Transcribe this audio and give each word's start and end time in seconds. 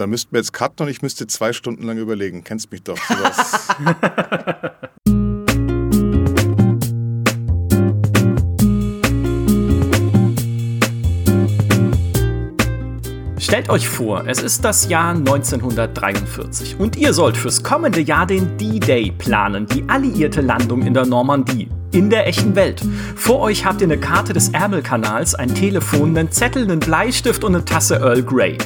Da 0.00 0.06
müssten 0.06 0.32
wir 0.32 0.38
jetzt 0.38 0.54
cutten 0.54 0.86
und 0.86 0.90
ich 0.90 1.02
müsste 1.02 1.26
zwei 1.26 1.52
Stunden 1.52 1.82
lang 1.82 1.98
überlegen. 1.98 2.42
Kennst 2.42 2.72
mich 2.72 2.82
doch. 2.82 2.96
Stellt 13.38 13.68
euch 13.68 13.86
vor, 13.86 14.26
es 14.26 14.42
ist 14.42 14.64
das 14.64 14.88
Jahr 14.88 15.10
1943 15.10 16.80
und 16.80 16.96
ihr 16.96 17.12
sollt 17.12 17.36
fürs 17.36 17.62
kommende 17.62 18.00
Jahr 18.00 18.26
den 18.26 18.56
D-Day 18.56 19.12
planen, 19.18 19.66
die 19.66 19.86
alliierte 19.86 20.40
Landung 20.40 20.80
in 20.80 20.94
der 20.94 21.04
Normandie. 21.04 21.68
In 21.92 22.08
der 22.08 22.28
echten 22.28 22.54
Welt. 22.54 22.82
Vor 23.16 23.40
euch 23.40 23.64
habt 23.64 23.80
ihr 23.80 23.88
eine 23.88 23.98
Karte 23.98 24.32
des 24.32 24.50
Ärmelkanals, 24.50 25.34
ein 25.34 25.52
Telefon, 25.52 26.16
einen 26.16 26.30
Zettel, 26.30 26.62
einen 26.62 26.78
Bleistift 26.78 27.42
und 27.42 27.54
eine 27.54 27.64
Tasse 27.64 27.96
Earl 27.96 28.22
Grey. 28.22 28.58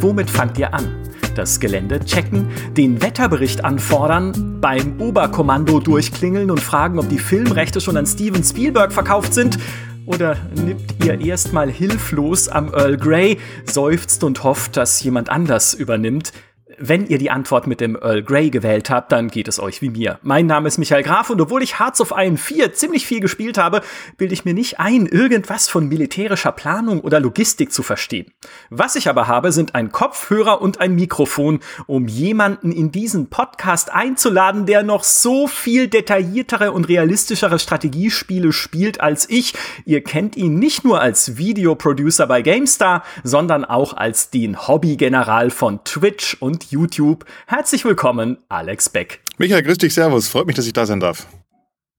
Womit 0.00 0.28
fangt 0.28 0.58
ihr 0.58 0.74
an? 0.74 0.88
das 1.34 1.60
Gelände 1.60 2.00
checken, 2.00 2.48
den 2.78 3.02
Wetterbericht 3.02 3.62
anfordern, 3.62 4.58
beim 4.58 4.98
Oberkommando 4.98 5.80
durchklingeln 5.80 6.50
und 6.50 6.60
fragen, 6.60 6.98
ob 6.98 7.10
die 7.10 7.18
Filmrechte 7.18 7.82
schon 7.82 7.98
an 7.98 8.06
Steven 8.06 8.42
Spielberg 8.42 8.90
verkauft 8.90 9.34
sind 9.34 9.58
oder 10.06 10.36
nippt 10.54 11.04
ihr 11.04 11.20
erstmal 11.20 11.70
hilflos 11.70 12.48
am 12.48 12.72
Earl 12.72 12.96
Grey, 12.96 13.38
seufzt 13.64 14.24
und 14.24 14.44
hofft, 14.44 14.78
dass 14.78 15.02
jemand 15.02 15.28
anders 15.28 15.74
übernimmt? 15.74 16.32
Wenn 16.78 17.06
ihr 17.06 17.16
die 17.16 17.30
Antwort 17.30 17.66
mit 17.66 17.80
dem 17.80 17.96
Earl 17.96 18.22
Grey 18.22 18.50
gewählt 18.50 18.90
habt, 18.90 19.10
dann 19.10 19.28
geht 19.28 19.48
es 19.48 19.58
euch 19.58 19.80
wie 19.80 19.88
mir. 19.88 20.18
Mein 20.22 20.44
Name 20.44 20.68
ist 20.68 20.76
Michael 20.76 21.02
Graf 21.02 21.30
und 21.30 21.40
obwohl 21.40 21.62
ich 21.62 21.78
Hearts 21.78 22.02
of 22.02 22.12
Iron 22.14 22.36
4 22.36 22.74
ziemlich 22.74 23.06
viel 23.06 23.20
gespielt 23.20 23.56
habe, 23.56 23.80
bilde 24.18 24.34
ich 24.34 24.44
mir 24.44 24.52
nicht 24.52 24.78
ein, 24.78 25.06
irgendwas 25.06 25.68
von 25.68 25.88
militärischer 25.88 26.52
Planung 26.52 27.00
oder 27.00 27.18
Logistik 27.18 27.72
zu 27.72 27.82
verstehen. 27.82 28.30
Was 28.68 28.94
ich 28.94 29.08
aber 29.08 29.26
habe, 29.26 29.52
sind 29.52 29.74
ein 29.74 29.90
Kopfhörer 29.90 30.60
und 30.60 30.78
ein 30.78 30.94
Mikrofon, 30.94 31.60
um 31.86 32.08
jemanden 32.08 32.72
in 32.72 32.92
diesen 32.92 33.30
Podcast 33.30 33.90
einzuladen, 33.90 34.66
der 34.66 34.82
noch 34.82 35.02
so 35.02 35.46
viel 35.46 35.88
detailliertere 35.88 36.72
und 36.72 36.88
realistischere 36.88 37.58
Strategiespiele 37.58 38.52
spielt 38.52 39.00
als 39.00 39.30
ich. 39.30 39.54
Ihr 39.86 40.04
kennt 40.04 40.36
ihn 40.36 40.58
nicht 40.58 40.84
nur 40.84 41.00
als 41.00 41.38
Videoproducer 41.38 42.26
bei 42.26 42.42
GameStar, 42.42 43.02
sondern 43.24 43.64
auch 43.64 43.94
als 43.96 44.28
den 44.28 44.68
Hobbygeneral 44.68 45.48
von 45.48 45.82
Twitch 45.84 46.36
und 46.38 46.65
YouTube. 46.70 47.24
Herzlich 47.46 47.84
willkommen, 47.84 48.38
Alex 48.48 48.88
Beck. 48.88 49.20
Michael, 49.38 49.62
grüß 49.62 49.78
dich, 49.78 49.94
Servus. 49.94 50.28
Freut 50.28 50.46
mich, 50.46 50.56
dass 50.56 50.66
ich 50.66 50.72
da 50.72 50.86
sein 50.86 51.00
darf. 51.00 51.26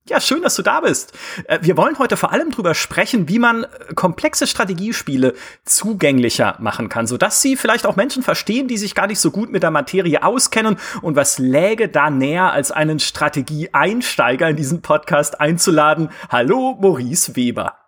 Ja, 0.09 0.21
schön, 0.21 0.41
dass 0.41 0.55
du 0.55 0.61
da 0.61 0.79
bist. 0.79 1.11
Äh, 1.47 1.59
wir 1.61 1.75
wollen 1.75 1.99
heute 1.99 2.15
vor 2.15 2.31
allem 2.31 2.51
drüber 2.51 2.73
sprechen, 2.73 3.27
wie 3.27 3.39
man 3.39 3.65
äh, 3.65 3.93
komplexe 3.93 4.47
Strategiespiele 4.47 5.33
zugänglicher 5.65 6.55
machen 6.59 6.87
kann, 6.87 7.07
sodass 7.07 7.41
sie 7.41 7.57
vielleicht 7.57 7.85
auch 7.85 7.97
Menschen 7.97 8.23
verstehen, 8.23 8.69
die 8.69 8.77
sich 8.77 8.95
gar 8.95 9.07
nicht 9.07 9.19
so 9.19 9.31
gut 9.31 9.51
mit 9.51 9.63
der 9.63 9.71
Materie 9.71 10.23
auskennen. 10.23 10.77
Und 11.01 11.17
was 11.17 11.39
läge 11.39 11.89
da 11.89 12.09
näher, 12.09 12.53
als 12.53 12.71
einen 12.71 12.99
Strategieeinsteiger 12.99 14.49
in 14.49 14.55
diesen 14.55 14.81
Podcast 14.81 15.41
einzuladen? 15.41 16.09
Hallo, 16.29 16.77
Maurice 16.79 17.35
Weber. 17.35 17.86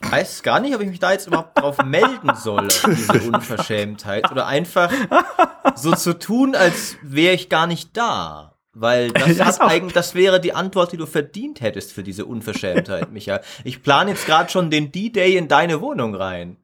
Ich 0.00 0.12
weiß 0.12 0.42
gar 0.42 0.60
nicht, 0.60 0.74
ob 0.74 0.80
ich 0.80 0.88
mich 0.88 1.00
da 1.00 1.12
jetzt 1.12 1.26
überhaupt 1.26 1.58
drauf 1.58 1.78
melden 1.84 2.34
soll, 2.34 2.66
auf 2.66 2.86
diese 2.88 3.20
Unverschämtheit. 3.20 4.30
Oder 4.30 4.46
einfach 4.46 4.92
so 5.74 5.92
zu 5.92 6.18
tun, 6.18 6.54
als 6.54 6.96
wäre 7.02 7.34
ich 7.34 7.48
gar 7.48 7.66
nicht 7.66 7.96
da. 7.96 8.54
Weil 8.72 9.10
das, 9.12 9.36
das, 9.36 9.60
eigentlich, 9.60 9.94
das 9.94 10.14
wäre 10.14 10.40
die 10.40 10.54
Antwort, 10.54 10.92
die 10.92 10.96
du 10.96 11.06
verdient 11.06 11.60
hättest 11.60 11.92
für 11.92 12.02
diese 12.02 12.26
Unverschämtheit, 12.26 13.10
Michael. 13.10 13.40
Ich 13.64 13.82
plane 13.82 14.10
jetzt 14.10 14.26
gerade 14.26 14.50
schon 14.50 14.70
den 14.70 14.92
D-Day 14.92 15.36
in 15.36 15.48
deine 15.48 15.80
Wohnung 15.80 16.14
rein. 16.14 16.58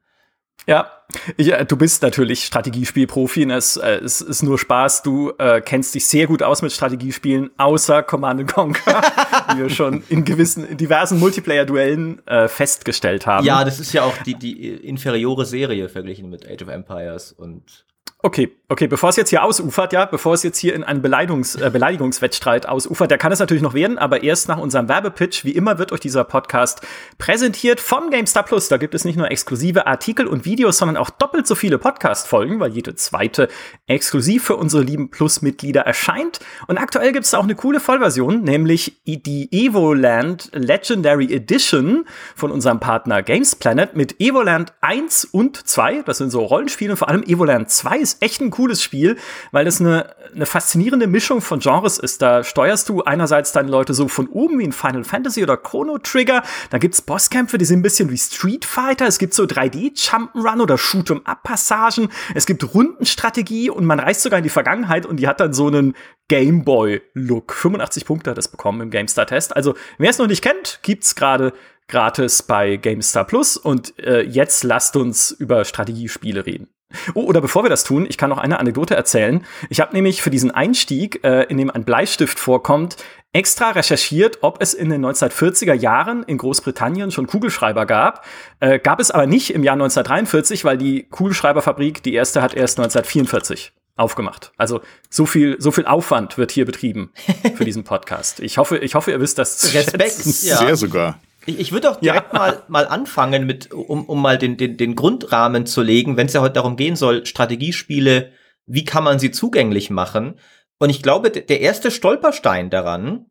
Ja, 0.67 0.91
ich, 1.37 1.53
äh, 1.53 1.65
du 1.65 1.77
bist 1.77 2.01
natürlich 2.01 2.43
Strategiespielprofi. 2.45 3.45
Ne? 3.45 3.55
Es, 3.55 3.77
äh, 3.77 3.99
es 4.03 4.21
ist 4.21 4.41
nur 4.41 4.57
Spaß. 4.57 5.03
Du 5.03 5.31
äh, 5.37 5.61
kennst 5.61 5.93
dich 5.93 6.05
sehr 6.07 6.27
gut 6.27 6.41
aus 6.41 6.61
mit 6.61 6.71
Strategiespielen, 6.71 7.51
außer 7.57 8.03
Command 8.03 8.51
Conquer, 8.51 9.01
wie 9.53 9.59
wir 9.59 9.69
schon 9.69 10.03
in 10.09 10.25
gewissen, 10.25 10.67
in 10.67 10.77
diversen 10.77 11.19
Multiplayer-Duellen 11.19 12.25
äh, 12.27 12.47
festgestellt 12.47 13.27
haben. 13.27 13.45
Ja, 13.45 13.63
das 13.63 13.79
ist 13.79 13.93
ja 13.93 14.03
auch 14.03 14.17
die, 14.23 14.35
die 14.35 14.69
inferiore 14.69 15.45
Serie 15.45 15.89
verglichen 15.89 16.29
mit 16.29 16.49
Age 16.49 16.63
of 16.63 16.69
Empires 16.69 17.31
und 17.31 17.85
Okay, 18.25 18.49
okay, 18.69 18.87
bevor 18.87 19.09
es 19.09 19.17
jetzt 19.17 19.29
hier 19.29 19.43
ausufert, 19.43 19.93
ja, 19.93 20.05
bevor 20.05 20.33
es 20.33 20.41
jetzt 20.41 20.57
hier 20.57 20.73
in 20.73 20.83
einen 20.83 21.03
Beleidigungs 21.03 21.57
äh, 21.57 21.69
Beleidigungswettstreit 21.71 22.67
ausufert, 22.67 23.11
der 23.11 23.19
kann 23.19 23.31
es 23.31 23.37
natürlich 23.37 23.61
noch 23.61 23.75
werden, 23.75 23.99
aber 23.99 24.23
erst 24.23 24.47
nach 24.47 24.57
unserem 24.57 24.89
Werbepitch, 24.89 25.45
wie 25.45 25.51
immer, 25.51 25.77
wird 25.77 25.91
euch 25.91 25.99
dieser 25.99 26.23
Podcast 26.23 26.81
präsentiert 27.19 27.79
von 27.79 28.09
GameStar 28.09 28.41
Plus. 28.41 28.67
Da 28.67 28.77
gibt 28.77 28.95
es 28.95 29.05
nicht 29.05 29.15
nur 29.15 29.29
exklusive 29.29 29.85
Artikel 29.85 30.25
und 30.25 30.43
Videos, 30.43 30.79
sondern 30.79 30.97
auch 30.97 31.11
doppelt 31.11 31.45
so 31.45 31.53
viele 31.53 31.77
Podcast-Folgen, 31.77 32.59
weil 32.59 32.71
jede 32.71 32.95
zweite 32.95 33.47
exklusiv 33.85 34.45
für 34.45 34.55
unsere 34.55 34.81
lieben 34.81 35.11
Plus-Mitglieder 35.11 35.81
erscheint. 35.81 36.39
Und 36.65 36.79
aktuell 36.79 37.11
gibt 37.11 37.25
es 37.25 37.33
auch 37.35 37.43
eine 37.43 37.53
coole 37.53 37.79
Vollversion, 37.79 38.41
nämlich 38.41 39.03
die 39.05 39.49
Evoland 39.51 40.49
Legendary 40.51 41.31
Edition 41.31 42.05
von 42.35 42.49
unserem 42.49 42.79
Partner 42.79 43.21
Games 43.21 43.55
Planet 43.55 43.95
mit 43.95 44.19
Evoland 44.19 44.73
1 44.81 45.25
und 45.25 45.67
2. 45.67 46.01
Das 46.01 46.17
sind 46.17 46.31
so 46.31 46.43
Rollenspiele, 46.43 46.95
vor 46.95 47.09
allem 47.09 47.21
Evoland 47.21 47.69
2 47.69 47.99
ist 47.99 48.14
echt 48.21 48.41
ein 48.41 48.51
cooles 48.51 48.81
Spiel, 48.83 49.17
weil 49.51 49.67
es 49.67 49.79
eine, 49.79 50.15
eine 50.33 50.45
faszinierende 50.45 51.07
Mischung 51.07 51.41
von 51.41 51.59
Genres 51.59 51.97
ist. 51.97 52.21
Da 52.21 52.43
steuerst 52.43 52.89
du 52.89 53.03
einerseits 53.03 53.51
deine 53.51 53.69
Leute 53.69 53.93
so 53.93 54.07
von 54.07 54.27
oben 54.27 54.59
wie 54.59 54.63
in 54.63 54.71
Final 54.71 55.03
Fantasy 55.03 55.43
oder 55.43 55.57
Chrono 55.57 55.97
Trigger. 55.97 56.43
Da 56.69 56.77
gibt's 56.77 57.01
Bosskämpfe, 57.01 57.57
die 57.57 57.65
sind 57.65 57.79
ein 57.79 57.83
bisschen 57.83 58.09
wie 58.09 58.17
Street 58.17 58.65
Fighter. 58.65 59.07
Es 59.07 59.17
gibt 59.17 59.33
so 59.33 59.43
3D-Jump'n'Run 59.43 60.61
oder 60.61 60.75
Shoot'em-Up-Passagen. 60.75 62.09
Es 62.33 62.45
gibt 62.45 62.73
Rundenstrategie 62.73 63.69
und 63.69 63.85
man 63.85 63.99
reist 63.99 64.21
sogar 64.21 64.39
in 64.39 64.43
die 64.43 64.49
Vergangenheit 64.49 65.05
und 65.05 65.17
die 65.17 65.27
hat 65.27 65.39
dann 65.39 65.53
so 65.53 65.67
einen 65.67 65.95
Gameboy-Look. 66.27 67.53
85 67.53 68.05
Punkte 68.05 68.31
hat 68.31 68.37
es 68.37 68.47
bekommen 68.47 68.81
im 68.81 68.89
GameStar-Test. 68.89 69.55
Also, 69.55 69.75
wer 69.97 70.09
es 70.09 70.17
noch 70.17 70.27
nicht 70.27 70.41
kennt, 70.41 70.79
gibt's 70.81 71.15
gerade 71.15 71.53
gratis 71.87 72.43
bei 72.43 72.77
GameStar 72.77 73.25
Plus. 73.25 73.57
Und 73.57 73.97
äh, 73.99 74.21
jetzt 74.21 74.63
lasst 74.63 74.95
uns 74.95 75.31
über 75.31 75.65
Strategiespiele 75.65 76.45
reden. 76.45 76.67
Oh, 77.13 77.23
oder 77.23 77.41
bevor 77.41 77.63
wir 77.63 77.69
das 77.69 77.83
tun, 77.83 78.05
ich 78.07 78.17
kann 78.17 78.29
noch 78.29 78.37
eine 78.37 78.59
Anekdote 78.59 78.95
erzählen. 78.95 79.45
Ich 79.69 79.79
habe 79.79 79.93
nämlich 79.93 80.21
für 80.21 80.29
diesen 80.29 80.51
Einstieg, 80.51 81.23
äh, 81.23 81.43
in 81.43 81.57
dem 81.57 81.69
ein 81.71 81.83
Bleistift 81.83 82.39
vorkommt, 82.39 82.97
extra 83.33 83.71
recherchiert, 83.71 84.39
ob 84.41 84.61
es 84.61 84.73
in 84.73 84.89
den 84.89 85.05
1940er 85.05 85.73
Jahren 85.73 86.23
in 86.23 86.37
Großbritannien 86.37 87.11
schon 87.11 87.27
Kugelschreiber 87.27 87.85
gab. 87.85 88.25
Äh, 88.59 88.79
gab 88.79 88.99
es 88.99 89.11
aber 89.11 89.27
nicht 89.27 89.53
im 89.53 89.63
Jahr 89.63 89.73
1943, 89.73 90.63
weil 90.63 90.77
die 90.77 91.03
Kugelschreiberfabrik, 91.09 92.01
die 92.01 92.13
erste, 92.13 92.41
hat 92.41 92.53
erst 92.53 92.79
1944 92.79 93.73
aufgemacht. 93.97 94.51
Also 94.57 94.81
so 95.09 95.25
viel, 95.25 95.55
so 95.59 95.71
viel 95.71 95.85
Aufwand 95.85 96.37
wird 96.37 96.51
hier 96.51 96.65
betrieben 96.65 97.11
für 97.55 97.65
diesen 97.65 97.83
Podcast. 97.83 98.39
Ich 98.39 98.57
hoffe, 98.57 98.77
ich 98.77 98.95
hoffe, 98.95 99.11
ihr 99.11 99.19
wisst 99.19 99.37
das 99.37 99.57
zu 99.57 99.73
Respekt. 99.75 100.25
Ja. 100.43 100.57
Sehr 100.57 100.75
sogar. 100.75 101.19
Ich, 101.45 101.59
ich 101.59 101.71
würde 101.71 101.91
auch 101.91 101.99
direkt 101.99 102.33
ja. 102.33 102.39
mal, 102.39 102.63
mal 102.67 102.87
anfangen 102.87 103.45
mit, 103.45 103.71
um, 103.73 104.05
um 104.05 104.21
mal 104.21 104.37
den, 104.37 104.57
den, 104.57 104.77
den 104.77 104.95
Grundrahmen 104.95 105.65
zu 105.65 105.81
legen, 105.81 106.17
wenn 106.17 106.27
es 106.27 106.33
ja 106.33 106.41
heute 106.41 106.53
darum 106.53 106.75
gehen 106.75 106.95
soll, 106.95 107.25
Strategiespiele, 107.25 108.31
wie 108.65 108.85
kann 108.85 109.03
man 109.03 109.19
sie 109.19 109.31
zugänglich 109.31 109.89
machen? 109.89 110.39
Und 110.79 110.89
ich 110.89 111.01
glaube, 111.01 111.31
der 111.31 111.61
erste 111.61 111.91
Stolperstein 111.91 112.69
daran 112.69 113.27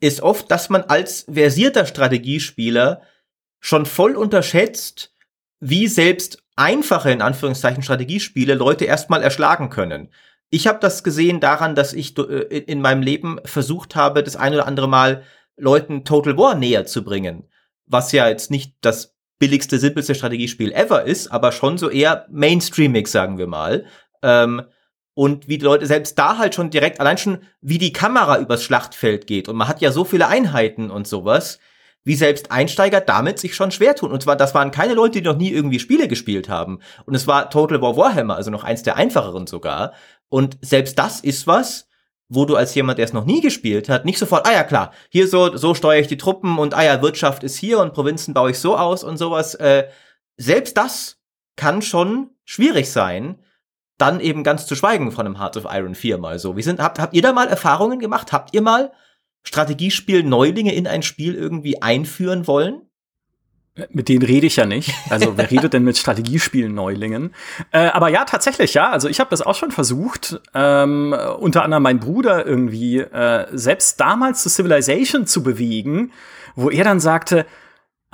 ist 0.00 0.22
oft, 0.22 0.50
dass 0.50 0.70
man 0.70 0.82
als 0.82 1.26
versierter 1.32 1.86
Strategiespieler 1.86 3.02
schon 3.60 3.86
voll 3.86 4.16
unterschätzt, 4.16 5.14
wie 5.60 5.86
selbst 5.86 6.42
einfache, 6.56 7.10
in 7.10 7.22
Anführungszeichen, 7.22 7.82
Strategiespiele 7.82 8.54
Leute 8.54 8.84
erstmal 8.84 9.22
erschlagen 9.22 9.70
können. 9.70 10.10
Ich 10.50 10.66
habe 10.66 10.78
das 10.78 11.02
gesehen 11.02 11.40
daran, 11.40 11.74
dass 11.74 11.92
ich 11.92 12.16
äh, 12.18 12.58
in 12.58 12.80
meinem 12.80 13.02
Leben 13.02 13.38
versucht 13.44 13.96
habe, 13.96 14.22
das 14.22 14.36
ein 14.36 14.52
oder 14.52 14.66
andere 14.66 14.88
Mal 14.88 15.22
Leuten 15.56 16.04
Total 16.04 16.36
War 16.36 16.54
näher 16.54 16.86
zu 16.86 17.04
bringen. 17.04 17.48
Was 17.86 18.12
ja 18.12 18.28
jetzt 18.28 18.50
nicht 18.50 18.76
das 18.80 19.14
billigste, 19.38 19.78
simpelste 19.78 20.14
Strategiespiel 20.14 20.72
ever 20.72 21.04
ist, 21.04 21.28
aber 21.28 21.52
schon 21.52 21.78
so 21.78 21.90
eher 21.90 22.26
mainstreamig, 22.30 23.08
sagen 23.08 23.38
wir 23.38 23.46
mal. 23.46 23.84
Ähm, 24.22 24.62
und 25.14 25.48
wie 25.48 25.58
die 25.58 25.64
Leute 25.64 25.86
selbst 25.86 26.18
da 26.18 26.38
halt 26.38 26.54
schon 26.54 26.70
direkt, 26.70 26.98
allein 26.98 27.18
schon, 27.18 27.38
wie 27.60 27.78
die 27.78 27.92
Kamera 27.92 28.38
übers 28.38 28.64
Schlachtfeld 28.64 29.26
geht. 29.26 29.48
Und 29.48 29.56
man 29.56 29.68
hat 29.68 29.80
ja 29.80 29.92
so 29.92 30.04
viele 30.04 30.26
Einheiten 30.26 30.90
und 30.90 31.06
sowas, 31.06 31.60
wie 32.02 32.16
selbst 32.16 32.50
Einsteiger 32.50 33.00
damit 33.00 33.38
sich 33.38 33.54
schon 33.54 33.70
schwer 33.70 33.94
tun. 33.94 34.12
Und 34.12 34.22
zwar, 34.22 34.36
das 34.36 34.54
waren 34.54 34.70
keine 34.70 34.94
Leute, 34.94 35.20
die 35.20 35.28
noch 35.28 35.36
nie 35.36 35.50
irgendwie 35.50 35.78
Spiele 35.78 36.08
gespielt 36.08 36.48
haben. 36.48 36.80
Und 37.06 37.14
es 37.14 37.26
war 37.26 37.48
Total 37.48 37.80
War 37.80 37.96
Warhammer, 37.96 38.36
also 38.36 38.50
noch 38.50 38.64
eins 38.64 38.82
der 38.82 38.96
einfacheren 38.96 39.46
sogar. 39.46 39.94
Und 40.28 40.58
selbst 40.60 40.98
das 40.98 41.20
ist 41.20 41.46
was, 41.46 41.88
wo 42.28 42.44
du 42.44 42.56
als 42.56 42.74
jemand, 42.74 42.98
der 42.98 43.04
es 43.04 43.12
noch 43.12 43.24
nie 43.24 43.40
gespielt 43.40 43.88
hat, 43.88 44.04
nicht 44.04 44.18
sofort, 44.18 44.46
ah 44.46 44.52
ja 44.52 44.64
klar, 44.64 44.92
hier 45.10 45.28
so, 45.28 45.56
so 45.56 45.74
steuere 45.74 46.00
ich 46.00 46.06
die 46.06 46.16
Truppen 46.16 46.58
und 46.58 46.74
ah 46.74 46.82
ja, 46.82 47.02
Wirtschaft 47.02 47.44
ist 47.44 47.56
hier 47.56 47.80
und 47.80 47.92
Provinzen 47.92 48.34
baue 48.34 48.50
ich 48.50 48.58
so 48.58 48.76
aus 48.76 49.04
und 49.04 49.16
sowas. 49.16 49.54
Äh, 49.54 49.88
selbst 50.36 50.76
das 50.76 51.18
kann 51.56 51.82
schon 51.82 52.30
schwierig 52.44 52.90
sein, 52.90 53.38
dann 53.98 54.20
eben 54.20 54.42
ganz 54.42 54.66
zu 54.66 54.74
schweigen 54.74 55.12
von 55.12 55.26
einem 55.26 55.38
Hearts 55.38 55.56
of 55.56 55.66
Iron 55.70 55.94
4 55.94 56.18
mal 56.18 56.38
so. 56.38 56.56
Wie 56.56 56.62
sind, 56.62 56.80
habt, 56.80 56.98
habt 56.98 57.14
ihr 57.14 57.22
da 57.22 57.32
mal 57.32 57.48
Erfahrungen 57.48 58.00
gemacht? 58.00 58.32
Habt 58.32 58.54
ihr 58.54 58.62
mal 58.62 58.92
Strategiespiel 59.44 60.22
Neulinge 60.22 60.74
in 60.74 60.86
ein 60.86 61.02
Spiel 61.02 61.34
irgendwie 61.34 61.80
einführen 61.80 62.46
wollen? 62.46 62.83
Mit 63.90 64.08
denen 64.08 64.22
rede 64.22 64.46
ich 64.46 64.54
ja 64.54 64.66
nicht. 64.66 64.94
Also 65.10 65.36
wer 65.36 65.50
redet 65.50 65.72
denn 65.72 65.82
mit 65.82 65.98
Strategiespielen-Neulingen? 65.98 67.34
Äh, 67.72 67.88
aber 67.88 68.08
ja, 68.08 68.24
tatsächlich, 68.24 68.74
ja. 68.74 68.90
Also 68.90 69.08
ich 69.08 69.18
habe 69.18 69.30
das 69.30 69.42
auch 69.42 69.56
schon 69.56 69.72
versucht. 69.72 70.40
Ähm, 70.54 71.12
unter 71.40 71.64
anderem 71.64 71.82
mein 71.82 71.98
Bruder 71.98 72.46
irgendwie 72.46 72.98
äh, 72.98 73.46
selbst 73.50 73.98
damals 73.98 74.44
zu 74.44 74.48
Civilization 74.48 75.26
zu 75.26 75.42
bewegen, 75.42 76.12
wo 76.54 76.70
er 76.70 76.84
dann 76.84 77.00
sagte, 77.00 77.46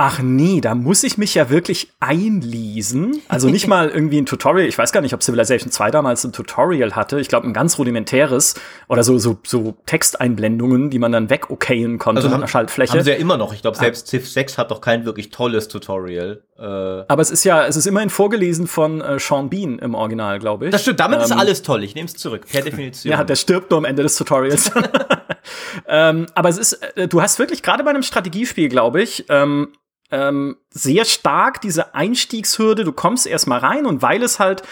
Ach 0.02 0.18
nee, 0.22 0.62
da 0.62 0.74
muss 0.74 1.04
ich 1.04 1.18
mich 1.18 1.34
ja 1.34 1.50
wirklich 1.50 1.92
einlesen. 2.00 3.20
Also 3.28 3.50
nicht 3.50 3.66
mal 3.66 3.88
irgendwie 3.94 4.16
ein 4.16 4.24
Tutorial. 4.24 4.66
Ich 4.66 4.78
weiß 4.78 4.92
gar 4.92 5.02
nicht, 5.02 5.12
ob 5.12 5.22
Civilization 5.22 5.70
2 5.70 5.90
damals 5.90 6.24
ein 6.24 6.32
Tutorial 6.32 6.96
hatte. 6.96 7.20
Ich 7.20 7.28
glaube, 7.28 7.46
ein 7.46 7.52
ganz 7.52 7.78
rudimentäres 7.78 8.54
oder 8.88 9.02
so, 9.04 9.18
so, 9.18 9.38
so 9.46 9.74
Texteinblendungen, 9.84 10.88
die 10.88 10.98
man 10.98 11.12
dann 11.12 11.28
wegokayen 11.28 11.98
konnte 11.98 12.20
Also 12.20 12.30
haben- 12.30 12.36
einer 12.40 12.48
Schaltfläche. 12.48 12.94
Haben 12.94 13.04
sie 13.04 13.10
ja 13.10 13.16
immer 13.16 13.36
noch. 13.36 13.52
Ich 13.52 13.60
glaube, 13.60 13.76
selbst 13.76 14.06
Civ 14.08 14.26
6 14.26 14.56
hat 14.56 14.70
doch 14.70 14.80
kein 14.80 15.04
wirklich 15.04 15.28
tolles 15.28 15.68
Tutorial. 15.68 16.44
Äh, 16.58 16.62
Aber 16.62 17.20
es 17.20 17.30
ist 17.30 17.44
ja, 17.44 17.66
es 17.66 17.76
ist 17.76 17.86
immerhin 17.86 18.08
vorgelesen 18.08 18.66
von 18.68 19.02
äh, 19.02 19.18
Sean 19.18 19.50
Bean 19.50 19.78
im 19.80 19.94
Original, 19.94 20.38
glaube 20.38 20.64
ich. 20.64 20.70
das 20.70 20.80
stimmt, 20.80 21.00
damit 21.00 21.20
ist 21.20 21.30
Ähm, 21.30 21.38
alles 21.38 21.60
toll. 21.60 21.84
Ich 21.84 21.94
nehme 21.94 22.06
es 22.06 22.14
zurück, 22.14 22.46
per 22.50 22.62
Definition. 22.62 23.12
Ja, 23.12 23.22
der 23.22 23.36
stirbt 23.36 23.70
nur 23.70 23.76
am 23.76 23.84
Ende 23.84 24.02
des 24.02 24.16
Tutorials. 24.16 24.70
ähm, 25.88 26.24
aber 26.34 26.48
es 26.48 26.56
ist, 26.56 26.72
äh, 26.96 27.06
du 27.06 27.20
hast 27.20 27.38
wirklich 27.38 27.62
gerade 27.62 27.84
bei 27.84 27.90
einem 27.90 28.02
Strategiespiel, 28.02 28.70
glaube 28.70 29.02
ich, 29.02 29.26
ähm, 29.28 29.68
ähm, 30.10 30.56
sehr 30.70 31.04
stark 31.04 31.60
diese 31.60 31.94
Einstiegshürde. 31.94 32.84
Du 32.84 32.92
kommst 32.92 33.26
erstmal 33.26 33.60
rein 33.60 33.86
und 33.86 34.02
weil 34.02 34.22
es 34.22 34.38
halt 34.38 34.62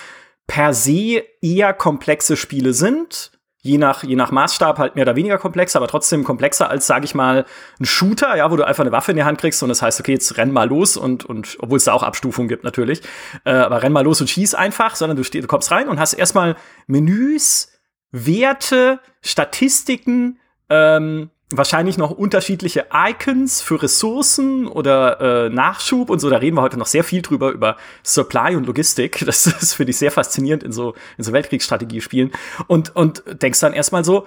per 0.47 0.73
se 0.75 1.23
eher 1.43 1.75
komplexe 1.75 2.37
Spiele 2.37 2.73
sind, 2.73 3.33
je 3.61 3.77
nach, 3.77 4.03
je 4.03 4.17
nach 4.17 4.31
Maßstab 4.31 4.79
halt 4.79 4.95
mehr 4.95 5.05
oder 5.05 5.17
weniger 5.17 5.39
komplex, 5.39 5.77
aber 5.77 5.89
trotzdem 5.89 6.25
komplexer 6.25 6.71
als, 6.71 6.87
sage 6.87 7.05
ich 7.05 7.15
mal, 7.15 7.45
ein 7.79 7.85
Shooter, 7.85 8.37
ja, 8.37 8.51
wo 8.51 8.57
du 8.57 8.67
einfach 8.67 8.83
eine 8.83 8.93
Waffe 8.93 9.13
in 9.13 9.17
die 9.17 9.25
Hand 9.25 9.39
kriegst 9.39 9.63
und 9.63 9.69
das 9.69 9.83
heißt, 9.83 10.01
okay, 10.01 10.13
jetzt 10.13 10.37
renn 10.39 10.53
mal 10.53 10.69
los 10.69 10.97
und, 10.97 11.25
und 11.25 11.57
obwohl 11.61 11.77
es 11.77 11.85
da 11.85 11.93
auch 11.93 12.03
Abstufungen 12.03 12.49
gibt 12.49 12.65
natürlich, 12.65 13.03
äh, 13.45 13.51
aber 13.51 13.83
renn 13.83 13.93
mal 13.93 14.05
los 14.05 14.21
und 14.21 14.31
schieß 14.31 14.55
einfach, 14.55 14.95
sondern 14.97 15.17
du, 15.17 15.23
du 15.23 15.47
kommst 15.47 15.71
rein 15.71 15.89
und 15.89 16.01
hast 16.01 16.15
erstmal 16.15 16.57
Menüs, 16.87 17.73
Werte, 18.11 19.01
Statistiken, 19.21 20.39
ähm, 20.71 21.31
wahrscheinlich 21.51 21.97
noch 21.97 22.11
unterschiedliche 22.11 22.87
Icons 22.93 23.63
für 23.63 23.83
Ressourcen 23.83 24.67
oder 24.67 25.47
äh, 25.47 25.51
Nachschub 25.51 26.11
und 26.11 26.19
so. 26.19 26.29
Da 26.29 26.37
reden 26.37 26.57
wir 26.57 26.63
heute 26.63 26.79
noch 26.79 26.87
sehr 26.87 27.05
viel 27.05 27.23
drüber, 27.23 27.51
über 27.51 27.77
Supply 28.03 28.57
und 28.57 28.67
Logistik. 28.67 29.25
Das 29.29 29.47
ist, 29.47 29.75
finde 29.75 29.91
ich, 29.91 29.99
sehr 29.99 30.11
faszinierend 30.11 30.63
in 30.63 30.73
so, 30.73 30.95
in 31.17 31.25
so 31.25 31.33
Weltkriegsstrategiespielen. 31.33 32.33
Und, 32.67 32.97
und 32.97 33.23
denkst 33.43 33.61
dann 33.61 33.73
erstmal 33.73 34.05
so, 34.05 34.27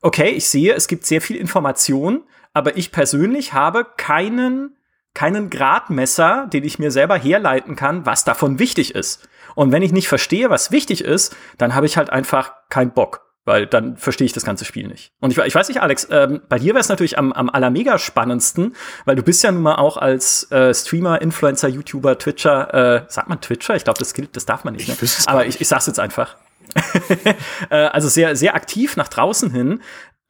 okay, 0.00 0.30
ich 0.30 0.48
sehe, 0.48 0.74
es 0.74 0.88
gibt 0.88 1.04
sehr 1.04 1.20
viel 1.20 1.36
Information, 1.36 2.24
aber 2.52 2.76
ich 2.76 2.90
persönlich 2.90 3.52
habe 3.52 3.86
keinen, 3.96 4.76
keinen 5.14 5.50
Gradmesser, 5.50 6.48
den 6.52 6.64
ich 6.64 6.78
mir 6.78 6.90
selber 6.90 7.16
herleiten 7.16 7.76
kann, 7.76 8.06
was 8.06 8.24
davon 8.24 8.58
wichtig 8.58 8.94
ist. 8.94 9.28
Und 9.54 9.72
wenn 9.72 9.82
ich 9.82 9.92
nicht 9.92 10.08
verstehe, 10.08 10.50
was 10.50 10.72
wichtig 10.72 11.04
ist, 11.04 11.36
dann 11.58 11.74
habe 11.74 11.86
ich 11.86 11.96
halt 11.96 12.10
einfach 12.10 12.52
keinen 12.70 12.92
Bock. 12.92 13.29
Weil 13.46 13.66
dann 13.66 13.96
verstehe 13.96 14.26
ich 14.26 14.32
das 14.32 14.44
ganze 14.44 14.64
Spiel 14.64 14.86
nicht. 14.86 15.12
Und 15.20 15.30
ich, 15.30 15.38
ich 15.38 15.54
weiß 15.54 15.68
nicht, 15.68 15.80
Alex, 15.80 16.06
ähm, 16.10 16.42
bei 16.48 16.58
dir 16.58 16.74
wäre 16.74 16.80
es 16.80 16.90
natürlich 16.90 17.16
am, 17.16 17.32
am 17.32 17.48
allermega 17.48 17.98
spannendsten, 17.98 18.76
weil 19.06 19.16
du 19.16 19.22
bist 19.22 19.42
ja 19.42 19.50
nun 19.50 19.62
mal 19.62 19.76
auch 19.76 19.96
als 19.96 20.50
äh, 20.52 20.74
Streamer, 20.74 21.22
Influencer, 21.22 21.68
YouTuber, 21.68 22.18
Twitcher, 22.18 22.74
äh, 22.74 23.02
sagt 23.08 23.28
man 23.28 23.40
Twitcher? 23.40 23.76
Ich 23.76 23.84
glaube, 23.84 23.98
das 23.98 24.12
gilt, 24.12 24.36
das 24.36 24.44
darf 24.44 24.64
man 24.64 24.74
nicht. 24.74 24.88
Ne? 24.88 24.96
Ich 25.00 25.26
Aber 25.26 25.46
ich, 25.46 25.60
ich 25.60 25.68
sag's 25.68 25.86
jetzt 25.86 25.98
einfach. 25.98 26.36
äh, 27.70 27.76
also 27.76 28.08
sehr, 28.08 28.36
sehr 28.36 28.54
aktiv 28.54 28.96
nach 28.96 29.08
draußen 29.08 29.50
hin. 29.50 29.80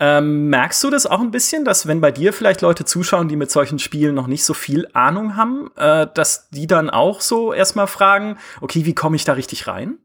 Ähm, 0.03 0.49
merkst 0.49 0.83
du 0.83 0.89
das 0.89 1.07
auch 1.07 1.21
ein 1.21 1.31
bisschen, 1.31 1.67
dass 1.67 1.87
wenn 1.87 2.01
bei 2.01 2.11
dir 2.11 2.33
vielleicht 2.33 2.63
Leute 2.63 2.87
zuschauen, 2.87 3.29
die 3.29 3.37
mit 3.37 3.51
solchen 3.51 3.79
Spielen 3.79 4.15
noch 4.15 4.29
nicht 4.29 4.45
so 4.45 4.55
viel 4.55 4.89
Ahnung 4.95 5.37
haben, 5.37 5.71
äh, 5.77 6.07
dass 6.15 6.49
die 6.49 6.67
dann 6.67 6.89
auch 6.89 7.21
so 7.21 7.53
erstmal 7.53 7.87
fragen, 7.87 8.39
okay, 8.63 8.87
wie 8.87 8.95
komme 8.95 9.17
ich 9.17 9.27
da 9.27 9.35
richtig 9.35 9.67
rein? 9.67 9.99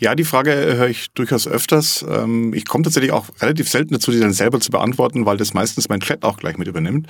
Ja, 0.00 0.14
die 0.14 0.24
Frage 0.24 0.52
äh, 0.52 0.76
höre 0.76 0.88
ich 0.88 1.12
durchaus 1.12 1.46
öfters. 1.46 2.04
Ähm, 2.08 2.52
Ich 2.54 2.66
komme 2.66 2.84
tatsächlich 2.84 3.12
auch 3.12 3.26
relativ 3.40 3.68
selten 3.68 3.94
dazu, 3.94 4.10
die 4.10 4.20
dann 4.20 4.32
selber 4.32 4.60
zu 4.60 4.70
beantworten, 4.70 5.26
weil 5.26 5.36
das 5.36 5.54
meistens 5.54 5.88
mein 5.88 6.00
Chat 6.00 6.24
auch 6.24 6.36
gleich 6.36 6.58
mit 6.58 6.68
übernimmt. 6.68 7.06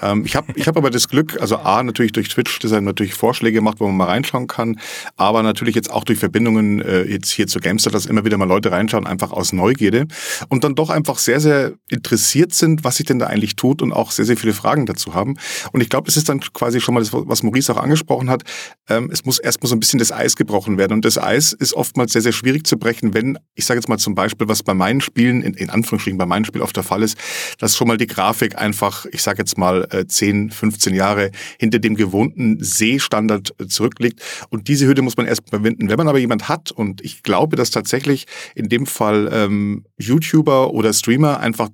Ähm, 0.00 0.24
Ich 0.24 0.36
habe 0.36 0.52
ich 0.54 0.68
hab 0.68 0.76
aber 0.76 0.90
das 0.90 1.08
Glück, 1.08 1.40
also 1.40 1.56
A, 1.58 1.82
natürlich 1.82 2.12
durch 2.12 2.28
Twitch, 2.28 2.58
das 2.60 2.72
einem 2.72 2.86
natürlich 2.86 3.14
Vorschläge 3.14 3.60
macht, 3.60 3.80
wo 3.80 3.86
man 3.86 3.96
mal 3.96 4.04
reinschauen 4.06 4.46
kann, 4.46 4.78
aber 5.16 5.42
natürlich 5.42 5.74
jetzt 5.74 5.90
auch 5.90 6.04
durch 6.04 6.18
Verbindungen 6.18 6.80
äh, 6.80 7.02
jetzt 7.02 7.30
hier 7.30 7.46
zu 7.46 7.60
GameStar, 7.60 7.92
dass 7.92 8.06
immer 8.06 8.24
wieder 8.24 8.36
mal 8.38 8.46
Leute 8.48 8.70
reinschauen, 8.70 9.06
einfach 9.06 9.32
aus 9.32 9.52
Neugierde 9.52 10.06
und 10.48 10.64
dann 10.64 10.74
doch 10.74 10.90
einfach 10.90 11.18
sehr, 11.18 11.40
sehr 11.40 11.72
interessiert 11.90 12.54
sind, 12.54 12.84
was 12.84 12.96
sich 12.96 13.06
denn 13.06 13.18
da 13.18 13.26
eigentlich 13.26 13.56
tut 13.56 13.82
und 13.82 13.92
auch 13.92 14.10
sehr, 14.10 14.24
sehr 14.24 14.36
viele 14.36 14.52
Fragen 14.52 14.86
dazu 14.86 15.14
haben. 15.14 15.36
Und 15.72 15.80
ich 15.80 15.88
glaube, 15.88 16.06
das 16.06 16.16
ist 16.16 16.28
dann 16.28 16.40
quasi 16.40 16.80
schon 16.80 16.94
mal 16.94 17.00
das, 17.00 17.12
was 17.12 17.42
Maurice 17.42 17.72
auch 17.72 17.78
angesprochen 17.78 18.30
hat. 18.30 18.42
Ähm, 18.88 19.10
Es 19.12 19.24
muss 19.24 19.38
erstmal 19.38 19.68
so 19.68 19.76
ein 19.76 19.80
bisschen 19.80 19.98
das 19.98 20.12
Eis 20.12 20.36
gebrochen 20.36 20.78
werden 20.78 20.92
und 20.92 21.04
das 21.04 21.18
Eis 21.18 21.52
ist 21.52 21.74
oftmals 21.88 22.12
sehr, 22.12 22.22
sehr 22.22 22.32
schwierig 22.32 22.66
zu 22.66 22.78
brechen, 22.78 23.14
wenn, 23.14 23.38
ich 23.54 23.64
sage 23.64 23.78
jetzt 23.78 23.88
mal 23.88 23.98
zum 23.98 24.14
Beispiel, 24.14 24.46
was 24.46 24.62
bei 24.62 24.74
meinen 24.74 25.00
Spielen, 25.00 25.42
in, 25.42 25.54
in 25.54 25.70
Anführungsstrichen 25.70 26.18
bei 26.18 26.26
meinen 26.26 26.44
Spielen 26.44 26.62
oft 26.62 26.76
der 26.76 26.82
Fall 26.82 27.02
ist, 27.02 27.16
dass 27.58 27.76
schon 27.76 27.88
mal 27.88 27.96
die 27.96 28.06
Grafik 28.06 28.58
einfach, 28.58 29.06
ich 29.06 29.22
sage 29.22 29.38
jetzt 29.38 29.56
mal, 29.56 29.88
äh, 29.90 30.06
10, 30.06 30.50
15 30.50 30.94
Jahre 30.94 31.30
hinter 31.58 31.78
dem 31.78 31.96
gewohnten 31.96 32.62
Sehstandard 32.62 33.54
äh, 33.58 33.66
zurückliegt. 33.66 34.20
Und 34.50 34.68
diese 34.68 34.86
Hürde 34.86 35.02
muss 35.02 35.16
man 35.16 35.26
erst 35.26 35.48
überwinden. 35.48 35.88
Wenn 35.88 35.96
man 35.96 36.08
aber 36.08 36.18
jemand 36.18 36.48
hat, 36.48 36.70
und 36.70 37.00
ich 37.00 37.22
glaube, 37.22 37.56
dass 37.56 37.70
tatsächlich 37.70 38.26
in 38.54 38.68
dem 38.68 38.84
Fall 38.84 39.30
ähm, 39.32 39.84
YouTuber 39.98 40.72
oder 40.72 40.92
Streamer 40.92 41.40
einfach 41.40 41.70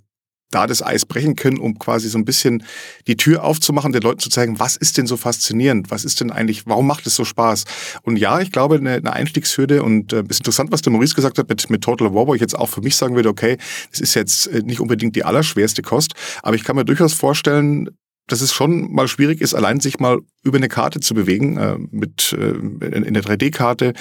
da 0.51 0.67
das 0.67 0.83
Eis 0.83 1.05
brechen 1.05 1.37
können, 1.37 1.59
um 1.59 1.79
quasi 1.79 2.09
so 2.09 2.19
ein 2.19 2.25
bisschen 2.25 2.65
die 3.07 3.17
Tür 3.17 3.45
aufzumachen, 3.45 3.93
den 3.93 4.03
Leuten 4.03 4.21
zu 4.21 4.31
zeigen, 4.31 4.59
was 4.59 4.77
ist 4.77 4.99
denn 4.99 5.07
so 5.07 5.17
faszinierend, 5.17 5.91
was 5.91 6.05
ist 6.05 6.21
denn 6.21 6.31
eigentlich, 6.31 6.67
warum 6.67 6.87
macht 6.87 7.07
es 7.07 7.17
so 7.17 7.25
Spaß? 7.25 7.65
Und 8.03 8.17
ja, 8.17 8.41
ich 8.41 8.53
glaube, 8.53 8.77
eine, 8.77 8.93
eine 8.93 9.13
Einstiegshürde 9.13 9.83
und 9.83 10.13
äh, 10.13 10.23
ist 10.29 10.41
interessant, 10.41 10.71
was 10.73 10.83
der 10.83 10.93
Maurice 10.93 11.15
gesagt 11.15 11.39
hat 11.39 11.49
mit, 11.49 11.69
mit 11.71 11.83
Total 11.83 12.15
War, 12.15 12.27
wo 12.27 12.35
ich 12.35 12.41
jetzt 12.41 12.57
auch 12.57 12.69
für 12.69 12.83
mich 12.83 12.97
sagen 12.97 13.17
würde, 13.17 13.29
okay, 13.29 13.59
das 13.91 14.01
ist 14.01 14.15
jetzt 14.15 14.47
äh, 14.47 14.63
nicht 14.63 14.81
unbedingt 14.81 15.17
die 15.17 15.25
allerschwerste 15.25 15.83
Kost, 15.83 16.13
aber 16.43 16.57
ich 16.57 16.65
kann 16.65 16.77
mir 16.77 16.85
durchaus 16.85 17.15
vorstellen, 17.15 17.91
dass 18.27 18.41
es 18.41 18.53
schon 18.53 18.93
mal 18.93 19.07
schwierig 19.07 19.41
ist, 19.41 19.55
allein 19.55 19.81
sich 19.81 19.99
mal 19.99 20.19
über 20.43 20.57
eine 20.57 20.69
Karte 20.69 21.01
zu 21.01 21.15
bewegen, 21.15 21.57
äh, 21.57 21.77
mit 21.91 22.33
äh, 22.33 22.87
in, 22.87 23.15
der 23.15 23.23
3D-Karte, 23.23 23.93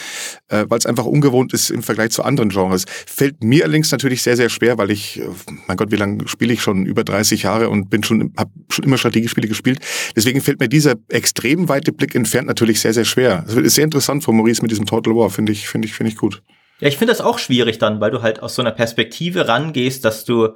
äh, 0.49 0.65
weil 0.67 0.77
es 0.77 0.85
einfach 0.85 1.05
ungewohnt 1.05 1.53
ist 1.53 1.69
im 1.69 1.83
Vergleich 1.83 2.11
zu 2.11 2.23
anderen 2.23 2.49
Genres. 2.49 2.85
Fällt 2.87 3.43
mir 3.43 3.63
allerdings 3.63 3.91
natürlich 3.91 4.21
sehr, 4.21 4.37
sehr 4.37 4.49
schwer, 4.49 4.77
weil 4.77 4.91
ich, 4.91 5.19
äh, 5.19 5.27
mein 5.67 5.77
Gott, 5.77 5.91
wie 5.91 5.97
lange 5.97 6.27
spiele 6.27 6.53
ich 6.53 6.61
schon? 6.61 6.85
Über 6.85 7.03
30 7.03 7.43
Jahre 7.43 7.69
und 7.69 7.89
bin 7.89 8.03
schon, 8.03 8.33
habe 8.37 8.51
schon 8.69 8.85
immer 8.85 8.97
Strategiespiele 8.97 9.47
gespielt. 9.47 9.79
Deswegen 10.15 10.41
fällt 10.41 10.59
mir 10.59 10.69
dieser 10.69 10.95
extrem 11.09 11.67
weite 11.69 11.91
Blick 11.91 12.15
entfernt 12.15 12.47
natürlich 12.47 12.79
sehr, 12.79 12.93
sehr 12.93 13.05
schwer. 13.05 13.45
Es 13.47 13.55
ist 13.55 13.75
sehr 13.75 13.85
interessant 13.85 14.23
von 14.23 14.35
Maurice 14.35 14.61
mit 14.61 14.71
diesem 14.71 14.85
Total 14.85 15.15
War, 15.15 15.29
finde 15.29 15.51
ich, 15.51 15.67
finde 15.67 15.87
ich, 15.87 15.93
finde 15.93 16.11
ich 16.11 16.17
gut. 16.17 16.41
Ja, 16.79 16.87
ich 16.87 16.97
finde 16.97 17.13
das 17.13 17.21
auch 17.21 17.39
schwierig 17.39 17.77
dann, 17.77 18.01
weil 18.01 18.11
du 18.11 18.21
halt 18.21 18.41
aus 18.41 18.55
so 18.55 18.61
einer 18.61 18.71
Perspektive 18.71 19.47
rangehst, 19.47 20.03
dass 20.03 20.25
du, 20.25 20.49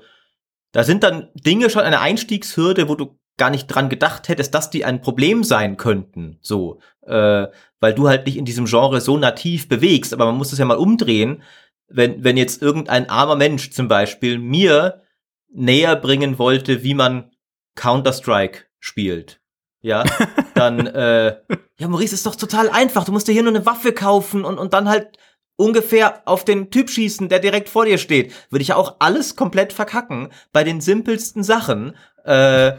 da 0.72 0.84
sind 0.84 1.04
dann 1.04 1.30
Dinge 1.36 1.70
schon 1.70 1.84
eine 1.84 2.02
Einstiegshürde, 2.02 2.90
wo 2.90 2.96
du 2.96 3.18
gar 3.38 3.50
nicht 3.50 3.68
dran 3.68 3.90
gedacht 3.90 4.30
hättest, 4.30 4.54
dass 4.54 4.70
die 4.70 4.84
ein 4.84 5.02
Problem 5.02 5.44
sein 5.44 5.78
könnten, 5.78 6.38
so, 6.42 6.80
äh, 7.06 7.48
weil 7.80 7.94
du 7.94 8.08
halt 8.08 8.26
nicht 8.26 8.38
in 8.38 8.46
diesem 8.46 8.66
Genre 8.66 9.00
so 9.00 9.18
nativ 9.18 9.70
bewegst, 9.70 10.14
aber 10.14 10.26
man 10.26 10.36
muss 10.36 10.52
es 10.52 10.60
ja 10.60 10.66
mal 10.66 10.78
umdrehen, 10.78 11.44
wenn, 11.88 12.24
wenn 12.24 12.36
jetzt 12.36 12.62
irgendein 12.62 13.10
armer 13.10 13.36
Mensch 13.36 13.72
zum 13.72 13.88
Beispiel 13.88 14.40
mir 14.40 15.04
näher 15.50 15.96
bringen 15.96 16.38
wollte, 16.38 16.84
wie 16.84 16.94
man 16.94 17.32
Counter-Strike 17.76 18.66
spielt, 18.80 19.40
ja, 19.82 20.04
dann, 20.56 20.88
äh, 20.88 21.38
ja, 21.78 21.88
Maurice, 21.88 22.16
ist 22.16 22.26
doch 22.26 22.36
total 22.36 22.70
einfach, 22.70 23.06
du 23.06 23.12
musst 23.12 23.28
dir 23.28 23.34
hier 23.34 23.44
nur 23.44 23.56
eine 23.56 23.66
Waffe 23.66 23.94
kaufen 23.94 24.44
und, 24.44 24.58
und 24.58 24.74
dann 24.74 24.90
halt 24.90 25.18
ungefähr 25.56 26.22
auf 26.26 26.46
den 26.46 26.72
Typ 26.72 26.90
schießen, 26.90 27.30
der 27.30 27.40
direkt 27.40 27.70
vor 27.70 27.86
dir 27.86 27.98
steht, 27.98 28.34
würde 28.50 28.62
ich 28.62 28.70
ja 28.70 28.76
auch 28.76 28.98
alles 29.00 29.36
komplett 29.36 29.74
verkacken 29.74 30.30
bei 30.52 30.64
den 30.64 30.82
simpelsten 30.82 31.44
Sachen. 31.44 31.96
Äh, 32.24 32.74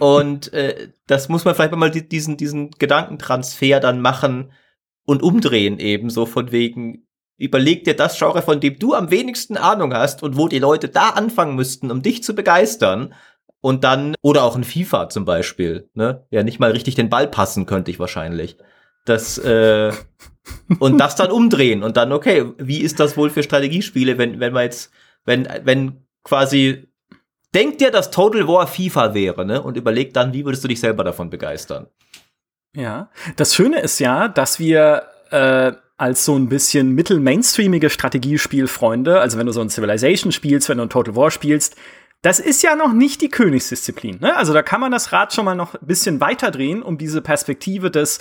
und 0.00 0.52
äh, 0.52 0.88
das 1.06 1.28
muss 1.28 1.44
man 1.44 1.54
vielleicht 1.54 1.74
mal 1.74 1.90
die- 1.90 2.08
diesen, 2.08 2.36
diesen 2.36 2.70
Gedankentransfer 2.72 3.80
dann 3.80 4.00
machen 4.00 4.52
und 5.04 5.22
umdrehen 5.22 5.78
eben 5.78 6.10
so 6.10 6.26
von 6.26 6.52
wegen, 6.52 7.06
überleg 7.38 7.84
dir 7.84 7.94
das 7.94 8.18
Genre, 8.18 8.42
von 8.42 8.60
dem 8.60 8.78
du 8.78 8.94
am 8.94 9.10
wenigsten 9.10 9.56
Ahnung 9.56 9.94
hast 9.94 10.22
und 10.22 10.36
wo 10.36 10.48
die 10.48 10.58
Leute 10.58 10.88
da 10.88 11.10
anfangen 11.10 11.54
müssten, 11.54 11.90
um 11.90 12.02
dich 12.02 12.22
zu 12.22 12.34
begeistern. 12.34 13.14
Und 13.62 13.82
dann, 13.82 14.14
oder 14.22 14.44
auch 14.44 14.54
ein 14.54 14.62
FIFA 14.64 15.08
zum 15.08 15.24
Beispiel, 15.24 15.88
ne? 15.94 16.24
Ja, 16.30 16.44
nicht 16.44 16.60
mal 16.60 16.70
richtig 16.70 16.94
den 16.94 17.08
Ball 17.08 17.26
passen 17.26 17.66
könnte 17.66 17.90
ich 17.90 17.98
wahrscheinlich. 17.98 18.58
Das, 19.06 19.38
äh, 19.38 19.92
und 20.78 20.98
das 20.98 21.16
dann 21.16 21.32
umdrehen 21.32 21.82
und 21.82 21.96
dann, 21.96 22.12
okay, 22.12 22.44
wie 22.58 22.80
ist 22.80 23.00
das 23.00 23.16
wohl 23.16 23.30
für 23.30 23.42
Strategiespiele, 23.42 24.18
wenn, 24.18 24.38
wenn 24.38 24.52
man 24.52 24.64
jetzt, 24.64 24.92
wenn, 25.24 25.48
wenn 25.64 26.06
quasi, 26.22 26.86
denk 27.56 27.78
dir, 27.78 27.90
dass 27.90 28.10
Total 28.10 28.46
War 28.46 28.66
FIFA 28.66 29.14
wäre, 29.14 29.46
ne? 29.46 29.62
Und 29.62 29.76
überleg 29.76 30.12
dann, 30.12 30.32
wie 30.32 30.44
würdest 30.44 30.62
du 30.62 30.68
dich 30.68 30.78
selber 30.78 31.02
davon 31.02 31.30
begeistern? 31.30 31.86
Ja, 32.76 33.10
das 33.36 33.54
Schöne 33.54 33.80
ist 33.80 33.98
ja, 33.98 34.28
dass 34.28 34.58
wir 34.58 35.04
äh, 35.30 35.72
als 35.96 36.26
so 36.26 36.36
ein 36.36 36.50
bisschen 36.50 36.92
mittel-mainstreamige 36.92 37.88
Strategiespielfreunde, 37.88 39.18
also 39.18 39.38
wenn 39.38 39.46
du 39.46 39.52
so 39.52 39.62
ein 39.62 39.70
Civilization 39.70 40.30
spielst, 40.30 40.68
wenn 40.68 40.76
du 40.76 40.84
ein 40.84 40.90
Total 40.90 41.16
War 41.16 41.30
spielst, 41.30 41.76
das 42.20 42.38
ist 42.38 42.62
ja 42.62 42.76
noch 42.76 42.92
nicht 42.92 43.22
die 43.22 43.30
Königsdisziplin. 43.30 44.18
Ne? 44.20 44.36
Also 44.36 44.52
da 44.52 44.62
kann 44.62 44.80
man 44.80 44.92
das 44.92 45.12
Rad 45.12 45.32
schon 45.32 45.46
mal 45.46 45.54
noch 45.54 45.74
ein 45.74 45.86
bisschen 45.86 46.20
weiter 46.20 46.50
drehen, 46.50 46.82
um 46.82 46.98
diese 46.98 47.22
Perspektive 47.22 47.90
des, 47.90 48.18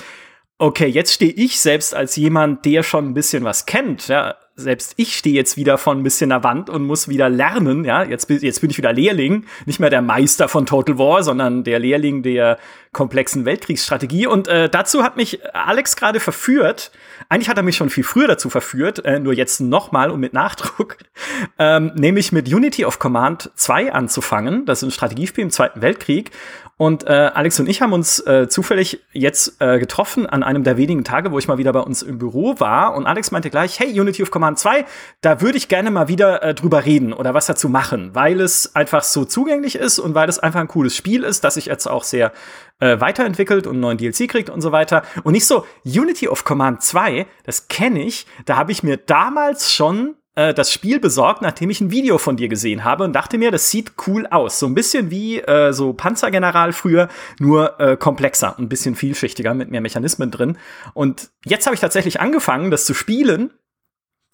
okay, 0.58 0.88
jetzt 0.88 1.14
stehe 1.14 1.34
ich 1.34 1.60
selbst 1.60 1.94
als 1.94 2.16
jemand, 2.16 2.64
der 2.64 2.84
schon 2.84 3.10
ein 3.10 3.14
bisschen 3.14 3.44
was 3.44 3.66
kennt, 3.66 4.08
ja, 4.08 4.36
selbst 4.58 4.94
ich 4.96 5.18
stehe 5.18 5.36
jetzt 5.36 5.58
wieder 5.58 5.78
von 5.78 6.00
ein 6.00 6.04
bisschen 6.04 6.30
der 6.30 6.44
Wand 6.44 6.70
und 6.70 6.86
muss 6.86 7.10
wieder 7.10 7.30
lernen, 7.30 7.84
ja, 7.84 8.04
jetzt, 8.04 8.30
jetzt 8.30 8.62
bin 8.62 8.70
ich 8.70 8.78
wieder 8.78 8.94
Lehrling, 8.94 9.46
nicht 9.66 9.82
mehr 9.82 9.90
der 9.90 10.02
Meister 10.02 10.48
von 10.48 10.66
Total 10.66 10.98
War, 10.98 11.24
sondern 11.24 11.66
der 11.66 11.80
Lehrling 11.80 12.24
der 12.24 12.58
komplexen 12.94 13.44
Weltkriegsstrategie. 13.44 14.28
Und 14.28 14.48
äh, 14.48 14.70
dazu 14.70 15.04
hat 15.04 15.18
mich 15.18 15.40
Alex 15.54 15.98
gerade 15.98 16.22
verführt. 16.22 16.92
Eigentlich 17.28 17.50
hat 17.50 17.58
er 17.58 17.64
mich 17.64 17.76
schon 17.76 17.90
viel 17.90 18.06
früher 18.06 18.28
dazu 18.28 18.50
verführt, 18.50 19.04
äh, 19.04 19.20
nur 19.20 19.34
jetzt 19.34 19.60
nochmal 19.60 20.10
und 20.10 20.22
mit 20.22 20.32
Nachdruck, 20.32 20.98
ähm, 21.60 21.92
nämlich 21.96 22.32
mit 22.32 22.48
Unity 22.48 22.86
of 22.86 23.00
Command 23.00 23.52
2 23.56 23.92
anzufangen. 23.92 24.66
Das 24.66 24.82
ist 24.82 24.88
ein 24.88 24.92
Strategiespiel 24.92 25.44
im 25.44 25.52
Zweiten 25.52 25.82
Weltkrieg. 25.82 26.32
Und 26.78 27.08
äh, 27.08 27.32
Alex 27.34 27.58
und 27.62 27.70
ich 27.70 27.82
haben 27.82 27.94
uns 27.94 28.20
äh, 28.20 28.50
zufällig 28.50 29.00
jetzt 29.14 29.62
äh, 29.62 29.80
getroffen 29.80 30.26
an 30.26 30.44
einem 30.44 30.66
der 30.66 30.76
wenigen 30.76 31.06
Tage, 31.06 31.32
wo 31.32 31.40
ich 31.40 31.48
mal 31.48 31.58
wieder 31.58 31.72
bei 31.72 31.80
uns 31.80 32.02
im 32.02 32.18
Büro 32.18 32.60
war. 32.60 32.96
Und 32.96 33.08
Alex 33.08 33.32
meinte 33.32 33.50
gleich, 33.50 33.80
hey, 33.80 33.98
Unity 33.98 34.22
of 34.24 34.30
Command 34.30 34.60
2, 34.60 34.86
da 35.22 35.40
würde 35.40 35.58
ich 35.58 35.70
gerne 35.70 35.90
mal 35.90 36.10
wieder 36.10 36.44
äh, 36.44 36.54
drüber 36.54 36.84
reden 36.84 37.14
oder 37.14 37.34
was 37.34 37.46
dazu 37.46 37.70
machen, 37.70 38.14
weil 38.14 38.42
es 38.42 38.76
einfach 38.76 39.04
so 39.04 39.24
zugänglich 39.24 39.76
ist 39.76 40.00
und 40.00 40.16
weil 40.16 40.28
es 40.28 40.38
einfach 40.38 40.60
ein 40.60 40.68
cooles 40.68 40.98
Spiel 40.98 41.24
ist, 41.24 41.46
das 41.46 41.54
sich 41.54 41.68
jetzt 41.68 41.88
auch 41.88 42.04
sehr 42.04 42.34
äh, 42.80 43.00
weiterentwickelt 43.00 43.68
und 43.68 43.76
einen 43.76 43.82
neuen 43.82 43.98
DLC 43.98 44.28
kriegt 44.28 44.50
und 44.50 44.60
so 44.60 44.74
weiter. 44.74 45.04
Und 45.24 45.32
nicht 45.32 45.46
so, 45.46 45.66
Unity 45.86 46.28
of 46.28 46.44
Command 46.44 46.82
2, 46.82 47.26
das 47.46 47.70
kenne 47.70 48.04
ich, 48.04 48.28
da 48.44 48.58
habe 48.58 48.74
ich 48.74 48.84
mir 48.84 48.98
damals 48.98 49.74
schon 49.74 50.16
äh, 50.36 50.54
das 50.54 50.72
Spiel 50.72 51.00
besorgt, 51.00 51.42
nachdem 51.42 51.70
ich 51.70 51.82
ein 51.82 51.92
Video 51.92 52.18
von 52.18 52.38
dir 52.38 52.48
gesehen 52.48 52.84
habe 52.84 53.04
und 53.04 53.14
dachte 53.14 53.38
mir, 53.38 53.52
das 53.52 53.72
sieht 53.72 53.94
cool 54.08 54.28
aus. 54.28 54.60
So 54.60 54.68
ein 54.68 54.76
bisschen 54.76 55.10
wie 55.10 55.40
äh, 55.40 55.72
so 55.74 55.94
Panzergeneral 55.94 56.74
früher, 56.74 57.08
nur 57.40 57.80
äh, 57.80 57.98
komplexer, 57.98 58.58
ein 58.60 58.70
bisschen 58.70 58.96
vielschichtiger 58.96 59.54
mit 59.54 59.72
mehr 59.72 59.82
Mechanismen 59.82 60.32
drin. 60.32 60.58
Und 60.94 61.32
jetzt 61.46 61.66
habe 61.66 61.74
ich 61.74 61.82
tatsächlich 61.82 62.20
angefangen, 62.20 62.70
das 62.70 62.86
zu 62.86 62.94
spielen. 62.94 63.52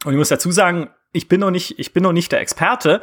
Und 0.04 0.14
ich 0.14 0.18
muss 0.18 0.30
dazu 0.30 0.52
sagen, 0.52 0.90
ich 1.14 1.28
bin 1.28 1.40
noch 1.40 1.52
nicht, 1.52 1.78
ich 1.78 1.94
bin 1.94 2.04
noch 2.04 2.14
nicht 2.14 2.32
der 2.32 2.42
Experte, 2.42 3.02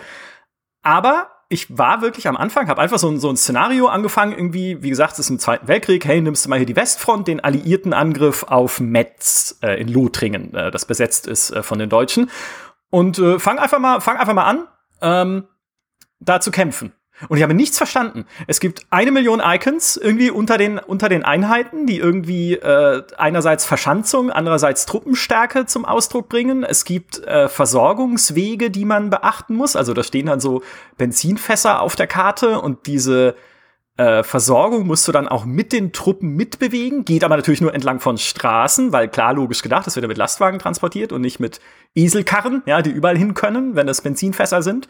aber 0.83 1.31
ich 1.51 1.79
war 1.79 2.03
wirklich 2.03 2.29
am 2.29 2.37
Anfang, 2.37 2.69
habe 2.69 2.81
einfach 2.81 2.99
so 2.99 3.09
ein, 3.09 3.19
so 3.19 3.31
ein 3.31 3.37
Szenario 3.37 3.87
angefangen, 3.87 4.33
irgendwie, 4.33 4.83
wie 4.83 4.91
gesagt, 4.91 5.15
es 5.15 5.21
ist 5.21 5.31
im 5.31 5.39
Zweiten 5.39 5.67
Weltkrieg, 5.67 6.05
hey, 6.05 6.21
nimmst 6.21 6.45
du 6.45 6.51
mal 6.51 6.57
hier 6.57 6.67
die 6.67 6.77
Westfront, 6.77 7.27
den 7.27 7.41
alliierten 7.41 7.95
Angriff 7.95 8.43
auf 8.43 8.81
Metz 8.81 9.59
äh, 9.63 9.81
in 9.81 9.89
Lothringen, 9.89 10.55
äh, 10.55 10.71
das 10.71 10.85
besetzt 10.85 11.27
ist 11.27 11.51
äh, 11.51 11.63
von 11.63 11.79
den 11.79 11.89
Deutschen. 11.89 12.31
Und 12.91 13.19
äh, 13.19 13.39
fang 13.39 13.59
einfach 13.59 13.79
mal, 13.79 14.01
fang 14.01 14.17
einfach 14.17 14.35
mal 14.35 14.45
an, 14.45 14.67
ähm, 15.03 15.45
da 16.21 16.41
zu 16.41 16.51
kämpfen. 16.51 16.93
Und 17.29 17.37
ich 17.37 17.43
habe 17.43 17.55
nichts 17.55 17.77
verstanden. 17.77 18.27
Es 18.47 18.61
gibt 18.61 18.87
eine 18.91 19.11
Million 19.11 19.43
Icons 19.45 19.97
irgendwie 19.97 20.31
unter 20.31 20.57
den, 20.57 20.79
unter 20.79 21.09
den 21.09 21.25
Einheiten, 21.25 21.87
die 21.87 21.99
irgendwie 21.99 22.55
äh, 22.55 23.03
einerseits 23.17 23.65
Verschanzung, 23.65 24.31
andererseits 24.31 24.87
Truppenstärke 24.87 25.67
zum 25.67 25.85
Ausdruck 25.85 26.29
bringen. 26.29 26.63
Es 26.63 26.85
gibt 26.85 27.19
äh, 27.25 27.49
Versorgungswege, 27.49 28.71
die 28.71 28.85
man 28.85 29.11
beachten 29.11 29.57
muss. 29.57 29.75
Also 29.75 29.95
da 29.95 30.05
stehen 30.05 30.27
dann 30.27 30.39
so 30.39 30.63
Benzinfässer 30.97 31.81
auf 31.81 31.97
der 31.97 32.07
Karte 32.07 32.61
und 32.61 32.87
diese 32.87 33.35
äh, 33.99 34.23
Versorgung 34.23 34.87
musst 34.87 35.09
du 35.09 35.13
dann 35.13 35.27
auch 35.27 35.45
mit 35.45 35.73
den 35.73 35.93
Truppen 35.93 36.37
mitbewegen, 36.37 37.05
geht 37.05 37.25
aber 37.25 37.37
natürlich 37.37 37.61
nur 37.61 37.75
entlang 37.75 37.99
von 37.99 38.17
Straßen, 38.17 38.93
weil 38.93 39.09
klar, 39.09 39.35
logisch 39.35 39.61
gedacht, 39.61 39.87
das 39.87 39.97
wird 39.97 40.05
ja 40.05 40.09
mit 40.09 40.17
Lastwagen 40.17 40.61
transportiert 40.61 41.13
und 41.13 41.21
nicht 41.21 41.41
mit 41.41 41.61
Eselkarren, 41.95 42.63
ja, 42.65 42.81
die 42.81 42.91
überall 42.91 43.19
hin 43.19 43.35
können, 43.35 43.75
wenn 43.75 43.89
das 43.89 44.03
Benzinfässer 44.03 44.63
sind. 44.63 44.87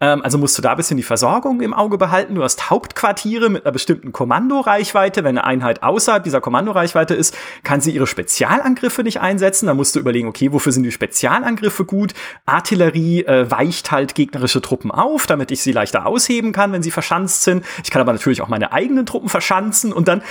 Ähm, 0.00 0.22
also 0.22 0.38
musst 0.38 0.58
du 0.58 0.62
da 0.62 0.72
ein 0.72 0.76
bisschen 0.76 0.96
die 0.96 1.02
Versorgung 1.02 1.60
im 1.60 1.72
Auge 1.72 1.98
behalten. 1.98 2.34
Du 2.34 2.42
hast 2.42 2.68
Hauptquartiere 2.70 3.48
mit 3.48 3.64
einer 3.64 3.72
bestimmten 3.72 4.12
Kommandoreichweite. 4.12 5.22
Wenn 5.22 5.38
eine 5.38 5.44
Einheit 5.44 5.82
außerhalb 5.82 6.24
dieser 6.24 6.40
Kommandoreichweite 6.40 7.14
ist, 7.14 7.36
kann 7.62 7.80
sie 7.80 7.92
ihre 7.92 8.06
Spezialangriffe 8.06 9.02
nicht 9.04 9.20
einsetzen. 9.20 9.66
Da 9.66 9.74
musst 9.74 9.94
du 9.94 10.00
überlegen, 10.00 10.26
okay, 10.26 10.52
wofür 10.52 10.72
sind 10.72 10.82
die 10.82 10.90
Spezialangriffe 10.90 11.84
gut? 11.84 12.14
Artillerie 12.46 13.24
äh, 13.24 13.48
weicht 13.50 13.92
halt 13.92 14.16
gegnerische 14.16 14.60
Truppen 14.60 14.90
auf, 14.90 15.26
damit 15.26 15.50
ich 15.52 15.62
sie 15.62 15.72
leichter 15.72 16.06
ausheben 16.06 16.52
kann, 16.52 16.72
wenn 16.72 16.82
sie 16.82 16.90
verschanzt 16.90 17.42
sind. 17.42 17.64
Ich 17.84 17.90
kann 17.90 18.00
aber 18.00 18.12
natürlich 18.12 18.42
auch 18.42 18.47
meine 18.48 18.72
eigenen 18.72 19.06
Truppen 19.06 19.28
verschanzen 19.28 19.92
und 19.92 20.08
dann 20.08 20.22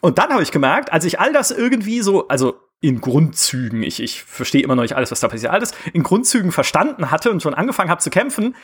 und 0.00 0.18
dann 0.18 0.30
habe 0.30 0.42
ich 0.42 0.50
gemerkt, 0.50 0.92
als 0.92 1.04
ich 1.04 1.20
all 1.20 1.32
das 1.32 1.50
irgendwie 1.50 2.00
so, 2.00 2.26
also 2.28 2.58
in 2.80 3.00
Grundzügen, 3.00 3.82
ich, 3.82 4.00
ich 4.02 4.22
verstehe 4.22 4.62
immer 4.62 4.74
noch 4.74 4.82
nicht 4.82 4.96
alles, 4.96 5.10
was 5.10 5.20
da 5.20 5.28
passiert, 5.28 5.52
alles 5.52 5.74
in 5.92 6.02
Grundzügen 6.02 6.52
verstanden 6.52 7.10
hatte 7.10 7.30
und 7.30 7.42
schon 7.42 7.54
angefangen 7.54 7.90
habe 7.90 8.00
zu 8.00 8.08
kämpfen, 8.08 8.56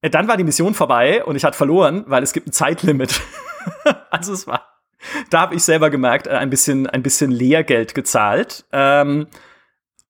äh, 0.00 0.08
dann 0.08 0.28
war 0.28 0.36
die 0.36 0.44
Mission 0.44 0.74
vorbei 0.74 1.24
und 1.24 1.36
ich 1.36 1.44
hatte 1.44 1.56
verloren, 1.56 2.04
weil 2.06 2.22
es 2.22 2.32
gibt 2.32 2.48
ein 2.48 2.52
Zeitlimit. 2.52 3.20
also 4.10 4.32
es 4.32 4.46
war, 4.46 4.80
da 5.28 5.42
habe 5.42 5.54
ich 5.54 5.62
selber 5.62 5.90
gemerkt, 5.90 6.26
äh, 6.26 6.30
ein 6.30 6.48
bisschen, 6.48 6.86
ein 6.86 7.02
bisschen 7.02 7.30
Lehrgeld 7.30 7.94
gezahlt. 7.94 8.64
Ähm, 8.72 9.26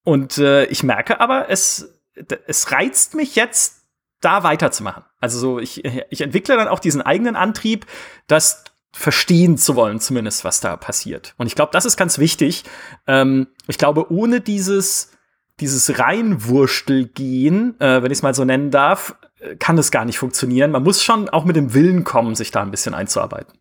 und 0.04 0.38
äh, 0.38 0.64
ich 0.66 0.82
merke 0.84 1.20
aber, 1.20 1.50
es, 1.50 2.00
es 2.46 2.70
reizt 2.70 3.14
mich 3.14 3.34
jetzt, 3.34 3.84
da 4.20 4.42
weiterzumachen. 4.42 5.04
Also 5.20 5.38
so, 5.38 5.58
ich, 5.58 5.84
ich 5.84 6.20
entwickle 6.20 6.56
dann 6.56 6.68
auch 6.68 6.78
diesen 6.78 7.02
eigenen 7.02 7.36
Antrieb, 7.36 7.86
das 8.26 8.64
verstehen 8.92 9.56
zu 9.56 9.76
wollen, 9.76 10.00
zumindest, 10.00 10.44
was 10.44 10.60
da 10.60 10.76
passiert. 10.76 11.34
Und 11.38 11.46
ich 11.46 11.54
glaube, 11.54 11.70
das 11.72 11.84
ist 11.84 11.96
ganz 11.96 12.18
wichtig. 12.18 12.64
Ähm, 13.06 13.46
ich 13.68 13.78
glaube, 13.78 14.10
ohne 14.12 14.40
dieses, 14.40 15.12
dieses 15.60 15.98
Reinwurstelgehen, 15.98 17.78
äh, 17.80 18.02
wenn 18.02 18.10
ich 18.10 18.18
es 18.18 18.22
mal 18.22 18.34
so 18.34 18.44
nennen 18.44 18.70
darf, 18.70 19.14
kann 19.58 19.78
es 19.78 19.90
gar 19.90 20.04
nicht 20.04 20.18
funktionieren. 20.18 20.70
Man 20.70 20.82
muss 20.82 21.02
schon 21.02 21.28
auch 21.28 21.44
mit 21.44 21.56
dem 21.56 21.72
Willen 21.72 22.04
kommen, 22.04 22.34
sich 22.34 22.50
da 22.50 22.62
ein 22.62 22.70
bisschen 22.70 22.94
einzuarbeiten. 22.94 23.59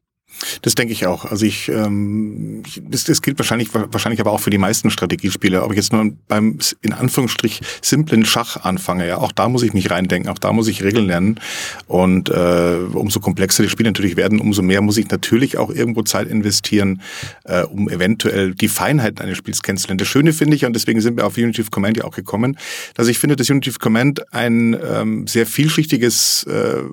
Das 0.61 0.75
denke 0.75 0.93
ich 0.93 1.05
auch. 1.05 1.25
Also 1.25 1.45
ich, 1.45 1.69
ähm, 1.69 2.63
das, 2.89 3.03
das 3.03 3.21
gilt 3.21 3.37
wahrscheinlich, 3.39 3.69
wahrscheinlich 3.73 4.21
aber 4.21 4.31
auch 4.31 4.39
für 4.39 4.49
die 4.49 4.57
meisten 4.57 4.89
Strategiespiele. 4.89 5.63
Ob 5.63 5.71
ich 5.71 5.77
jetzt 5.77 5.91
nur 5.91 6.11
beim 6.27 6.59
in 6.81 6.93
Anführungsstrich 6.93 7.61
simplen 7.81 8.25
Schach 8.25 8.57
anfange, 8.57 9.07
ja, 9.07 9.17
auch 9.17 9.31
da 9.31 9.49
muss 9.49 9.63
ich 9.63 9.73
mich 9.73 9.91
reindenken, 9.91 10.31
auch 10.31 10.37
da 10.37 10.53
muss 10.53 10.67
ich 10.67 10.83
Regeln 10.83 11.07
lernen. 11.07 11.39
Und 11.87 12.29
äh, 12.29 12.77
umso 12.93 13.19
komplexer 13.19 13.63
die 13.63 13.69
Spiele 13.69 13.89
natürlich 13.89 14.15
werden, 14.15 14.39
umso 14.39 14.61
mehr 14.61 14.81
muss 14.81 14.97
ich 14.97 15.09
natürlich 15.09 15.57
auch 15.57 15.69
irgendwo 15.69 16.03
Zeit 16.03 16.27
investieren, 16.27 17.01
äh, 17.43 17.63
um 17.63 17.89
eventuell 17.89 18.53
die 18.53 18.67
Feinheiten 18.67 19.23
eines 19.23 19.37
Spiels 19.37 19.61
kennenzulernen. 19.61 19.97
Das 19.97 20.07
Schöne 20.07 20.33
finde 20.33 20.55
ich, 20.55 20.65
und 20.65 20.73
deswegen 20.73 21.01
sind 21.01 21.17
wir 21.17 21.25
auf 21.25 21.37
Unity 21.37 21.61
of 21.61 21.71
Command 21.71 21.97
ja 21.97 22.05
auch 22.05 22.15
gekommen, 22.15 22.57
dass 22.95 23.07
ich 23.07 23.19
finde, 23.19 23.35
dass 23.35 23.49
Unity 23.49 23.69
of 23.69 23.79
Command 23.79 24.33
ein 24.33 24.77
ähm, 24.81 25.27
sehr 25.27 25.45
vielschichtiges, 25.45 26.43
äh, 26.43 26.83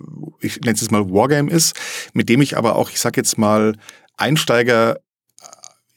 ich 0.40 0.60
nenne 0.60 0.74
es 0.74 0.90
mal 0.90 1.08
Wargame 1.10 1.50
ist, 1.50 1.76
mit 2.12 2.28
dem 2.28 2.42
ich 2.42 2.56
aber 2.56 2.76
auch, 2.76 2.90
ich 2.90 3.00
sage 3.00 3.20
jetzt 3.20 3.25
mal 3.36 3.76
Einsteiger 4.16 4.98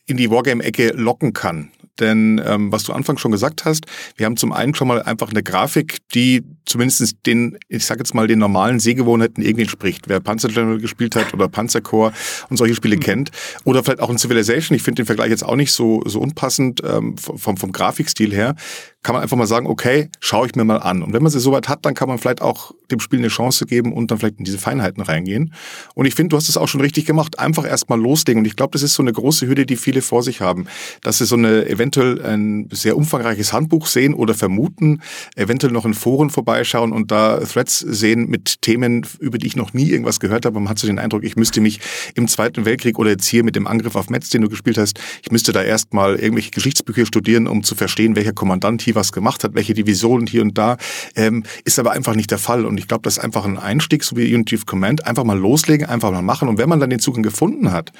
in 0.05 0.17
die 0.17 0.31
Wargame-Ecke 0.31 0.89
locken 0.89 1.33
kann. 1.33 1.71
Denn 1.99 2.41
ähm, 2.45 2.71
was 2.71 2.83
du 2.83 2.93
anfangs 2.93 3.21
schon 3.21 3.31
gesagt 3.31 3.65
hast, 3.65 3.85
wir 4.15 4.25
haben 4.25 4.37
zum 4.37 4.51
einen 4.51 4.75
schon 4.75 4.87
mal 4.87 5.01
einfach 5.01 5.29
eine 5.29 5.43
Grafik, 5.43 5.97
die 6.13 6.43
zumindest 6.65 7.25
den, 7.25 7.57
ich 7.67 7.85
sage 7.85 7.99
jetzt 7.99 8.13
mal, 8.13 8.27
den 8.27 8.39
normalen 8.39 8.79
Sehgewohnheiten 8.79 9.43
irgendwie 9.43 9.63
entspricht. 9.63 10.07
Wer 10.07 10.19
Panzer 10.19 10.49
General 10.49 10.77
gespielt 10.77 11.15
hat 11.15 11.33
oder 11.33 11.47
Panzerkorps 11.47 12.45
und 12.49 12.57
solche 12.57 12.75
Spiele 12.75 12.95
mhm. 12.95 13.01
kennt. 13.01 13.31
Oder 13.63 13.83
vielleicht 13.83 14.01
auch 14.01 14.09
in 14.09 14.17
Civilization, 14.17 14.75
ich 14.75 14.83
finde 14.83 15.01
den 15.01 15.05
Vergleich 15.05 15.29
jetzt 15.29 15.43
auch 15.43 15.55
nicht 15.55 15.71
so, 15.71 16.03
so 16.05 16.19
unpassend 16.19 16.81
ähm, 16.83 17.17
vom, 17.17 17.57
vom 17.57 17.71
Grafikstil 17.71 18.33
her, 18.33 18.55
kann 19.01 19.13
man 19.13 19.23
einfach 19.23 19.37
mal 19.37 19.47
sagen, 19.47 19.67
okay, 19.67 20.09
schaue 20.19 20.47
ich 20.47 20.55
mir 20.55 20.65
mal 20.65 20.77
an. 20.77 21.01
Und 21.01 21.13
wenn 21.13 21.23
man 21.23 21.31
sie 21.31 21.39
soweit 21.39 21.69
hat, 21.69 21.85
dann 21.85 21.93
kann 21.93 22.09
man 22.09 22.17
vielleicht 22.17 22.41
auch 22.41 22.73
dem 22.91 22.99
Spiel 22.99 23.19
eine 23.19 23.29
Chance 23.29 23.65
geben 23.65 23.93
und 23.93 24.11
dann 24.11 24.17
vielleicht 24.17 24.39
in 24.39 24.43
diese 24.43 24.57
Feinheiten 24.57 25.01
reingehen. 25.01 25.53
Und 25.95 26.05
ich 26.05 26.15
finde, 26.15 26.29
du 26.29 26.37
hast 26.37 26.49
es 26.49 26.57
auch 26.57 26.67
schon 26.67 26.81
richtig 26.81 27.05
gemacht. 27.05 27.39
Einfach 27.39 27.65
erst 27.65 27.89
mal 27.89 27.99
loslegen. 27.99 28.41
Und 28.41 28.45
ich 28.45 28.57
glaube, 28.57 28.71
das 28.71 28.83
ist 28.83 28.95
so 28.95 29.03
eine 29.03 29.13
große 29.13 29.47
Hürde, 29.47 29.65
die 29.65 29.77
viele 29.77 30.01
vor 30.01 30.21
sich 30.21 30.41
haben. 30.41 30.67
Dass 31.01 31.19
sie 31.19 31.25
so 31.25 31.37
eine 31.37 31.65
eventuell 31.89 32.21
ein 32.21 32.67
sehr 32.71 32.95
umfangreiches 32.95 33.51
Handbuch 33.51 33.87
sehen 33.87 34.13
oder 34.13 34.35
vermuten, 34.35 35.01
eventuell 35.35 35.73
noch 35.73 35.85
in 35.85 35.95
Foren 35.95 36.29
vorbeischauen 36.29 36.91
und 36.91 37.09
da 37.09 37.39
Threads 37.39 37.79
sehen 37.79 38.29
mit 38.29 38.61
Themen, 38.61 39.05
über 39.19 39.39
die 39.39 39.47
ich 39.47 39.55
noch 39.55 39.73
nie 39.73 39.89
irgendwas 39.89 40.19
gehört 40.19 40.45
habe. 40.45 40.59
Man 40.59 40.69
hat 40.69 40.77
so 40.77 40.85
den 40.85 40.99
Eindruck, 40.99 41.23
ich 41.23 41.35
müsste 41.35 41.61
mich 41.61 41.79
im 42.13 42.27
Zweiten 42.27 42.65
Weltkrieg 42.65 42.99
oder 42.99 43.09
jetzt 43.11 43.25
hier 43.25 43.43
mit 43.43 43.55
dem 43.55 43.65
Angriff 43.65 43.95
auf 43.95 44.09
Metz, 44.09 44.29
den 44.29 44.41
du 44.41 44.49
gespielt 44.49 44.77
hast, 44.77 44.99
ich 45.23 45.31
müsste 45.31 45.51
da 45.51 45.63
erst 45.63 45.93
mal 45.93 46.15
irgendwelche 46.15 46.51
Geschichtsbücher 46.51 47.05
studieren, 47.07 47.47
um 47.47 47.63
zu 47.63 47.73
verstehen, 47.73 48.15
welcher 48.15 48.33
Kommandant 48.33 48.83
hier 48.83 48.93
was 48.93 49.11
gemacht 49.11 49.43
hat, 49.43 49.55
welche 49.55 49.73
Divisionen 49.73 50.27
hier 50.27 50.43
und 50.43 50.57
da. 50.57 50.77
Ähm, 51.15 51.43
ist 51.65 51.79
aber 51.79 51.91
einfach 51.91 52.13
nicht 52.13 52.29
der 52.29 52.37
Fall. 52.37 52.65
Und 52.65 52.77
ich 52.77 52.87
glaube, 52.87 53.01
das 53.03 53.17
ist 53.17 53.23
einfach 53.23 53.45
ein 53.45 53.57
Einstieg, 53.57 54.03
so 54.03 54.15
wie 54.15 54.33
Unity 54.33 54.55
of 54.55 54.65
Command. 54.65 55.07
Einfach 55.07 55.23
mal 55.23 55.37
loslegen, 55.37 55.87
einfach 55.87 56.11
mal 56.11 56.21
machen. 56.21 56.49
Und 56.49 56.57
wenn 56.57 56.69
man 56.69 56.79
dann 56.79 56.89
den 56.89 56.99
Zugang 56.99 57.23
gefunden 57.23 57.71
hat, 57.71 57.91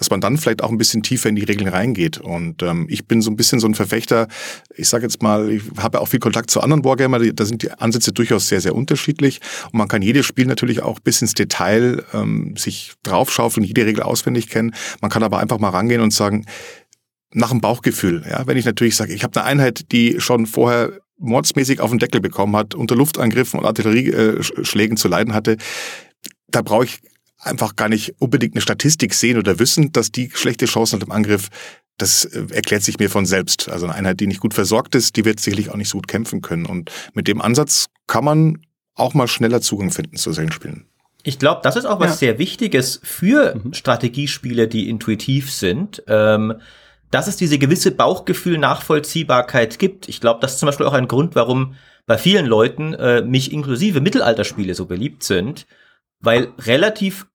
dass 0.00 0.08
man 0.08 0.22
dann 0.22 0.38
vielleicht 0.38 0.62
auch 0.62 0.70
ein 0.70 0.78
bisschen 0.78 1.02
tiefer 1.02 1.28
in 1.28 1.36
die 1.36 1.44
Regeln 1.44 1.68
reingeht. 1.68 2.18
Und 2.18 2.62
ähm, 2.62 2.86
ich 2.88 3.06
bin 3.06 3.20
so 3.20 3.30
ein 3.30 3.36
bisschen 3.36 3.60
so 3.60 3.68
ein 3.68 3.74
Verfechter, 3.74 4.28
ich 4.74 4.88
sage 4.88 5.04
jetzt 5.04 5.22
mal, 5.22 5.50
ich 5.50 5.62
habe 5.76 6.00
auch 6.00 6.08
viel 6.08 6.20
Kontakt 6.20 6.50
zu 6.50 6.62
anderen 6.62 6.84
Wargamer, 6.84 7.18
da 7.18 7.44
sind 7.44 7.62
die 7.62 7.70
Ansätze 7.70 8.10
durchaus 8.10 8.48
sehr, 8.48 8.62
sehr 8.62 8.74
unterschiedlich. 8.74 9.40
Und 9.66 9.74
man 9.74 9.88
kann 9.88 10.00
jedes 10.00 10.24
Spiel 10.24 10.46
natürlich 10.46 10.80
auch 10.80 11.00
bis 11.00 11.20
ins 11.20 11.34
Detail 11.34 12.02
ähm, 12.14 12.56
sich 12.56 12.94
draufschaufeln, 13.02 13.62
jede 13.62 13.84
Regel 13.84 14.02
auswendig 14.02 14.48
kennen. 14.48 14.74
Man 15.02 15.10
kann 15.10 15.22
aber 15.22 15.38
einfach 15.38 15.58
mal 15.58 15.68
rangehen 15.68 16.00
und 16.00 16.14
sagen, 16.14 16.46
nach 17.34 17.50
dem 17.50 17.60
Bauchgefühl. 17.60 18.24
Ja, 18.28 18.46
wenn 18.46 18.56
ich 18.56 18.64
natürlich 18.64 18.96
sage, 18.96 19.12
ich 19.12 19.22
habe 19.22 19.38
eine 19.38 19.44
Einheit, 19.46 19.92
die 19.92 20.18
schon 20.18 20.46
vorher 20.46 20.98
mordsmäßig 21.18 21.80
auf 21.80 21.90
den 21.90 21.98
Deckel 21.98 22.22
bekommen 22.22 22.56
hat, 22.56 22.74
unter 22.74 22.96
Luftangriffen 22.96 23.60
und 23.60 23.66
Artillerieschlägen 23.66 24.96
zu 24.96 25.08
leiden 25.08 25.34
hatte, 25.34 25.58
da 26.48 26.62
brauche 26.62 26.86
ich 26.86 27.00
einfach 27.40 27.76
gar 27.76 27.88
nicht 27.88 28.14
unbedingt 28.18 28.54
eine 28.54 28.60
Statistik 28.60 29.14
sehen 29.14 29.38
oder 29.38 29.58
wissen, 29.58 29.92
dass 29.92 30.12
die 30.12 30.30
schlechte 30.32 30.66
Chancen 30.66 31.00
hat 31.00 31.06
im 31.06 31.12
Angriff, 31.12 31.48
das 31.98 32.24
äh, 32.24 32.46
erklärt 32.50 32.82
sich 32.82 32.98
mir 32.98 33.10
von 33.10 33.26
selbst. 33.26 33.68
Also 33.68 33.86
eine 33.86 33.94
Einheit, 33.94 34.20
die 34.20 34.26
nicht 34.26 34.40
gut 34.40 34.54
versorgt 34.54 34.94
ist, 34.94 35.16
die 35.16 35.24
wird 35.24 35.40
sicherlich 35.40 35.70
auch 35.70 35.76
nicht 35.76 35.88
so 35.88 35.98
gut 35.98 36.08
kämpfen 36.08 36.42
können. 36.42 36.66
Und 36.66 36.90
mit 37.14 37.28
dem 37.28 37.40
Ansatz 37.40 37.86
kann 38.06 38.24
man 38.24 38.58
auch 38.94 39.14
mal 39.14 39.28
schneller 39.28 39.60
Zugang 39.60 39.90
finden 39.90 40.16
zu 40.16 40.32
solchen 40.32 40.52
Spielen. 40.52 40.86
Ich 41.22 41.38
glaube, 41.38 41.60
das 41.62 41.76
ist 41.76 41.84
auch 41.84 42.00
was 42.00 42.12
ja. 42.12 42.16
sehr 42.16 42.38
Wichtiges 42.38 43.00
für 43.02 43.54
mhm. 43.56 43.74
Strategiespiele, 43.74 44.68
die 44.68 44.88
intuitiv 44.88 45.52
sind. 45.52 46.02
Ähm, 46.06 46.54
dass 47.10 47.26
es 47.26 47.36
diese 47.36 47.58
gewisse 47.58 47.90
Bauchgefühl-Nachvollziehbarkeit 47.90 49.78
gibt. 49.78 50.08
Ich 50.08 50.20
glaube, 50.20 50.40
das 50.40 50.52
ist 50.52 50.58
zum 50.60 50.66
Beispiel 50.66 50.86
auch 50.86 50.92
ein 50.92 51.08
Grund, 51.08 51.34
warum 51.34 51.74
bei 52.06 52.18
vielen 52.18 52.46
Leuten, 52.46 52.94
äh, 52.94 53.22
mich 53.22 53.52
inklusive 53.52 54.00
Mittelalterspiele 54.00 54.74
so 54.74 54.86
beliebt 54.86 55.22
sind, 55.22 55.66
weil 56.20 56.52
relativ 56.58 57.26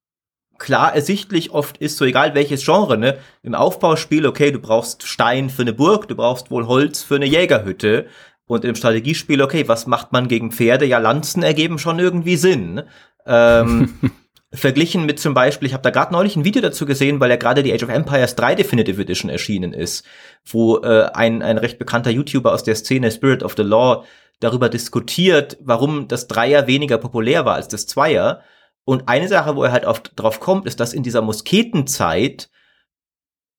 klar 0.58 0.94
ersichtlich 0.94 1.52
oft 1.52 1.78
ist, 1.78 1.98
so 1.98 2.06
egal 2.06 2.36
welches 2.36 2.64
Genre, 2.64 2.98
ne, 2.98 3.18
im 3.44 3.56
Aufbauspiel, 3.56 4.26
okay, 4.26 4.52
du 4.52 4.60
brauchst 4.60 5.04
Stein 5.04 5.50
für 5.50 5.64
eine 5.64 5.74
Burg, 5.74 6.08
du 6.08 6.16
brauchst 6.16 6.52
wohl 6.52 6.68
Holz 6.68 7.04
für 7.04 7.16
eine 7.16 7.26
Jägerhütte. 7.26 8.08
Und 8.48 8.64
im 8.64 8.76
Strategiespiel, 8.76 9.42
okay, 9.42 9.68
was 9.68 9.88
macht 9.88 10.12
man 10.12 10.28
gegen 10.28 10.52
Pferde? 10.52 10.86
Ja, 10.86 11.00
Lanzen 11.00 11.42
ergeben 11.42 11.80
schon 11.80 11.98
irgendwie 11.98 12.36
Sinn. 12.36 12.84
Ähm, 13.26 13.96
verglichen 14.54 15.06
mit 15.06 15.20
zum 15.20 15.34
Beispiel, 15.34 15.68
ich 15.68 15.74
habe 15.74 15.84
da 15.84 15.90
gerade 15.90 16.14
neulich 16.14 16.36
ein 16.36 16.46
Video 16.46 16.62
dazu 16.62 16.86
gesehen, 16.86 17.20
weil 17.20 17.30
ja 17.30 17.36
gerade 17.36 17.64
die 17.64 17.74
Age 17.74 17.84
of 17.84 17.90
Empires 17.90 18.36
3 18.36 18.56
Definitive 18.56 19.02
Edition 19.02 19.30
erschienen 19.30 19.74
ist, 19.74 20.06
wo 20.46 20.78
äh, 20.78 21.10
ein, 21.14 21.42
ein 21.42 21.58
recht 21.58 21.80
bekannter 21.80 22.12
YouTuber 22.12 22.54
aus 22.54 22.64
der 22.64 22.76
Szene 22.76 23.12
Spirit 23.12 23.44
of 23.44 23.56
the 23.58 23.64
Law 23.64 24.06
darüber 24.40 24.70
diskutiert, 24.70 25.58
warum 25.62 26.08
das 26.08 26.28
Dreier 26.28 26.68
weniger 26.68 26.98
populär 26.98 27.46
war 27.46 27.56
als 27.56 27.68
das 27.68 27.88
Zweier. 27.88 28.42
Und 28.86 29.10
eine 29.10 29.27
Sache, 29.27 29.56
wo 29.56 29.63
er 29.63 29.72
halt 29.72 29.86
oft 29.86 30.13
drauf 30.15 30.39
kommt, 30.39 30.68
ist, 30.68 30.80
dass 30.80 30.94
in 30.94 31.04
dieser 31.04 31.22
Musketenzeit 31.22 32.50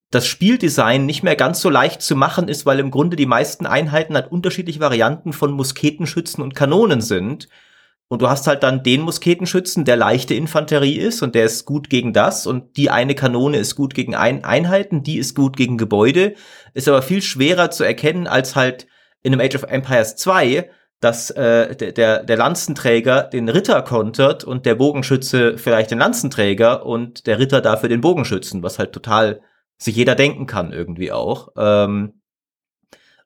das 0.09 0.25
Spieldesign 0.25 1.05
nicht 1.05 1.23
mehr 1.23 1.35
ganz 1.35 1.59
so 1.59 1.69
leicht 1.69 2.01
zu 2.01 2.15
machen 2.15 2.47
ist, 2.47 2.65
weil 2.65 2.79
im 2.79 2.91
Grunde 2.91 3.17
die 3.17 3.25
meisten 3.25 3.65
Einheiten 3.65 4.15
halt 4.15 4.31
unterschiedliche 4.31 4.79
Varianten 4.79 5.33
von 5.33 5.51
Musketenschützen 5.51 6.41
und 6.41 6.55
Kanonen 6.55 7.01
sind. 7.01 7.49
Und 8.07 8.21
du 8.21 8.29
hast 8.29 8.47
halt 8.47 8.63
dann 8.63 8.83
den 8.83 9.01
Musketenschützen, 9.01 9.83
der 9.83 9.97
leichte 9.97 10.33
Infanterie 10.33 10.95
ist 10.95 11.21
und 11.21 11.35
der 11.35 11.43
ist 11.43 11.65
gut 11.65 11.89
gegen 11.89 12.13
das 12.13 12.47
und 12.47 12.77
die 12.77 12.89
eine 12.89 13.15
Kanone 13.15 13.57
ist 13.57 13.75
gut 13.75 13.93
gegen 13.93 14.15
ein 14.15 14.45
Einheiten, 14.45 15.03
die 15.03 15.17
ist 15.17 15.35
gut 15.35 15.57
gegen 15.57 15.77
Gebäude, 15.77 16.35
ist 16.73 16.87
aber 16.87 17.01
viel 17.01 17.21
schwerer 17.21 17.69
zu 17.69 17.83
erkennen 17.83 18.25
als 18.25 18.55
halt 18.55 18.87
in 19.23 19.33
einem 19.33 19.45
Age 19.45 19.55
of 19.55 19.63
Empires 19.63 20.15
2, 20.15 20.69
dass 20.99 21.29
äh, 21.31 21.75
der, 21.75 22.23
der 22.23 22.37
Lanzenträger 22.37 23.23
den 23.23 23.49
Ritter 23.49 23.81
kontert 23.83 24.43
und 24.43 24.65
der 24.65 24.75
Bogenschütze 24.75 25.57
vielleicht 25.57 25.91
den 25.91 25.99
Lanzenträger 25.99 26.85
und 26.85 27.27
der 27.27 27.37
Ritter 27.37 27.61
dafür 27.61 27.89
den 27.89 28.01
Bogenschützen, 28.01 28.63
was 28.63 28.79
halt 28.79 28.93
total 28.93 29.41
sich 29.77 29.95
jeder 29.95 30.15
denken 30.15 30.47
kann 30.47 30.73
irgendwie 30.73 31.11
auch. 31.11 31.49
Ähm, 31.55 32.21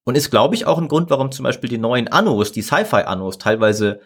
und 0.04 0.18
ist, 0.18 0.32
glaube 0.32 0.56
ich, 0.56 0.66
auch 0.66 0.80
ein 0.80 0.88
Grund, 0.88 1.10
warum 1.10 1.32
zum 1.32 1.44
Beispiel 1.44 1.70
die 1.70 1.78
neuen 1.78 2.08
Annos, 2.08 2.52
die 2.52 2.62
Sci-Fi-Annos, 2.62 3.38
teilweise 3.38 4.02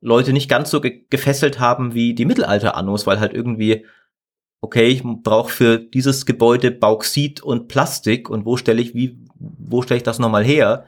Leute 0.00 0.32
nicht 0.32 0.50
ganz 0.50 0.70
so 0.70 0.80
ge 0.80 1.06
gefesselt 1.10 1.58
haben 1.58 1.94
wie 1.94 2.14
die 2.14 2.26
Mittelalter-Annos, 2.26 3.06
weil 3.06 3.18
halt 3.18 3.32
irgendwie, 3.32 3.86
okay, 4.60 4.86
ich 4.86 5.02
brauche 5.02 5.50
für 5.50 5.78
dieses 5.78 6.26
Gebäude 6.26 6.70
Bauxit 6.70 7.42
und 7.42 7.68
Plastik 7.68 8.28
und 8.28 8.44
wo 8.44 8.56
stelle 8.56 8.82
ich, 8.82 8.94
wie, 8.94 9.18
wo 9.34 9.82
stelle 9.82 9.96
ich 9.96 10.04
das 10.04 10.18
nochmal 10.18 10.44
her? 10.44 10.84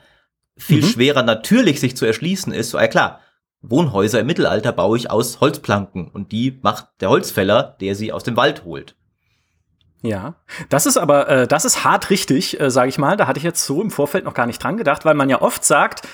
Viel 0.56 0.82
mhm. 0.82 0.86
schwerer 0.86 1.22
natürlich 1.22 1.80
sich 1.80 1.96
zu 1.96 2.06
erschließen 2.06 2.52
ist, 2.52 2.70
so, 2.70 2.78
ja 2.78 2.88
klar, 2.88 3.20
Wohnhäuser 3.62 4.20
im 4.20 4.26
Mittelalter 4.26 4.72
baue 4.72 4.96
ich 4.96 5.10
aus 5.10 5.40
Holzplanken 5.40 6.08
und 6.08 6.32
die 6.32 6.58
macht 6.62 6.86
der 7.00 7.10
Holzfäller, 7.10 7.76
der 7.80 7.94
sie 7.94 8.12
aus 8.12 8.22
dem 8.22 8.36
Wald 8.36 8.64
holt. 8.64 8.96
Ja, 10.02 10.34
das 10.68 10.86
ist 10.86 10.96
aber, 10.96 11.28
äh, 11.28 11.46
das 11.48 11.64
ist 11.64 11.84
hart 11.84 12.10
richtig, 12.10 12.60
äh, 12.60 12.70
sage 12.70 12.88
ich 12.88 12.98
mal. 12.98 13.16
Da 13.16 13.26
hatte 13.26 13.38
ich 13.38 13.44
jetzt 13.44 13.64
so 13.64 13.82
im 13.82 13.90
Vorfeld 13.90 14.24
noch 14.24 14.34
gar 14.34 14.46
nicht 14.46 14.62
dran 14.62 14.76
gedacht, 14.76 15.04
weil 15.04 15.14
man 15.14 15.28
ja 15.28 15.40
oft 15.42 15.64
sagt, 15.64 16.06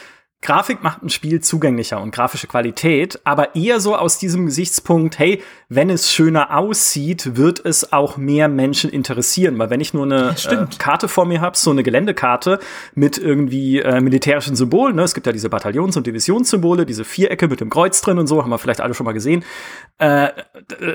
Grafik 0.43 0.83
macht 0.83 1.05
ein 1.05 1.09
Spiel 1.09 1.41
zugänglicher 1.41 2.01
und 2.01 2.11
grafische 2.11 2.49
Qualität, 2.49 3.21
aber 3.23 3.55
eher 3.55 3.79
so 3.79 3.97
aus 3.97 4.19
diesem 4.19 4.47
Gesichtspunkt, 4.47 5.21
hey, 5.21 5.41
wenn 5.69 5.89
es 5.89 6.13
schöner 6.13 6.59
aussieht, 6.59 7.37
wird 7.37 7.65
es 7.65 7.93
auch 7.93 8.17
mehr 8.17 8.49
Menschen 8.49 8.91
interessieren. 8.91 9.57
Weil 9.61 9.71
wenn 9.71 9.81
ich 9.81 9.95
nur 9.95 10.05
eine 10.05 10.35
äh, 10.49 10.67
Karte 10.79 11.07
vor 11.07 11.27
mir 11.27 11.41
habe, 11.41 11.57
so 11.57 11.71
eine 11.71 11.85
Geländekarte 11.85 12.59
mit 12.97 13.19
irgendwie 13.19 13.79
äh, 13.79 14.01
militärischen 14.01 14.57
Symbolen, 14.57 14.97
ne? 14.97 15.03
es 15.03 15.15
gibt 15.15 15.29
ja 15.29 15.33
diese 15.33 15.49
Bataillons- 15.49 15.97
und 15.97 16.09
Divisionssymbole, 16.09 16.87
diese 16.87 17.05
Vierecke 17.05 17.47
mit 17.47 17.61
dem 17.61 17.71
Kreuz 17.71 18.01
drin 18.01 18.19
und 18.19 18.27
so, 18.27 18.43
haben 18.43 18.51
wir 18.51 18.59
vielleicht 18.59 18.81
alle 18.81 18.95
schon 18.95 19.07
mal 19.07 19.13
gesehen. 19.13 19.45
Äh, 19.99 20.31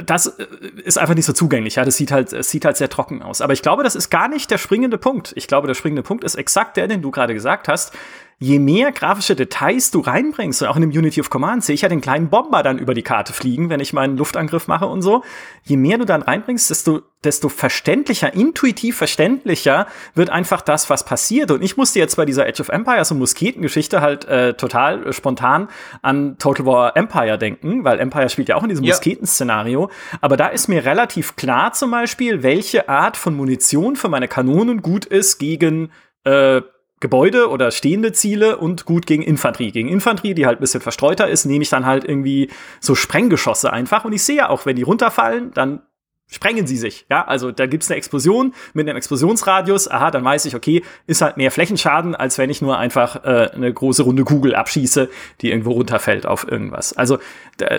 das 0.06 0.28
äh, 0.28 0.46
ist 0.84 0.98
einfach 0.98 1.16
nicht 1.16 1.26
so 1.26 1.32
zugänglich. 1.32 1.76
Ja, 1.76 1.86
das 1.86 1.96
sieht 1.96 2.12
halt, 2.12 2.34
es 2.34 2.50
sieht 2.50 2.66
halt 2.66 2.76
sehr 2.76 2.90
trocken 2.90 3.22
aus. 3.22 3.40
Aber 3.40 3.54
ich 3.54 3.62
glaube, 3.62 3.84
das 3.84 3.96
ist 3.96 4.10
gar 4.10 4.28
nicht 4.28 4.52
der 4.52 4.58
springende 4.58 4.98
Punkt. 4.98 5.32
Ich 5.38 5.48
glaube, 5.48 5.68
der 5.68 5.74
springende 5.74 6.04
Punkt 6.04 6.26
ist 6.26 6.36
exakt 6.36 6.76
der, 6.76 6.90
den 6.90 7.02
du 7.02 7.12
gerade 7.12 7.34
gesagt 7.34 7.70
hast 7.70 7.94
je 8.40 8.60
mehr 8.60 8.92
grafische 8.92 9.36
Details 9.36 9.90
du 9.90 10.00
reinbringst, 10.00 10.62
und 10.62 10.68
auch 10.68 10.76
in 10.76 10.82
dem 10.82 10.92
Unity 10.92 11.20
of 11.20 11.32
Command 11.32 11.64
sehe 11.64 11.74
ich 11.74 11.82
ja 11.82 11.90
den 11.90 12.02
kleinen 12.02 12.30
Bomber 12.30 12.62
dann 12.62 12.78
über 12.78 12.94
die 12.94 13.02
Karte 13.02 13.34
fliegen, 13.34 13.70
wenn 13.70 13.80
ich 13.80 13.94
meinen 13.94 14.16
Luftangriff 14.16 14.68
mache 14.68 14.86
und 14.86 15.02
so. 15.02 15.24
Je 15.64 15.76
mehr 15.76 15.98
du 15.98 16.06
dann 16.06 16.22
reinbringst, 16.22 16.70
desto, 16.70 17.02
desto 17.24 17.50
verständlicher, 17.50 18.34
intuitiv 18.36 18.96
verständlicher 18.98 19.88
wird 20.14 20.30
einfach 20.30 20.62
das, 20.62 20.88
was 20.92 21.04
passiert. 21.04 21.50
Und 21.50 21.64
ich 21.64 21.78
musste 21.78 21.98
jetzt 21.98 22.16
bei 22.16 22.26
dieser 22.26 22.46
Age 22.46 22.60
of 22.60 22.70
Empires 22.70 23.12
und 23.12 23.18
Musketengeschichte 23.18 24.02
halt 24.02 24.26
äh, 24.26 24.54
total 24.54 25.08
äh, 25.08 25.14
spontan 25.14 25.68
an 26.04 26.38
Total 26.38 26.66
War 26.68 26.96
Empire 26.96 27.40
denken, 27.40 27.84
weil 27.86 28.00
Empire 28.00 28.30
spielt 28.30 28.50
ja 28.50 28.56
auch 28.56 28.64
in 28.64 28.70
diesem 28.70 28.86
ja. 28.86 28.94
Musketen-Szenario. 28.94 29.90
Aber 30.22 30.38
da 30.38 30.48
ist 30.48 30.68
mir 30.68 30.86
relativ 30.86 31.36
klar 31.38 31.74
zum 31.74 31.90
Beispiel, 31.90 32.44
welche 32.44 32.88
Art 32.88 33.18
von 33.18 33.36
Munition 33.36 33.96
für 33.96 34.10
meine 34.10 34.28
Kanonen 34.28 34.84
gut 34.84 35.06
ist 35.06 35.40
gegen 35.40 35.92
äh, 36.24 36.62
Gebäude 37.00 37.50
oder 37.50 37.72
stehende 37.72 38.12
Ziele 38.12 38.58
und 38.58 38.86
gut 38.86 39.06
gegen 39.06 39.22
Infanterie. 39.22 39.72
Gegen 39.72 39.90
Infanterie, 39.90 40.34
die 40.34 40.46
halt 40.46 40.58
ein 40.58 40.62
bisschen 40.62 40.82
verstreuter 40.82 41.28
ist, 41.28 41.46
nehme 41.46 41.62
ich 41.62 41.70
dann 41.70 41.86
halt 41.86 42.04
irgendwie 42.04 42.50
so 42.80 42.96
Sprenggeschosse 42.96 43.72
einfach. 43.72 44.04
Und 44.04 44.14
ich 44.14 44.24
sehe 44.24 44.50
auch, 44.50 44.66
wenn 44.66 44.76
die 44.76 44.84
runterfallen, 44.84 45.52
dann 45.54 45.82
sprengen 46.26 46.68
sie 46.68 46.76
sich. 46.76 47.06
Ja, 47.10 47.26
also 47.26 47.52
da 47.52 47.68
gibt's 47.68 47.90
eine 47.90 47.98
Explosion 47.98 48.54
mit 48.74 48.88
einem 48.88 48.98
Explosionsradius. 48.98 49.90
Aha, 49.90 50.12
dann 50.12 50.26
weiß 50.26 50.46
ich, 50.46 50.56
okay, 50.56 50.84
ist 51.06 51.22
halt 51.22 51.38
mehr 51.38 51.52
Flächenschaden, 51.52 52.16
als 52.16 52.38
wenn 52.38 52.50
ich 52.50 52.62
nur 52.62 52.78
einfach 52.78 53.24
äh, 53.24 53.52
eine 53.54 53.72
große 53.72 54.04
runde 54.04 54.24
Kugel 54.24 54.56
abschieße, 54.56 55.10
die 55.42 55.52
irgendwo 55.52 55.72
runterfällt 55.72 56.26
auf 56.26 56.50
irgendwas. 56.50 56.94
Also 56.94 57.20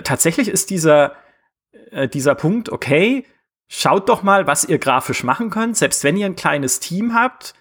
tatsächlich 0.03 0.47
ist 0.47 0.69
dieser, 0.69 1.13
äh, 1.91 2.07
dieser 2.07 2.35
Punkt, 2.35 2.69
okay, 2.69 3.25
schaut 3.67 4.09
doch 4.09 4.23
mal, 4.23 4.47
was 4.47 4.63
ihr 4.63 4.79
grafisch 4.79 5.23
machen 5.23 5.49
könnt. 5.49 5.77
Selbst 5.77 6.03
wenn 6.03 6.17
ihr 6.17 6.25
ein 6.25 6.35
kleines 6.35 6.79
Team 6.79 7.13
habt, 7.13 7.53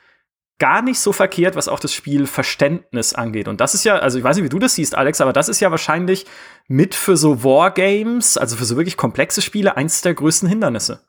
gar 0.58 0.82
nicht 0.82 0.98
so 0.98 1.12
verkehrt, 1.12 1.56
was 1.56 1.68
auch 1.68 1.80
das 1.80 1.92
Spielverständnis 1.92 3.14
angeht. 3.14 3.48
Und 3.48 3.60
das 3.60 3.74
ist 3.74 3.84
ja, 3.84 3.96
also 3.96 4.18
ich 4.18 4.24
weiß 4.24 4.36
nicht, 4.36 4.44
wie 4.44 4.48
du 4.48 4.58
das 4.58 4.74
siehst, 4.74 4.96
Alex, 4.96 5.20
aber 5.20 5.32
das 5.32 5.48
ist 5.48 5.60
ja 5.60 5.70
wahrscheinlich 5.70 6.26
mit 6.66 6.94
für 6.94 7.16
so 7.16 7.44
Wargames, 7.44 8.36
also 8.36 8.56
für 8.56 8.64
so 8.64 8.76
wirklich 8.76 8.96
komplexe 8.96 9.40
Spiele, 9.40 9.76
eins 9.76 10.02
der 10.02 10.14
größten 10.14 10.48
Hindernisse. 10.48 11.00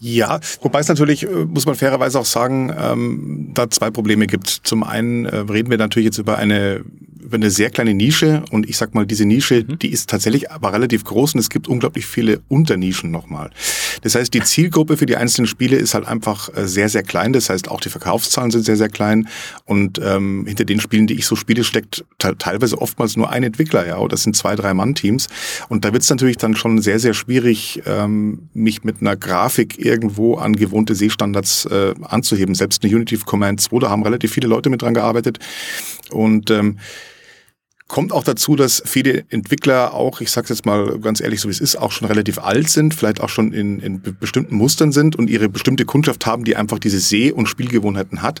Ja, 0.00 0.38
wobei 0.60 0.80
es 0.80 0.88
natürlich, 0.88 1.22
äh, 1.22 1.46
muss 1.46 1.64
man 1.64 1.76
fairerweise 1.76 2.18
auch 2.18 2.26
sagen, 2.26 2.74
ähm, 2.78 3.50
da 3.54 3.70
zwei 3.70 3.90
Probleme 3.90 4.26
gibt. 4.26 4.48
Zum 4.48 4.82
einen 4.82 5.24
äh, 5.24 5.36
reden 5.36 5.70
wir 5.70 5.78
natürlich 5.78 6.04
jetzt 6.04 6.18
über 6.18 6.36
eine 6.36 6.84
über 7.24 7.36
eine 7.36 7.50
sehr 7.50 7.70
kleine 7.70 7.94
Nische 7.94 8.44
und 8.50 8.68
ich 8.68 8.76
sag 8.76 8.94
mal, 8.94 9.06
diese 9.06 9.24
Nische, 9.24 9.64
mhm. 9.66 9.78
die 9.78 9.90
ist 9.90 10.10
tatsächlich 10.10 10.50
aber 10.50 10.72
relativ 10.72 11.04
groß 11.04 11.34
und 11.34 11.40
es 11.40 11.48
gibt 11.48 11.68
unglaublich 11.68 12.06
viele 12.06 12.42
Unternischen 12.48 13.10
nochmal. 13.10 13.50
Das 14.02 14.14
heißt, 14.14 14.32
die 14.34 14.42
Zielgruppe 14.42 14.96
für 14.96 15.06
die 15.06 15.16
einzelnen 15.16 15.46
Spiele 15.46 15.76
ist 15.76 15.94
halt 15.94 16.06
einfach 16.06 16.54
äh, 16.54 16.66
sehr, 16.66 16.88
sehr 16.88 17.02
klein. 17.02 17.32
Das 17.32 17.48
heißt, 17.48 17.68
auch 17.68 17.80
die 17.80 17.88
Verkaufszahlen 17.88 18.50
sind 18.50 18.64
sehr, 18.64 18.76
sehr 18.76 18.90
klein 18.90 19.28
und 19.64 20.00
ähm, 20.04 20.44
hinter 20.46 20.64
den 20.64 20.80
Spielen, 20.80 21.06
die 21.06 21.14
ich 21.14 21.26
so 21.26 21.34
spiele, 21.34 21.64
steckt 21.64 22.04
teilweise 22.18 22.80
oftmals 22.80 23.16
nur 23.16 23.30
ein 23.30 23.42
Entwickler, 23.42 23.86
ja, 23.86 23.98
oder 23.98 24.10
das 24.10 24.22
sind 24.22 24.36
zwei, 24.36 24.54
drei 24.54 24.74
Mann-Teams 24.74 25.28
und 25.68 25.84
da 25.84 25.92
wird 25.92 26.02
es 26.02 26.10
natürlich 26.10 26.36
dann 26.36 26.54
schon 26.54 26.80
sehr, 26.82 26.98
sehr 26.98 27.14
schwierig, 27.14 27.82
ähm, 27.86 28.50
mich 28.52 28.84
mit 28.84 29.00
einer 29.00 29.16
Grafik 29.16 29.78
irgendwo 29.78 30.36
an 30.36 30.54
gewohnte 30.54 30.94
Seestandards 30.94 31.64
äh, 31.66 31.94
anzuheben. 32.02 32.54
Selbst 32.54 32.84
eine 32.84 32.94
Unity 32.94 33.16
Command 33.16 33.60
2, 33.60 33.78
da 33.80 33.90
haben 33.90 34.02
relativ 34.02 34.32
viele 34.32 34.48
Leute 34.48 34.68
mit 34.68 34.82
dran 34.82 34.94
gearbeitet 34.94 35.38
und 36.10 36.50
ähm, 36.50 36.78
Kommt 37.86 38.12
auch 38.12 38.24
dazu, 38.24 38.56
dass 38.56 38.82
viele 38.86 39.24
Entwickler 39.28 39.92
auch, 39.92 40.22
ich 40.22 40.30
sage 40.30 40.48
jetzt 40.48 40.64
mal 40.64 40.98
ganz 41.00 41.20
ehrlich, 41.20 41.40
so 41.40 41.48
wie 41.48 41.52
es 41.52 41.60
ist, 41.60 41.76
auch 41.76 41.92
schon 41.92 42.08
relativ 42.08 42.38
alt 42.38 42.70
sind, 42.70 42.94
vielleicht 42.94 43.20
auch 43.20 43.28
schon 43.28 43.52
in, 43.52 43.78
in 43.80 44.00
bestimmten 44.18 44.56
Mustern 44.56 44.90
sind 44.90 45.16
und 45.16 45.28
ihre 45.28 45.50
bestimmte 45.50 45.84
Kundschaft 45.84 46.24
haben, 46.24 46.44
die 46.44 46.56
einfach 46.56 46.78
diese 46.78 46.98
Seh- 46.98 47.30
und 47.30 47.46
Spielgewohnheiten 47.46 48.22
hat. 48.22 48.40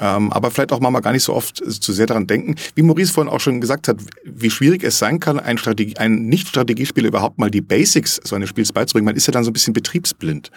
Ähm, 0.00 0.32
aber 0.32 0.50
vielleicht 0.50 0.72
auch 0.72 0.80
mal 0.80 0.98
gar 1.00 1.12
nicht 1.12 1.24
so 1.24 1.34
oft 1.34 1.56
zu 1.56 1.92
sehr 1.92 2.06
daran 2.06 2.26
denken. 2.26 2.54
Wie 2.74 2.82
Maurice 2.82 3.12
vorhin 3.12 3.32
auch 3.32 3.40
schon 3.40 3.60
gesagt 3.60 3.88
hat, 3.88 3.98
wie 4.24 4.50
schwierig 4.50 4.84
es 4.84 4.98
sein 4.98 5.20
kann, 5.20 5.38
ein, 5.40 5.58
Strategie, 5.58 5.96
ein 5.96 6.26
Nicht-Strategiespiel 6.26 7.06
überhaupt 7.06 7.38
mal 7.38 7.50
die 7.50 7.60
Basics 7.60 8.20
so 8.24 8.36
eines 8.36 8.48
Spiels 8.48 8.72
beizubringen. 8.72 9.06
Man 9.06 9.16
ist 9.16 9.26
ja 9.26 9.32
dann 9.32 9.44
so 9.44 9.50
ein 9.50 9.52
bisschen 9.52 9.74
betriebsblind. 9.74 10.50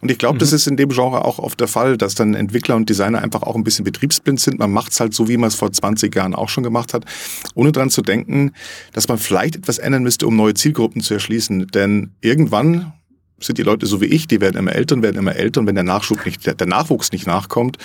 Und 0.00 0.10
ich 0.10 0.18
glaube, 0.18 0.36
mhm. 0.36 0.40
das 0.40 0.52
ist 0.52 0.66
in 0.66 0.76
dem 0.76 0.90
Genre 0.90 1.24
auch 1.24 1.38
oft 1.38 1.58
der 1.60 1.68
Fall, 1.68 1.96
dass 1.96 2.14
dann 2.14 2.34
Entwickler 2.34 2.76
und 2.76 2.88
Designer 2.88 3.22
einfach 3.22 3.42
auch 3.42 3.56
ein 3.56 3.64
bisschen 3.64 3.84
betriebsblind 3.84 4.40
sind. 4.40 4.58
Man 4.58 4.72
macht 4.72 4.92
es 4.92 5.00
halt 5.00 5.14
so, 5.14 5.28
wie 5.28 5.36
man 5.36 5.48
es 5.48 5.54
vor 5.54 5.72
20 5.72 6.14
Jahren 6.14 6.34
auch 6.34 6.48
schon 6.48 6.64
gemacht 6.64 6.94
hat, 6.94 7.04
ohne 7.54 7.72
dran 7.72 7.90
zu 7.90 8.02
denken, 8.02 8.52
dass 8.92 9.08
man 9.08 9.18
vielleicht 9.18 9.56
etwas 9.56 9.78
ändern 9.78 10.02
müsste, 10.02 10.26
um 10.26 10.36
neue 10.36 10.54
Zielgruppen 10.54 11.00
zu 11.00 11.14
erschließen. 11.14 11.66
Denn 11.68 12.12
irgendwann 12.20 12.92
sind 13.44 13.58
die 13.58 13.62
Leute 13.62 13.86
so 13.86 14.00
wie 14.00 14.06
ich, 14.06 14.26
die 14.26 14.40
werden 14.40 14.56
immer 14.56 14.74
älter 14.74 14.94
und 14.94 15.02
werden 15.02 15.18
immer 15.18 15.36
älter 15.36 15.60
und 15.60 15.66
wenn 15.66 15.74
der 15.74 15.84
Nachschub 15.84 16.24
nicht, 16.24 16.46
der, 16.46 16.66
Nachwuchs 16.66 17.12
nicht 17.12 17.26
nachkommt, 17.26 17.78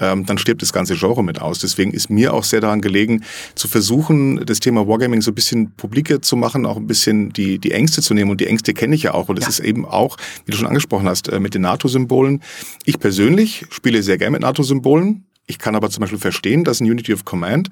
ähm, 0.00 0.26
dann 0.26 0.38
stirbt 0.38 0.62
das 0.62 0.72
ganze 0.72 0.94
Genre 0.94 1.22
mit 1.24 1.40
aus. 1.40 1.58
Deswegen 1.58 1.92
ist 1.92 2.10
mir 2.10 2.32
auch 2.34 2.44
sehr 2.44 2.60
daran 2.60 2.80
gelegen, 2.80 3.24
zu 3.54 3.68
versuchen, 3.68 4.44
das 4.44 4.60
Thema 4.60 4.86
Wargaming 4.86 5.22
so 5.22 5.30
ein 5.30 5.34
bisschen 5.34 5.72
publiker 5.72 6.22
zu 6.22 6.36
machen, 6.36 6.66
auch 6.66 6.76
ein 6.76 6.86
bisschen 6.86 7.32
die, 7.32 7.58
die 7.58 7.72
Ängste 7.72 8.02
zu 8.02 8.14
nehmen 8.14 8.30
und 8.30 8.40
die 8.40 8.46
Ängste 8.46 8.74
kenne 8.74 8.94
ich 8.94 9.02
ja 9.02 9.14
auch 9.14 9.28
und 9.28 9.36
das 9.36 9.44
ja. 9.44 9.50
ist 9.50 9.60
eben 9.60 9.84
auch, 9.84 10.16
wie 10.44 10.52
du 10.52 10.56
schon 10.56 10.66
angesprochen 10.66 11.08
hast, 11.08 11.28
äh, 11.28 11.40
mit 11.40 11.54
den 11.54 11.62
NATO-Symbolen. 11.62 12.42
Ich 12.84 12.98
persönlich 12.98 13.66
spiele 13.70 14.02
sehr 14.02 14.18
gerne 14.18 14.32
mit 14.32 14.42
NATO-Symbolen, 14.42 15.24
ich 15.50 15.58
kann 15.58 15.74
aber 15.74 15.90
zum 15.90 16.00
Beispiel 16.00 16.18
verstehen, 16.18 16.64
dass 16.64 16.80
ein 16.80 16.90
Unity 16.90 17.12
of 17.12 17.24
Command 17.24 17.68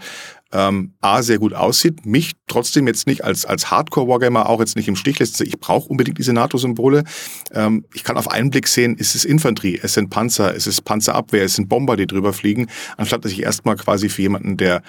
ähm, 0.52 0.94
A 1.00 1.22
sehr 1.22 1.38
gut 1.38 1.54
aussieht, 1.54 2.04
mich 2.04 2.32
trotzdem 2.46 2.86
jetzt 2.86 3.06
nicht 3.06 3.24
als, 3.24 3.44
als 3.44 3.70
Hardcore-Wargamer 3.70 4.48
auch 4.48 4.60
jetzt 4.60 4.76
nicht 4.76 4.88
im 4.88 4.96
Stich 4.96 5.18
lässt. 5.18 5.40
Ich 5.40 5.58
brauche 5.58 5.88
unbedingt 5.88 6.18
diese 6.18 6.32
NATO-Symbole. 6.32 7.04
Ähm, 7.52 7.84
ich 7.94 8.04
kann 8.04 8.16
auf 8.16 8.30
einen 8.30 8.50
Blick 8.50 8.66
sehen, 8.66 8.96
ist 8.96 9.14
es 9.14 9.24
Infanterie, 9.24 9.78
es 9.82 9.94
sind 9.94 10.10
Panzer, 10.10 10.54
es 10.54 10.66
ist 10.66 10.82
Panzerabwehr, 10.82 11.44
es 11.44 11.54
sind 11.54 11.68
Bomber, 11.68 11.96
die 11.96 12.06
drüber 12.06 12.32
fliegen, 12.32 12.68
anstatt 12.96 13.24
dass 13.24 13.32
ich 13.32 13.42
erstmal 13.42 13.76
quasi 13.76 14.08
für 14.08 14.22
jemanden, 14.22 14.56
der 14.56 14.82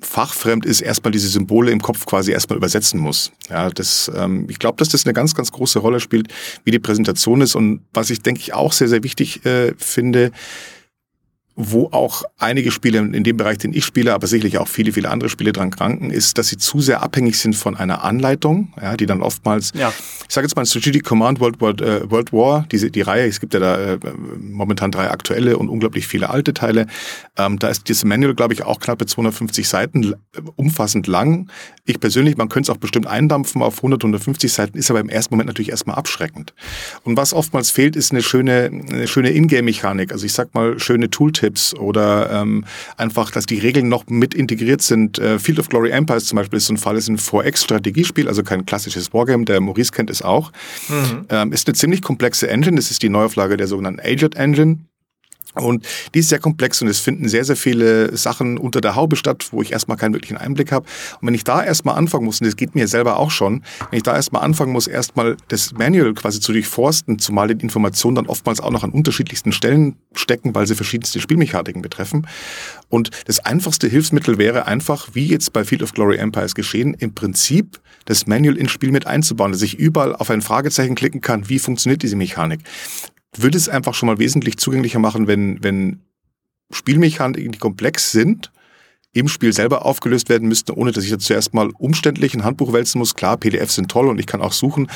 fachfremd 0.00 0.66
ist, 0.66 0.80
erstmal 0.80 1.12
diese 1.12 1.28
Symbole 1.28 1.70
im 1.70 1.80
Kopf 1.80 2.04
quasi 2.04 2.32
erstmal 2.32 2.56
übersetzen 2.56 2.98
muss. 2.98 3.30
Ja, 3.48 3.70
das, 3.70 4.10
ähm, 4.14 4.46
ich 4.50 4.58
glaube, 4.58 4.76
dass 4.76 4.88
das 4.88 5.06
eine 5.06 5.12
ganz, 5.12 5.34
ganz 5.34 5.52
große 5.52 5.78
Rolle 5.78 6.00
spielt, 6.00 6.28
wie 6.64 6.72
die 6.72 6.80
Präsentation 6.80 7.40
ist. 7.40 7.54
Und 7.54 7.82
was 7.92 8.10
ich, 8.10 8.20
denke 8.20 8.40
ich, 8.40 8.54
auch 8.54 8.72
sehr, 8.72 8.88
sehr 8.88 9.04
wichtig 9.04 9.46
äh, 9.46 9.72
finde, 9.78 10.32
wo 11.56 11.88
auch 11.92 12.24
einige 12.38 12.72
Spiele 12.72 12.98
in 12.98 13.22
dem 13.22 13.36
Bereich, 13.36 13.58
den 13.58 13.72
ich 13.72 13.84
spiele, 13.84 14.12
aber 14.12 14.26
sicherlich 14.26 14.58
auch 14.58 14.66
viele, 14.66 14.92
viele 14.92 15.08
andere 15.08 15.30
Spiele 15.30 15.52
dran 15.52 15.70
kranken, 15.70 16.10
ist, 16.10 16.36
dass 16.36 16.48
sie 16.48 16.56
zu 16.56 16.80
sehr 16.80 17.02
abhängig 17.02 17.38
sind 17.38 17.54
von 17.54 17.76
einer 17.76 18.02
Anleitung, 18.02 18.74
ja, 18.80 18.96
die 18.96 19.06
dann 19.06 19.22
oftmals, 19.22 19.70
ja. 19.74 19.92
ich 20.26 20.34
sage 20.34 20.46
jetzt 20.46 20.56
mal 20.56 20.66
Strategic 20.66 21.04
Command 21.04 21.38
World, 21.38 21.60
World, 21.60 21.80
äh, 21.80 22.10
World 22.10 22.32
War, 22.32 22.66
diese, 22.72 22.90
die 22.90 23.02
Reihe, 23.02 23.28
es 23.28 23.38
gibt 23.38 23.54
ja 23.54 23.60
da 23.60 23.76
äh, 23.76 23.98
momentan 24.40 24.90
drei 24.90 25.10
aktuelle 25.10 25.56
und 25.56 25.68
unglaublich 25.68 26.08
viele 26.08 26.30
alte 26.30 26.54
Teile. 26.54 26.86
Ähm, 27.38 27.60
da 27.60 27.68
ist 27.68 27.88
dieses 27.88 28.04
Manual, 28.04 28.34
glaube 28.34 28.54
ich, 28.54 28.64
auch 28.64 28.80
knappe 28.80 29.06
250 29.06 29.68
Seiten, 29.68 30.14
umfassend 30.56 31.06
lang. 31.06 31.48
Ich 31.84 32.00
persönlich, 32.00 32.36
man 32.36 32.48
könnte 32.48 32.72
es 32.72 32.76
auch 32.76 32.80
bestimmt 32.80 33.06
eindampfen 33.06 33.62
auf 33.62 33.76
100, 33.76 34.02
150 34.02 34.52
Seiten, 34.52 34.76
ist 34.76 34.90
aber 34.90 34.98
im 34.98 35.08
ersten 35.08 35.34
Moment 35.34 35.46
natürlich 35.46 35.70
erstmal 35.70 35.96
abschreckend. 35.96 36.52
Und 37.04 37.16
was 37.16 37.32
oftmals 37.32 37.70
fehlt, 37.70 37.94
ist 37.94 38.10
eine 38.10 38.22
schöne, 38.22 38.70
eine 38.72 39.06
schöne 39.06 39.30
Ingame-Mechanik, 39.30 40.10
also 40.10 40.26
ich 40.26 40.32
sag 40.32 40.52
mal 40.54 40.80
schöne 40.80 41.10
Tooltips 41.10 41.43
Tipps 41.44 41.74
oder 41.74 42.30
ähm, 42.30 42.64
einfach, 42.96 43.30
dass 43.30 43.44
die 43.44 43.58
Regeln 43.58 43.88
noch 43.88 44.06
mit 44.06 44.32
integriert 44.32 44.80
sind. 44.80 45.18
Äh, 45.18 45.38
Field 45.38 45.58
of 45.58 45.68
Glory 45.68 45.90
Empires 45.90 46.24
zum 46.24 46.36
Beispiel 46.36 46.56
ist 46.56 46.66
so 46.66 46.72
ein 46.72 46.78
Fall, 46.78 46.96
ist 46.96 47.08
ein 47.08 47.18
4X-Strategiespiel, 47.18 48.28
also 48.28 48.42
kein 48.42 48.64
klassisches 48.64 49.12
Wargame, 49.12 49.44
der 49.44 49.60
Maurice 49.60 49.92
kennt 49.92 50.08
es 50.08 50.22
auch. 50.22 50.52
Mhm. 50.88 51.26
Ähm, 51.28 51.52
ist 51.52 51.68
eine 51.68 51.74
ziemlich 51.74 52.00
komplexe 52.00 52.48
Engine, 52.48 52.76
das 52.76 52.90
ist 52.90 53.02
die 53.02 53.10
Neuauflage 53.10 53.58
der 53.58 53.66
sogenannten 53.66 54.00
Aged 54.00 54.36
Engine. 54.36 54.78
Und 55.54 55.86
die 56.14 56.20
ist 56.20 56.28
sehr 56.28 56.38
komplex 56.38 56.82
und 56.82 56.88
es 56.88 57.00
finden 57.00 57.28
sehr, 57.28 57.44
sehr 57.44 57.56
viele 57.56 58.16
Sachen 58.16 58.58
unter 58.58 58.80
der 58.80 58.96
Haube 58.96 59.16
statt, 59.16 59.48
wo 59.50 59.62
ich 59.62 59.72
erstmal 59.72 59.96
keinen 59.96 60.12
wirklichen 60.12 60.36
Einblick 60.36 60.72
habe. 60.72 60.86
Und 61.20 61.28
wenn 61.28 61.34
ich 61.34 61.44
da 61.44 61.62
erstmal 61.62 61.96
anfangen 61.96 62.24
muss, 62.24 62.40
und 62.40 62.46
das 62.46 62.56
geht 62.56 62.74
mir 62.74 62.88
selber 62.88 63.18
auch 63.18 63.30
schon, 63.30 63.62
wenn 63.90 63.98
ich 63.98 64.02
da 64.02 64.14
erstmal 64.14 64.42
anfangen 64.42 64.72
muss, 64.72 64.86
erstmal 64.86 65.36
das 65.48 65.72
Manual 65.72 66.14
quasi 66.14 66.40
zu 66.40 66.52
durchforsten, 66.52 67.18
zumal 67.18 67.48
die 67.48 67.62
Informationen 67.62 68.16
dann 68.16 68.26
oftmals 68.26 68.60
auch 68.60 68.70
noch 68.70 68.82
an 68.82 68.90
unterschiedlichsten 68.90 69.52
Stellen 69.52 69.96
stecken, 70.14 70.54
weil 70.54 70.66
sie 70.66 70.74
verschiedenste 70.74 71.20
Spielmechaniken 71.20 71.82
betreffen. 71.82 72.26
Und 72.88 73.10
das 73.26 73.40
einfachste 73.40 73.88
Hilfsmittel 73.88 74.38
wäre 74.38 74.66
einfach, 74.66 75.08
wie 75.12 75.26
jetzt 75.26 75.52
bei 75.52 75.64
Field 75.64 75.82
of 75.82 75.92
Glory 75.92 76.16
Empires 76.16 76.54
geschehen, 76.54 76.94
im 76.94 77.14
Prinzip 77.14 77.80
das 78.04 78.26
Manual 78.26 78.56
ins 78.56 78.70
Spiel 78.70 78.90
mit 78.90 79.06
einzubauen, 79.06 79.52
dass 79.52 79.62
ich 79.62 79.78
überall 79.78 80.14
auf 80.14 80.30
ein 80.30 80.42
Fragezeichen 80.42 80.94
klicken 80.94 81.20
kann, 81.20 81.48
wie 81.48 81.58
funktioniert 81.58 82.02
diese 82.02 82.16
Mechanik 82.16 82.60
würde 83.36 83.58
es 83.58 83.68
einfach 83.68 83.94
schon 83.94 84.08
mal 84.08 84.18
wesentlich 84.18 84.58
zugänglicher 84.58 84.98
machen, 84.98 85.26
wenn, 85.26 85.62
wenn 85.62 86.00
Spielmechaniken, 86.70 87.52
die 87.52 87.58
komplex 87.58 88.12
sind, 88.12 88.50
im 89.12 89.28
Spiel 89.28 89.52
selber 89.52 89.86
aufgelöst 89.86 90.28
werden 90.28 90.48
müssten, 90.48 90.72
ohne 90.72 90.92
dass 90.92 91.04
ich 91.04 91.10
jetzt 91.10 91.24
zuerst 91.24 91.54
mal 91.54 91.70
umständlich 91.78 92.34
ein 92.34 92.44
Handbuch 92.44 92.72
wälzen 92.72 92.98
muss. 92.98 93.14
Klar, 93.14 93.36
PDFs 93.36 93.76
sind 93.76 93.90
toll 93.90 94.08
und 94.08 94.18
ich 94.18 94.26
kann 94.26 94.42
auch 94.42 94.52
suchen, 94.52 94.90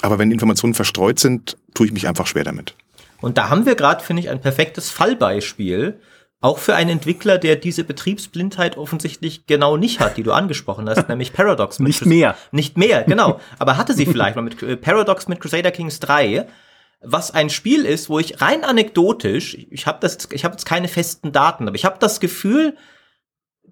aber 0.00 0.18
wenn 0.18 0.30
Informationen 0.30 0.74
verstreut 0.74 1.18
sind, 1.18 1.56
tue 1.74 1.86
ich 1.86 1.92
mich 1.92 2.06
einfach 2.06 2.26
schwer 2.26 2.44
damit. 2.44 2.76
Und 3.20 3.36
da 3.36 3.48
haben 3.48 3.66
wir 3.66 3.74
gerade, 3.74 4.04
finde 4.04 4.20
ich, 4.20 4.30
ein 4.30 4.40
perfektes 4.40 4.90
Fallbeispiel, 4.90 5.98
auch 6.40 6.58
für 6.58 6.74
einen 6.74 6.90
Entwickler, 6.90 7.38
der 7.38 7.56
diese 7.56 7.84
Betriebsblindheit 7.84 8.76
offensichtlich 8.76 9.46
genau 9.46 9.78
nicht 9.78 10.00
hat, 10.00 10.18
die 10.18 10.22
du 10.22 10.32
angesprochen 10.32 10.88
hast, 10.88 11.08
nämlich 11.08 11.32
Paradox. 11.32 11.80
nicht 11.80 12.00
Crus 12.00 12.08
mehr. 12.08 12.36
Nicht 12.52 12.76
mehr, 12.76 13.02
genau. 13.04 13.40
Aber 13.58 13.76
hatte 13.76 13.94
sie 13.94 14.06
vielleicht 14.06 14.36
mal 14.36 14.42
mit 14.42 14.80
Paradox 14.82 15.26
mit 15.26 15.40
Crusader 15.40 15.70
Kings 15.70 16.00
3 16.00 16.46
was 17.04 17.30
ein 17.30 17.50
Spiel 17.50 17.84
ist, 17.84 18.08
wo 18.08 18.18
ich 18.18 18.40
rein 18.40 18.64
anekdotisch, 18.64 19.56
ich 19.70 19.86
habe 19.86 19.98
das, 20.00 20.28
ich 20.32 20.44
habe 20.44 20.54
jetzt 20.54 20.66
keine 20.66 20.88
festen 20.88 21.32
Daten, 21.32 21.68
aber 21.68 21.76
ich 21.76 21.84
habe 21.84 21.98
das 21.98 22.20
Gefühl, 22.20 22.76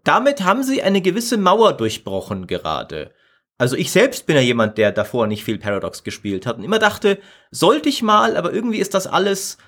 damit 0.05 0.43
haben 0.43 0.63
sie 0.63 0.83
eine 0.83 1.01
gewisse 1.01 1.37
Mauer 1.37 1.75
durchbrochen 1.75 2.47
gerade. 2.47 3.13
Also 3.59 3.77
ich 3.77 3.93
selbst 3.93 4.27
bin 4.27 4.37
ja 4.37 4.43
jemand, 4.43 4.79
der 4.79 4.93
davor 4.93 5.27
nicht 5.27 5.45
viel 5.45 5.59
Paradox 5.59 6.03
gespielt 6.03 6.47
hat 6.47 6.59
und 6.59 6.65
immer 6.65 6.79
dachte, 6.79 7.19
sollte 7.51 7.89
ich 7.89 8.03
mal, 8.03 8.37
aber 8.37 8.53
irgendwie 8.53 8.79
ist 8.79 8.95
das 8.95 9.07
alles 9.07 9.59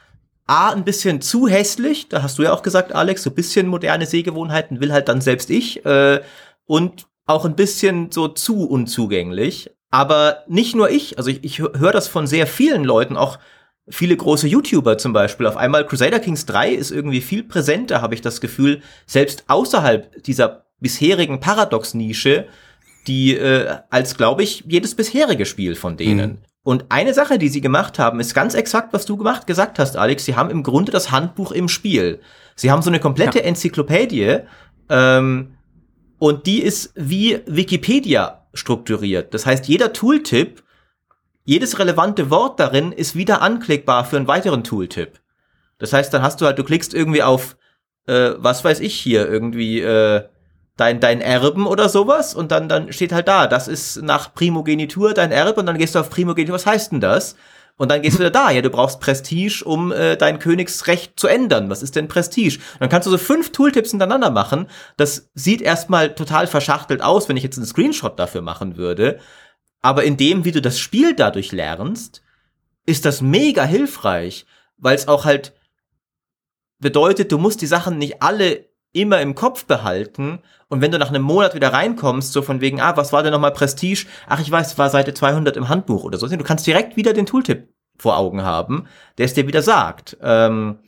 A, 0.47 0.71
ein 0.71 0.85
bisschen 0.85 1.21
zu 1.21 1.49
hässlich, 1.49 2.09
da 2.09 2.23
hast 2.23 2.39
du 2.39 2.43
ja 2.43 2.53
auch 2.53 2.63
gesagt, 2.63 2.93
Alex, 2.93 3.23
so 3.23 3.31
ein 3.31 3.35
bisschen 3.35 3.67
moderne 3.67 4.05
Sehgewohnheiten 4.05 4.81
will 4.81 4.93
halt 4.93 5.09
dann 5.09 5.21
selbst 5.21 5.49
ich, 5.49 5.87
äh, 5.87 6.21
und 6.67 7.07
auch 7.27 7.45
ein 7.45 7.57
bisschen 7.57 8.11
so 8.11 8.29
zu 8.29 8.69
unzugänglich. 8.69 9.71
Aber 9.95 10.43
nicht 10.49 10.75
nur 10.75 10.91
ich, 10.91 11.19
also 11.19 11.31
ich, 11.31 11.45
ich 11.45 11.61
höre 11.61 11.93
das 11.93 12.09
von 12.09 12.27
sehr 12.27 12.49
vielen 12.49 12.83
Leuten, 12.83 13.17
auch 13.17 13.39
viele 13.89 14.17
große 14.17 14.49
YouTuber 14.49 14.99
zum 14.99 15.13
Beispiel. 15.13 15.47
Auf 15.47 15.57
einmal 15.57 15.87
Crusader 15.87 16.19
Kings 16.19 16.47
3 16.47 16.73
ist 16.73 16.91
irgendwie 16.91 17.21
viel 17.21 17.45
präsenter, 17.45 18.03
habe 18.03 18.17
ich 18.17 18.21
das 18.21 18.41
Gefühl, 18.41 18.83
selbst 19.07 19.45
außerhalb 19.47 20.21
dieser 20.25 20.65
bisherigen 20.81 21.39
Paradox-Nische, 21.39 22.49
die 23.07 23.37
äh, 23.37 23.73
als, 23.89 24.17
glaube 24.17 24.43
ich, 24.43 24.65
jedes 24.67 24.97
bisherige 24.97 25.47
Spiel 25.47 25.77
von 25.77 25.97
denen. 25.97 26.31
Mhm. 26.31 26.39
Und 26.65 26.87
eine 26.89 27.15
Sache, 27.15 27.39
die 27.39 27.49
sie 27.49 27.61
gemacht 27.61 28.01
haben, 28.01 28.19
ist 28.19 28.35
ganz 28.35 28.55
exakt, 28.55 28.93
was 28.93 29.07
du 29.07 29.17
gemacht, 29.17 29.47
gesagt 29.47 29.79
hast, 29.79 29.97
Alex. 29.97 30.25
Sie 30.25 30.35
haben 30.35 30.51
im 30.51 30.65
Grunde 30.65 30.91
das 30.91 31.13
Handbuch 31.13 31.53
im 31.53 31.69
Spiel. 31.69 32.19
Sie 32.57 32.73
haben 32.73 32.83
so 32.83 32.91
eine 32.91 32.99
komplette 32.99 33.39
ja. 33.39 33.45
Enzyklopädie 33.45 34.39
ähm, 34.89 35.55
und 36.19 36.47
die 36.47 36.63
ist 36.63 36.93
wie 36.97 37.39
Wikipedia 37.47 38.44
strukturiert. 38.55 39.35
Das 39.35 39.47
heißt, 39.47 39.67
jeder 39.67 39.93
Tooltip, 39.93 40.63
jedes 41.45 41.79
relevante 41.79 42.31
Wort 42.31 42.59
darin 42.59 42.93
ist 42.93 43.15
wieder 43.15 43.43
anklickbar 43.43 44.05
für 44.05 44.17
einen 44.17 44.29
weiteren 44.29 44.65
Tooltip. 44.65 45.21
Das 45.79 45.93
heißt, 45.93 46.13
dann 46.15 46.23
hast 46.23 46.41
du 46.41 46.47
halt, 46.47 46.59
du 46.59 46.65
klickst 46.65 46.95
irgendwie 46.95 47.23
auf, 47.23 47.57
äh, 48.07 48.31
was 48.37 48.65
weiß 48.65 48.81
ich 48.81 48.95
hier, 48.95 49.29
irgendwie 49.29 49.81
äh, 49.81 50.25
dein, 50.77 51.01
dein 51.01 51.21
Erben 51.21 51.67
oder 51.67 51.89
sowas 51.89 52.35
und 52.35 52.51
dann, 52.51 52.69
dann 52.69 52.93
steht 52.93 53.13
halt 53.13 53.29
da, 53.29 53.47
das 53.47 53.69
ist 53.69 54.03
nach 54.03 54.35
Primogenitur 54.35 55.15
dein 55.15 55.31
Erbe 55.31 55.61
und 55.61 55.67
dann 55.67 55.79
gehst 55.79 55.95
du 55.95 56.01
auf 56.01 56.11
Primogenitur, 56.11 56.55
was 56.55 56.67
heißt 56.67 56.93
denn 56.93 57.01
das? 57.01 57.37
Und 57.77 57.91
dann 57.91 58.03
gehst 58.03 58.17
du 58.17 58.21
wieder 58.21 58.31
da, 58.31 58.51
ja, 58.51 58.63
du 58.63 58.71
brauchst 58.71 59.01
Prestige, 59.01 59.65
um 59.65 59.91
äh, 59.91 60.17
dein 60.17 60.39
Königsrecht 60.39 61.19
zu 61.19 61.27
ändern. 61.27 61.71
Was 61.71 61.83
ist 61.83 61.97
denn 61.97 62.07
Prestige? 62.07 62.61
Dann 62.79 62.89
kannst 62.89 63.07
du 63.07 63.11
so 63.11 63.19
fünf 63.19 63.51
Tooltips 63.51 63.91
hintereinander 63.91 64.31
machen. 64.31 64.69
Das 64.97 65.31
sieht 65.35 65.61
erstmal 65.61 66.15
total 66.15 66.47
verschachtelt 66.47 67.03
aus, 67.03 67.29
wenn 67.29 67.37
ich 67.37 67.43
jetzt 67.43 67.57
einen 67.57 67.67
Screenshot 67.67 68.19
dafür 68.19 68.43
machen 68.43 68.77
würde. 68.77 69.19
Aber 69.83 70.05
in 70.05 70.17
dem, 70.17 70.45
wie 70.45 70.53
du 70.53 70.63
das 70.63 70.79
Spiel 70.79 71.15
dadurch 71.15 71.51
lernst, 71.51 72.23
ist 72.87 73.05
das 73.05 73.21
mega 73.21 73.65
hilfreich, 73.65 74.47
weil 74.77 74.95
es 74.95 75.09
auch 75.09 75.25
halt 75.25 75.53
bedeutet, 76.79 77.33
du 77.33 77.39
musst 77.39 77.61
die 77.61 77.67
Sachen 77.67 77.99
nicht 77.99 78.23
alle 78.23 78.67
immer 78.95 79.21
im 79.21 79.35
Kopf 79.35 79.67
behalten. 79.67 80.41
Und 80.69 80.81
wenn 80.81 80.91
du 80.91 80.99
nach 80.99 81.11
einem 81.11 81.23
Monat 81.23 81.55
wieder 81.55 81.73
reinkommst, 81.73 82.33
so 82.33 82.43
von 82.43 82.61
wegen, 82.61 82.81
ah, 82.81 82.97
was 82.97 83.13
war 83.13 83.23
denn 83.23 83.33
nochmal 83.33 83.53
Prestige? 83.53 84.07
Ach, 84.27 84.41
ich 84.41 84.51
weiß, 84.51 84.79
war 84.79 84.89
Seite 84.89 85.13
200 85.13 85.57
im 85.57 85.69
Handbuch 85.69 86.05
oder 86.05 86.19
so. 86.19 86.27
Du 86.27 86.45
kannst 86.45 86.67
direkt 86.67 86.97
wieder 86.97 87.13
den 87.13 87.27
Tooltip 87.27 87.69
vor 87.99 88.17
Augen 88.17 88.43
haben, 88.43 88.87
der 89.19 89.27
es 89.27 89.35
dir 89.35 89.47
wieder 89.47 89.63
sagt. 89.63 90.17
Ähm, 90.23 90.79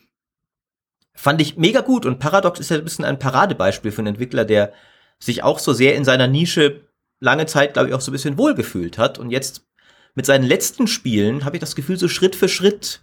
fand 1.15 1.41
ich 1.41 1.57
mega 1.57 1.81
gut. 1.81 2.07
Und 2.07 2.19
Paradox 2.19 2.61
ist 2.61 2.71
ja 2.71 2.79
ein 2.79 2.85
bisschen 2.85 3.05
ein 3.05 3.19
Paradebeispiel 3.19 3.93
für 3.93 3.99
einen 3.99 4.09
Entwickler, 4.09 4.45
der 4.45 4.73
sich 5.19 5.43
auch 5.43 5.59
so 5.59 5.73
sehr 5.73 5.95
in 5.95 6.05
seiner 6.05 6.27
Nische 6.27 6.83
lange 7.21 7.47
Zeit, 7.47 7.75
glaube 7.75 7.89
ich, 7.89 7.95
auch 7.95 8.01
so 8.01 8.11
ein 8.11 8.13
bisschen 8.13 8.39
wohlgefühlt 8.39 8.99
hat. 8.99 9.19
Und 9.19 9.31
jetzt 9.31 9.67
mit 10.15 10.27
seinen 10.27 10.45
letzten 10.45 10.87
Spielen 10.87 11.45
habe 11.45 11.57
ich 11.57 11.61
das 11.61 11.75
Gefühl, 11.75 11.99
so 11.99 12.09
Schritt 12.09 12.37
für 12.37 12.49
Schritt 12.49 13.03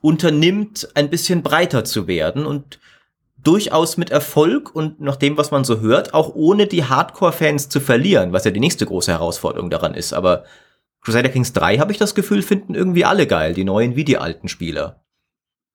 unternimmt, 0.00 0.88
ein 0.94 1.10
bisschen 1.10 1.42
breiter 1.42 1.84
zu 1.84 2.06
werden 2.06 2.46
und 2.46 2.80
durchaus 3.42 3.96
mit 3.96 4.10
Erfolg 4.10 4.74
und 4.74 5.00
nach 5.00 5.16
dem, 5.16 5.36
was 5.36 5.50
man 5.50 5.64
so 5.64 5.80
hört, 5.80 6.14
auch 6.14 6.34
ohne 6.34 6.66
die 6.66 6.84
Hardcore-Fans 6.84 7.68
zu 7.68 7.80
verlieren, 7.80 8.32
was 8.32 8.44
ja 8.44 8.50
die 8.50 8.60
nächste 8.60 8.86
große 8.86 9.10
Herausforderung 9.10 9.70
daran 9.70 9.94
ist. 9.94 10.12
Aber 10.12 10.44
Crusader 11.02 11.28
Kings 11.28 11.52
3, 11.52 11.78
habe 11.78 11.92
ich 11.92 11.98
das 11.98 12.14
Gefühl, 12.14 12.42
finden 12.42 12.74
irgendwie 12.74 13.04
alle 13.04 13.26
geil, 13.26 13.54
die 13.54 13.64
neuen 13.64 13.96
wie 13.96 14.04
die 14.04 14.18
alten 14.18 14.48
Spieler. 14.48 15.02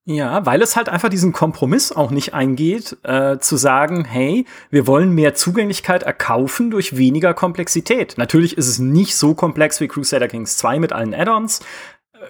Ja, 0.09 0.45
weil 0.45 0.61
es 0.61 0.77
halt 0.77 0.87
einfach 0.87 1.09
diesen 1.09 1.33
Kompromiss 1.33 1.91
auch 1.91 2.11
nicht 2.11 2.33
eingeht, 2.33 2.95
äh, 3.03 3.39
zu 3.39 3.57
sagen, 3.57 4.05
hey, 4.05 4.45
wir 4.69 4.87
wollen 4.87 5.11
mehr 5.11 5.35
Zugänglichkeit 5.35 6.03
erkaufen 6.03 6.71
durch 6.71 6.95
weniger 6.95 7.33
Komplexität. 7.33 8.17
Natürlich 8.17 8.57
ist 8.57 8.69
es 8.69 8.79
nicht 8.79 9.17
so 9.17 9.35
komplex 9.35 9.81
wie 9.81 9.89
Crusader 9.89 10.29
Kings 10.29 10.55
2 10.55 10.79
mit 10.79 10.93
allen 10.93 11.13
Add-ons. 11.13 11.59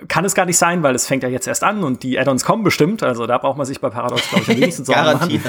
Kann 0.08 0.26
es 0.26 0.36
gar 0.36 0.46
nicht 0.46 0.58
sein, 0.58 0.84
weil 0.84 0.96
es 0.96 1.08
fängt 1.08 1.24
ja 1.24 1.30
jetzt 1.30 1.48
erst 1.48 1.64
an 1.64 1.84
und 1.84 2.04
die 2.04 2.20
Add-ons 2.20 2.44
kommen 2.44 2.64
bestimmt. 2.64 3.04
Also 3.04 3.26
da 3.26 3.38
braucht 3.38 3.58
man 3.58 3.66
sich 3.66 3.80
bei 3.80 3.90
Paradox, 3.90 4.30
glaube 4.30 4.44
ich, 4.44 4.50
am 4.50 4.58
wenigsten 4.58 4.86
Sorgen 4.86 5.04
machen. 5.14 5.42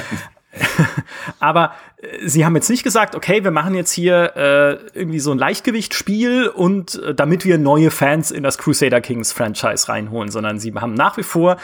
Aber 1.39 1.73
äh, 1.97 2.27
sie 2.27 2.45
haben 2.45 2.55
jetzt 2.55 2.69
nicht 2.69 2.83
gesagt, 2.83 3.15
okay, 3.15 3.43
wir 3.43 3.51
machen 3.51 3.75
jetzt 3.75 3.91
hier 3.91 4.35
äh, 4.35 4.97
irgendwie 4.97 5.19
so 5.19 5.31
ein 5.31 5.37
Leichtgewichtsspiel 5.37 6.47
und 6.47 7.01
äh, 7.03 7.13
damit 7.13 7.45
wir 7.45 7.57
neue 7.57 7.91
Fans 7.91 8.31
in 8.31 8.43
das 8.43 8.57
Crusader 8.57 9.01
Kings 9.01 9.31
Franchise 9.31 9.89
reinholen, 9.89 10.31
sondern 10.31 10.59
sie 10.59 10.73
haben 10.73 10.93
nach 10.93 11.17
wie 11.17 11.23
vor 11.23 11.57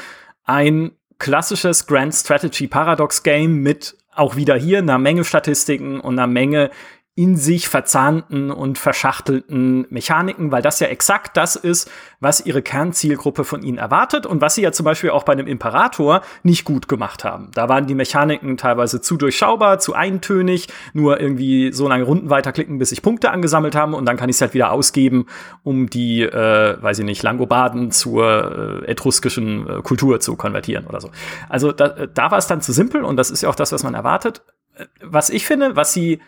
ein 0.45 0.91
klassisches 1.17 1.87
Grand 1.87 2.13
Strategy 2.13 2.67
Paradox 2.67 3.23
Game 3.23 3.57
mit 3.57 3.97
auch 4.13 4.35
wieder 4.35 4.55
hier 4.55 4.79
einer 4.79 4.97
Menge 4.97 5.23
Statistiken 5.23 5.99
und 5.99 6.17
einer 6.17 6.27
Menge 6.27 6.71
in 7.17 7.37
sich 7.37 7.69
verzahnten 7.69 8.51
und 8.51 8.77
verschachtelten 8.77 9.87
Mechaniken, 9.89 10.51
weil 10.51 10.61
das 10.61 10.81
ja 10.81 10.87
exakt 10.87 11.37
das 11.37 11.55
ist, 11.55 11.89
was 12.19 12.45
ihre 12.45 12.61
Kernzielgruppe 12.61 13.45
von 13.45 13.63
ihnen 13.63 13.77
erwartet 13.77 14.25
und 14.25 14.41
was 14.41 14.55
sie 14.55 14.63
ja 14.63 14.73
zum 14.73 14.83
Beispiel 14.83 15.11
auch 15.11 15.23
bei 15.23 15.31
einem 15.31 15.47
Imperator 15.47 16.21
nicht 16.43 16.65
gut 16.65 16.89
gemacht 16.89 17.23
haben. 17.23 17.51
Da 17.53 17.69
waren 17.69 17.87
die 17.87 17.95
Mechaniken 17.95 18.57
teilweise 18.57 18.99
zu 18.99 19.15
durchschaubar, 19.15 19.79
zu 19.79 19.93
eintönig, 19.93 20.67
nur 20.91 21.21
irgendwie 21.21 21.71
so 21.71 21.87
lange 21.87 22.03
Runden 22.03 22.29
weiterklicken, 22.29 22.79
bis 22.79 22.89
sich 22.89 23.01
Punkte 23.01 23.31
angesammelt 23.31 23.75
haben 23.75 23.93
und 23.93 24.05
dann 24.05 24.17
kann 24.17 24.27
ich 24.27 24.35
es 24.35 24.41
halt 24.41 24.53
wieder 24.53 24.73
ausgeben, 24.73 25.27
um 25.63 25.89
die, 25.89 26.21
äh, 26.21 26.81
weiß 26.81 26.99
ich 26.99 27.05
nicht, 27.05 27.23
Langobarden 27.23 27.91
zur 27.91 28.81
äh, 28.83 28.91
etruskischen 28.91 29.69
äh, 29.69 29.81
Kultur 29.83 30.19
zu 30.19 30.35
konvertieren 30.35 30.85
oder 30.85 30.99
so. 30.99 31.11
Also 31.47 31.71
da, 31.71 31.87
da 31.87 32.31
war 32.31 32.39
es 32.39 32.47
dann 32.47 32.59
zu 32.59 32.73
simpel 32.73 33.05
und 33.05 33.15
das 33.15 33.31
ist 33.31 33.41
ja 33.41 33.47
auch 33.47 33.55
das, 33.55 33.71
was 33.71 33.83
man 33.83 33.93
erwartet. 33.93 34.41
Äh, 34.75 34.87
was 35.01 35.29
ich 35.29 35.45
finde, 35.45 35.77
was 35.77 35.93
sie 35.93 36.19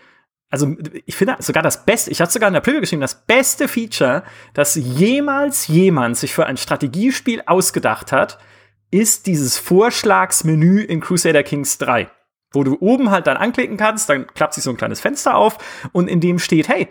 also 0.50 0.76
ich 1.06 1.16
finde 1.16 1.36
sogar 1.40 1.62
das 1.62 1.86
Beste, 1.86 2.12
ich 2.12 2.22
hatte 2.22 2.32
sogar 2.32 2.48
in 2.48 2.54
der 2.54 2.62
Preview 2.62 2.80
geschrieben, 2.80 3.02
das 3.02 3.26
beste 3.26 3.68
Feature, 3.68 4.24
das 4.54 4.76
jemals 4.76 5.68
jemand 5.68 6.18
sich 6.18 6.34
für 6.34 6.46
ein 6.46 6.58
Strategiespiel 6.58 7.44
ausgedacht 7.46 8.12
hat, 8.12 8.40
ist 8.90 9.28
dieses 9.28 9.58
Vorschlagsmenü 9.58 10.82
in 10.82 11.02
Crusader 11.02 11.44
Kings 11.44 11.78
3, 11.80 12.10
wo 12.54 12.64
du 12.64 12.78
oben 12.80 13.12
halt 13.12 13.28
dann 13.28 13.36
anklicken 13.36 13.76
kannst, 13.76 14.10
dann 14.10 14.28
klappt 14.28 14.54
sich 14.54 14.64
so 14.64 14.70
ein 14.70 14.78
kleines 14.78 15.02
Fenster 15.02 15.36
auf 15.36 15.58
und 15.92 16.08
in 16.08 16.22
dem 16.22 16.40
steht, 16.40 16.70
hey, 16.70 16.88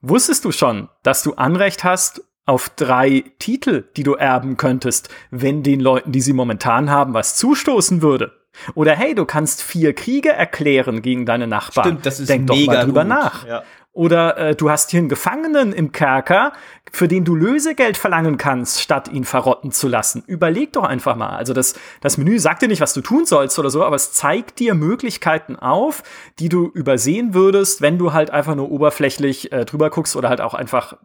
wusstest 0.00 0.44
du 0.44 0.50
schon, 0.50 0.88
dass 1.04 1.22
du 1.22 1.34
Anrecht 1.34 1.84
hast 1.84 2.22
auf 2.44 2.68
drei 2.70 3.24
Titel, 3.38 3.88
die 3.96 4.02
du 4.02 4.14
erben 4.14 4.56
könntest, 4.56 5.08
wenn 5.30 5.62
den 5.62 5.80
Leuten, 5.80 6.12
die 6.12 6.20
sie 6.20 6.32
momentan 6.32 6.90
haben, 6.90 7.14
was 7.14 7.36
zustoßen 7.36 8.02
würde? 8.02 8.43
Oder 8.74 8.94
hey, 8.94 9.14
du 9.14 9.24
kannst 9.24 9.62
vier 9.62 9.94
Kriege 9.94 10.30
erklären 10.30 11.02
gegen 11.02 11.26
deine 11.26 11.46
Nachbarn. 11.46 11.86
Stimmt, 11.86 12.06
das 12.06 12.20
ist 12.20 12.28
Denk 12.28 12.48
mega 12.48 12.58
doch 12.58 12.66
mal 12.66 12.84
drüber 12.84 13.00
gut. 13.02 13.08
nach. 13.08 13.46
Ja. 13.46 13.62
Oder 13.94 14.36
äh, 14.36 14.56
du 14.56 14.70
hast 14.70 14.90
hier 14.90 14.98
einen 14.98 15.08
Gefangenen 15.08 15.72
im 15.72 15.92
Kerker, 15.92 16.52
für 16.90 17.06
den 17.06 17.24
du 17.24 17.36
Lösegeld 17.36 17.96
verlangen 17.96 18.38
kannst, 18.38 18.80
statt 18.80 19.06
ihn 19.08 19.24
verrotten 19.24 19.70
zu 19.70 19.86
lassen. 19.86 20.24
Überleg 20.26 20.72
doch 20.72 20.82
einfach 20.82 21.14
mal. 21.14 21.36
Also 21.36 21.52
das, 21.52 21.74
das 22.00 22.18
Menü 22.18 22.40
sagt 22.40 22.62
dir 22.62 22.68
nicht, 22.68 22.80
was 22.80 22.92
du 22.92 23.02
tun 23.02 23.24
sollst 23.24 23.56
oder 23.56 23.70
so, 23.70 23.84
aber 23.84 23.94
es 23.94 24.12
zeigt 24.12 24.58
dir 24.58 24.74
Möglichkeiten 24.74 25.54
auf, 25.54 26.02
die 26.40 26.48
du 26.48 26.66
übersehen 26.74 27.34
würdest, 27.34 27.82
wenn 27.82 27.96
du 27.96 28.12
halt 28.12 28.30
einfach 28.30 28.56
nur 28.56 28.70
oberflächlich 28.72 29.52
äh, 29.52 29.64
drüber 29.64 29.90
guckst 29.90 30.16
oder 30.16 30.28
halt 30.28 30.40
auch 30.40 30.54
einfach 30.54 30.96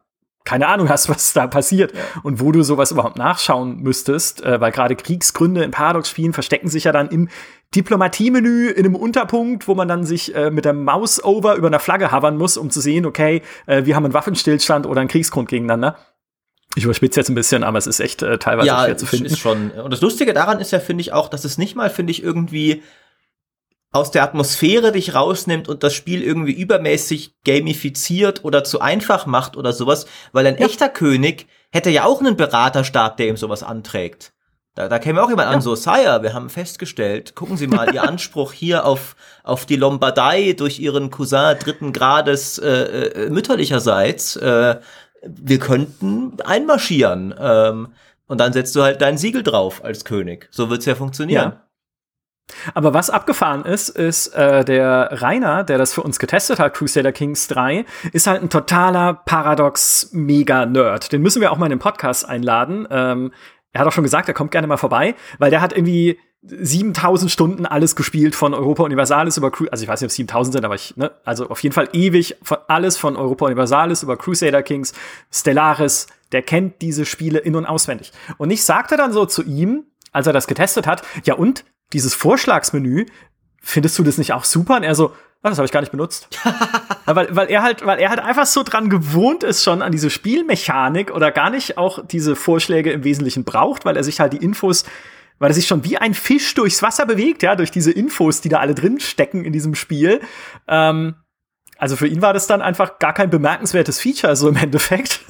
keine 0.46 0.68
Ahnung 0.68 0.90
hast, 0.90 1.10
was 1.10 1.34
da 1.34 1.48
passiert 1.48 1.94
ja. 1.94 2.02
und 2.24 2.40
wo 2.40 2.52
du 2.52 2.64
sowas 2.64 2.92
überhaupt 2.92 3.18
nachschauen 3.18 3.82
müsstest, 3.82 4.44
äh, 4.44 4.60
weil 4.60 4.72
gerade 4.72 4.96
Kriegsgründe 4.96 5.64
in 5.64 5.72
Paradox-Spielen 5.72 6.34
verstecken 6.34 6.70
sich 6.70 6.86
ja 6.86 6.92
dann 6.92 7.10
im 7.10 7.30
Diplomatie-Menü 7.76 8.70
in 8.70 8.86
einem 8.86 8.96
Unterpunkt, 8.96 9.68
wo 9.68 9.76
man 9.76 9.88
dann 9.88 10.04
sich 10.06 10.34
äh, 10.34 10.50
mit 10.50 10.66
der 10.66 10.74
Maus 10.74 11.24
over 11.24 11.56
über 11.56 11.68
einer 11.68 11.80
Flagge 11.80 12.12
havern 12.12 12.38
muss, 12.38 12.58
um 12.58 12.72
zu 12.72 12.82
sehen, 12.82 13.06
okay, 13.06 13.44
äh, 13.68 13.86
wir 13.86 13.96
haben 13.96 14.06
einen 14.06 14.14
Waffenstillstand 14.14 14.88
oder 14.88 15.02
einen 15.02 15.10
Kriegsgrund 15.10 15.50
gegeneinander. 15.50 15.98
Ich 16.76 16.84
überspitze 16.84 17.20
jetzt 17.20 17.30
ein 17.30 17.36
bisschen, 17.36 17.64
aber 17.64 17.78
es 17.78 17.88
ist 17.88 18.00
echt 18.00 18.22
äh, 18.24 18.38
teilweise 18.38 18.68
ja, 18.68 18.84
schwer 18.84 18.98
zu 18.98 19.06
finden. 19.06 19.26
Ist 19.26 19.40
schon. 19.40 19.72
Und 19.72 19.92
das 19.92 20.02
Lustige 20.02 20.34
daran 20.34 20.60
ist 20.60 20.72
ja, 20.72 20.80
finde 20.80 21.02
ich 21.02 21.14
auch, 21.14 21.28
dass 21.28 21.44
es 21.44 21.58
nicht 21.58 21.76
mal, 21.76 21.90
finde 21.90 22.12
ich, 22.12 22.24
irgendwie 22.24 22.84
aus 23.92 24.12
der 24.12 24.24
Atmosphäre 24.24 24.92
dich 24.92 25.16
rausnimmt 25.16 25.68
und 25.68 25.84
das 25.84 25.94
Spiel 25.94 26.22
irgendwie 26.22 26.54
übermäßig 26.54 27.36
gamifiziert 27.44 28.46
oder 28.46 28.64
zu 28.64 28.82
einfach 28.82 29.26
macht 29.26 29.58
oder 29.58 29.74
sowas, 29.74 30.06
weil 30.32 30.46
ein 30.46 30.58
ja. 30.58 30.66
echter 30.66 30.90
König 30.90 31.48
hätte 31.72 31.90
ja 31.90 32.06
auch 32.06 32.20
einen 32.20 32.38
Beraterstab, 32.38 33.18
der 33.18 33.28
ihm 33.28 33.38
sowas 33.38 33.64
anträgt. 33.64 34.34
Da, 34.76 34.88
da 34.88 35.00
käme 35.00 35.22
auch 35.24 35.30
jemand 35.30 35.50
ja. 35.50 35.56
an, 35.56 35.62
so, 35.62 35.76
Sire, 35.76 36.20
wir 36.22 36.34
haben 36.34 36.50
festgestellt, 36.50 37.36
gucken 37.36 37.58
Sie 37.58 37.68
mal, 37.68 37.94
Ihr 37.94 38.04
Anspruch 38.08 38.54
hier 38.54 38.86
auf, 38.86 39.16
auf 39.44 39.66
die 39.66 39.76
Lombardei 39.76 40.54
durch 40.54 40.80
Ihren 40.80 41.10
Cousin 41.10 41.58
dritten 41.60 41.92
Grades 41.92 42.60
äh, 42.60 42.70
äh, 42.70 43.30
mütterlicherseits, 43.30 44.36
äh, 44.36 44.80
wir 45.22 45.60
könnten 45.60 46.38
einmarschieren. 46.46 47.34
Ähm, 47.38 47.90
und 48.28 48.40
dann 48.40 48.54
setzt 48.54 48.76
du 48.76 48.84
halt 48.84 49.02
dein 49.02 49.18
Siegel 49.18 49.42
drauf 49.42 49.84
als 49.84 50.06
König. 50.06 50.48
So 50.52 50.70
wird's 50.70 50.86
ja 50.86 50.94
funktionieren. 50.94 51.52
Ja. 51.52 51.69
Aber 52.74 52.94
was 52.94 53.10
abgefahren 53.10 53.66
ist, 53.66 53.90
ist 53.90 54.28
äh, 54.36 54.64
der 54.66 55.10
Rainer, 55.22 55.64
der 55.64 55.78
das 55.78 55.94
für 55.94 56.02
uns 56.02 56.20
getestet 56.20 56.60
hat, 56.60 56.74
Crusader 56.74 57.12
Kings 57.12 57.48
3, 57.48 57.86
ist 58.12 58.28
halt 58.28 58.42
ein 58.42 58.50
totaler 58.50 59.14
Paradox-Mega-Nerd. 59.14 61.12
Den 61.12 61.22
müssen 61.22 61.42
wir 61.42 61.52
auch 61.52 61.58
mal 61.58 61.68
in 61.68 61.72
den 61.72 61.80
Podcast 61.80 62.28
einladen. 62.28 62.88
Ähm, 62.90 63.32
er 63.72 63.82
hat 63.82 63.88
auch 63.88 63.92
schon 63.92 64.04
gesagt, 64.04 64.28
er 64.28 64.34
kommt 64.34 64.52
gerne 64.52 64.68
mal 64.68 64.78
vorbei, 64.78 65.16
weil 65.38 65.52
der 65.52 65.62
hat 65.62 65.74
irgendwie 65.74 66.18
7000 66.42 67.30
Stunden 67.30 67.66
alles 67.66 67.96
gespielt 67.96 68.34
von 68.34 68.54
Europa 68.54 68.84
Universalis 68.84 69.36
über 69.38 69.52
Cru 69.52 69.66
also 69.72 69.84
ich 69.84 69.90
weiß 69.90 70.00
nicht, 70.00 70.08
ob 70.08 70.12
es 70.12 70.16
7000 70.16 70.54
sind, 70.54 70.66
aber 70.66 70.76
ich, 70.76 70.96
ne, 70.96 71.12
also 71.26 71.50
auf 71.50 71.62
jeden 71.62 71.74
Fall 71.74 71.90
ewig 71.92 72.38
von, 72.42 72.58
alles 72.68 72.98
von 72.98 73.18
Europa 73.18 73.46
Universalis 73.46 74.04
über 74.04 74.16
Crusader 74.16 74.64
Kings, 74.64 74.94
Stellaris, 75.32 76.08
der 76.32 76.42
kennt 76.42 76.82
diese 76.82 77.06
Spiele 77.06 77.40
in- 77.40 77.56
und 77.56 77.66
auswendig. 77.66 78.14
Und 78.38 78.52
ich 78.52 78.64
sagte 78.64 78.96
dann 78.96 79.12
so 79.12 79.26
zu 79.26 79.44
ihm, 79.44 79.84
als 80.12 80.28
er 80.28 80.34
das 80.34 80.48
getestet 80.48 80.88
hat, 80.88 81.04
ja 81.26 81.36
und, 81.36 81.66
dieses 81.94 82.14
Vorschlagsmenü, 82.14 83.06
findest 83.62 83.98
du 84.00 84.04
das 84.04 84.18
nicht 84.18 84.34
auch 84.34 84.44
super? 84.44 84.78
Und 84.78 84.84
er 84.84 84.96
so, 84.96 85.12
ah, 85.42 85.50
das 85.50 85.58
habe 85.58 85.66
ich 85.66 85.72
gar 85.72 85.82
nicht 85.82 85.92
benutzt. 85.92 86.28
weil, 87.06 87.36
weil 87.36 87.50
er 87.50 87.64
halt, 87.64 87.86
weil 87.86 88.00
er 88.00 88.10
halt 88.10 88.20
einfach 88.20 88.46
so 88.46 88.64
dran 88.64 88.90
gewohnt 88.90 89.44
ist 89.44 89.64
schon 89.64 89.82
an 89.82 89.92
diese 89.92 90.10
Spielmechanik 90.10 91.12
oder 91.12 91.32
gar 91.32 91.50
nicht 91.50 91.78
auch 91.78 92.06
diese 92.06 92.36
Vorschläge 92.36 92.92
im 92.92 93.04
Wesentlichen 93.04 93.44
braucht, 93.44 93.86
weil 93.86 93.98
er 93.98 94.04
sich 94.04 94.20
halt 94.20 94.34
die 94.34 94.38
Infos, 94.38 94.86
weil 95.40 95.52
er 95.52 95.56
sich 95.56 95.68
schon 95.68 95.84
wie 95.84 95.98
ein 95.98 96.14
Fisch 96.14 96.54
durchs 96.56 96.82
Wasser 96.82 97.06
bewegt, 97.06 97.44
ja, 97.44 97.56
durch 97.56 97.72
diese 97.72 97.92
Infos, 97.92 98.42
die 98.42 98.50
da 98.50 98.60
alle 98.60 98.76
drin 98.76 99.00
stecken 99.00 99.46
in 99.46 99.54
diesem 99.54 99.76
Spiel. 99.76 100.22
Ähm, 100.68 101.16
also 101.80 101.96
für 101.96 102.08
ihn 102.08 102.22
war 102.22 102.34
das 102.34 102.46
dann 102.46 102.62
einfach 102.62 103.00
gar 103.00 103.14
kein 103.14 103.30
bemerkenswertes 103.30 104.02
Feature, 104.02 104.36
so 104.36 104.50
im 104.50 104.56
Endeffekt. 104.62 105.22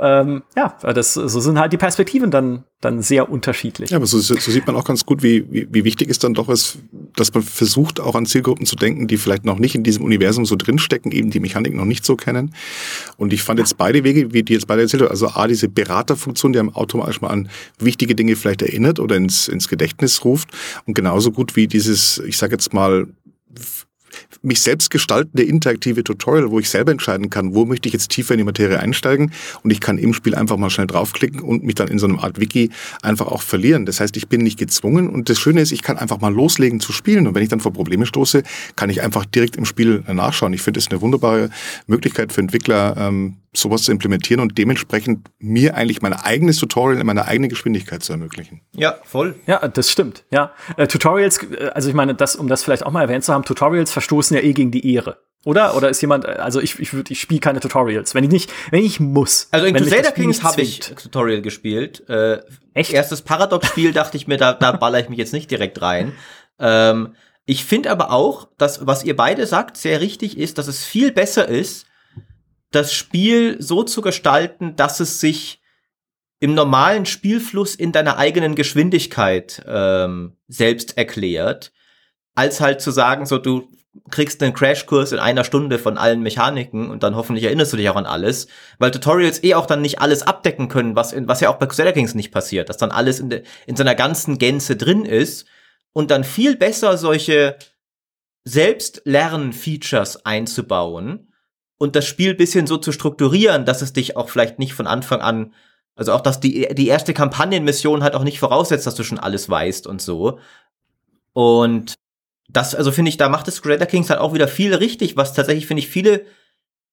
ähm, 0.00 0.42
ja, 0.56 0.74
das, 0.94 1.14
so 1.14 1.40
sind 1.40 1.58
halt 1.58 1.72
die 1.72 1.76
Perspektiven 1.76 2.30
dann, 2.30 2.64
dann 2.80 3.02
sehr 3.02 3.30
unterschiedlich. 3.30 3.90
Ja, 3.90 3.98
aber 3.98 4.06
so, 4.06 4.18
so 4.18 4.34
sieht 4.36 4.66
man 4.66 4.74
auch 4.74 4.84
ganz 4.84 5.04
gut, 5.04 5.22
wie, 5.22 5.44
wie, 5.52 5.68
wie 5.70 5.84
wichtig 5.84 6.08
es 6.08 6.18
dann 6.18 6.32
doch 6.32 6.48
ist, 6.48 6.78
dass 7.14 7.34
man 7.34 7.42
versucht, 7.42 8.00
auch 8.00 8.14
an 8.14 8.24
Zielgruppen 8.24 8.64
zu 8.64 8.74
denken, 8.74 9.06
die 9.06 9.18
vielleicht 9.18 9.44
noch 9.44 9.58
nicht 9.58 9.74
in 9.74 9.82
diesem 9.82 10.02
Universum 10.02 10.46
so 10.46 10.56
drinstecken, 10.56 11.12
eben 11.12 11.30
die 11.30 11.40
Mechanik 11.40 11.74
noch 11.74 11.84
nicht 11.84 12.06
so 12.06 12.16
kennen. 12.16 12.54
Und 13.18 13.34
ich 13.34 13.42
fand 13.42 13.58
jetzt 13.60 13.76
beide 13.76 14.02
Wege, 14.02 14.32
wie 14.32 14.42
die 14.42 14.54
jetzt 14.54 14.66
beide 14.66 14.80
erzählt 14.80 15.02
haben, 15.02 15.10
also 15.10 15.28
A, 15.28 15.46
diese 15.46 15.68
Beraterfunktion, 15.68 16.54
die 16.54 16.58
einem 16.58 16.74
automatisch 16.74 17.20
mal 17.20 17.28
an 17.28 17.50
wichtige 17.78 18.14
Dinge 18.14 18.34
vielleicht 18.34 18.62
erinnert 18.62 18.98
oder 18.98 19.16
ins, 19.16 19.46
ins 19.46 19.68
Gedächtnis 19.68 20.24
ruft. 20.24 20.48
Und 20.86 20.94
genauso 20.94 21.32
gut 21.32 21.54
wie 21.54 21.66
dieses, 21.66 22.16
ich 22.18 22.38
sage 22.38 22.52
jetzt 22.52 22.72
mal, 22.72 23.08
mich 24.42 24.60
selbst 24.60 24.90
gestaltende 24.90 25.42
interaktive 25.42 26.04
Tutorial, 26.04 26.50
wo 26.50 26.58
ich 26.58 26.68
selber 26.68 26.92
entscheiden 26.92 27.30
kann, 27.30 27.54
wo 27.54 27.64
möchte 27.64 27.88
ich 27.88 27.92
jetzt 27.92 28.10
tiefer 28.10 28.34
in 28.34 28.38
die 28.38 28.44
Materie 28.44 28.78
einsteigen 28.78 29.32
und 29.62 29.70
ich 29.70 29.80
kann 29.80 29.98
im 29.98 30.14
Spiel 30.14 30.34
einfach 30.34 30.56
mal 30.56 30.70
schnell 30.70 30.86
draufklicken 30.86 31.40
und 31.40 31.64
mich 31.64 31.74
dann 31.74 31.88
in 31.88 31.98
so 31.98 32.06
einem 32.06 32.18
Art 32.18 32.40
Wiki 32.40 32.70
einfach 33.02 33.26
auch 33.26 33.42
verlieren. 33.42 33.86
Das 33.86 34.00
heißt, 34.00 34.16
ich 34.16 34.28
bin 34.28 34.42
nicht 34.42 34.58
gezwungen 34.58 35.08
und 35.08 35.28
das 35.28 35.38
Schöne 35.38 35.60
ist, 35.60 35.72
ich 35.72 35.82
kann 35.82 35.98
einfach 35.98 36.20
mal 36.20 36.32
loslegen 36.32 36.80
zu 36.80 36.92
spielen 36.92 37.26
und 37.26 37.34
wenn 37.34 37.42
ich 37.42 37.48
dann 37.48 37.60
vor 37.60 37.72
Probleme 37.72 38.06
stoße, 38.06 38.42
kann 38.76 38.90
ich 38.90 39.02
einfach 39.02 39.24
direkt 39.24 39.56
im 39.56 39.64
Spiel 39.64 40.02
nachschauen. 40.12 40.52
Ich 40.52 40.62
finde 40.62 40.80
es 40.80 40.90
eine 40.90 41.00
wunderbare 41.00 41.50
Möglichkeit 41.86 42.32
für 42.32 42.40
Entwickler, 42.40 42.96
ähm, 42.96 43.36
sowas 43.52 43.82
zu 43.82 43.92
implementieren 43.92 44.40
und 44.40 44.58
dementsprechend 44.58 45.28
mir 45.38 45.74
eigentlich 45.74 46.02
mein 46.02 46.12
eigenes 46.12 46.58
Tutorial 46.58 47.00
in 47.00 47.06
meiner 47.06 47.26
eigenen 47.26 47.50
Geschwindigkeit 47.50 48.02
zu 48.02 48.12
ermöglichen. 48.12 48.60
Ja, 48.72 48.98
voll. 49.02 49.34
Ja, 49.46 49.66
das 49.66 49.90
stimmt. 49.90 50.24
Ja, 50.30 50.52
äh, 50.76 50.86
Tutorials, 50.86 51.42
äh, 51.42 51.70
also 51.74 51.88
ich 51.88 51.94
meine, 51.94 52.14
das, 52.14 52.36
um 52.36 52.48
das 52.48 52.62
vielleicht 52.62 52.86
auch 52.86 52.92
mal 52.92 53.02
erwähnt 53.02 53.24
zu 53.24 53.32
haben, 53.32 53.44
Tutorials 53.44 53.90
verstoßen 53.90 54.36
ja 54.36 54.42
eh 54.42 54.52
gegen 54.52 54.70
die 54.70 54.94
Ehre. 54.94 55.18
Oder? 55.44 55.74
Oder 55.74 55.88
ist 55.88 56.00
jemand, 56.02 56.26
also 56.26 56.60
ich, 56.60 56.78
ich, 56.78 56.92
ich 56.92 57.20
spiele 57.20 57.40
keine 57.40 57.60
Tutorials, 57.60 58.14
wenn 58.14 58.24
ich 58.24 58.30
nicht, 58.30 58.52
wenn 58.70 58.84
ich 58.84 59.00
muss. 59.00 59.48
Also 59.50 59.66
in 59.66 59.74
Crusader 59.74 60.12
Kings 60.12 60.42
habe 60.42 60.60
ich 60.60 60.80
Tutorial 60.80 61.40
gespielt. 61.40 62.08
Äh, 62.10 62.40
Echt? 62.74 62.92
Erstes 62.92 63.22
Paradox-Spiel 63.22 63.92
dachte 63.92 64.16
ich 64.16 64.28
mir, 64.28 64.36
da, 64.36 64.52
da 64.52 64.72
baller 64.72 65.00
ich 65.00 65.08
mich 65.08 65.18
jetzt 65.18 65.32
nicht 65.32 65.50
direkt 65.50 65.80
rein. 65.80 66.12
Ähm, 66.58 67.14
ich 67.46 67.64
finde 67.64 67.90
aber 67.90 68.12
auch, 68.12 68.48
dass 68.58 68.86
was 68.86 69.02
ihr 69.02 69.16
beide 69.16 69.46
sagt, 69.46 69.78
sehr 69.78 70.00
richtig 70.00 70.36
ist, 70.36 70.58
dass 70.58 70.68
es 70.68 70.84
viel 70.84 71.10
besser 71.10 71.48
ist, 71.48 71.86
das 72.70 72.92
Spiel 72.92 73.60
so 73.60 73.82
zu 73.82 74.00
gestalten, 74.00 74.76
dass 74.76 75.00
es 75.00 75.20
sich 75.20 75.60
im 76.38 76.54
normalen 76.54 77.04
Spielfluss 77.04 77.74
in 77.74 77.92
deiner 77.92 78.16
eigenen 78.16 78.54
Geschwindigkeit 78.54 79.62
ähm, 79.66 80.36
selbst 80.48 80.96
erklärt, 80.96 81.72
als 82.34 82.60
halt 82.60 82.80
zu 82.80 82.90
sagen, 82.90 83.26
so 83.26 83.38
du 83.38 83.68
kriegst 84.10 84.42
einen 84.42 84.54
Crashkurs 84.54 85.12
in 85.12 85.18
einer 85.18 85.44
Stunde 85.44 85.78
von 85.78 85.98
allen 85.98 86.22
Mechaniken 86.22 86.90
und 86.90 87.02
dann 87.02 87.16
hoffentlich 87.16 87.44
erinnerst 87.44 87.72
du 87.72 87.76
dich 87.76 87.90
auch 87.90 87.96
an 87.96 88.06
alles, 88.06 88.46
weil 88.78 88.90
Tutorials 88.90 89.42
eh 89.42 89.54
auch 89.54 89.66
dann 89.66 89.82
nicht 89.82 90.00
alles 90.00 90.22
abdecken 90.22 90.68
können, 90.68 90.96
was, 90.96 91.12
in, 91.12 91.28
was 91.28 91.40
ja 91.40 91.50
auch 91.50 91.58
bei 91.58 91.66
Crusader 91.66 91.92
Kings 91.92 92.14
nicht 92.14 92.30
passiert, 92.30 92.68
dass 92.68 92.76
dann 92.76 92.92
alles 92.92 93.18
in, 93.18 93.30
de, 93.30 93.42
in 93.66 93.76
seiner 93.76 93.94
ganzen 93.94 94.38
Gänze 94.38 94.76
drin 94.76 95.04
ist 95.04 95.46
und 95.92 96.10
dann 96.10 96.24
viel 96.24 96.56
besser 96.56 96.96
solche 96.96 97.58
Selbstlern-Features 98.44 100.24
einzubauen 100.24 101.29
und 101.80 101.96
das 101.96 102.04
Spiel 102.04 102.34
bisschen 102.34 102.66
so 102.66 102.76
zu 102.76 102.92
strukturieren, 102.92 103.64
dass 103.64 103.80
es 103.80 103.94
dich 103.94 104.14
auch 104.14 104.28
vielleicht 104.28 104.58
nicht 104.58 104.74
von 104.74 104.86
Anfang 104.86 105.22
an, 105.22 105.54
also 105.96 106.12
auch, 106.12 106.20
dass 106.20 106.38
die, 106.38 106.68
die 106.74 106.88
erste 106.88 107.14
Kampagnenmission 107.14 108.02
halt 108.02 108.14
auch 108.14 108.22
nicht 108.22 108.38
voraussetzt, 108.38 108.86
dass 108.86 108.96
du 108.96 109.02
schon 109.02 109.18
alles 109.18 109.48
weißt 109.48 109.86
und 109.86 110.02
so. 110.02 110.38
Und 111.32 111.94
das, 112.50 112.74
also 112.74 112.92
finde 112.92 113.08
ich, 113.08 113.16
da 113.16 113.30
macht 113.30 113.48
es 113.48 113.62
Crusader 113.62 113.86
Kings 113.86 114.10
halt 114.10 114.20
auch 114.20 114.34
wieder 114.34 114.46
viel 114.46 114.74
richtig, 114.74 115.16
was 115.16 115.32
tatsächlich, 115.32 115.66
finde 115.66 115.82
ich, 115.82 115.88
viele 115.88 116.26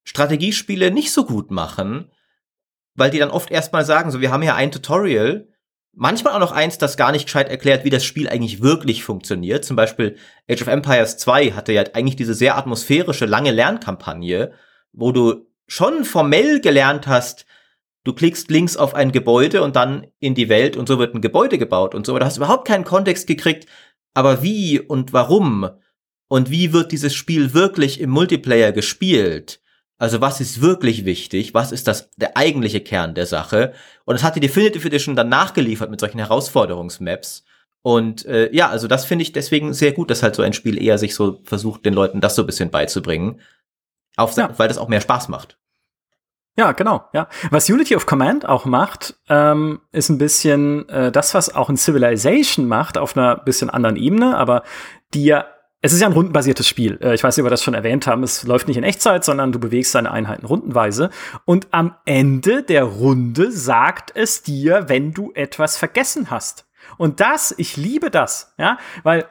Strategiespiele 0.04 0.90
nicht 0.90 1.12
so 1.12 1.26
gut 1.26 1.50
machen, 1.50 2.10
weil 2.94 3.10
die 3.10 3.18
dann 3.18 3.30
oft 3.30 3.50
erstmal 3.50 3.84
sagen, 3.84 4.10
so, 4.10 4.22
wir 4.22 4.30
haben 4.30 4.42
ja 4.42 4.54
ein 4.54 4.72
Tutorial, 4.72 5.48
manchmal 5.92 6.32
auch 6.32 6.40
noch 6.40 6.52
eins, 6.52 6.78
das 6.78 6.96
gar 6.96 7.12
nicht 7.12 7.26
gescheit 7.26 7.50
erklärt, 7.50 7.84
wie 7.84 7.90
das 7.90 8.06
Spiel 8.06 8.26
eigentlich 8.26 8.62
wirklich 8.62 9.04
funktioniert. 9.04 9.66
Zum 9.66 9.76
Beispiel 9.76 10.16
Age 10.50 10.62
of 10.62 10.68
Empires 10.68 11.18
2 11.18 11.50
hatte 11.50 11.74
ja 11.74 11.84
eigentlich 11.92 12.16
diese 12.16 12.32
sehr 12.32 12.56
atmosphärische, 12.56 13.26
lange 13.26 13.50
Lernkampagne, 13.50 14.54
wo 14.92 15.12
du 15.12 15.46
schon 15.66 16.04
formell 16.04 16.60
gelernt 16.60 17.06
hast, 17.06 17.46
du 18.04 18.12
klickst 18.12 18.50
links 18.50 18.76
auf 18.76 18.94
ein 18.94 19.12
Gebäude 19.12 19.62
und 19.62 19.76
dann 19.76 20.06
in 20.18 20.34
die 20.34 20.48
Welt 20.48 20.76
und 20.76 20.88
so 20.88 20.98
wird 20.98 21.14
ein 21.14 21.20
Gebäude 21.20 21.58
gebaut 21.58 21.94
und 21.94 22.06
so, 22.06 22.12
aber 22.12 22.20
du 22.20 22.26
hast 22.26 22.36
überhaupt 22.38 22.66
keinen 22.66 22.84
Kontext 22.84 23.26
gekriegt, 23.26 23.66
aber 24.14 24.42
wie 24.42 24.80
und 24.80 25.12
warum 25.12 25.68
und 26.28 26.50
wie 26.50 26.72
wird 26.72 26.92
dieses 26.92 27.14
Spiel 27.14 27.54
wirklich 27.54 28.00
im 28.00 28.10
Multiplayer 28.10 28.72
gespielt? 28.72 29.60
Also 29.98 30.20
was 30.20 30.40
ist 30.40 30.60
wirklich 30.60 31.04
wichtig? 31.04 31.54
Was 31.54 31.72
ist 31.72 31.88
das 31.88 32.10
der 32.16 32.36
eigentliche 32.36 32.80
Kern 32.80 33.14
der 33.14 33.26
Sache? 33.26 33.72
Und 34.04 34.14
das 34.14 34.22
hat 34.22 34.36
die 34.36 34.40
Definitive 34.40 34.86
Edition 34.86 35.16
dann 35.16 35.28
nachgeliefert 35.28 35.90
mit 35.90 36.00
solchen 36.00 36.18
Herausforderungsmaps. 36.18 37.44
Und 37.82 38.24
äh, 38.26 38.54
ja, 38.54 38.68
also 38.68 38.86
das 38.86 39.04
finde 39.04 39.22
ich 39.22 39.32
deswegen 39.32 39.72
sehr 39.74 39.92
gut, 39.92 40.10
dass 40.10 40.22
halt 40.22 40.34
so 40.34 40.42
ein 40.42 40.52
Spiel 40.52 40.80
eher 40.80 40.98
sich 40.98 41.14
so 41.14 41.40
versucht, 41.44 41.84
den 41.84 41.94
Leuten 41.94 42.20
das 42.20 42.36
so 42.36 42.42
ein 42.42 42.46
bisschen 42.46 42.70
beizubringen, 42.70 43.40
auf, 44.18 44.36
ja. 44.36 44.50
weil 44.56 44.68
das 44.68 44.78
auch 44.78 44.88
mehr 44.88 45.00
Spaß 45.00 45.28
macht. 45.28 45.58
Ja, 46.56 46.72
genau. 46.72 47.04
Ja, 47.12 47.28
was 47.50 47.70
Unity 47.70 47.94
of 47.94 48.06
Command 48.06 48.48
auch 48.48 48.64
macht, 48.64 49.14
ähm, 49.28 49.80
ist 49.92 50.08
ein 50.08 50.18
bisschen 50.18 50.88
äh, 50.88 51.12
das, 51.12 51.32
was 51.34 51.54
auch 51.54 51.70
in 51.70 51.76
Civilization 51.76 52.66
macht, 52.66 52.98
auf 52.98 53.16
einer 53.16 53.36
bisschen 53.36 53.70
anderen 53.70 53.94
Ebene, 53.94 54.36
aber 54.36 54.64
die 55.14 55.24
ja 55.24 55.44
es 55.80 55.92
ist 55.92 56.00
ja 56.00 56.08
ein 56.08 56.12
rundenbasiertes 56.12 56.66
Spiel. 56.66 56.98
Äh, 57.00 57.14
ich 57.14 57.22
weiß 57.22 57.36
nicht, 57.36 57.42
ob 57.42 57.46
wir 57.46 57.50
das 57.50 57.62
schon 57.62 57.74
erwähnt 57.74 58.06
haben. 58.06 58.22
Es 58.22 58.42
läuft 58.44 58.66
nicht 58.66 58.76
in 58.76 58.84
Echtzeit, 58.84 59.24
sondern 59.24 59.52
du 59.52 59.60
bewegst 59.60 59.94
deine 59.94 60.10
Einheiten 60.10 60.46
rundenweise. 60.46 61.10
Und 61.44 61.68
am 61.70 61.94
Ende 62.04 62.62
der 62.62 62.84
Runde 62.84 63.52
sagt 63.52 64.10
es 64.14 64.42
dir, 64.42 64.88
wenn 64.88 65.12
du 65.12 65.32
etwas 65.34 65.76
vergessen 65.76 66.30
hast. 66.30 66.66
Und 66.96 67.20
das, 67.20 67.54
ich 67.56 67.76
liebe 67.76 68.10
das, 68.10 68.54
ja, 68.58 68.78
weil 69.02 69.26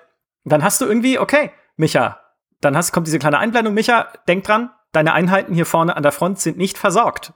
dann 0.45 0.63
hast 0.63 0.79
du 0.79 0.85
irgendwie, 0.85 1.19
okay, 1.19 1.51
Micha, 1.75 2.21
dann 2.61 2.77
hast, 2.77 2.91
kommt 2.91 3.07
diese 3.07 3.19
kleine 3.19 3.39
Einblendung, 3.39 3.73
Micha, 3.73 4.07
denk 4.27 4.45
dran, 4.45 4.69
deine 4.97 5.13
Einheiten 5.13 5.53
hier 5.53 5.67
vorne 5.67 5.95
an 5.95 6.01
der 6.01 6.11
Front 6.11 6.39
sind 6.39 6.57
nicht 6.57 6.75
versorgt. 6.75 7.33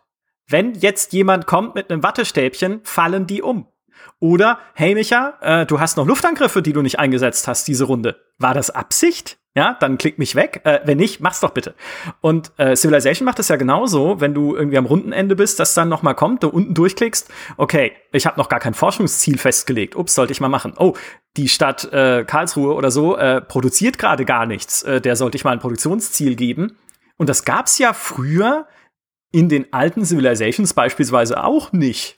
Wenn 0.47 0.73
jetzt 0.73 1.13
jemand 1.13 1.45
kommt 1.45 1.75
mit 1.75 1.91
einem 1.91 2.01
Wattestäbchen, 2.01 2.81
fallen 2.83 3.27
die 3.27 3.43
um. 3.43 3.67
Oder, 4.19 4.57
hey 4.73 4.95
Micha, 4.95 5.37
äh, 5.41 5.65
du 5.67 5.79
hast 5.79 5.95
noch 5.95 6.07
Luftangriffe, 6.07 6.63
die 6.63 6.73
du 6.73 6.81
nicht 6.81 6.97
eingesetzt 6.97 7.47
hast 7.47 7.67
diese 7.67 7.83
Runde. 7.83 8.19
War 8.39 8.55
das 8.55 8.71
Absicht? 8.71 9.37
Ja, 9.53 9.75
dann 9.79 9.99
klick 9.99 10.17
mich 10.17 10.33
weg. 10.33 10.61
Äh, 10.63 10.79
wenn 10.85 10.97
nicht, 10.97 11.19
mach's 11.19 11.41
doch 11.41 11.51
bitte. 11.51 11.75
Und 12.21 12.51
äh, 12.57 12.75
Civilization 12.75 13.25
macht 13.25 13.37
es 13.37 13.49
ja 13.49 13.57
genauso, 13.57 14.19
wenn 14.21 14.33
du 14.33 14.55
irgendwie 14.55 14.77
am 14.77 14.85
Rundenende 14.85 15.35
bist, 15.35 15.59
dass 15.59 15.75
dann 15.75 15.89
noch 15.89 16.01
mal 16.01 16.13
kommt, 16.15 16.41
du 16.41 16.49
unten 16.49 16.73
durchklickst. 16.73 17.29
Okay, 17.57 17.91
ich 18.11 18.25
habe 18.25 18.39
noch 18.39 18.49
gar 18.49 18.59
kein 18.59 18.73
Forschungsziel 18.73 19.37
festgelegt. 19.37 19.95
Ups, 19.95 20.15
sollte 20.15 20.31
ich 20.31 20.41
mal 20.41 20.47
machen. 20.49 20.73
Oh, 20.77 20.93
die 21.37 21.49
Stadt 21.49 21.91
äh, 21.93 22.23
Karlsruhe 22.25 22.73
oder 22.73 22.89
so 22.89 23.17
äh, 23.17 23.41
produziert 23.41 23.99
gerade 23.99 24.25
gar 24.25 24.45
nichts. 24.45 24.83
Äh, 24.83 25.01
der 25.01 25.15
sollte 25.15 25.35
ich 25.35 25.43
mal 25.43 25.51
ein 25.51 25.59
Produktionsziel 25.59 26.35
geben. 26.35 26.77
Und 27.21 27.29
das 27.29 27.45
gab's 27.45 27.77
ja 27.77 27.93
früher 27.93 28.65
in 29.31 29.47
den 29.47 29.71
alten 29.71 30.03
Civilizations 30.03 30.73
beispielsweise 30.73 31.43
auch 31.43 31.71
nicht. 31.71 32.17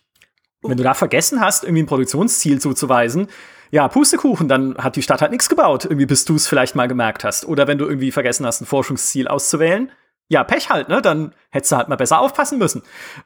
Wenn 0.62 0.78
du 0.78 0.84
da 0.84 0.94
vergessen 0.94 1.42
hast, 1.42 1.66
irgendwie 1.66 1.84
ein 1.84 1.88
Produktionsziel 1.88 2.62
zuzuweisen, 2.62 3.28
ja, 3.70 3.90
Pustekuchen, 3.90 4.48
dann 4.48 4.78
hat 4.78 4.96
die 4.96 5.02
Stadt 5.02 5.22
halt 5.22 5.32
nichts 5.32 5.50
gebaut, 5.50 5.84
irgendwie 5.84 6.06
bis 6.06 6.24
du 6.24 6.36
es 6.36 6.48
vielleicht 6.48 6.76
mal 6.76 6.88
gemerkt 6.88 7.26
hast. 7.26 7.44
Oder 7.44 7.68
wenn 7.68 7.80
du 7.80 7.86
irgendwie 7.86 8.12
vergessen 8.14 8.46
hast, 8.46 8.62
ein 8.62 8.66
Forschungsziel 8.66 9.28
auszuwählen, 9.28 9.92
ja, 10.30 10.46
Pech 10.46 10.70
halt, 10.70 10.88
ne? 10.88 11.02
Dann 11.02 11.36
hättest 11.50 11.74
du 11.74 11.76
halt 11.76 11.90
mal 11.90 11.98
besser 11.98 12.22
aufpassen 12.22 12.58
müssen. 12.58 12.82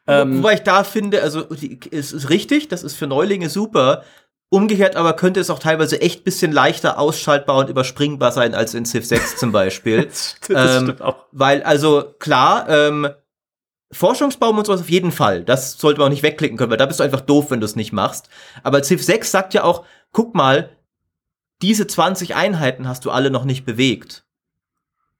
Ähm, 0.07 0.39
Wobei 0.39 0.55
ich 0.55 0.63
da 0.63 0.83
finde, 0.83 1.21
also 1.21 1.45
es 1.91 2.11
ist 2.11 2.31
richtig, 2.31 2.69
das 2.69 2.81
ist 2.81 2.95
für 2.95 3.05
Neulinge 3.05 3.49
super. 3.49 4.03
Umgekehrt 4.49 4.95
aber 4.95 5.13
könnte 5.13 5.41
es 5.41 5.49
auch 5.49 5.59
teilweise 5.59 6.01
echt 6.01 6.23
bisschen 6.23 6.53
leichter 6.53 6.97
ausschaltbar 6.97 7.57
und 7.57 7.69
überspringbar 7.69 8.31
sein 8.31 8.55
als 8.55 8.73
in 8.73 8.85
Civ 8.85 9.05
6 9.05 9.35
zum 9.37 9.51
Beispiel. 9.51 10.05
das, 10.05 10.35
das 10.47 10.77
ähm, 10.77 10.83
stimmt 10.83 11.01
auch. 11.01 11.25
Weil, 11.33 11.63
also 11.63 12.13
klar, 12.19 12.69
ähm, 12.69 13.09
Forschungsbaum 13.91 14.57
und 14.57 14.65
sowas 14.65 14.81
auf 14.81 14.89
jeden 14.89 15.11
Fall. 15.11 15.43
Das 15.43 15.77
sollte 15.77 15.99
man 15.99 16.07
auch 16.07 16.11
nicht 16.11 16.23
wegklicken 16.23 16.57
können, 16.57 16.71
weil 16.71 16.77
da 16.77 16.85
bist 16.85 16.99
du 16.99 17.03
einfach 17.03 17.21
doof, 17.21 17.51
wenn 17.51 17.59
du 17.59 17.65
es 17.65 17.75
nicht 17.75 17.91
machst. 17.91 18.29
Aber 18.63 18.81
Civ 18.83 19.03
6 19.03 19.29
sagt 19.29 19.53
ja 19.53 19.63
auch, 19.63 19.85
guck 20.13 20.33
mal, 20.33 20.69
diese 21.61 21.85
20 21.85 22.35
Einheiten 22.35 22.87
hast 22.87 23.03
du 23.03 23.11
alle 23.11 23.31
noch 23.31 23.43
nicht 23.43 23.65
bewegt. 23.65 24.25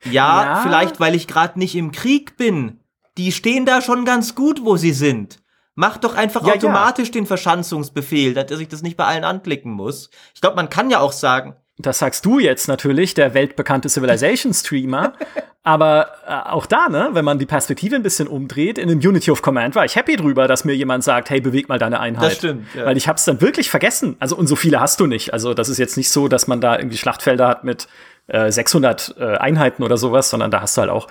Ja, 0.06 0.44
ja. 0.44 0.62
vielleicht 0.64 1.00
weil 1.00 1.16
ich 1.16 1.28
gerade 1.28 1.60
nicht 1.60 1.76
im 1.76 1.92
Krieg 1.92 2.38
bin. 2.38 2.80
Die 3.18 3.32
stehen 3.32 3.66
da 3.66 3.82
schon 3.82 4.06
ganz 4.06 4.36
gut, 4.36 4.64
wo 4.64 4.78
sie 4.78 4.94
sind. 4.94 5.40
Mach 5.80 5.98
doch 5.98 6.16
einfach 6.16 6.44
ja, 6.46 6.56
automatisch 6.56 7.10
ja. 7.10 7.14
den 7.14 7.28
Verschanzungsbefehl, 7.28 8.34
dass 8.34 8.60
ich 8.60 8.68
das 8.68 8.82
nicht 8.82 8.98
bei 8.98 9.06
allen 9.06 9.24
anklicken 9.24 9.72
muss. 9.72 10.10
Ich 10.34 10.42
glaube, 10.42 10.56
man 10.56 10.70
kann 10.70 10.90
ja 10.90 11.00
auch 11.00 11.12
sagen, 11.12 11.56
das 11.78 12.00
sagst 12.00 12.26
du 12.26 12.40
jetzt 12.40 12.68
natürlich, 12.68 13.14
der 13.14 13.36
weltbekannte 13.36 13.88
Civilization-Streamer. 13.88 15.14
aber 15.64 16.08
äh, 16.28 16.50
auch 16.50 16.66
da, 16.66 16.90
ne, 16.90 17.10
wenn 17.12 17.24
man 17.24 17.38
die 17.38 17.46
Perspektive 17.46 17.96
ein 17.96 18.02
bisschen 18.02 18.28
umdreht, 18.28 18.80
in 18.80 18.90
dem 18.90 18.98
Unity 18.98 19.30
of 19.30 19.44
Command 19.44 19.76
war 19.76 19.86
ich 19.86 19.96
happy 19.96 20.16
drüber, 20.16 20.48
dass 20.48 20.66
mir 20.66 20.74
jemand 20.74 21.04
sagt, 21.04 21.30
hey, 21.30 21.42
beweg 21.42 21.70
mal 21.70 21.78
deine 21.78 22.00
Einheit. 22.00 22.32
Das 22.32 22.38
stimmt. 22.38 22.66
Ja. 22.74 22.86
Weil 22.88 22.98
ich 22.98 23.08
hab's 23.08 23.26
dann 23.26 23.42
wirklich 23.42 23.70
vergessen. 23.70 24.16
Also, 24.20 24.36
und 24.36 24.48
so 24.48 24.56
viele 24.56 24.80
hast 24.80 25.00
du 25.00 25.06
nicht. 25.06 25.34
Also, 25.34 25.54
das 25.54 25.70
ist 25.70 25.78
jetzt 25.78 25.96
nicht 25.96 26.10
so, 26.10 26.28
dass 26.28 26.48
man 26.48 26.60
da 26.60 26.76
irgendwie 26.76 26.98
Schlachtfelder 26.98 27.48
hat 27.48 27.64
mit 27.64 27.88
äh, 28.26 28.52
600 28.52 29.16
äh, 29.20 29.38
Einheiten 29.38 29.84
oder 29.84 29.98
sowas, 29.98 30.32
sondern 30.32 30.50
da 30.50 30.62
hast 30.62 30.76
du 30.78 30.82
halt 30.82 30.90
auch 30.90 31.08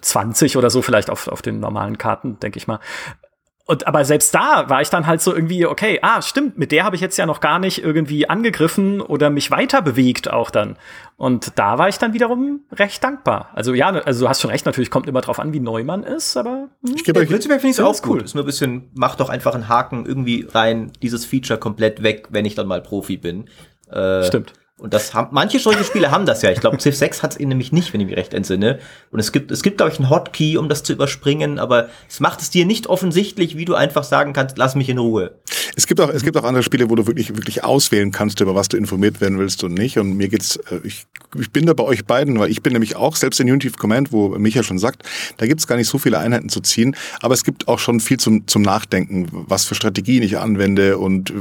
20 0.00 0.54
äh, 0.54 0.58
oder 0.58 0.70
so 0.70 0.80
vielleicht 0.80 1.10
auf, 1.10 1.28
auf 1.28 1.42
den 1.42 1.60
normalen 1.60 1.98
Karten, 1.98 2.38
denke 2.40 2.56
ich 2.56 2.66
mal. 2.66 2.80
Und 3.66 3.86
aber 3.86 4.04
selbst 4.04 4.34
da 4.34 4.68
war 4.68 4.82
ich 4.82 4.90
dann 4.90 5.06
halt 5.06 5.22
so 5.22 5.34
irgendwie, 5.34 5.64
okay, 5.64 5.98
ah, 6.02 6.20
stimmt, 6.20 6.58
mit 6.58 6.70
der 6.70 6.84
habe 6.84 6.96
ich 6.96 7.02
jetzt 7.02 7.16
ja 7.16 7.24
noch 7.24 7.40
gar 7.40 7.58
nicht 7.58 7.82
irgendwie 7.82 8.28
angegriffen 8.28 9.00
oder 9.00 9.30
mich 9.30 9.50
weiter 9.50 9.80
bewegt 9.80 10.30
auch 10.30 10.50
dann. 10.50 10.76
Und 11.16 11.58
da 11.58 11.78
war 11.78 11.88
ich 11.88 11.98
dann 11.98 12.12
wiederum 12.12 12.60
recht 12.72 13.02
dankbar. 13.02 13.48
Also 13.54 13.72
ja, 13.72 13.88
also 13.88 14.24
du 14.24 14.28
hast 14.28 14.42
schon 14.42 14.50
recht, 14.50 14.66
natürlich 14.66 14.90
kommt 14.90 15.08
immer 15.08 15.22
drauf 15.22 15.38
an, 15.38 15.54
wie 15.54 15.60
neu 15.60 15.82
man 15.82 16.02
ist, 16.02 16.36
aber 16.36 16.68
hm, 16.84 16.94
ich 16.94 17.04
gebe 17.04 17.20
euch 17.20 17.28
prinzipiell 17.28 17.58
finde 17.58 17.70
ich 17.70 17.78
es 17.78 17.84
auch 17.84 18.06
cool. 18.06 18.20
Ist 18.20 18.34
nur 18.34 18.44
ein 18.44 18.46
bisschen, 18.46 18.90
mach 18.94 19.16
doch 19.16 19.30
einfach 19.30 19.54
einen 19.54 19.68
Haken 19.68 20.04
irgendwie 20.04 20.46
rein, 20.50 20.92
dieses 21.00 21.24
Feature 21.24 21.58
komplett 21.58 22.02
weg, 22.02 22.28
wenn 22.30 22.44
ich 22.44 22.54
dann 22.54 22.66
mal 22.66 22.82
Profi 22.82 23.16
bin. 23.16 23.48
Äh, 23.90 24.24
stimmt. 24.24 24.52
Und 24.84 24.92
das 24.92 25.14
haben, 25.14 25.28
manche 25.30 25.58
solche 25.60 25.82
Spiele 25.82 26.10
haben 26.10 26.26
das 26.26 26.42
ja. 26.42 26.50
Ich 26.50 26.60
glaube, 26.60 26.76
Civ 26.78 26.94
6 26.94 27.22
hat 27.22 27.32
es 27.32 27.38
nämlich 27.38 27.72
nicht, 27.72 27.94
wenn 27.94 28.02
ich 28.02 28.06
mich 28.06 28.18
recht 28.18 28.34
entsinne. 28.34 28.80
Und 29.10 29.18
es 29.18 29.32
gibt, 29.32 29.50
es 29.50 29.62
gibt, 29.62 29.78
glaube 29.78 29.90
ich, 29.90 29.98
einen 29.98 30.10
Hotkey, 30.10 30.58
um 30.58 30.68
das 30.68 30.82
zu 30.82 30.92
überspringen, 30.92 31.58
aber 31.58 31.88
es 32.06 32.20
macht 32.20 32.42
es 32.42 32.50
dir 32.50 32.66
nicht 32.66 32.86
offensichtlich, 32.86 33.56
wie 33.56 33.64
du 33.64 33.74
einfach 33.76 34.04
sagen 34.04 34.34
kannst, 34.34 34.58
lass 34.58 34.74
mich 34.74 34.90
in 34.90 34.98
Ruhe. 34.98 35.38
Es 35.74 35.86
gibt 35.86 36.00
auch, 36.00 36.10
es 36.10 36.22
gibt 36.22 36.36
auch 36.36 36.44
andere 36.44 36.62
Spiele, 36.62 36.90
wo 36.90 36.94
du 36.94 37.06
wirklich, 37.06 37.34
wirklich 37.34 37.64
auswählen 37.64 38.12
kannst, 38.12 38.40
über 38.40 38.54
was 38.54 38.68
du 38.68 38.76
informiert 38.76 39.20
werden 39.20 39.38
willst 39.38 39.64
und 39.64 39.72
nicht. 39.72 39.98
Und 39.98 40.16
mir 40.16 40.28
geht's, 40.28 40.56
äh, 40.70 40.80
ich, 40.84 41.06
ich 41.38 41.50
bin 41.50 41.66
da 41.66 41.72
bei 41.72 41.84
euch 41.84 42.04
beiden, 42.04 42.38
weil 42.38 42.50
ich 42.50 42.62
bin 42.62 42.74
nämlich 42.74 42.94
auch, 42.94 43.16
selbst 43.16 43.40
in 43.40 43.50
Unity 43.50 43.68
of 43.68 43.78
Command, 43.78 44.12
wo 44.12 44.28
Micha 44.38 44.62
schon 44.62 44.78
sagt, 44.78 45.02
da 45.38 45.46
gibt's 45.46 45.66
gar 45.66 45.76
nicht 45.76 45.88
so 45.88 45.98
viele 45.98 46.18
Einheiten 46.18 46.48
zu 46.48 46.60
ziehen, 46.60 46.94
aber 47.20 47.34
es 47.34 47.42
gibt 47.42 47.68
auch 47.68 47.78
schon 47.78 48.00
viel 48.00 48.18
zum, 48.18 48.46
zum 48.46 48.62
Nachdenken, 48.62 49.28
was 49.32 49.64
für 49.64 49.74
Strategien 49.74 50.22
ich 50.22 50.38
anwende 50.38 50.98
und 50.98 51.32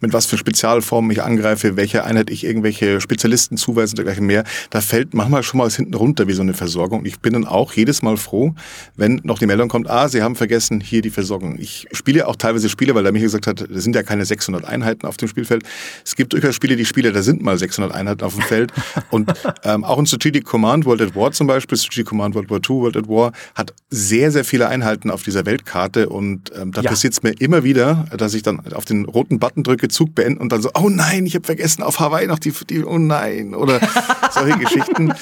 mit 0.00 0.12
was 0.12 0.26
für 0.26 0.36
Spezialformen 0.36 1.10
ich 1.10 1.22
angreife, 1.22 1.76
welche 1.76 2.04
Einheit 2.04 2.23
ich 2.30 2.44
irgendwelche 2.44 3.00
Spezialisten 3.00 3.56
zuweisen 3.56 3.92
und 3.92 3.98
dergleichen 3.98 4.26
mehr, 4.26 4.44
da 4.70 4.80
fällt 4.80 5.14
manchmal 5.14 5.42
schon 5.42 5.58
mal 5.58 5.66
was 5.66 5.76
hinten 5.76 5.94
runter 5.94 6.28
wie 6.28 6.32
so 6.32 6.42
eine 6.42 6.54
Versorgung. 6.54 7.04
Ich 7.04 7.20
bin 7.20 7.32
dann 7.32 7.46
auch 7.46 7.72
jedes 7.72 8.02
Mal 8.02 8.16
froh, 8.16 8.54
wenn 8.96 9.20
noch 9.24 9.38
die 9.38 9.46
Meldung 9.46 9.68
kommt, 9.68 9.88
ah, 9.88 10.08
Sie 10.08 10.22
haben 10.22 10.36
vergessen, 10.36 10.80
hier 10.80 11.02
die 11.02 11.10
Versorgung. 11.10 11.58
Ich 11.58 11.86
spiele 11.92 12.26
auch 12.28 12.36
teilweise 12.36 12.68
Spiele, 12.68 12.94
weil 12.94 13.04
da 13.04 13.12
Michael 13.12 13.26
gesagt 13.26 13.46
hat, 13.46 13.60
es 13.60 13.84
sind 13.84 13.96
ja 13.96 14.02
keine 14.02 14.24
600 14.24 14.64
Einheiten 14.64 15.06
auf 15.06 15.16
dem 15.16 15.28
Spielfeld. 15.28 15.64
Es 16.04 16.16
gibt 16.16 16.32
durchaus 16.32 16.54
Spiele, 16.54 16.76
die 16.76 16.84
Spiele, 16.84 17.12
da 17.12 17.22
sind 17.22 17.42
mal 17.42 17.58
600 17.58 17.92
Einheiten 17.92 18.24
auf 18.24 18.34
dem 18.34 18.42
Feld. 18.42 18.72
Und 19.10 19.32
ähm, 19.64 19.84
auch 19.84 19.98
ein 19.98 20.06
Strategic 20.06 20.44
Command 20.44 20.84
World 20.84 21.02
at 21.02 21.16
War 21.16 21.32
zum 21.32 21.46
Beispiel, 21.46 21.78
Strategic 21.78 22.06
Command 22.06 22.34
World 22.34 22.50
War 22.50 22.58
II, 22.58 22.82
World 22.82 22.96
at 22.96 23.08
War, 23.08 23.32
hat 23.54 23.74
sehr, 23.90 24.30
sehr 24.30 24.44
viele 24.44 24.68
Einheiten 24.68 25.10
auf 25.10 25.22
dieser 25.22 25.46
Weltkarte. 25.46 26.08
Und 26.08 26.52
ähm, 26.60 26.72
da 26.72 26.82
ja. 26.82 26.90
passiert 26.90 27.12
es 27.12 27.22
mir 27.22 27.32
immer 27.40 27.64
wieder, 27.64 28.06
dass 28.16 28.34
ich 28.34 28.42
dann 28.42 28.60
auf 28.72 28.84
den 28.84 29.04
roten 29.04 29.38
Button 29.38 29.62
drücke, 29.62 29.88
Zug 29.88 30.14
beenden 30.14 30.40
und 30.40 30.52
dann 30.52 30.62
so, 30.62 30.70
oh 30.74 30.88
nein, 30.88 31.26
ich 31.26 31.34
habe 31.34 31.44
vergessen, 31.44 31.82
auf 31.82 32.00
Hawaii 32.04 32.26
noch 32.26 32.38
die, 32.38 32.52
die 32.68 32.84
oh 32.84 32.98
nein. 32.98 33.54
Oder 33.54 33.80
solche 34.30 34.58
Geschichten. 34.64 35.12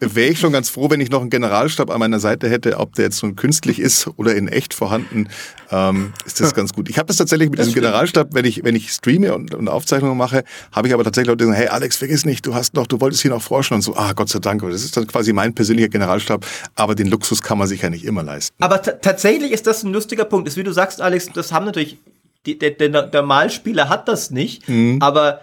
Wäre 0.00 0.30
ich 0.30 0.40
schon 0.40 0.52
ganz 0.52 0.68
froh, 0.68 0.90
wenn 0.90 1.00
ich 1.00 1.10
noch 1.10 1.20
einen 1.20 1.30
Generalstab 1.30 1.90
an 1.90 2.00
meiner 2.00 2.18
Seite 2.18 2.48
hätte, 2.48 2.78
ob 2.78 2.94
der 2.94 3.04
jetzt 3.06 3.22
nun 3.22 3.36
künstlich 3.36 3.78
ist 3.78 4.08
oder 4.16 4.34
in 4.34 4.48
echt 4.48 4.74
vorhanden, 4.74 5.28
ähm, 5.70 6.12
ist 6.26 6.40
das 6.40 6.54
ganz 6.54 6.72
gut. 6.72 6.90
Ich 6.90 6.98
habe 6.98 7.06
das 7.06 7.16
tatsächlich 7.16 7.50
mit 7.50 7.58
das 7.58 7.66
diesem. 7.66 7.82
Generalstab, 7.82 8.28
wenn 8.32 8.44
ich, 8.44 8.64
wenn 8.64 8.74
ich 8.74 8.90
streame 8.90 9.34
und, 9.34 9.54
und 9.54 9.68
Aufzeichnungen 9.68 10.16
mache, 10.16 10.44
habe 10.72 10.88
ich 10.88 10.94
aber 10.94 11.04
tatsächlich 11.04 11.28
Leute, 11.28 11.44
die 11.44 11.44
sagen, 11.44 11.56
hey 11.56 11.68
Alex, 11.68 11.96
vergiss 11.96 12.24
nicht, 12.24 12.44
du 12.46 12.54
hast 12.54 12.74
noch, 12.74 12.86
du 12.86 13.00
wolltest 13.00 13.22
hier 13.22 13.30
noch 13.30 13.42
forschen 13.42 13.74
und 13.74 13.82
so, 13.82 13.96
ah 13.96 14.12
Gott 14.12 14.28
sei 14.28 14.40
Dank. 14.40 14.62
Das 14.62 14.84
ist 14.84 14.96
dann 14.96 15.06
quasi 15.06 15.32
mein 15.32 15.54
persönlicher 15.54 15.88
Generalstab, 15.88 16.44
aber 16.74 16.94
den 16.94 17.06
Luxus 17.06 17.40
kann 17.42 17.58
man 17.58 17.68
sich 17.68 17.82
ja 17.82 17.90
nicht 17.90 18.04
immer 18.04 18.22
leisten. 18.22 18.54
Aber 18.60 18.82
tatsächlich 18.82 19.52
ist 19.52 19.66
das 19.66 19.82
ein 19.82 19.92
lustiger 19.92 20.24
Punkt. 20.24 20.48
Ist 20.48 20.56
wie 20.56 20.62
du 20.62 20.72
sagst, 20.72 21.00
Alex, 21.00 21.30
das 21.32 21.52
haben 21.52 21.66
natürlich, 21.66 21.98
die, 22.46 22.58
der, 22.58 22.70
der, 22.70 23.02
der 23.02 23.22
Malspieler 23.22 23.88
hat 23.88 24.08
das 24.08 24.30
nicht, 24.30 24.68
mhm. 24.68 24.98
aber 25.00 25.42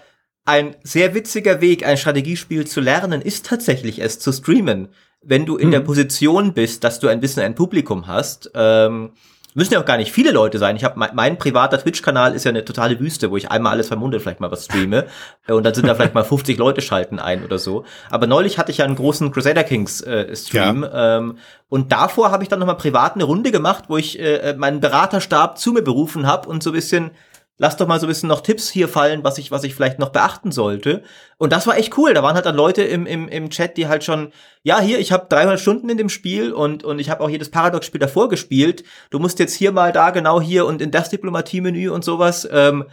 ein 0.50 0.76
sehr 0.84 1.14
witziger 1.14 1.62
Weg, 1.62 1.86
ein 1.86 1.95
Strategiespiel 1.95 2.66
zu 2.66 2.82
lernen, 2.82 3.22
ist 3.22 3.45
tatsächlich 3.45 4.02
es 4.02 4.20
zu 4.20 4.32
streamen. 4.32 4.89
Wenn 5.22 5.45
du 5.45 5.58
in 5.58 5.68
mhm. 5.68 5.74
der 5.74 5.80
Position 5.82 6.54
bist, 6.54 6.84
dass 6.84 7.00
du 7.00 7.08
ein 7.08 7.20
bisschen 7.20 7.43
ein 7.43 7.54
Publikum 7.54 8.08
hast, 8.08 8.50
ähm, 8.56 9.12
müssen 9.54 9.74
ja 9.74 9.80
auch 9.80 9.86
gar 9.86 9.97
nicht 9.97 10.12
viele 10.12 10.32
Leute 10.32 10.58
sein. 10.58 10.76
Ich 10.76 10.84
habe 10.84 10.97
mein, 10.97 11.12
mein, 11.14 11.38
privater 11.38 11.80
Twitch-Kanal 11.80 12.34
ist 12.34 12.45
ja 12.45 12.50
eine 12.50 12.66
totale 12.66 13.00
Wüste, 13.00 13.30
wo 13.30 13.38
ich 13.38 13.52
einmal 13.52 13.74
alles 13.74 13.89
zwei 13.89 13.95
Monate 13.95 14.20
vielleicht 14.20 14.39
mal 14.39 14.52
was 14.52 14.66
streame 14.66 15.06
und 15.47 15.64
dann 15.64 15.74
sind 15.76 15.88
da 15.88 15.93
vielleicht 15.93 16.16
mal 16.16 16.24
50 16.24 16.58
Leute 16.58 16.82
schalten 16.82 17.20
ein 17.20 17.43
oder 17.43 17.60
so. 17.60 17.86
Aber 18.10 18.26
neulich 18.26 18.58
hatte 18.58 18.72
ich 18.72 18.80
ja 18.80 18.86
einen 18.86 18.95
großen 18.95 19.32
Crusader 19.32 19.64
Kings 19.64 20.02
äh, 20.02 20.36
Stream 20.36 20.84
ja. 20.84 21.18
ähm, 21.18 21.38
und 21.68 21.91
davor 21.91 22.32
habe 22.32 22.41
ich 22.41 22.50
dann 22.50 22.60
noch 22.60 22.68
mal 22.68 22.74
privat 22.74 23.16
eine 23.16 23.26
Runde 23.26 23.52
gemacht, 23.52 23.86
wo 23.88 23.97
ich 23.97 24.20
äh, 24.20 24.56
meinen 24.58 24.80
Beraterstab 24.80 25.60
zu 25.60 25.74
mir 25.74 25.84
berufen 25.84 26.26
habe 26.26 26.50
und 26.50 26.64
so 26.64 26.72
ein 26.72 26.74
bisschen 26.74 27.12
lass 27.60 27.78
doch 27.78 27.88
mal 27.88 27.99
so 27.99 28.07
ein 28.07 28.10
bisschen 28.10 28.30
noch 28.30 28.41
Tipps 28.41 28.70
hier 28.70 28.88
fallen, 28.88 29.24
was 29.24 29.38
ich, 29.38 29.51
was 29.51 29.64
ich 29.64 29.76
vielleicht 29.76 29.99
noch 29.99 30.10
beachten 30.10 30.51
sollte. 30.51 31.03
Und 31.38 31.51
das 31.53 31.68
war 31.68 31.78
echt 31.78 31.95
cool. 31.97 32.14
Da 32.14 32.24
waren 32.24 32.34
halt 32.34 32.45
dann 32.45 32.55
Leute 32.55 32.82
im, 32.84 33.05
im, 33.05 33.28
im 33.28 33.49
Chat, 33.49 33.78
die 33.78 33.88
halt 33.88 34.03
schon, 34.03 34.32
ja, 34.64 34.80
hier, 34.80 34.97
ich 34.99 35.12
habe 35.12 35.28
300 35.30 35.60
Stunden 35.60 35.89
in 35.89 35.97
dem 35.97 36.10
Spiel 36.10 36.53
und, 36.53 36.84
und 36.84 36.99
ich 36.99 37.10
habe 37.10 37.22
auch 37.22 37.30
jedes 37.30 37.51
Paradox-Spiel 37.51 37.99
davor 37.99 38.30
gespielt. 38.30 38.86
Du 39.12 39.20
musst 39.20 39.39
jetzt 39.39 39.53
hier 39.53 39.74
mal 39.74 39.91
da, 39.91 40.10
genau 40.10 40.41
hier 40.41 40.66
und 40.66 40.82
in 40.82 40.89
das 40.89 41.10
Diplomatie-Menü 41.10 41.89
und 41.89 42.03
sowas. 42.03 42.47
Ähm, 42.49 42.86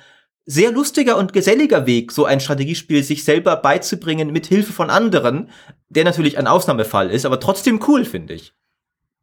sehr 0.47 0.73
lustiger 0.73 1.17
und 1.17 1.33
geselliger 1.33 1.87
Weg, 1.87 2.13
so 2.13 2.25
ein 2.25 2.41
Strategiespiel 2.41 3.03
sich 3.03 3.25
selber 3.25 3.57
beizubringen 3.57 4.33
mit 4.33 4.47
Hilfe 4.47 4.73
von 4.73 4.91
anderen, 4.91 5.51
der 5.89 6.05
natürlich 6.05 6.39
ein 6.39 6.47
Ausnahmefall 6.47 7.11
ist, 7.11 7.25
aber 7.25 7.41
trotzdem 7.41 7.81
cool, 7.87 8.05
finde 8.05 8.35
ich. 8.35 8.53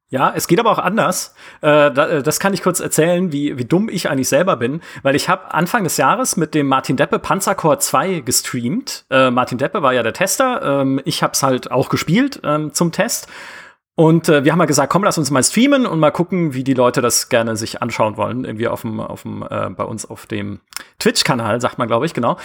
Ja, 0.09 0.31
es 0.35 0.47
geht 0.47 0.59
aber 0.59 0.71
auch 0.71 0.79
anders. 0.79 1.33
Äh, 1.63 1.87
äh, 1.87 2.21
das 2.21 2.39
kann 2.39 2.53
ich 2.53 2.61
kurz 2.61 2.79
erzählen, 2.79 3.31
wie, 3.31 3.57
wie 3.57 3.65
dumm 3.65 3.89
ich 3.89 4.09
eigentlich 4.09 4.29
selber 4.29 4.57
bin, 4.57 4.81
weil 5.01 5.15
ich 5.15 5.27
habe 5.27 5.53
Anfang 5.53 5.83
des 5.83 5.97
Jahres 5.97 6.37
mit 6.37 6.53
dem 6.53 6.67
Martin 6.67 6.97
Deppe 6.97 7.17
Panzercore 7.17 7.79
2 7.79 8.19
gestreamt. 8.19 9.05
Äh, 9.09 9.31
Martin 9.31 9.57
Deppe 9.57 9.81
war 9.81 9.93
ja 9.93 10.03
der 10.03 10.13
Tester. 10.13 10.81
Ähm, 10.81 11.01
ich 11.05 11.23
habe 11.23 11.33
es 11.33 11.41
halt 11.41 11.71
auch 11.71 11.89
gespielt 11.89 12.41
ähm, 12.43 12.73
zum 12.73 12.91
Test. 12.91 13.27
Und 13.95 14.27
wir 14.27 14.51
haben 14.51 14.57
mal 14.57 14.65
gesagt, 14.65 14.91
komm, 14.91 15.03
lass 15.03 15.19
uns 15.19 15.29
mal 15.29 15.43
streamen 15.43 15.85
und 15.85 15.99
mal 15.99 16.09
gucken, 16.09 16.55
wie 16.55 16.63
die 16.63 16.73
Leute 16.73 16.99
das 16.99 17.29
gerne 17.29 17.55
sich 17.55 17.83
anschauen 17.83 18.17
wollen. 18.17 18.43
Irgendwie 18.43 18.67
auf 18.67 18.81
dem, 18.81 18.99
auf 18.99 19.21
dem, 19.21 19.43
äh, 19.47 19.69
bei 19.69 19.83
uns 19.83 20.09
auf 20.09 20.25
dem 20.25 20.61
Twitch-Kanal, 20.97 21.61
sagt 21.61 21.77
man, 21.77 21.87
glaube 21.87 22.07
ich, 22.07 22.15
genau. 22.15 22.37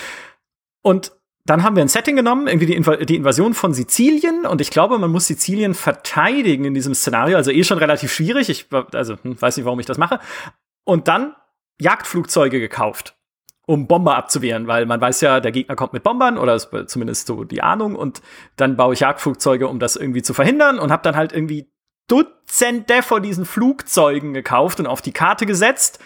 Und 0.83 1.13
dann 1.49 1.63
haben 1.63 1.77
wir 1.77 1.83
ein 1.83 1.89
Setting 1.89 2.15
genommen, 2.15 2.47
irgendwie 2.47 2.67
die, 2.67 2.75
Inv 2.75 3.07
die, 3.07 3.17
Invasion 3.17 3.55
von 3.55 3.73
Sizilien. 3.73 4.45
Und 4.45 4.61
ich 4.61 4.71
glaube, 4.71 4.99
man 4.99 5.11
muss 5.11 5.29
Sizilien 5.29 5.73
verteidigen 5.73 6.67
in 6.67 6.75
diesem 6.75 6.95
Szenario. 6.95 7.39
Also 7.39 7.51
eh 7.51 7.65
schon 7.65 7.79
relativ 7.79 8.13
schwierig. 8.13 8.51
Ich 8.51 8.67
also, 8.93 9.17
hm, 9.23 9.41
weiß 9.41 9.57
nicht, 9.57 9.65
warum 9.65 9.81
ich 9.81 9.87
das 9.87 9.97
mache. 9.97 10.21
Und 10.85 11.09
dann 11.09 11.35
Jagdflugzeuge 11.81 12.61
gekauft, 12.61 13.17
um 13.67 13.87
Bomber 13.87 14.17
abzuwehren, 14.17 14.67
weil 14.67 14.85
man 14.85 15.01
weiß 15.01 15.23
ja, 15.23 15.41
der 15.41 15.53
Gegner 15.53 15.75
kommt 15.75 15.95
mit 15.95 16.03
Bombern 16.03 16.37
oder 16.37 16.55
ist 16.55 16.69
zumindest 16.87 17.27
so 17.27 17.45
die 17.45 17.63
Ahnung. 17.63 17.97
Und 17.97 18.21
dann 18.57 18.77
baue 18.77 18.93
ich 18.93 19.01
Jagdflugzeuge, 19.01 19.69
um 19.69 19.79
das 19.79 19.97
irgendwie 19.97 20.21
zu 20.21 20.35
verhindern. 20.35 20.79
Und 20.79 20.93
habe 20.93 21.03
dann 21.03 21.17
halt 21.17 21.33
irgendwie 21.33 21.73
Dutzende 22.09 23.03
von 23.03 23.23
diesen 23.23 23.47
Flugzeugen 23.47 24.35
gekauft 24.35 24.81
und 24.81 24.87
auf 24.87 25.01
die 25.01 25.13
Karte 25.13 25.47
gesetzt. 25.47 25.99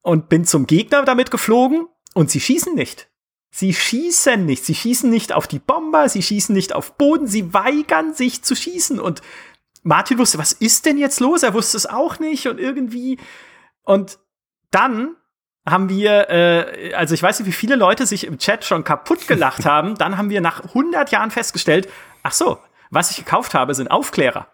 Und 0.00 0.28
bin 0.28 0.44
zum 0.44 0.66
Gegner 0.66 1.04
damit 1.04 1.30
geflogen. 1.30 1.86
Und 2.12 2.28
sie 2.28 2.40
schießen 2.40 2.74
nicht. 2.74 3.11
Sie 3.54 3.74
schießen 3.74 4.46
nicht. 4.46 4.64
Sie 4.64 4.74
schießen 4.74 5.10
nicht 5.10 5.34
auf 5.34 5.46
die 5.46 5.58
Bomber, 5.58 6.08
sie 6.08 6.22
schießen 6.22 6.54
nicht 6.54 6.74
auf 6.74 6.96
Boden, 6.96 7.26
sie 7.26 7.52
weigern 7.52 8.14
sich 8.14 8.42
zu 8.42 8.56
schießen. 8.56 8.98
Und 8.98 9.20
Martin 9.82 10.18
wusste, 10.18 10.38
was 10.38 10.54
ist 10.54 10.86
denn 10.86 10.96
jetzt 10.96 11.20
los? 11.20 11.42
Er 11.42 11.52
wusste 11.52 11.76
es 11.76 11.84
auch 11.84 12.18
nicht 12.18 12.48
und 12.48 12.58
irgendwie. 12.58 13.18
Und 13.82 14.18
dann 14.70 15.16
haben 15.68 15.90
wir, 15.90 16.30
äh, 16.30 16.94
also 16.94 17.14
ich 17.14 17.22
weiß 17.22 17.40
nicht, 17.40 17.46
wie 17.48 17.52
viele 17.52 17.76
Leute 17.76 18.06
sich 18.06 18.26
im 18.26 18.38
Chat 18.38 18.64
schon 18.64 18.84
kaputt 18.84 19.28
gelacht 19.28 19.66
haben. 19.66 19.94
Dann 19.98 20.16
haben 20.16 20.30
wir 20.30 20.40
nach 20.40 20.64
100 20.64 21.12
Jahren 21.12 21.30
festgestellt, 21.30 21.88
ach 22.22 22.32
so, 22.32 22.58
was 22.90 23.10
ich 23.10 23.18
gekauft 23.18 23.54
habe, 23.54 23.74
sind 23.74 23.90
Aufklärer. 23.90 24.48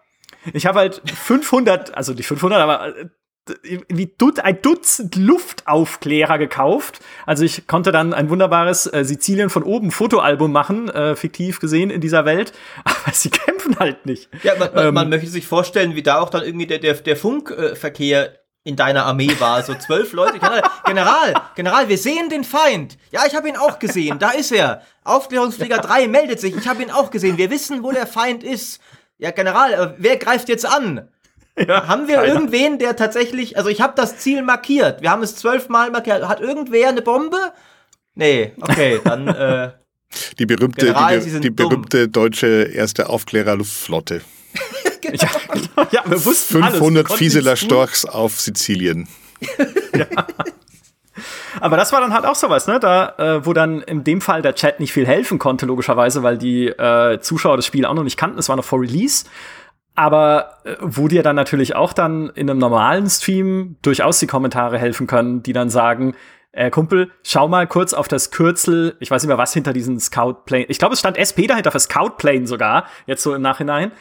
Ich 0.53 0.65
habe 0.65 0.79
halt 0.79 1.01
500, 1.09 1.95
also 1.95 2.13
nicht 2.13 2.27
500, 2.27 2.61
aber 2.61 2.93
wie 3.87 4.07
Dut 4.17 4.39
ein 4.39 4.61
Dutzend 4.61 5.15
Luftaufklärer 5.15 6.37
gekauft. 6.37 6.99
Also 7.25 7.43
ich 7.43 7.67
konnte 7.67 7.91
dann 7.91 8.13
ein 8.13 8.29
wunderbares 8.29 8.91
äh, 8.91 9.03
Sizilien 9.03 9.49
von 9.49 9.63
oben 9.63 9.91
Fotoalbum 9.91 10.51
machen, 10.51 10.89
äh, 10.89 11.15
fiktiv 11.15 11.59
gesehen 11.59 11.89
in 11.89 12.01
dieser 12.01 12.25
Welt. 12.25 12.53
Aber 12.83 13.13
sie 13.13 13.29
kämpfen 13.29 13.77
halt 13.79 14.05
nicht. 14.05 14.29
Ja, 14.43 14.53
man, 14.57 14.73
man, 14.73 14.87
ähm, 14.87 14.93
man 14.93 15.09
möchte 15.09 15.27
sich 15.27 15.47
vorstellen, 15.47 15.95
wie 15.95 16.03
da 16.03 16.19
auch 16.19 16.29
dann 16.29 16.43
irgendwie 16.43 16.67
der, 16.67 16.79
der, 16.79 16.93
der 16.95 17.15
Funkverkehr 17.15 18.39
in 18.63 18.75
deiner 18.75 19.05
Armee 19.05 19.31
war. 19.39 19.63
So 19.63 19.73
zwölf 19.73 20.13
Leute. 20.13 20.39
General, 20.85 21.33
General, 21.55 21.89
wir 21.89 21.97
sehen 21.97 22.29
den 22.29 22.43
Feind. 22.43 22.97
Ja, 23.11 23.21
ich 23.25 23.35
habe 23.35 23.49
ihn 23.49 23.57
auch 23.57 23.79
gesehen. 23.79 24.19
Da 24.19 24.31
ist 24.31 24.51
er. 24.51 24.81
Aufklärungsflieger 25.03 25.77
3 25.77 26.07
meldet 26.07 26.39
sich. 26.39 26.55
Ich 26.55 26.67
habe 26.67 26.83
ihn 26.83 26.91
auch 26.91 27.09
gesehen. 27.09 27.37
Wir 27.37 27.49
wissen, 27.49 27.83
wo 27.83 27.91
der 27.91 28.07
Feind 28.07 28.43
ist. 28.43 28.81
Ja, 29.17 29.31
General, 29.31 29.73
äh, 29.73 29.93
wer 29.97 30.17
greift 30.17 30.49
jetzt 30.49 30.65
an? 30.65 31.09
Ja, 31.57 31.87
haben 31.87 32.07
wir 32.07 32.17
keiner. 32.17 32.27
irgendwen, 32.33 32.79
der 32.79 32.95
tatsächlich, 32.95 33.57
also 33.57 33.69
ich 33.69 33.81
habe 33.81 33.93
das 33.95 34.17
Ziel 34.17 34.43
markiert. 34.43 35.01
Wir 35.01 35.11
haben 35.11 35.23
es 35.23 35.35
zwölfmal 35.35 35.91
markiert. 35.91 36.27
Hat 36.27 36.39
irgendwer 36.39 36.89
eine 36.89 37.01
Bombe? 37.01 37.51
Nee, 38.15 38.53
okay, 38.61 38.99
dann. 39.03 39.27
Äh, 39.27 39.71
die 40.39 40.45
berühmte, 40.45 40.85
General, 40.87 41.19
die, 41.19 41.39
die 41.39 41.49
berühmte 41.49 42.07
deutsche 42.07 42.63
erste 42.73 43.09
Aufklärer-Luftflotte. 43.09 44.21
genau. 45.01 45.17
ja, 45.77 45.87
ja, 45.91 46.03
wir 46.05 46.25
wussten 46.25 46.63
500 46.63 47.11
Fieseler 47.11 47.55
Storchs 47.55 48.05
auf 48.05 48.39
Sizilien. 48.39 49.07
ja. 49.95 50.07
Aber 51.59 51.77
das 51.77 51.91
war 51.91 52.01
dann 52.01 52.13
halt 52.13 52.25
auch 52.25 52.35
sowas, 52.35 52.67
ne? 52.67 52.79
Da, 52.79 53.15
äh, 53.17 53.45
wo 53.45 53.53
dann 53.53 53.81
in 53.81 54.03
dem 54.03 54.21
Fall 54.21 54.41
der 54.41 54.55
Chat 54.55 54.79
nicht 54.79 54.93
viel 54.93 55.05
helfen 55.05 55.39
konnte, 55.39 55.65
logischerweise, 55.65 56.23
weil 56.23 56.37
die 56.37 56.67
äh, 56.67 57.19
Zuschauer 57.19 57.57
das 57.57 57.65
Spiel 57.65 57.85
auch 57.85 57.93
noch 57.93 58.03
nicht 58.03 58.17
kannten. 58.17 58.39
Es 58.39 58.49
war 58.49 58.55
noch 58.55 58.65
vor 58.65 58.81
Release 58.81 59.25
aber 59.99 60.59
äh, 60.63 60.77
wo 60.79 61.09
dir 61.09 61.23
dann 61.23 61.35
natürlich 61.35 61.75
auch 61.75 61.91
dann 61.91 62.29
in 62.29 62.49
einem 62.49 62.57
normalen 62.57 63.09
Stream 63.09 63.75
durchaus 63.81 64.17
die 64.19 64.27
Kommentare 64.27 64.77
helfen 64.77 65.07
können, 65.07 65.43
die 65.43 65.51
dann 65.51 65.69
sagen, 65.69 66.15
äh, 66.53 66.69
Kumpel, 66.69 67.11
schau 67.21 67.49
mal 67.49 67.67
kurz 67.67 67.93
auf 67.93 68.07
das 68.07 68.31
Kürzel, 68.31 68.95
ich 69.01 69.11
weiß 69.11 69.21
nicht 69.21 69.27
mehr, 69.27 69.37
was 69.37 69.53
hinter 69.53 69.73
diesen 69.73 69.99
Scout 69.99 70.45
Plane, 70.45 70.63
ich 70.69 70.79
glaube, 70.79 70.93
es 70.93 70.99
stand 70.99 71.17
SP 71.19 71.47
dahinter 71.47 71.71
für 71.71 71.81
Scout 71.81 72.11
Plane 72.17 72.47
sogar, 72.47 72.85
jetzt 73.07 73.23
so 73.23 73.35
im 73.35 73.41
Nachhinein, 73.41 73.91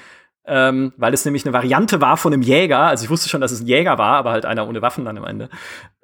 ähm, 0.47 0.93
weil 0.99 1.13
es 1.13 1.25
nämlich 1.25 1.45
eine 1.45 1.53
Variante 1.53 2.01
war 2.01 2.17
von 2.17 2.33
einem 2.33 2.43
Jäger, 2.43 2.79
also 2.79 3.03
ich 3.03 3.11
wusste 3.11 3.29
schon, 3.29 3.41
dass 3.41 3.51
es 3.51 3.61
ein 3.61 3.67
Jäger 3.67 3.99
war, 3.99 4.19
aber 4.19 4.31
halt 4.31 4.47
einer 4.47 4.69
ohne 4.69 4.81
Waffen 4.81 5.05
dann 5.05 5.19
am 5.19 5.25
Ende. 5.25 5.49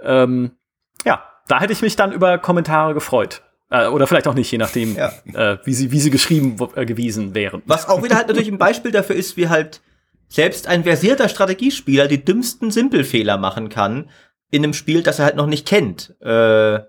Ähm, 0.03 0.57
ja, 1.05 1.23
da 1.47 1.61
hätte 1.61 1.73
ich 1.73 1.83
mich 1.83 1.95
dann 1.95 2.11
über 2.11 2.39
Kommentare 2.39 2.95
gefreut. 2.95 3.44
Äh, 3.71 3.89
oder 3.89 4.07
vielleicht 4.07 4.29
auch 4.29 4.35
nicht, 4.35 4.51
je 4.51 4.59
nachdem, 4.59 4.97
ja. 4.97 5.13
äh, 5.33 5.59
wie, 5.65 5.75
sie, 5.75 5.91
wie 5.91 6.01
sie 6.01 6.11
geschrieben 6.11 6.57
äh, 6.75 6.85
gewesen 6.85 7.35
wären. 7.35 7.63
Was 7.67 7.89
auch 7.89 8.03
wieder 8.03 8.17
halt 8.17 8.29
natürlich 8.29 8.51
ein 8.51 8.59
Beispiel 8.59 8.91
dafür 8.91 9.17
ist, 9.17 9.37
wie 9.37 9.49
halt 9.49 9.81
selbst 10.29 10.67
ein 10.67 10.85
versierter 10.85 11.29
Strategiespieler 11.29 12.07
die 12.07 12.25
dümmsten 12.25 12.71
Simpelfehler 12.71 13.39
machen 13.39 13.69
kann 13.69 14.11
in 14.51 14.63
einem 14.63 14.75
Spiel, 14.75 15.03
das 15.03 15.19
er 15.19 15.25
halt 15.25 15.37
noch 15.37 15.47
nicht 15.47 15.67
kennt. 15.67 16.15
Äh, 16.21 16.81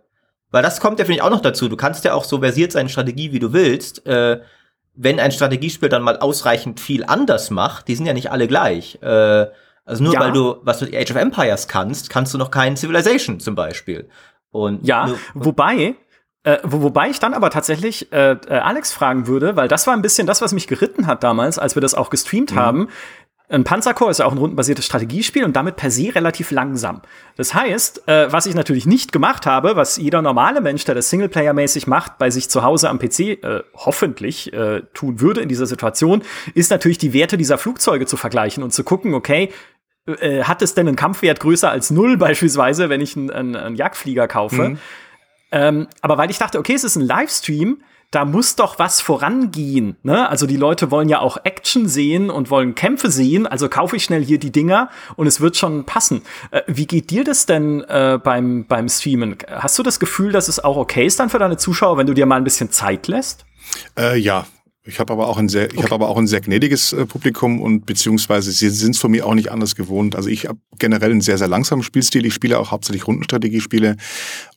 weil 0.52 0.64
das 0.64 0.80
kommt 0.80 1.00
ja, 1.00 1.06
finde 1.06 1.18
ich, 1.18 1.22
auch 1.22 1.30
noch 1.30 1.42
dazu. 1.42 1.70
Du 1.70 1.78
kannst 1.78 2.06
ja 2.06 2.14
auch 2.14 2.24
so 2.24 2.40
versiert 2.40 2.72
sein 2.72 2.90
Strategie, 2.90 3.32
wie 3.32 3.40
du 3.40 3.54
willst. 3.54 4.06
Äh, 4.06 4.42
wenn 4.94 5.20
ein 5.20 5.32
Strategiespiel 5.32 5.90
dann 5.90 6.04
mal 6.04 6.18
ausreichend 6.20 6.80
viel 6.80 7.04
anders 7.04 7.50
macht, 7.50 7.88
die 7.88 7.96
sind 7.96 8.06
ja 8.06 8.14
nicht 8.14 8.32
alle 8.32 8.48
gleich. 8.48 8.98
Also 9.02 10.04
nur 10.04 10.14
ja. 10.14 10.20
weil 10.22 10.32
du 10.32 10.56
was 10.64 10.80
du 10.80 10.86
Age 10.86 11.12
of 11.12 11.18
Empires 11.18 11.68
kannst, 11.68 12.10
kannst 12.10 12.34
du 12.34 12.38
noch 12.38 12.50
keinen 12.50 12.78
Civilization 12.78 13.42
zum 13.42 13.56
Beispiel. 13.56 14.08
Und 14.52 14.88
ja, 14.88 15.08
nur, 15.08 15.20
wobei 15.34 15.96
äh, 16.46 16.60
wo, 16.64 16.84
wobei 16.84 17.10
ich 17.10 17.20
dann 17.20 17.34
aber 17.34 17.50
tatsächlich 17.50 18.12
äh, 18.12 18.34
äh, 18.34 18.54
Alex 18.54 18.94
fragen 18.94 19.26
würde, 19.26 19.56
weil 19.56 19.68
das 19.68 19.88
war 19.88 19.96
ein 19.96 20.04
bisschen 20.04 20.28
das, 20.28 20.42
was 20.42 20.54
mich 20.54 20.68
geritten 20.68 21.08
hat 21.08 21.24
damals, 21.24 21.58
als 21.58 21.76
wir 21.76 21.82
das 21.82 21.96
auch 21.96 22.12
gestreamt 22.12 22.52
mhm. 22.52 22.60
haben. 22.60 22.88
ein 23.50 23.64
Panzerkorps 23.64 24.12
ist 24.12 24.18
ja 24.20 24.26
auch 24.28 24.32
ein 24.32 24.38
rundenbasiertes 24.38 24.86
Strategiespiel 24.86 25.44
und 25.44 25.56
damit 25.56 25.76
per 25.76 25.90
se 25.90 26.14
relativ 26.14 26.52
langsam. 26.52 27.02
Das 27.36 27.56
heißt, 27.56 28.08
äh, 28.08 28.32
was 28.32 28.46
ich 28.46 28.54
natürlich 28.54 28.86
nicht 28.86 29.12
gemacht 29.12 29.48
habe, 29.48 29.76
was 29.76 29.98
jeder 29.98 30.22
normale 30.22 30.62
Mensch, 30.62 30.86
der 30.86 30.94
das 30.94 31.10
Singleplayer-mäßig 31.12 31.88
macht, 31.88 32.20
bei 32.20 32.30
sich 32.30 32.48
zu 32.48 32.62
Hause 32.62 32.90
am 32.90 33.00
PC 33.00 33.20
äh, 33.20 33.64
hoffentlich 33.76 34.54
äh, 34.54 34.84
tun 34.94 35.22
würde 35.22 35.42
in 35.42 35.50
dieser 35.50 35.66
Situation, 35.66 36.22
ist 36.54 36.70
natürlich 36.70 37.00
die 37.00 37.14
Werte 37.14 37.38
dieser 37.38 37.58
Flugzeuge 37.58 38.06
zu 38.06 38.18
vergleichen 38.18 38.62
und 38.62 38.72
zu 38.72 38.84
gucken, 38.84 39.16
okay, 39.16 39.50
äh, 40.08 40.44
hat 40.44 40.62
es 40.62 40.76
denn 40.76 40.88
einen 40.88 40.96
Kampfwert 40.96 41.40
größer 41.40 41.72
als 41.72 41.90
null 41.90 42.18
beispielsweise, 42.20 42.90
wenn 42.90 43.02
ich 43.02 43.18
einen, 43.18 43.32
einen, 43.32 43.56
einen 43.56 43.76
Jagdflieger 43.76 44.28
kaufe? 44.28 44.70
Mhm. 44.70 44.80
Ähm, 45.56 45.88
aber 46.02 46.18
weil 46.18 46.30
ich 46.30 46.38
dachte, 46.38 46.60
okay, 46.60 46.74
es 46.74 46.84
ist 46.84 46.98
ein 46.98 47.02
Livestream, 47.02 47.78
da 48.12 48.26
muss 48.26 48.58
doch 48.58 48.78
was 48.78 49.00
vorangehen. 49.00 49.96
Ne? 50.04 50.30
Also 50.30 50.48
die 50.48 50.58
Leute 50.58 50.92
wollen 50.92 51.08
ja 51.08 51.20
auch 51.20 51.38
Action 51.44 51.88
sehen 51.88 52.30
und 52.30 52.50
wollen 52.50 52.76
Kämpfe 52.76 53.10
sehen. 53.10 53.48
Also 53.48 53.70
kaufe 53.70 53.96
ich 53.96 54.04
schnell 54.04 54.24
hier 54.24 54.38
die 54.38 54.52
Dinger 54.52 54.90
und 55.16 55.28
es 55.28 55.40
wird 55.40 55.56
schon 55.56 55.86
passen. 55.86 56.24
Äh, 56.52 56.62
wie 56.68 56.86
geht 56.86 57.10
dir 57.10 57.24
das 57.24 57.46
denn 57.46 57.82
äh, 57.88 58.20
beim, 58.22 58.66
beim 58.68 58.90
Streamen? 58.90 59.38
Hast 59.50 59.80
du 59.80 59.84
das 59.84 60.00
Gefühl, 60.02 60.34
dass 60.34 60.50
es 60.50 60.62
auch 60.62 60.76
okay 60.76 61.06
ist 61.06 61.22
dann 61.22 61.30
für 61.30 61.40
deine 61.40 61.56
Zuschauer, 61.56 61.98
wenn 61.98 62.08
du 62.08 62.14
dir 62.14 62.26
mal 62.26 62.36
ein 62.36 62.44
bisschen 62.44 62.70
Zeit 62.70 63.08
lässt? 63.08 63.46
Äh, 63.98 64.18
ja, 64.18 64.46
ich 64.88 65.00
habe 65.00 65.12
aber 65.14 65.28
auch 65.28 65.38
ein 65.40 65.50
sehr, 65.50 65.74
ich 65.74 65.82
habe 65.82 65.96
aber 65.96 66.10
auch 66.10 66.18
ein 66.18 66.28
sehr 66.28 66.42
gnädiges 66.42 66.94
äh, 66.94 67.08
Publikum 67.08 67.60
und 67.60 67.88
beziehungsweise 67.88 68.52
sie 68.52 68.70
sind 68.70 68.94
es 68.94 69.02
von 69.02 69.10
mir 69.10 69.26
auch 69.26 69.34
nicht 69.34 69.52
anders 69.52 69.76
gewohnt. 69.76 70.16
Also 70.16 70.30
ich 70.30 70.46
habe 70.46 70.60
generell 70.78 71.10
einen 71.10 71.22
sehr, 71.22 71.40
sehr 71.40 71.48
langsamen 71.48 71.82
Spielstil. 71.82 72.24
Ich 72.24 72.36
spiele 72.36 72.60
auch 72.60 72.70
hauptsächlich 72.70 73.08
Rundenstrategiespiele 73.08 73.98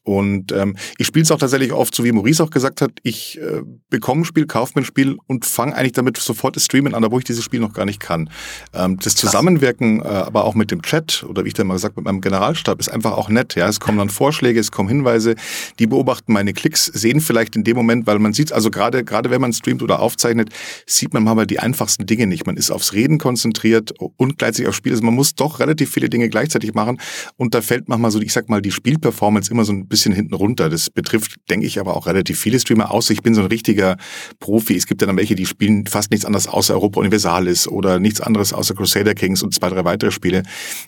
und 0.04 0.52
ähm, 0.52 0.76
ich 0.96 1.06
spiele 1.06 1.24
es 1.24 1.30
auch 1.30 1.38
tatsächlich 1.38 1.72
oft, 1.72 1.94
so 1.94 2.04
wie 2.04 2.12
Maurice 2.12 2.42
auch 2.42 2.50
gesagt 2.50 2.80
hat, 2.80 2.92
ich 3.02 3.38
äh, 3.38 3.62
bekomme 3.90 4.22
ein 4.22 4.24
Spiel, 4.24 4.46
kaufe 4.46 4.72
mir 4.74 4.82
ein 4.82 4.86
Spiel 4.86 5.16
und 5.26 5.44
fange 5.44 5.74
eigentlich 5.76 5.92
damit 5.92 6.16
sofort 6.16 6.56
das 6.56 6.64
Streamen 6.64 6.94
an, 6.94 7.04
obwohl 7.04 7.20
ich 7.20 7.26
dieses 7.26 7.44
Spiel 7.44 7.60
noch 7.60 7.72
gar 7.72 7.84
nicht 7.84 8.00
kann. 8.00 8.30
Ähm, 8.72 8.98
das 9.02 9.14
Zusammenwirken, 9.16 10.00
äh, 10.00 10.04
aber 10.04 10.44
auch 10.44 10.54
mit 10.54 10.70
dem 10.70 10.82
Chat 10.82 11.24
oder 11.28 11.44
wie 11.44 11.48
ich 11.48 11.54
dann 11.54 11.66
mal 11.66 11.74
gesagt 11.74 11.96
mit 11.96 12.06
meinem 12.06 12.20
Generalstab, 12.20 12.80
ist 12.80 12.88
einfach 12.88 13.12
auch 13.12 13.28
nett. 13.28 13.54
Ja, 13.54 13.68
Es 13.68 13.80
kommen 13.80 13.98
dann 13.98 14.08
Vorschläge, 14.08 14.58
es 14.58 14.72
kommen 14.72 14.88
Hinweise, 14.88 15.34
die 15.78 15.86
beobachten 15.86 16.32
meine 16.32 16.54
Klicks, 16.54 16.86
sehen 16.86 17.20
vielleicht 17.20 17.54
in 17.54 17.64
dem 17.64 17.76
Moment, 17.76 18.06
weil 18.06 18.18
man 18.18 18.32
sieht, 18.32 18.52
also 18.52 18.70
gerade 18.70 19.04
gerade 19.04 19.30
wenn 19.30 19.40
man 19.40 19.52
streamt 19.52 19.82
oder 19.82 20.00
aufzeichnet, 20.00 20.50
sieht 20.86 21.12
man 21.12 21.22
mal 21.24 21.46
die 21.46 21.58
einfachsten 21.58 22.06
Dinge 22.06 22.26
nicht. 22.26 22.46
Man 22.46 22.56
ist 22.56 22.70
aufs 22.70 22.94
Reden 22.94 23.18
konzentriert 23.18 23.92
und 23.98 24.38
gleichzeitig 24.38 24.68
aufs 24.68 24.78
Spiel. 24.78 24.92
Also 24.92 25.04
man 25.04 25.14
muss 25.14 25.34
doch 25.34 25.60
relativ 25.60 25.90
viele 25.90 26.08
Dinge 26.08 26.28
gleichzeitig 26.28 26.72
machen 26.72 26.98
und 27.36 27.54
da 27.54 27.60
fällt 27.60 27.88
manchmal 27.88 28.10
so, 28.10 28.20
ich 28.20 28.32
sag 28.32 28.48
mal, 28.48 28.62
die 28.62 28.72
Spielperformance 28.72 29.50
immer 29.50 29.64
so 29.64 29.72
ein 29.72 29.86
bisschen 29.86 29.97
bisschen 29.98 30.12
hinten 30.12 30.34
runter. 30.34 30.68
Das 30.68 30.90
betrifft, 30.90 31.34
denke 31.50 31.66
ich, 31.66 31.80
aber 31.80 31.96
auch 31.96 32.06
relativ 32.06 32.38
viele 32.38 32.60
Streamer, 32.60 32.92
außer 32.92 33.12
ich 33.12 33.22
bin 33.22 33.34
so 33.34 33.40
ein 33.40 33.48
richtiger 33.48 33.96
Profi. 34.38 34.76
Es 34.76 34.86
gibt 34.86 35.02
dann 35.02 35.16
welche, 35.16 35.34
die 35.34 35.46
spielen 35.46 35.86
fast 35.86 36.12
nichts 36.12 36.24
anderes 36.24 36.46
außer 36.46 36.74
Europa 36.74 37.00
Universalis 37.00 37.66
oder 37.66 37.98
nichts 37.98 38.20
anderes 38.20 38.52
außer 38.52 38.74
Crusader 38.74 39.14
Kings 39.14 39.42
und 39.42 39.54
zwei, 39.54 39.68
drei 39.68 39.84
weitere 39.84 40.12
Spiele. 40.12 40.44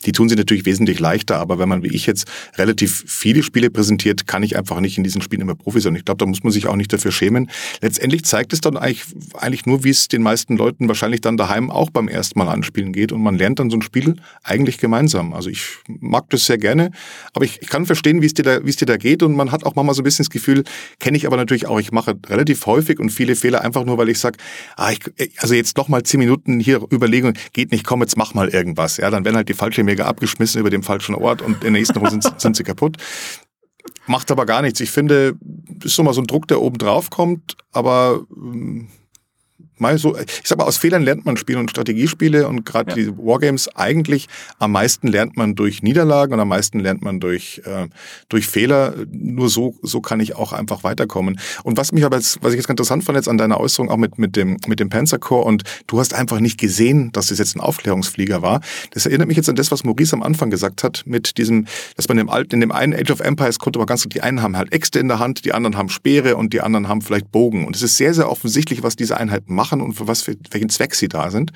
Die 0.06 0.12
tun 0.12 0.28
sie 0.28 0.36
natürlich 0.36 0.64
wesentlich 0.64 1.00
leichter, 1.00 1.38
aber 1.38 1.58
wenn 1.58 1.68
man 1.68 1.82
wie 1.82 1.88
ich 1.88 2.06
jetzt 2.06 2.30
relativ 2.56 3.04
viele 3.06 3.42
Spiele 3.42 3.70
präsentiert, 3.70 4.26
kann 4.28 4.44
ich 4.44 4.56
einfach 4.56 4.78
nicht 4.80 4.96
in 4.96 5.04
diesen 5.04 5.22
Spielen 5.22 5.42
immer 5.42 5.56
Profi 5.56 5.80
sein. 5.80 5.96
Ich 5.96 6.04
glaube, 6.04 6.18
da 6.18 6.26
muss 6.26 6.44
man 6.44 6.52
sich 6.52 6.68
auch 6.68 6.76
nicht 6.76 6.92
dafür 6.92 7.10
schämen. 7.10 7.50
Letztendlich 7.80 8.24
zeigt 8.24 8.52
es 8.52 8.60
dann 8.60 8.76
eigentlich, 8.76 9.04
eigentlich 9.34 9.66
nur, 9.66 9.82
wie 9.82 9.90
es 9.90 10.06
den 10.06 10.22
meisten 10.22 10.56
Leuten 10.56 10.86
wahrscheinlich 10.86 11.20
dann 11.20 11.36
daheim 11.36 11.70
auch 11.70 11.90
beim 11.90 12.06
ersten 12.06 12.38
Mal 12.38 12.48
anspielen 12.48 12.92
geht 12.92 13.10
und 13.10 13.22
man 13.22 13.36
lernt 13.36 13.58
dann 13.58 13.70
so 13.70 13.76
ein 13.76 13.82
Spiel 13.82 14.16
eigentlich 14.44 14.78
gemeinsam. 14.78 15.32
Also 15.32 15.50
ich 15.50 15.62
mag 15.88 16.30
das 16.30 16.46
sehr 16.46 16.58
gerne, 16.58 16.92
aber 17.32 17.44
ich, 17.44 17.60
ich 17.60 17.68
kann 17.68 17.86
verstehen, 17.86 18.22
wie 18.22 18.26
es 18.26 18.34
dir 18.34 18.44
da, 18.44 18.64
wie 18.64 18.70
es 18.70 18.76
dir 18.76 18.86
da 18.90 18.96
geht 18.96 19.22
und 19.22 19.34
man 19.34 19.52
hat 19.52 19.64
auch 19.64 19.74
manchmal 19.74 19.94
so 19.94 20.02
ein 20.02 20.04
bisschen 20.04 20.24
das 20.24 20.30
Gefühl, 20.30 20.64
kenne 20.98 21.16
ich 21.16 21.26
aber 21.26 21.36
natürlich 21.36 21.66
auch, 21.66 21.80
ich 21.80 21.92
mache 21.92 22.18
relativ 22.28 22.66
häufig 22.66 22.98
und 22.98 23.10
viele 23.10 23.36
Fehler 23.36 23.62
einfach 23.62 23.84
nur, 23.84 23.98
weil 23.98 24.08
ich 24.08 24.18
sage, 24.18 24.38
ah, 24.76 24.92
ich, 24.92 25.00
also 25.38 25.54
jetzt 25.54 25.76
noch 25.76 25.88
mal 25.88 26.02
zehn 26.02 26.20
Minuten 26.20 26.60
hier 26.60 26.80
Überlegung, 26.92 27.34
geht 27.52 27.72
nicht, 27.72 27.86
komm, 27.86 28.00
jetzt 28.02 28.16
mach 28.16 28.34
mal 28.34 28.48
irgendwas. 28.48 28.96
Ja, 28.96 29.10
dann 29.10 29.24
werden 29.24 29.36
halt 29.36 29.48
die 29.48 29.54
Fallschirmjäger 29.54 30.06
abgeschmissen 30.06 30.60
über 30.60 30.70
den 30.70 30.82
falschen 30.82 31.14
Ort 31.14 31.42
und 31.42 31.54
in 31.54 31.60
der 31.60 31.70
nächsten 31.72 31.98
Runde 31.98 32.10
sind, 32.10 32.40
sind 32.40 32.56
sie 32.56 32.64
kaputt. 32.64 32.96
Macht 34.06 34.30
aber 34.30 34.46
gar 34.46 34.62
nichts. 34.62 34.80
Ich 34.80 34.90
finde, 34.90 35.36
ist 35.82 35.94
so 35.94 36.02
mal 36.02 36.14
so 36.14 36.20
ein 36.20 36.26
Druck, 36.26 36.48
der 36.48 36.60
oben 36.60 36.78
drauf 36.78 37.10
kommt, 37.10 37.56
aber 37.72 38.24
ähm, 38.36 38.88
mal 39.80 39.98
so, 39.98 40.16
ich 40.16 40.42
sag 40.44 40.58
mal, 40.58 40.64
aus 40.64 40.76
Fehlern 40.76 41.02
lernt 41.02 41.24
man 41.24 41.36
Spiele 41.36 41.58
und 41.58 41.70
Strategiespiele 41.70 42.48
und 42.48 42.64
gerade 42.64 42.90
ja. 42.90 42.96
die 42.96 43.18
Wargames 43.18 43.68
eigentlich 43.76 44.28
am 44.58 44.72
meisten 44.72 45.08
lernt 45.08 45.36
man 45.36 45.54
durch 45.54 45.82
Niederlagen 45.82 46.34
und 46.34 46.40
am 46.40 46.48
meisten 46.48 46.80
lernt 46.80 47.02
man 47.02 47.20
durch, 47.20 47.62
äh, 47.64 47.88
durch 48.28 48.46
Fehler. 48.46 48.94
Nur 49.10 49.48
so, 49.48 49.76
so 49.82 50.00
kann 50.00 50.20
ich 50.20 50.36
auch 50.36 50.52
einfach 50.52 50.84
weiterkommen. 50.84 51.38
Und 51.62 51.76
was 51.76 51.92
mich 51.92 52.04
aber 52.04 52.16
jetzt, 52.16 52.38
was 52.42 52.52
ich 52.52 52.58
jetzt 52.58 52.66
ganz 52.66 52.80
interessant 52.80 53.04
fand 53.04 53.16
jetzt 53.16 53.28
an 53.28 53.38
deiner 53.38 53.60
Äußerung 53.60 53.90
auch 53.90 53.96
mit, 53.96 54.18
mit 54.18 54.36
dem, 54.36 54.56
mit 54.66 54.80
dem 54.80 54.88
Panzerkorps 54.88 55.46
und 55.46 55.62
du 55.86 56.00
hast 56.00 56.14
einfach 56.14 56.40
nicht 56.40 56.58
gesehen, 56.58 57.12
dass 57.12 57.26
das 57.26 57.38
jetzt 57.38 57.56
ein 57.56 57.60
Aufklärungsflieger 57.60 58.42
war. 58.42 58.60
Das 58.92 59.06
erinnert 59.06 59.28
mich 59.28 59.36
jetzt 59.36 59.48
an 59.48 59.56
das, 59.56 59.70
was 59.70 59.84
Maurice 59.84 60.14
am 60.14 60.22
Anfang 60.22 60.50
gesagt 60.50 60.82
hat, 60.82 61.02
mit 61.06 61.38
diesem, 61.38 61.66
dass 61.96 62.08
man 62.08 62.18
im 62.18 62.30
alten, 62.30 62.54
in 62.54 62.60
dem 62.60 62.72
einen 62.72 62.94
Age 62.94 63.10
of 63.10 63.20
Empires 63.20 63.58
konnte 63.58 63.78
man 63.78 63.86
ganz 63.86 64.02
gut, 64.02 64.14
die 64.14 64.22
einen 64.22 64.42
haben 64.42 64.56
halt 64.56 64.72
Äxte 64.72 64.98
in 64.98 65.08
der 65.08 65.18
Hand, 65.18 65.44
die 65.44 65.52
anderen 65.52 65.76
haben 65.76 65.88
Speere 65.88 66.36
und 66.36 66.52
die 66.52 66.60
anderen 66.60 66.88
haben 66.88 67.02
vielleicht 67.02 67.30
Bogen. 67.30 67.66
Und 67.66 67.76
es 67.76 67.82
ist 67.82 67.96
sehr, 67.96 68.14
sehr 68.14 68.30
offensichtlich, 68.30 68.82
was 68.82 68.96
diese 68.96 69.16
Einheiten 69.16 69.54
machen 69.54 69.69
machen 69.70 69.80
und 69.80 69.94
für 69.94 70.06
was 70.08 70.22
für 70.22 70.36
welchen 70.50 70.68
Zweck 70.68 70.94
sie 70.94 71.08
da 71.08 71.30
sind. 71.30 71.52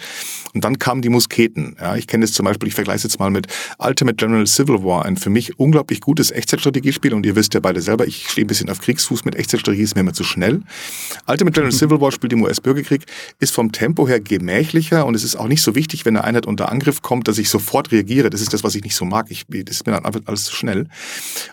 Und 0.54 0.64
dann 0.64 0.78
kamen 0.78 1.02
die 1.02 1.08
Musketen. 1.08 1.76
Ja, 1.80 1.96
ich 1.96 2.06
kenne 2.06 2.24
es 2.24 2.32
zum 2.32 2.44
Beispiel, 2.44 2.68
ich 2.68 2.74
vergleiche 2.74 2.98
es 2.98 3.02
jetzt 3.04 3.18
mal 3.18 3.30
mit 3.30 3.46
Ultimate 3.78 4.16
General 4.16 4.46
Civil 4.46 4.84
War, 4.84 5.04
ein 5.04 5.16
für 5.16 5.30
mich 5.30 5.58
unglaublich 5.58 6.00
gutes 6.00 6.30
Echtzeitstrategiespiel. 6.30 7.14
Und 7.14 7.26
ihr 7.26 7.36
wisst 7.36 7.54
ja 7.54 7.60
beide 7.60 7.80
selber, 7.80 8.06
ich 8.06 8.28
stehe 8.28 8.44
ein 8.44 8.48
bisschen 8.48 8.70
auf 8.70 8.80
Kriegsfuß 8.80 9.24
mit 9.24 9.34
Echtzeitstrategie, 9.36 9.82
ist 9.82 9.94
mir 9.94 10.02
immer 10.02 10.12
zu 10.12 10.24
schnell. 10.24 10.62
Ultimate 11.26 11.54
General 11.54 11.72
Civil 11.72 12.00
War 12.00 12.12
spielt 12.12 12.32
im 12.32 12.42
US-Bürgerkrieg, 12.42 13.04
ist 13.40 13.52
vom 13.52 13.72
Tempo 13.72 14.06
her 14.06 14.20
gemächlicher 14.20 15.06
und 15.06 15.14
es 15.14 15.24
ist 15.24 15.36
auch 15.36 15.48
nicht 15.48 15.62
so 15.62 15.74
wichtig, 15.74 16.04
wenn 16.04 16.16
eine 16.16 16.24
Einheit 16.24 16.46
unter 16.46 16.70
Angriff 16.70 17.02
kommt, 17.02 17.28
dass 17.28 17.38
ich 17.38 17.48
sofort 17.50 17.92
reagiere. 17.92 18.30
Das 18.30 18.40
ist 18.40 18.52
das, 18.52 18.64
was 18.64 18.74
ich 18.74 18.84
nicht 18.84 18.96
so 18.96 19.04
mag. 19.04 19.26
Ich, 19.30 19.46
das 19.48 19.76
ist 19.76 19.86
mir 19.86 19.92
dann 19.92 20.04
einfach 20.04 20.20
alles 20.26 20.44
zu 20.44 20.54
schnell. 20.54 20.86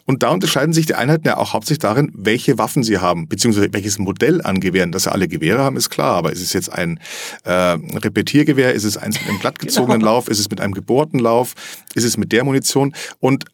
Und 0.06 0.24
da 0.24 0.30
unterscheiden 0.30 0.74
sich 0.74 0.86
die 0.86 0.96
Einheiten 0.96 1.28
ja 1.28 1.38
auch 1.38 1.54
hauptsächlich 1.54 1.80
darin, 1.80 2.12
welche 2.14 2.58
Waffen 2.58 2.84
sie 2.84 3.00
haben, 3.00 3.28
beziehungsweise 3.28 3.70
welches 3.72 3.98
Modell 3.98 4.42
an 4.42 4.60
Gewehren. 4.60 4.92
Dass 4.92 5.04
sie 5.04 5.12
alle 5.12 5.28
Gewehre 5.28 5.60
haben, 5.60 5.78
ist 5.78 5.90
klar, 5.90 6.16
aber 6.16 6.32
ist 6.32 6.42
es 6.52 6.68
jetzt 6.68 6.72
ein 6.72 7.00
äh, 7.44 7.52
Repetiergewehr? 7.52 8.74
Ist 8.74 8.84
es 8.84 8.98
eins 8.98 9.20
mit 9.20 9.30
einem 9.30 9.40
glattgezogenen 9.42 10.00
genau. 10.00 10.14
Lauf? 10.14 10.28
Ist 10.28 10.40
es 10.40 10.50
mit 10.50 10.62
einem 10.62 10.74
gebohrten 10.74 11.20
Lauf? 11.20 11.56
Ist 11.96 12.04
es 12.04 12.18
mit 12.18 12.32
der 12.32 12.44
Munition? 12.44 12.94
Und 13.20 13.46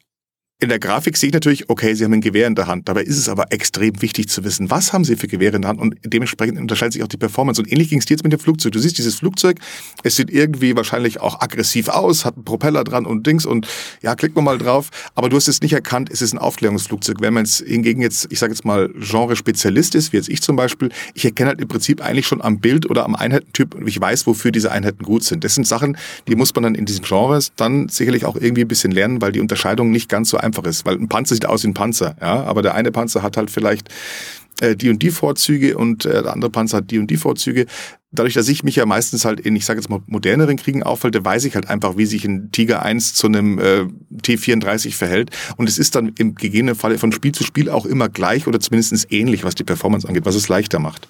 in 0.59 0.69
der 0.69 0.79
Grafik 0.79 1.17
sehe 1.17 1.27
ich 1.27 1.33
natürlich, 1.33 1.69
okay, 1.69 1.93
Sie 1.93 2.03
haben 2.03 2.13
ein 2.13 2.21
Gewehr 2.21 2.47
in 2.47 2.55
der 2.55 2.65
Hand. 2.65 2.89
Dabei 2.89 3.03
ist 3.03 3.17
es 3.17 3.29
aber 3.29 3.51
extrem 3.51 4.01
wichtig 4.01 4.27
zu 4.27 4.43
wissen, 4.43 4.71
was 4.71 4.91
haben 4.91 5.03
Sie 5.03 5.15
für 5.15 5.27
Gewehre 5.27 5.55
in 5.55 5.61
der 5.61 5.69
Hand 5.69 5.79
und 5.79 5.95
dementsprechend 6.03 6.59
unterscheidet 6.59 6.93
sich 6.93 7.03
auch 7.03 7.07
die 7.07 7.17
Performance. 7.17 7.61
Und 7.61 7.71
ähnlich 7.71 7.89
ging 7.89 7.99
es 7.99 8.05
dir 8.05 8.15
jetzt 8.15 8.23
mit 8.23 8.33
dem 8.33 8.39
Flugzeug. 8.39 8.71
Du 8.71 8.79
siehst 8.79 8.97
dieses 8.97 9.15
Flugzeug, 9.15 9.59
es 10.01 10.15
sieht 10.15 10.31
irgendwie 10.31 10.75
wahrscheinlich 10.75 11.21
auch 11.21 11.41
aggressiv 11.41 11.89
aus, 11.89 12.25
hat 12.25 12.37
einen 12.37 12.43
Propeller 12.43 12.83
dran 12.83 13.05
und 13.05 13.27
Dings 13.27 13.45
und 13.45 13.67
ja, 14.01 14.15
klick 14.15 14.35
mal 14.35 14.41
mal 14.41 14.57
drauf. 14.57 14.89
Aber 15.13 15.29
du 15.29 15.35
hast 15.35 15.47
es 15.47 15.61
nicht 15.61 15.73
erkannt, 15.73 16.09
es 16.11 16.23
ist 16.23 16.33
ein 16.33 16.39
Aufklärungsflugzeug. 16.39 17.17
Wenn 17.21 17.35
man 17.35 17.45
jetzt 17.45 17.59
hingegen 17.59 18.01
jetzt, 18.01 18.27
ich 18.31 18.39
sage 18.39 18.51
jetzt 18.51 18.65
mal, 18.65 18.89
Genre-Spezialist 18.97 19.93
ist, 19.93 20.11
wie 20.11 20.17
jetzt 20.17 20.29
ich 20.29 20.41
zum 20.41 20.55
Beispiel, 20.55 20.89
ich 21.13 21.23
erkenne 21.23 21.49
halt 21.49 21.61
im 21.61 21.67
Prinzip 21.67 22.03
eigentlich 22.03 22.25
schon 22.25 22.41
am 22.41 22.59
Bild 22.59 22.89
oder 22.89 23.05
am 23.05 23.15
Einheitentyp 23.15 23.75
und 23.75 23.87
ich 23.87 24.01
weiß, 24.01 24.25
wofür 24.25 24.51
diese 24.51 24.71
Einheiten 24.71 25.03
gut 25.03 25.23
sind. 25.23 25.43
Das 25.43 25.53
sind 25.53 25.67
Sachen, 25.67 25.97
die 26.27 26.35
muss 26.35 26.55
man 26.55 26.63
dann 26.63 26.73
in 26.73 26.85
diesen 26.87 27.05
Genres 27.05 27.51
dann 27.57 27.89
sicherlich 27.89 28.25
auch 28.25 28.35
irgendwie 28.35 28.61
ein 28.61 28.67
bisschen 28.67 28.91
lernen, 28.91 29.21
weil 29.21 29.31
die 29.31 29.39
Unterscheidung 29.39 29.91
nicht 29.91 30.09
ganz 30.09 30.31
so 30.31 30.37
einfach 30.37 30.46
ist, 30.67 30.85
weil 30.85 30.95
ein 30.95 31.09
Panzer 31.09 31.35
sieht 31.35 31.45
aus 31.45 31.63
wie 31.63 31.67
ein 31.67 31.73
Panzer, 31.73 32.15
ja, 32.21 32.43
aber 32.43 32.61
der 32.61 32.75
eine 32.75 32.91
Panzer 32.91 33.21
hat 33.21 33.37
halt 33.37 33.51
vielleicht 33.51 33.89
äh, 34.61 34.75
die 34.75 34.89
und 34.89 35.01
die 35.01 35.11
Vorzüge 35.11 35.77
und 35.77 36.05
äh, 36.05 36.23
der 36.23 36.33
andere 36.33 36.51
Panzer 36.51 36.77
hat 36.77 36.91
die 36.91 36.99
und 36.99 37.07
die 37.07 37.17
Vorzüge. 37.17 37.65
Dadurch, 38.11 38.33
dass 38.33 38.47
ich 38.47 38.63
mich 38.63 38.77
ja 38.77 38.85
meistens 38.85 39.25
halt 39.25 39.39
in, 39.39 39.55
ich 39.55 39.65
sage 39.65 39.79
jetzt 39.79 39.89
mal, 39.89 40.01
moderneren 40.07 40.55
Kriegen 40.55 40.81
aufhalte, 40.81 41.23
weiß 41.23 41.43
ich 41.45 41.55
halt 41.55 41.69
einfach, 41.69 41.97
wie 41.97 42.05
sich 42.05 42.23
ein 42.25 42.51
Tiger 42.51 42.81
1 42.81 43.13
zu 43.13 43.27
einem 43.27 43.59
äh, 43.59 43.85
T34 44.23 44.93
verhält. 44.93 45.31
Und 45.57 45.67
es 45.67 45.77
ist 45.77 45.95
dann 45.95 46.13
im 46.17 46.35
gegebenen 46.35 46.75
Falle 46.75 46.97
von 46.97 47.11
Spiel 47.11 47.33
zu 47.33 47.43
Spiel 47.43 47.69
auch 47.69 47.85
immer 47.85 48.09
gleich 48.09 48.47
oder 48.47 48.59
zumindest 48.59 49.11
ähnlich, 49.11 49.43
was 49.43 49.55
die 49.55 49.65
Performance 49.65 50.07
angeht, 50.07 50.25
was 50.25 50.35
es 50.35 50.47
leichter 50.47 50.79
macht. 50.79 51.09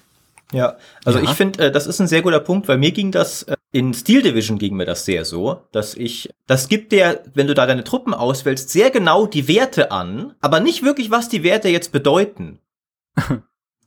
Ja, 0.52 0.78
also 1.04 1.18
ja. 1.18 1.24
ich 1.24 1.30
finde, 1.30 1.66
äh, 1.66 1.72
das 1.72 1.86
ist 1.86 2.00
ein 2.00 2.08
sehr 2.08 2.22
guter 2.22 2.40
Punkt, 2.40 2.68
weil 2.68 2.78
mir 2.78 2.92
ging 2.92 3.12
das, 3.12 3.42
äh, 3.42 3.56
in 3.70 3.92
Steel 3.92 4.22
Division 4.22 4.58
ging 4.58 4.76
mir 4.76 4.86
das 4.86 5.04
sehr 5.04 5.24
so, 5.24 5.62
dass 5.72 5.94
ich, 5.94 6.30
das 6.46 6.68
gibt 6.68 6.92
dir, 6.92 7.22
wenn 7.34 7.46
du 7.46 7.54
da 7.54 7.66
deine 7.66 7.84
Truppen 7.84 8.14
auswählst, 8.14 8.70
sehr 8.70 8.90
genau 8.90 9.26
die 9.26 9.46
Werte 9.46 9.90
an, 9.90 10.34
aber 10.40 10.60
nicht 10.60 10.82
wirklich, 10.82 11.10
was 11.10 11.28
die 11.28 11.42
Werte 11.42 11.68
jetzt 11.68 11.92
bedeuten. 11.92 12.60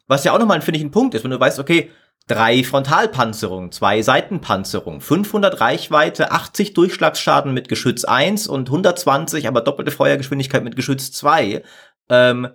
was 0.08 0.24
ja 0.24 0.34
auch 0.34 0.40
nochmal, 0.40 0.62
finde 0.62 0.78
ich, 0.78 0.86
ein 0.86 0.92
Punkt 0.92 1.16
ist, 1.16 1.24
wenn 1.24 1.32
du 1.32 1.40
weißt, 1.40 1.58
okay, 1.58 1.90
drei 2.28 2.64
Frontalpanzerung, 2.64 3.72
zwei 3.72 4.02
Seitenpanzerung, 4.04 5.02
500 5.02 5.60
Reichweite, 5.60 6.32
80 6.32 6.74
Durchschlagsschaden 6.74 7.54
mit 7.54 7.70
Geschütz 7.70 8.04
1 8.04 8.48
und 8.48 8.70
120, 8.70 9.48
aber 9.48 9.62
doppelte 9.62 9.92
Feuergeschwindigkeit 9.92 10.64
mit 10.64 10.76
Geschütz 10.76 11.12
2. 11.12 11.64
Ähm, 12.10 12.50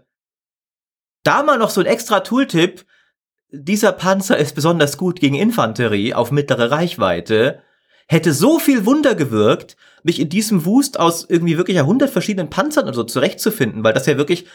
da 1.25 1.43
mal 1.43 1.59
noch 1.59 1.71
so 1.71 1.81
ein 1.81 1.87
extra 1.87 2.21
Tooltip, 2.21 2.87
dieser 3.51 3.93
Panzer 3.93 4.37
ist 4.37 4.55
besonders 4.55 4.99
gut 4.99 5.21
gegen 5.21 5.37
Infanterie 5.37 6.15
auf 6.15 6.31
mittlere 6.31 6.71
Reichweite, 6.71 7.63
hätte 8.09 8.33
so 8.33 8.59
viel 8.59 8.87
Wunder 8.87 9.15
gewirkt, 9.15 9.77
mich 10.03 10.21
in 10.21 10.29
diesem 10.29 10.65
Wust 10.65 10.99
aus 11.01 11.27
irgendwie 11.29 11.57
wirklich 11.57 11.81
hundert 11.81 12.11
verschiedenen 12.11 12.51
Panzern 12.51 12.87
und 12.87 12.95
so 12.95 13.05
zurechtzufinden, 13.05 13.83
weil 13.83 13.93
das 13.93 14.07
ja 14.07 14.17
wirklich 14.17 14.47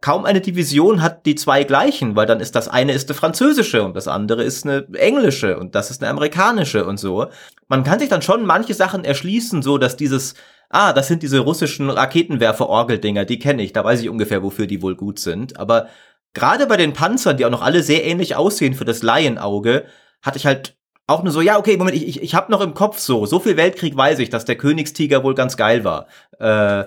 kaum 0.00 0.26
eine 0.26 0.42
Division 0.42 1.00
hat 1.00 1.24
die 1.24 1.36
zwei 1.36 1.64
gleichen, 1.64 2.14
weil 2.14 2.26
dann 2.26 2.40
ist 2.40 2.54
das 2.54 2.68
eine 2.68 2.92
ist 2.92 3.08
eine 3.08 3.16
französische 3.16 3.82
und 3.82 3.96
das 3.96 4.08
andere 4.08 4.44
ist 4.44 4.66
eine 4.66 4.86
englische 4.92 5.58
und 5.58 5.74
das 5.74 5.90
ist 5.90 6.02
eine 6.02 6.10
amerikanische 6.10 6.84
und 6.84 6.98
so. 6.98 7.28
Man 7.68 7.84
kann 7.84 7.98
sich 7.98 8.10
dann 8.10 8.20
schon 8.20 8.44
manche 8.44 8.74
Sachen 8.74 9.04
erschließen, 9.04 9.62
so 9.62 9.78
dass 9.78 9.96
dieses 9.96 10.34
ah, 10.70 10.92
das 10.92 11.08
sind 11.08 11.22
diese 11.22 11.40
russischen 11.40 11.90
Raketenwerfer-Orgeldinger, 11.90 13.24
die 13.24 13.38
kenne 13.38 13.62
ich, 13.62 13.72
da 13.72 13.84
weiß 13.84 14.00
ich 14.02 14.08
ungefähr, 14.08 14.42
wofür 14.42 14.66
die 14.66 14.82
wohl 14.82 14.96
gut 14.96 15.18
sind. 15.18 15.58
Aber 15.58 15.88
gerade 16.34 16.66
bei 16.66 16.76
den 16.76 16.92
Panzern, 16.92 17.36
die 17.36 17.44
auch 17.44 17.50
noch 17.50 17.62
alle 17.62 17.82
sehr 17.82 18.04
ähnlich 18.04 18.36
aussehen 18.36 18.74
für 18.74 18.84
das 18.84 19.02
Laienauge, 19.02 19.86
hatte 20.22 20.38
ich 20.38 20.46
halt 20.46 20.76
auch 21.06 21.22
nur 21.22 21.32
so, 21.32 21.40
ja, 21.40 21.58
okay, 21.58 21.76
Moment, 21.76 21.96
ich, 21.96 22.06
ich, 22.06 22.22
ich 22.22 22.34
habe 22.34 22.52
noch 22.52 22.60
im 22.60 22.74
Kopf 22.74 22.98
so, 22.98 23.26
so 23.26 23.40
viel 23.40 23.56
Weltkrieg 23.56 23.96
weiß 23.96 24.20
ich, 24.20 24.30
dass 24.30 24.44
der 24.44 24.56
Königstiger 24.56 25.24
wohl 25.24 25.34
ganz 25.34 25.56
geil 25.56 25.82
war. 25.82 26.06
Äh, 26.38 26.84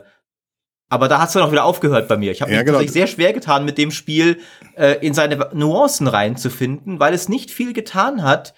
aber 0.89 1.07
da 1.07 1.19
hat's 1.19 1.33
dann 1.33 1.43
auch 1.43 1.51
wieder 1.51 1.65
aufgehört 1.65 2.07
bei 2.07 2.17
mir. 2.17 2.31
Ich 2.31 2.41
habe 2.41 2.51
ja, 2.51 2.59
mich 2.59 2.67
genau. 2.67 2.81
sehr 2.83 3.07
schwer 3.07 3.33
getan, 3.33 3.65
mit 3.65 3.77
dem 3.77 3.91
Spiel 3.91 4.39
äh, 4.75 5.05
in 5.05 5.13
seine 5.13 5.49
Nuancen 5.53 6.07
reinzufinden, 6.07 6.99
weil 6.99 7.13
es 7.13 7.27
nicht 7.27 7.51
viel 7.51 7.73
getan 7.73 8.23
hat. 8.23 8.53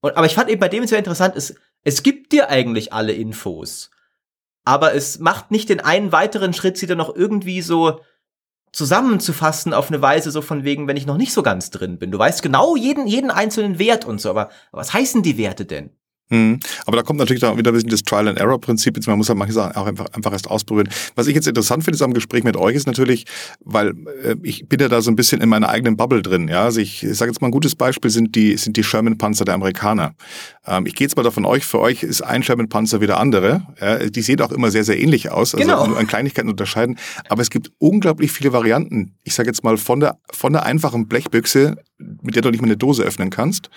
Und, 0.00 0.16
aber 0.16 0.26
ich 0.26 0.34
fand 0.34 0.48
eben 0.50 0.60
bei 0.60 0.68
dem 0.68 0.86
sehr 0.86 0.98
interessant, 0.98 1.36
es, 1.36 1.54
es 1.84 2.02
gibt 2.02 2.32
dir 2.32 2.48
eigentlich 2.48 2.92
alle 2.92 3.12
Infos 3.12 3.90
aber 4.68 4.94
es 4.94 5.18
macht 5.18 5.50
nicht 5.50 5.70
den 5.70 5.80
einen 5.80 6.12
weiteren 6.12 6.52
Schritt, 6.52 6.76
sie 6.76 6.86
dann 6.86 6.98
noch 6.98 7.16
irgendwie 7.16 7.62
so 7.62 8.00
zusammenzufassen 8.72 9.72
auf 9.74 9.88
eine 9.88 10.02
Weise 10.02 10.30
so 10.30 10.42
von 10.42 10.64
wegen, 10.64 10.86
wenn 10.88 10.96
ich 10.96 11.06
noch 11.06 11.16
nicht 11.16 11.32
so 11.32 11.42
ganz 11.42 11.70
drin 11.70 11.98
bin. 11.98 12.10
Du 12.10 12.18
weißt 12.18 12.42
genau 12.42 12.76
jeden, 12.76 13.06
jeden 13.06 13.30
einzelnen 13.30 13.78
Wert 13.78 14.04
und 14.04 14.20
so, 14.20 14.30
aber 14.30 14.50
was 14.72 14.92
heißen 14.92 15.22
die 15.22 15.38
Werte 15.38 15.64
denn? 15.64 15.90
Mhm. 16.30 16.60
Aber 16.86 16.96
da 16.96 17.02
kommt 17.02 17.18
natürlich 17.18 17.40
dann 17.40 17.56
wieder 17.56 17.70
ein 17.70 17.74
bisschen 17.74 17.90
das 17.90 18.02
Trial-and-Error-Prinzip. 18.02 18.98
Man 19.06 19.18
muss 19.18 19.28
halt 19.28 19.38
manche 19.38 19.54
Sachen 19.54 19.76
auch 19.76 19.86
einfach, 19.86 20.06
einfach 20.12 20.32
erst 20.32 20.48
ausprobieren. 20.48 20.88
Was 21.14 21.26
ich 21.26 21.34
jetzt 21.34 21.46
interessant 21.46 21.84
finde 21.84 22.02
am 22.04 22.14
Gespräch 22.14 22.44
mit 22.44 22.56
euch 22.56 22.76
ist 22.76 22.86
natürlich, 22.86 23.24
weil 23.64 23.94
äh, 24.22 24.36
ich 24.42 24.68
bin 24.68 24.78
ja 24.80 24.88
da 24.88 25.00
so 25.00 25.10
ein 25.10 25.16
bisschen 25.16 25.40
in 25.40 25.48
meiner 25.48 25.68
eigenen 25.68 25.96
Bubble 25.96 26.22
drin. 26.22 26.48
Ja, 26.48 26.64
also 26.64 26.80
ich, 26.80 27.02
ich 27.02 27.16
sage 27.16 27.30
jetzt 27.30 27.40
mal 27.40 27.48
ein 27.48 27.52
gutes 27.52 27.74
Beispiel 27.74 28.10
sind 28.10 28.34
die 28.34 28.56
sind 28.56 28.76
die 28.76 28.84
Sherman-Panzer 28.84 29.44
der 29.44 29.54
Amerikaner. 29.54 30.14
Ähm, 30.66 30.86
ich 30.86 30.94
gehe 30.94 31.06
jetzt 31.06 31.16
mal 31.16 31.22
davon 31.22 31.44
euch. 31.44 31.64
Für 31.64 31.80
euch 31.80 32.02
ist 32.02 32.22
ein 32.22 32.42
Sherman-Panzer 32.42 33.00
wie 33.00 33.06
der 33.06 33.18
andere. 33.18 33.66
Ja, 33.80 33.98
die 33.98 34.22
sehen 34.22 34.40
auch 34.40 34.52
immer 34.52 34.70
sehr 34.70 34.84
sehr 34.84 35.00
ähnlich 35.00 35.30
aus. 35.30 35.54
Also 35.54 35.66
genau. 35.66 35.82
an 35.82 36.06
Kleinigkeiten 36.06 36.48
unterscheiden. 36.48 36.98
Aber 37.28 37.42
es 37.42 37.50
gibt 37.50 37.72
unglaublich 37.78 38.32
viele 38.32 38.52
Varianten. 38.52 39.14
Ich 39.24 39.34
sage 39.34 39.48
jetzt 39.48 39.64
mal 39.64 39.76
von 39.76 40.00
der 40.00 40.18
von 40.30 40.52
der 40.52 40.64
einfachen 40.64 41.08
Blechbüchse 41.08 41.76
mit 41.98 42.34
der 42.34 42.42
du 42.42 42.50
nicht 42.50 42.60
mal 42.60 42.68
eine 42.68 42.76
Dose 42.76 43.02
öffnen 43.02 43.30
kannst, 43.30 43.70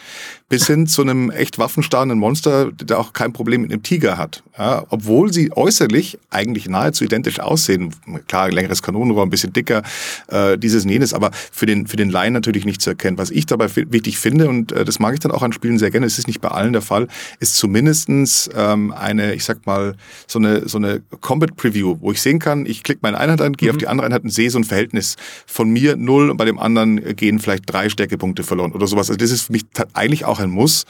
bis 0.48 0.68
hin 0.68 0.88
zu 0.88 1.02
einem 1.02 1.32
echt 1.32 1.58
waffenstarrenden 1.58 2.20
Monster, 2.20 2.41
der 2.46 3.00
auch 3.00 3.14
kein 3.14 3.34
Problem 3.34 3.62
mit 3.62 3.72
einem 3.72 3.82
Tiger 3.82 4.18
hat. 4.18 4.44
Ja, 4.58 4.84
obwohl 4.90 5.32
sie 5.34 5.52
äußerlich 5.56 6.20
eigentlich 6.30 6.68
nahezu 6.68 7.06
identisch 7.06 7.40
aussehen. 7.40 7.96
Klar, 8.28 8.52
längeres 8.52 8.84
Kanonenrohr, 8.84 9.24
ein 9.24 9.30
bisschen 9.30 9.54
dicker, 9.54 9.82
äh, 10.28 10.58
dieses 10.58 10.84
und 10.84 10.92
jenes, 10.92 11.14
aber 11.14 11.32
für 11.34 11.66
den, 11.66 11.88
für 11.88 11.96
den 11.96 12.10
Laien 12.10 12.34
natürlich 12.34 12.66
nicht 12.66 12.82
zu 12.82 12.90
erkennen. 12.90 13.18
Was 13.18 13.32
ich 13.32 13.46
dabei 13.46 13.70
wichtig 13.76 14.20
finde, 14.20 14.50
und 14.50 14.72
äh, 14.72 14.84
das 14.84 15.00
mag 15.00 15.14
ich 15.14 15.22
dann 15.22 15.32
auch 15.32 15.42
an 15.42 15.54
Spielen 15.54 15.80
sehr 15.80 15.90
gerne, 15.90 16.06
es 16.06 16.20
ist 16.20 16.28
nicht 16.28 16.42
bei 16.42 16.50
allen 16.50 16.74
der 16.74 16.82
Fall, 16.82 17.08
ist 17.40 17.56
zumindestens 17.56 18.50
ähm, 18.54 18.92
eine, 18.92 19.34
ich 19.34 19.46
sag 19.46 19.66
mal, 19.66 19.96
so 20.28 20.38
eine, 20.38 20.68
so 20.68 20.78
eine 20.78 21.02
Combat 21.22 21.56
Preview, 21.56 21.96
wo 22.02 22.12
ich 22.12 22.22
sehen 22.22 22.40
kann, 22.40 22.66
ich 22.66 22.84
klicke 22.84 23.00
meine 23.04 23.18
Einheit 23.18 23.42
an, 23.42 23.54
gehe 23.54 23.70
mhm. 23.70 23.76
auf 23.76 23.78
die 23.80 23.88
andere 23.88 24.06
Einheit 24.06 24.24
und 24.24 24.32
sehe 24.32 24.50
so 24.50 24.60
ein 24.60 24.66
Verhältnis 24.66 25.16
von 25.46 25.70
mir 25.70 25.96
null 25.96 26.30
und 26.30 26.38
bei 26.38 26.46
dem 26.46 26.60
anderen 26.60 27.16
gehen 27.16 27.40
vielleicht 27.40 27.64
drei 27.72 27.90
Stärke 27.90 28.02
Stärkepunkte 28.12 28.44
verloren 28.44 28.72
oder 28.74 28.88
sowas. 28.88 29.10
Also 29.10 29.18
das 29.18 29.32
ist 29.32 29.44
für 29.44 29.54
mich 29.54 29.66
eigentlich 29.94 30.26
auch 30.26 30.40
ein 30.40 30.50
Muss, 30.50 30.86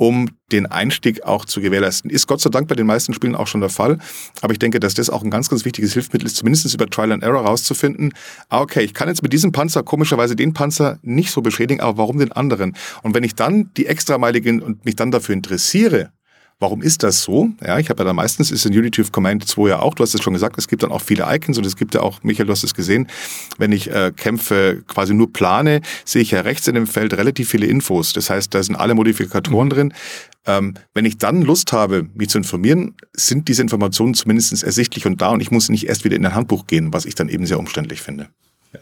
um 0.00 0.30
den 0.50 0.64
Einstieg 0.64 1.24
auch 1.24 1.44
zu 1.44 1.60
gewährleisten. 1.60 2.10
Ist 2.10 2.26
Gott 2.26 2.40
sei 2.40 2.48
Dank 2.48 2.68
bei 2.68 2.74
den 2.74 2.86
meisten 2.86 3.12
Spielen 3.12 3.34
auch 3.34 3.46
schon 3.46 3.60
der 3.60 3.68
Fall. 3.68 3.98
Aber 4.40 4.54
ich 4.54 4.58
denke, 4.58 4.80
dass 4.80 4.94
das 4.94 5.10
auch 5.10 5.22
ein 5.22 5.30
ganz, 5.30 5.50
ganz 5.50 5.66
wichtiges 5.66 5.92
Hilfsmittel 5.92 6.26
ist, 6.26 6.36
zumindest 6.36 6.72
über 6.72 6.88
Trial 6.88 7.12
and 7.12 7.22
Error 7.22 7.42
rauszufinden. 7.42 8.14
Ah, 8.48 8.62
okay, 8.62 8.80
ich 8.80 8.94
kann 8.94 9.08
jetzt 9.08 9.22
mit 9.22 9.34
diesem 9.34 9.52
Panzer 9.52 9.82
komischerweise 9.82 10.36
den 10.36 10.54
Panzer 10.54 10.98
nicht 11.02 11.30
so 11.30 11.42
beschädigen, 11.42 11.82
aber 11.82 11.98
warum 11.98 12.18
den 12.18 12.32
anderen? 12.32 12.74
Und 13.02 13.14
wenn 13.14 13.24
ich 13.24 13.34
dann 13.34 13.72
die 13.76 13.84
Extrameile 13.84 14.40
gehe 14.40 14.64
und 14.64 14.86
mich 14.86 14.96
dann 14.96 15.10
dafür 15.10 15.34
interessiere, 15.34 16.10
Warum 16.60 16.82
ist 16.82 17.02
das 17.02 17.22
so? 17.22 17.48
Ja, 17.64 17.78
ich 17.78 17.88
habe 17.88 18.02
ja 18.02 18.04
da 18.04 18.12
meistens, 18.12 18.50
ist 18.50 18.66
in 18.66 18.76
Unity 18.76 19.00
of 19.00 19.12
Command 19.12 19.48
2 19.48 19.70
ja 19.70 19.78
auch, 19.80 19.94
du 19.94 20.02
hast 20.02 20.14
es 20.14 20.22
schon 20.22 20.34
gesagt, 20.34 20.58
es 20.58 20.68
gibt 20.68 20.82
dann 20.82 20.92
auch 20.92 21.00
viele 21.00 21.24
Icons 21.26 21.56
und 21.56 21.64
es 21.64 21.74
gibt 21.74 21.94
ja 21.94 22.02
auch, 22.02 22.22
Michael, 22.22 22.46
du 22.46 22.52
hast 22.52 22.64
es 22.64 22.74
gesehen, 22.74 23.08
wenn 23.56 23.72
ich 23.72 23.90
äh, 23.90 24.12
Kämpfe 24.14 24.82
quasi 24.86 25.14
nur 25.14 25.32
plane, 25.32 25.80
sehe 26.04 26.20
ich 26.20 26.32
ja 26.32 26.42
rechts 26.42 26.68
in 26.68 26.74
dem 26.74 26.86
Feld 26.86 27.14
relativ 27.14 27.48
viele 27.48 27.66
Infos. 27.66 28.12
Das 28.12 28.28
heißt, 28.28 28.54
da 28.54 28.62
sind 28.62 28.76
alle 28.76 28.94
Modifikatoren 28.94 29.68
mhm. 29.68 29.72
drin. 29.72 29.94
Ähm, 30.46 30.74
wenn 30.92 31.06
ich 31.06 31.16
dann 31.16 31.40
Lust 31.40 31.72
habe, 31.72 32.08
mich 32.14 32.28
zu 32.28 32.36
informieren, 32.36 32.94
sind 33.14 33.48
diese 33.48 33.62
Informationen 33.62 34.12
zumindest 34.12 34.62
ersichtlich 34.62 35.06
und 35.06 35.22
da 35.22 35.30
und 35.30 35.40
ich 35.40 35.50
muss 35.50 35.70
nicht 35.70 35.88
erst 35.88 36.04
wieder 36.04 36.16
in 36.16 36.26
ein 36.26 36.34
Handbuch 36.34 36.66
gehen, 36.66 36.92
was 36.92 37.06
ich 37.06 37.14
dann 37.14 37.30
eben 37.30 37.46
sehr 37.46 37.58
umständlich 37.58 38.02
finde. 38.02 38.28
Ja. 38.74 38.80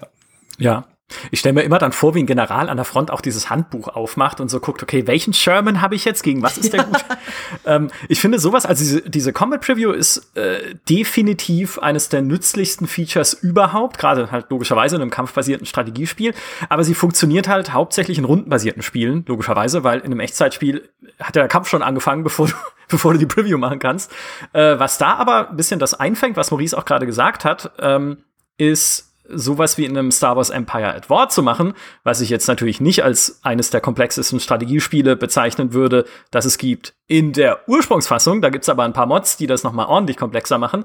Ja, 0.58 0.86
ich 1.30 1.40
stelle 1.40 1.54
mir 1.54 1.62
immer 1.62 1.78
dann 1.78 1.92
vor, 1.92 2.14
wie 2.14 2.22
ein 2.22 2.26
General 2.26 2.68
an 2.68 2.76
der 2.76 2.84
Front 2.84 3.10
auch 3.10 3.20
dieses 3.20 3.48
Handbuch 3.48 3.88
aufmacht 3.88 4.40
und 4.40 4.48
so 4.48 4.60
guckt, 4.60 4.82
okay, 4.82 5.06
welchen 5.06 5.32
Sherman 5.32 5.80
habe 5.80 5.94
ich 5.94 6.04
jetzt, 6.04 6.22
gegen 6.22 6.42
was 6.42 6.58
ist 6.58 6.72
der 6.72 6.84
gut? 6.84 7.04
ähm, 7.66 7.90
ich 8.08 8.20
finde 8.20 8.38
sowas, 8.38 8.66
also 8.66 8.82
diese, 8.82 9.08
diese 9.08 9.32
Combat 9.32 9.60
Preview 9.60 9.92
ist 9.92 10.36
äh, 10.36 10.74
definitiv 10.88 11.78
eines 11.78 12.08
der 12.08 12.22
nützlichsten 12.22 12.86
Features 12.86 13.32
überhaupt, 13.32 13.98
gerade 13.98 14.30
halt 14.30 14.50
logischerweise 14.50 14.96
in 14.96 15.02
einem 15.02 15.10
kampfbasierten 15.10 15.66
Strategiespiel, 15.66 16.34
aber 16.68 16.84
sie 16.84 16.94
funktioniert 16.94 17.48
halt 17.48 17.72
hauptsächlich 17.72 18.18
in 18.18 18.24
rundenbasierten 18.24 18.82
Spielen, 18.82 19.24
logischerweise, 19.26 19.84
weil 19.84 20.00
in 20.00 20.06
einem 20.06 20.20
Echtzeitspiel 20.20 20.88
hat 21.20 21.36
der 21.36 21.48
Kampf 21.48 21.68
schon 21.68 21.82
angefangen, 21.82 22.22
bevor 22.28 22.48
du, 22.48 22.54
bevor 22.88 23.14
du 23.14 23.18
die 23.18 23.26
Preview 23.26 23.56
machen 23.58 23.78
kannst. 23.78 24.12
Äh, 24.52 24.78
was 24.78 24.98
da 24.98 25.14
aber 25.14 25.50
ein 25.50 25.56
bisschen 25.56 25.78
das 25.80 25.94
einfängt, 25.94 26.36
was 26.36 26.50
Maurice 26.50 26.76
auch 26.76 26.84
gerade 26.84 27.06
gesagt 27.06 27.44
hat, 27.44 27.72
ähm, 27.80 28.18
ist 28.58 29.07
sowas 29.28 29.78
wie 29.78 29.84
in 29.84 29.96
einem 29.96 30.10
Star 30.10 30.36
Wars 30.36 30.50
Empire 30.50 30.94
at 30.94 31.10
War 31.10 31.28
zu 31.28 31.42
machen, 31.42 31.74
was 32.04 32.20
ich 32.20 32.30
jetzt 32.30 32.48
natürlich 32.48 32.80
nicht 32.80 33.04
als 33.04 33.40
eines 33.42 33.70
der 33.70 33.80
komplexesten 33.80 34.40
Strategiespiele 34.40 35.16
bezeichnen 35.16 35.72
würde, 35.72 36.04
das 36.30 36.44
es 36.44 36.58
gibt 36.58 36.94
in 37.06 37.32
der 37.32 37.68
Ursprungsfassung. 37.68 38.42
Da 38.42 38.50
gibt's 38.50 38.68
aber 38.68 38.84
ein 38.84 38.92
paar 38.92 39.06
Mods, 39.06 39.36
die 39.36 39.46
das 39.46 39.64
nochmal 39.64 39.86
ordentlich 39.86 40.16
komplexer 40.16 40.58
machen. 40.58 40.84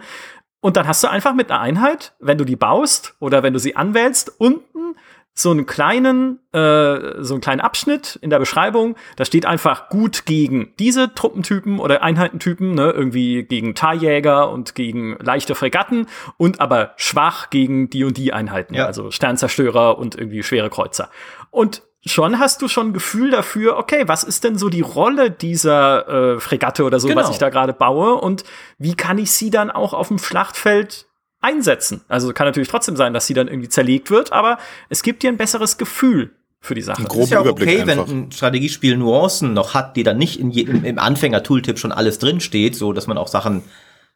Und 0.62 0.78
dann 0.78 0.88
hast 0.88 1.04
du 1.04 1.10
einfach 1.10 1.34
mit 1.34 1.52
einer 1.52 1.60
Einheit, 1.60 2.14
wenn 2.20 2.38
du 2.38 2.46
die 2.46 2.56
baust 2.56 3.16
oder 3.20 3.44
wenn 3.44 3.54
du 3.54 3.60
sie 3.60 3.76
anwählst, 3.76 4.32
unten 4.40 4.96
so 5.36 5.50
einen 5.50 5.66
kleinen, 5.66 6.40
äh, 6.54 7.24
so 7.24 7.34
einen 7.34 7.42
kleinen 7.42 7.62
Abschnitt 7.62 8.20
in 8.22 8.30
der 8.30 8.40
Beschreibung. 8.40 8.96
Da 9.16 9.26
steht 9.26 9.46
einfach 9.46 9.90
gut 9.90 10.26
gegen 10.26 10.74
diese 10.78 11.14
Truppentypen 11.14 11.80
oder 11.80 12.04
Einheitentypen, 12.04 12.76
ne, 12.76 12.92
irgendwie 12.92 13.44
gegen 13.44 13.74
Tarjäger 13.74 14.52
und 14.52 14.76
gegen 14.76 15.18
leichte 15.20 15.56
Fregatten 15.56 16.08
und 16.38 16.62
aber 16.62 16.94
schwach 16.98 17.50
gegen 17.50 17.90
die 17.90 18.04
und 18.04 18.18
die 18.18 18.32
Einheiten, 18.32 18.76
ja. 18.76 18.86
also 18.86 19.10
Sternzerstörer 19.10 19.98
und 19.98 20.16
irgendwie 20.16 20.44
schwere 20.44 20.70
Kreuzer. 20.70 21.10
Und 21.50 21.82
schon 22.06 22.38
hast 22.38 22.62
du 22.62 22.68
schon 22.68 22.90
ein 22.90 22.94
Gefühl 22.94 23.32
dafür, 23.32 23.78
okay, 23.78 24.04
was 24.06 24.24
ist 24.24 24.44
denn 24.44 24.58
so 24.58 24.70
die 24.70 24.82
Rolle 24.82 25.32
dieser 25.32 26.36
äh, 26.36 26.40
Fregatte 26.40 26.84
oder 26.84 27.00
so, 27.00 27.08
genau. 27.08 27.22
was 27.22 27.32
ich 27.32 27.38
da 27.38 27.50
gerade 27.50 27.74
baue 27.74 28.16
und 28.16 28.44
wie 28.78 28.96
kann 28.96 29.18
ich 29.18 29.32
sie 29.32 29.50
dann 29.50 29.72
auch 29.72 29.94
auf 29.94 30.10
dem 30.10 30.20
Schlachtfeld 30.20 31.08
einsetzen. 31.44 32.02
Also 32.08 32.32
kann 32.34 32.48
natürlich 32.48 32.70
trotzdem 32.70 32.96
sein, 32.96 33.14
dass 33.14 33.28
sie 33.28 33.34
dann 33.34 33.48
irgendwie 33.48 33.70
zerlegt 33.70 34.10
wird, 34.10 34.32
aber 34.32 34.58
es 34.90 35.04
gibt 35.04 35.24
dir 35.24 35.30
ein 35.30 35.38
besseres 35.38 35.78
Gefühl 35.78 36.32
für 36.60 36.76
die 36.76 36.82
Sache. 36.82 37.02
Ein 37.02 37.08
groben 37.08 37.24
ist 37.24 37.32
ja 37.32 37.42
auch 37.42 37.46
okay, 37.46 37.82
einfach. 37.82 38.08
wenn 38.08 38.26
ein 38.26 38.32
Strategiespiel 38.32 38.98
Nuancen 38.98 39.54
noch 39.54 39.74
hat, 39.74 39.98
die 39.98 40.04
dann 40.04 40.18
nicht 40.18 40.40
in 40.40 40.50
jedem, 40.50 40.86
im 40.86 40.98
Anfänger-Tooltip 40.98 41.78
schon 41.78 41.92
alles 41.92 42.20
drin 42.20 42.40
steht, 42.40 42.76
so 42.76 42.94
dass 42.94 43.06
man 43.06 43.18
auch 43.18 43.28
Sachen, 43.28 43.64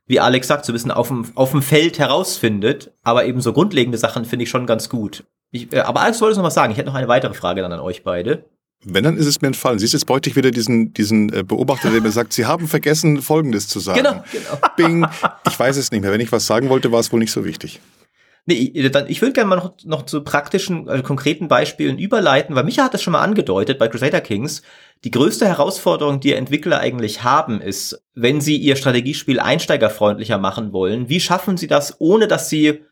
wie 0.05 0.21
Alex 0.21 0.47
sagt, 0.47 0.63
so 0.65 0.71
ein 0.71 0.75
bisschen 0.75 0.91
auf 0.91 1.09
dem, 1.09 1.25
auf 1.35 1.51
dem 1.51 1.61
Feld 1.61 1.99
herausfindet. 1.99 2.91
Aber 3.03 3.25
eben 3.25 3.41
so 3.41 3.51
grundlegende 3.51 3.97
Sachen 3.97 4.23
finde 4.23 4.43
ich 4.43 4.49
schon 4.49 4.65
ganz 4.65 4.87
gut. 4.87 5.25
Ich, 5.51 5.73
äh, 5.73 5.79
aber 5.79 6.01
Alex 6.01 6.21
wollte 6.21 6.37
noch 6.37 6.45
was 6.45 6.53
sagen. 6.53 6.71
Ich 6.71 6.77
hätte 6.77 6.87
noch 6.87 6.95
eine 6.95 7.09
weitere 7.09 7.33
Frage 7.33 7.61
dann 7.61 7.73
an 7.73 7.81
euch 7.81 8.03
beide. 8.03 8.45
Wenn, 8.83 9.03
dann 9.03 9.17
ist 9.17 9.25
es 9.25 9.41
mir 9.41 9.47
entfallen. 9.47 9.79
Siehst 9.79 9.93
du, 9.93 9.97
jetzt 9.97 10.05
bräuchte 10.05 10.29
ich 10.29 10.35
wieder 10.35 10.51
diesen, 10.51 10.93
diesen 10.93 11.33
äh, 11.33 11.43
Beobachter, 11.43 11.89
der 11.89 12.01
mir 12.01 12.11
sagt, 12.11 12.33
Sie 12.33 12.45
haben 12.45 12.67
vergessen, 12.67 13.21
Folgendes 13.21 13.67
zu 13.67 13.79
sagen. 13.79 13.97
Genau, 13.97 14.23
genau. 14.31 14.59
Bing. 14.75 15.07
Ich 15.47 15.59
weiß 15.59 15.77
es 15.77 15.91
nicht 15.91 16.01
mehr. 16.01 16.11
Wenn 16.11 16.21
ich 16.21 16.31
was 16.31 16.45
sagen 16.45 16.69
wollte, 16.69 16.91
war 16.91 16.99
es 16.99 17.11
wohl 17.11 17.19
nicht 17.19 17.31
so 17.31 17.43
wichtig. 17.43 17.81
Nee, 18.49 18.71
ich, 18.73 18.91
dann, 18.91 19.09
ich 19.09 19.21
würde 19.21 19.33
gerne 19.33 19.49
mal 19.49 19.57
noch, 19.57 19.73
noch 19.83 20.05
zu 20.05 20.23
praktischen, 20.23 20.87
also 20.87 21.03
konkreten 21.03 21.49
Beispielen 21.49 21.99
überleiten, 21.99 22.55
weil 22.55 22.63
Micha 22.63 22.85
hat 22.85 22.93
das 22.93 23.03
schon 23.03 23.11
mal 23.11 23.21
angedeutet 23.21 23.77
bei 23.77 23.89
Crusader 23.89 24.21
Kings. 24.21 24.61
Die 25.03 25.11
größte 25.11 25.45
Herausforderung, 25.45 26.21
die 26.21 26.31
Entwickler 26.31 26.79
eigentlich 26.79 27.23
haben, 27.23 27.59
ist, 27.59 28.01
wenn 28.15 28.39
sie 28.39 28.55
ihr 28.55 28.77
Strategiespiel 28.77 29.41
einsteigerfreundlicher 29.41 30.37
machen 30.37 30.71
wollen, 30.71 31.09
wie 31.09 31.19
schaffen 31.19 31.57
sie 31.57 31.67
das, 31.67 31.99
ohne 31.99 32.27
dass 32.27 32.49
sie 32.49 32.85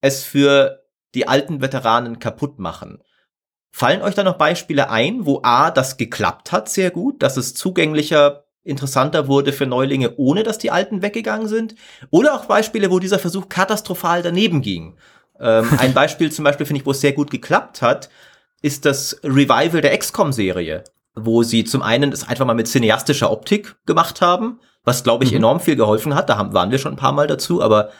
es 0.00 0.24
für 0.24 0.82
die 1.14 1.28
alten 1.28 1.60
Veteranen 1.60 2.18
kaputt 2.18 2.58
machen? 2.58 3.02
Fallen 3.76 4.00
euch 4.00 4.14
da 4.14 4.24
noch 4.24 4.38
Beispiele 4.38 4.88
ein, 4.88 5.26
wo 5.26 5.40
A, 5.42 5.70
das 5.70 5.98
geklappt 5.98 6.50
hat 6.50 6.70
sehr 6.70 6.90
gut, 6.90 7.22
dass 7.22 7.36
es 7.36 7.52
zugänglicher, 7.52 8.44
interessanter 8.64 9.28
wurde 9.28 9.52
für 9.52 9.66
Neulinge, 9.66 10.14
ohne 10.16 10.44
dass 10.44 10.56
die 10.56 10.70
Alten 10.70 11.02
weggegangen 11.02 11.46
sind? 11.46 11.74
Oder 12.08 12.36
auch 12.36 12.46
Beispiele, 12.46 12.90
wo 12.90 13.00
dieser 13.00 13.18
Versuch 13.18 13.50
katastrophal 13.50 14.22
daneben 14.22 14.62
ging? 14.62 14.96
Ähm, 15.38 15.68
ein 15.76 15.92
Beispiel 15.94 16.32
zum 16.32 16.46
Beispiel, 16.46 16.64
finde 16.64 16.80
ich, 16.80 16.86
wo 16.86 16.92
es 16.92 17.02
sehr 17.02 17.12
gut 17.12 17.30
geklappt 17.30 17.82
hat, 17.82 18.08
ist 18.62 18.86
das 18.86 19.20
Revival 19.22 19.82
der 19.82 19.94
XCOM-Serie, 19.98 20.84
wo 21.14 21.42
sie 21.42 21.64
zum 21.64 21.82
einen 21.82 22.12
es 22.12 22.26
einfach 22.26 22.46
mal 22.46 22.54
mit 22.54 22.68
cineastischer 22.68 23.30
Optik 23.30 23.76
gemacht 23.84 24.22
haben, 24.22 24.58
was, 24.84 25.04
glaube 25.04 25.24
ich, 25.24 25.32
mhm. 25.32 25.36
enorm 25.36 25.60
viel 25.60 25.76
geholfen 25.76 26.14
hat. 26.14 26.30
Da 26.30 26.38
haben, 26.38 26.54
waren 26.54 26.70
wir 26.70 26.78
schon 26.78 26.94
ein 26.94 26.98
paar 26.98 27.12
Mal 27.12 27.26
dazu, 27.26 27.60
aber 27.60 27.90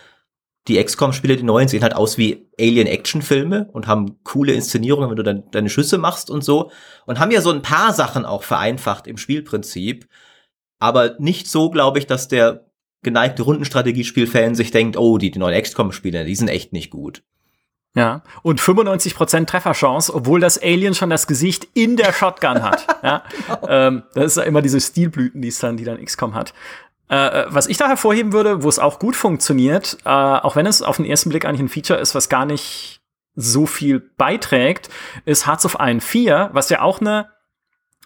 die 0.69 0.83
XCOM-Spiele, 0.83 1.37
die 1.37 1.43
neuen, 1.43 1.69
sehen 1.69 1.83
halt 1.83 1.95
aus 1.95 2.19
wie 2.19 2.49
Alien-Action-Filme 2.59 3.69
und 3.73 3.87
haben 3.87 4.23
coole 4.25 4.53
Inszenierungen, 4.53 5.11
wenn 5.11 5.17
du 5.17 5.23
dann 5.23 5.45
deine 5.51 5.71
Schüsse 5.71 5.99
machst 5.99 6.31
und 6.31 6.43
so. 6.43 6.71
Und 7.07 7.19
haben 7.19 7.31
ja 7.31 7.41
so 7.41 7.51
ein 7.51 7.63
paar 7.63 7.93
Sachen 7.93 8.25
auch 8.25 8.43
vereinfacht 8.43 9.07
im 9.07 9.17
Spielprinzip. 9.17 10.09
Aber 10.79 11.15
nicht 11.19 11.49
so, 11.49 11.71
glaube 11.71 11.99
ich, 11.99 12.07
dass 12.07 12.29
der 12.29 12.67
geneigte 13.03 13.43
Rundenstrategiespiel-Fan 13.43 14.55
sich 14.55 14.73
denkt, 14.73 14.97
oh, 14.97 15.19
die, 15.19 15.31
die 15.31 15.39
neuen 15.39 15.63
XCOM-Spiele, 15.63 16.25
die 16.25 16.35
sind 16.35 16.49
echt 16.49 16.73
nicht 16.73 16.91
gut. 16.91 17.23
Ja, 17.97 18.23
und 18.43 18.61
95% 18.61 19.47
Trefferchance, 19.47 20.13
obwohl 20.13 20.39
das 20.39 20.63
Alien 20.63 20.93
schon 20.93 21.09
das 21.09 21.27
Gesicht 21.27 21.67
in 21.73 21.97
der 21.97 22.13
Shotgun 22.13 22.63
hat. 22.63 22.87
ja, 23.03 23.23
genau. 23.47 23.69
ähm, 23.71 24.03
das 24.13 24.25
ist 24.27 24.37
ja 24.37 24.43
immer 24.43 24.61
diese 24.61 24.83
Stilblüten, 24.83 25.41
die 25.41 25.49
es 25.49 25.59
dann, 25.61 25.79
die 25.79 25.85
dann 25.85 26.05
XCOM 26.05 26.35
hat. 26.35 26.53
Äh, 27.09 27.43
äh, 27.43 27.47
was 27.49 27.69
ich 27.69 27.77
da 27.77 27.87
hervorheben 27.89 28.33
würde, 28.33 28.63
wo 28.63 28.69
es 28.69 28.79
auch 28.79 28.99
gut 28.99 29.15
funktioniert, 29.15 29.99
äh, 30.05 30.09
auch 30.09 30.57
wenn 30.57 30.67
es 30.67 30.83
auf 30.83 30.97
den 30.97 31.05
ersten 31.05 31.31
Blick 31.31 31.45
eigentlich 31.45 31.61
ein 31.61 31.69
Feature 31.69 32.01
ist, 32.01 32.15
was 32.15 32.29
gar 32.29 32.47
nicht 32.47 33.01
so 33.37 33.67
viel 33.67 34.01
beiträgt, 34.01 34.89
ist 35.25 35.47
Hearts 35.47 35.65
of 35.65 35.77
Iron 35.79 36.01
4, 36.01 36.51
was 36.53 36.69
ja 36.69 36.81
auch 36.81 37.01
eine, 37.01 37.29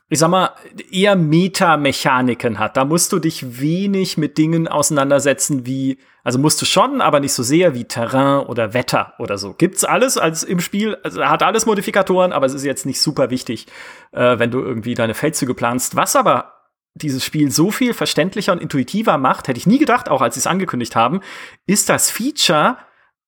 ich 0.08 0.18
sag 0.18 0.28
mal, 0.28 0.50
eher 0.90 1.16
Meta-Mechaniken 1.16 2.58
hat. 2.58 2.76
Da 2.76 2.84
musst 2.84 3.12
du 3.12 3.20
dich 3.20 3.60
wenig 3.60 4.18
mit 4.18 4.36
Dingen 4.36 4.68
auseinandersetzen 4.68 5.64
wie, 5.64 5.98
also 6.24 6.38
musst 6.38 6.60
du 6.60 6.66
schon, 6.66 7.00
aber 7.00 7.20
nicht 7.20 7.32
so 7.32 7.42
sehr 7.42 7.74
wie 7.74 7.84
Terrain 7.84 8.44
oder 8.44 8.74
Wetter 8.74 9.14
oder 9.18 9.38
so. 9.38 9.54
Gibt's 9.54 9.84
alles 9.84 10.18
als 10.18 10.42
im 10.42 10.60
Spiel, 10.60 10.98
also 11.04 11.24
hat 11.24 11.42
alles 11.42 11.64
Modifikatoren, 11.64 12.32
aber 12.32 12.44
es 12.44 12.52
ist 12.52 12.64
jetzt 12.64 12.84
nicht 12.84 13.00
super 13.00 13.30
wichtig, 13.30 13.66
äh, 14.12 14.38
wenn 14.38 14.50
du 14.50 14.60
irgendwie 14.60 14.94
deine 14.94 15.14
Feldzüge 15.14 15.54
planst. 15.54 15.96
Was 15.96 16.16
aber 16.16 16.59
dieses 16.94 17.24
Spiel 17.24 17.50
so 17.50 17.70
viel 17.70 17.94
verständlicher 17.94 18.52
und 18.52 18.60
intuitiver 18.60 19.18
macht, 19.18 19.48
hätte 19.48 19.58
ich 19.58 19.66
nie 19.66 19.78
gedacht, 19.78 20.08
auch 20.08 20.20
als 20.20 20.34
sie 20.34 20.40
es 20.40 20.46
angekündigt 20.46 20.96
haben, 20.96 21.20
ist 21.66 21.88
das 21.88 22.10
Feature, 22.10 22.76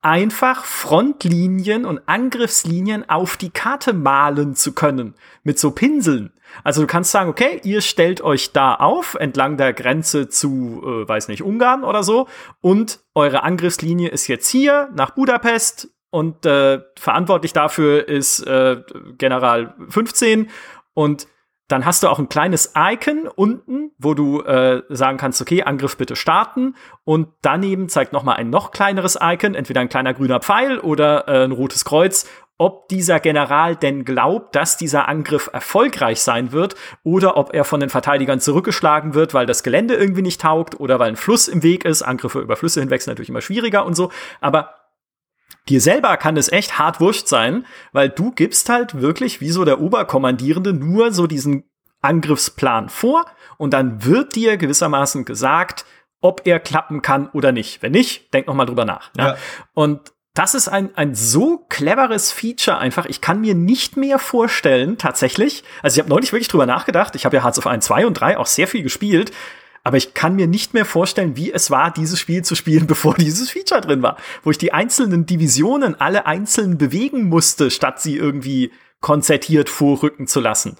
einfach 0.02 0.64
Frontlinien 0.64 1.84
und 1.84 2.00
Angriffslinien 2.06 3.08
auf 3.08 3.36
die 3.36 3.50
Karte 3.50 3.92
malen 3.92 4.56
zu 4.56 4.72
können. 4.72 5.14
Mit 5.44 5.60
so 5.60 5.70
Pinseln. 5.70 6.32
Also 6.64 6.82
du 6.82 6.86
kannst 6.86 7.12
sagen, 7.12 7.30
okay, 7.30 7.60
ihr 7.62 7.80
stellt 7.80 8.20
euch 8.20 8.52
da 8.52 8.74
auf, 8.74 9.14
entlang 9.14 9.56
der 9.56 9.72
Grenze 9.72 10.28
zu, 10.28 10.82
äh, 10.84 11.08
weiß 11.08 11.28
nicht, 11.28 11.42
Ungarn 11.42 11.84
oder 11.84 12.02
so, 12.02 12.28
und 12.60 13.00
eure 13.14 13.44
Angriffslinie 13.44 14.08
ist 14.08 14.26
jetzt 14.26 14.48
hier 14.48 14.90
nach 14.94 15.12
Budapest 15.12 15.88
und 16.10 16.44
äh, 16.44 16.80
verantwortlich 16.98 17.54
dafür 17.54 18.06
ist 18.06 18.40
äh, 18.40 18.82
General 19.16 19.74
15 19.88 20.50
und 20.92 21.26
dann 21.72 21.86
hast 21.86 22.02
du 22.02 22.08
auch 22.08 22.18
ein 22.18 22.28
kleines 22.28 22.74
Icon 22.76 23.26
unten, 23.26 23.92
wo 23.98 24.12
du 24.12 24.42
äh, 24.42 24.82
sagen 24.90 25.16
kannst, 25.16 25.40
okay, 25.40 25.62
Angriff 25.62 25.96
bitte 25.96 26.16
starten. 26.16 26.74
Und 27.04 27.28
daneben 27.40 27.88
zeigt 27.88 28.12
noch 28.12 28.24
mal 28.24 28.34
ein 28.34 28.50
noch 28.50 28.72
kleineres 28.72 29.18
Icon, 29.20 29.54
entweder 29.54 29.80
ein 29.80 29.88
kleiner 29.88 30.12
grüner 30.12 30.40
Pfeil 30.40 30.78
oder 30.78 31.26
äh, 31.28 31.44
ein 31.44 31.52
rotes 31.52 31.86
Kreuz, 31.86 32.28
ob 32.58 32.88
dieser 32.88 33.20
General 33.20 33.74
denn 33.74 34.04
glaubt, 34.04 34.54
dass 34.54 34.76
dieser 34.76 35.08
Angriff 35.08 35.48
erfolgreich 35.52 36.20
sein 36.20 36.52
wird 36.52 36.76
oder 37.04 37.38
ob 37.38 37.54
er 37.54 37.64
von 37.64 37.80
den 37.80 37.88
Verteidigern 37.88 38.38
zurückgeschlagen 38.38 39.14
wird, 39.14 39.32
weil 39.32 39.46
das 39.46 39.62
Gelände 39.62 39.94
irgendwie 39.94 40.22
nicht 40.22 40.42
taugt 40.42 40.78
oder 40.78 40.98
weil 40.98 41.08
ein 41.08 41.16
Fluss 41.16 41.48
im 41.48 41.62
Weg 41.62 41.86
ist. 41.86 42.02
Angriffe 42.02 42.40
über 42.40 42.56
Flüsse 42.56 42.80
hinweg 42.80 43.00
sind 43.00 43.12
natürlich 43.12 43.30
immer 43.30 43.40
schwieriger 43.40 43.86
und 43.86 43.94
so. 43.94 44.12
Aber 44.40 44.81
Dir 45.68 45.80
selber 45.80 46.16
kann 46.16 46.36
es 46.36 46.50
echt 46.50 46.78
hart 46.78 47.00
wurscht 47.00 47.28
sein, 47.28 47.66
weil 47.92 48.08
du 48.08 48.32
gibst 48.32 48.68
halt 48.68 49.00
wirklich 49.00 49.40
wie 49.40 49.50
so 49.50 49.64
der 49.64 49.80
Oberkommandierende 49.80 50.72
nur 50.72 51.12
so 51.12 51.26
diesen 51.26 51.64
Angriffsplan 52.00 52.88
vor 52.88 53.26
und 53.58 53.72
dann 53.72 54.04
wird 54.04 54.34
dir 54.34 54.56
gewissermaßen 54.56 55.24
gesagt, 55.24 55.84
ob 56.20 56.42
er 56.44 56.58
klappen 56.58 57.02
kann 57.02 57.28
oder 57.28 57.52
nicht. 57.52 57.82
Wenn 57.82 57.92
nicht, 57.92 58.32
denk 58.34 58.46
noch 58.46 58.54
mal 58.54 58.66
drüber 58.66 58.84
nach. 58.84 59.10
Ja. 59.16 59.28
ja. 59.28 59.36
Und 59.74 60.12
das 60.34 60.54
ist 60.54 60.68
ein, 60.68 60.96
ein 60.96 61.14
so 61.14 61.58
cleveres 61.68 62.32
Feature 62.32 62.78
einfach. 62.78 63.06
Ich 63.06 63.20
kann 63.20 63.40
mir 63.40 63.54
nicht 63.54 63.96
mehr 63.96 64.18
vorstellen, 64.18 64.96
tatsächlich. 64.96 65.62
Also 65.82 65.96
ich 65.96 65.98
habe 66.00 66.08
neulich 66.08 66.32
wirklich 66.32 66.48
drüber 66.48 66.64
nachgedacht. 66.64 67.14
Ich 67.14 67.24
habe 67.26 67.36
ja 67.36 67.44
Hearts 67.44 67.58
of 67.58 67.66
1, 67.66 67.84
2 67.84 68.06
und 68.06 68.14
3 68.14 68.38
auch 68.38 68.46
sehr 68.46 68.66
viel 68.66 68.82
gespielt. 68.82 69.30
Aber 69.84 69.96
ich 69.96 70.14
kann 70.14 70.36
mir 70.36 70.46
nicht 70.46 70.74
mehr 70.74 70.84
vorstellen, 70.84 71.36
wie 71.36 71.52
es 71.52 71.70
war, 71.70 71.92
dieses 71.92 72.18
Spiel 72.20 72.42
zu 72.42 72.54
spielen, 72.54 72.86
bevor 72.88 73.14
dieses 73.14 73.50
Feature 73.50 73.80
drin 73.80 74.02
war. 74.02 74.16
Wo 74.42 74.50
ich 74.50 74.58
die 74.58 74.72
einzelnen 74.72 75.26
Divisionen 75.26 76.00
alle 76.00 76.26
einzeln 76.26 76.78
bewegen 76.78 77.24
musste, 77.24 77.70
statt 77.70 78.00
sie 78.00 78.16
irgendwie 78.16 78.70
konzertiert 79.00 79.68
vorrücken 79.68 80.28
zu 80.28 80.38
lassen. 80.40 80.76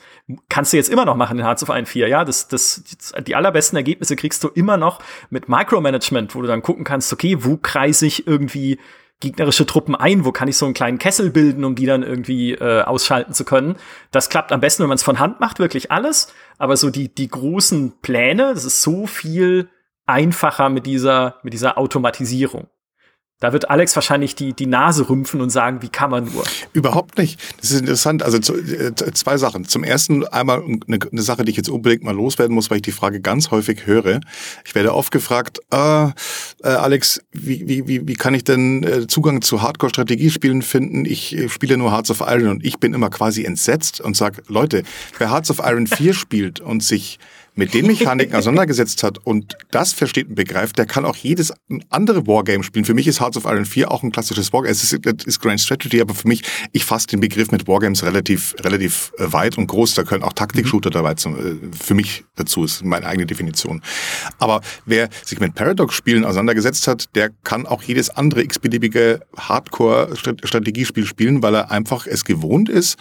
Kannst 0.48 0.72
du 0.72 0.76
jetzt 0.76 0.88
immer 0.88 1.04
noch 1.04 1.16
machen 1.16 1.38
in 1.38 1.44
Hearts 1.44 1.64
of 1.64 1.70
Iron 1.70 1.86
4, 1.86 2.06
ja? 2.06 2.24
Das, 2.24 2.46
das, 2.46 2.84
die 3.26 3.34
allerbesten 3.34 3.76
Ergebnisse 3.76 4.14
kriegst 4.14 4.44
du 4.44 4.48
immer 4.48 4.76
noch 4.76 5.00
mit 5.28 5.48
Micromanagement, 5.48 6.34
wo 6.36 6.40
du 6.40 6.46
dann 6.46 6.62
gucken 6.62 6.84
kannst, 6.84 7.12
okay, 7.12 7.36
wo 7.40 7.56
kreise 7.56 8.06
ich 8.06 8.26
irgendwie 8.26 8.78
gegnerische 9.22 9.64
Truppen 9.64 9.94
ein, 9.94 10.24
wo 10.24 10.32
kann 10.32 10.48
ich 10.48 10.56
so 10.58 10.66
einen 10.66 10.74
kleinen 10.74 10.98
Kessel 10.98 11.30
bilden, 11.30 11.64
um 11.64 11.74
die 11.74 11.86
dann 11.86 12.02
irgendwie 12.02 12.52
äh, 12.52 12.82
ausschalten 12.82 13.32
zu 13.32 13.44
können. 13.44 13.76
Das 14.10 14.28
klappt 14.28 14.52
am 14.52 14.60
besten, 14.60 14.82
wenn 14.82 14.88
man 14.88 14.96
es 14.96 15.02
von 15.02 15.18
Hand 15.18 15.40
macht, 15.40 15.58
wirklich 15.58 15.90
alles. 15.90 16.32
Aber 16.58 16.76
so 16.76 16.90
die, 16.90 17.14
die 17.14 17.28
großen 17.28 18.00
Pläne, 18.02 18.52
das 18.52 18.64
ist 18.64 18.82
so 18.82 19.06
viel 19.06 19.70
einfacher 20.04 20.68
mit 20.68 20.84
dieser, 20.84 21.36
mit 21.42 21.52
dieser 21.54 21.78
Automatisierung. 21.78 22.68
Da 23.42 23.52
wird 23.52 23.70
Alex 23.70 23.96
wahrscheinlich 23.96 24.36
die, 24.36 24.52
die 24.52 24.66
Nase 24.66 25.08
rümpfen 25.08 25.40
und 25.40 25.50
sagen, 25.50 25.82
wie 25.82 25.88
kann 25.88 26.12
man 26.12 26.26
nur? 26.32 26.44
Überhaupt 26.74 27.18
nicht. 27.18 27.40
Das 27.60 27.72
ist 27.72 27.80
interessant. 27.80 28.22
Also 28.22 28.38
äh, 28.54 28.94
zwei 29.14 29.36
Sachen. 29.36 29.64
Zum 29.64 29.82
ersten 29.82 30.24
einmal 30.28 30.62
eine, 30.62 30.98
eine, 31.10 31.22
Sache, 31.22 31.44
die 31.44 31.50
ich 31.50 31.56
jetzt 31.56 31.68
unbedingt 31.68 32.04
mal 32.04 32.14
loswerden 32.14 32.54
muss, 32.54 32.70
weil 32.70 32.76
ich 32.76 32.82
die 32.82 32.92
Frage 32.92 33.20
ganz 33.20 33.50
häufig 33.50 33.84
höre. 33.84 34.20
Ich 34.64 34.76
werde 34.76 34.94
oft 34.94 35.10
gefragt, 35.10 35.58
äh, 35.72 36.04
äh, 36.04 36.10
Alex, 36.62 37.20
wie, 37.32 37.66
wie, 37.66 37.88
wie, 37.88 38.06
wie 38.06 38.14
kann 38.14 38.34
ich 38.34 38.44
denn 38.44 38.84
äh, 38.84 39.08
Zugang 39.08 39.42
zu 39.42 39.60
Hardcore-Strategiespielen 39.60 40.62
finden? 40.62 41.04
Ich 41.04 41.36
äh, 41.36 41.48
spiele 41.48 41.76
nur 41.76 41.90
Hearts 41.90 42.12
of 42.12 42.20
Iron 42.20 42.48
und 42.48 42.64
ich 42.64 42.78
bin 42.78 42.94
immer 42.94 43.10
quasi 43.10 43.44
entsetzt 43.44 44.00
und 44.00 44.16
sage, 44.16 44.44
Leute, 44.46 44.84
wer 45.18 45.32
Hearts 45.32 45.50
of 45.50 45.58
Iron 45.58 45.88
4 45.88 46.14
spielt 46.14 46.60
und 46.60 46.84
sich 46.84 47.18
mit 47.54 47.74
den 47.74 47.86
Mechaniken 47.86 48.34
auseinandergesetzt 48.34 49.02
hat 49.02 49.18
und 49.18 49.56
das 49.70 49.92
versteht 49.92 50.28
und 50.28 50.34
begreift, 50.34 50.78
der 50.78 50.86
kann 50.86 51.04
auch 51.04 51.16
jedes 51.16 51.52
andere 51.90 52.26
Wargame 52.26 52.64
spielen. 52.64 52.84
Für 52.84 52.94
mich 52.94 53.06
ist 53.06 53.20
Hearts 53.20 53.36
of 53.36 53.44
Iron 53.44 53.66
4 53.66 53.90
auch 53.90 54.02
ein 54.02 54.10
klassisches 54.10 54.52
Wargame. 54.52 54.72
Es 54.72 54.82
ist, 54.82 54.94
ist 55.04 55.40
Grand 55.40 55.60
Strategy, 55.60 56.00
aber 56.00 56.14
für 56.14 56.28
mich, 56.28 56.42
ich 56.72 56.84
fasse 56.84 57.08
den 57.08 57.20
Begriff 57.20 57.50
mit 57.50 57.68
Wargames 57.68 58.04
relativ, 58.04 58.54
relativ 58.60 59.12
äh, 59.18 59.32
weit 59.32 59.58
und 59.58 59.66
groß. 59.66 59.94
Da 59.94 60.04
können 60.04 60.22
auch 60.22 60.32
Taktik-Shooter 60.32 60.90
mhm. 60.90 60.94
dabei 60.94 61.14
zum, 61.14 61.36
äh, 61.36 61.76
für 61.76 61.94
mich 61.94 62.24
dazu, 62.36 62.64
ist 62.64 62.84
meine 62.84 63.06
eigene 63.06 63.26
Definition. 63.26 63.82
Aber 64.38 64.62
wer 64.86 65.10
sich 65.24 65.38
mit 65.38 65.54
Paradox-Spielen 65.54 66.24
auseinandergesetzt 66.24 66.88
hat, 66.88 67.14
der 67.14 67.30
kann 67.44 67.66
auch 67.66 67.82
jedes 67.82 68.08
andere 68.10 68.42
x-beliebige 68.42 69.20
Hardcore-Strategiespiel 69.36 71.04
spielen, 71.04 71.42
weil 71.42 71.54
er 71.54 71.70
einfach 71.70 72.06
es 72.06 72.24
gewohnt 72.24 72.70
ist, 72.70 72.96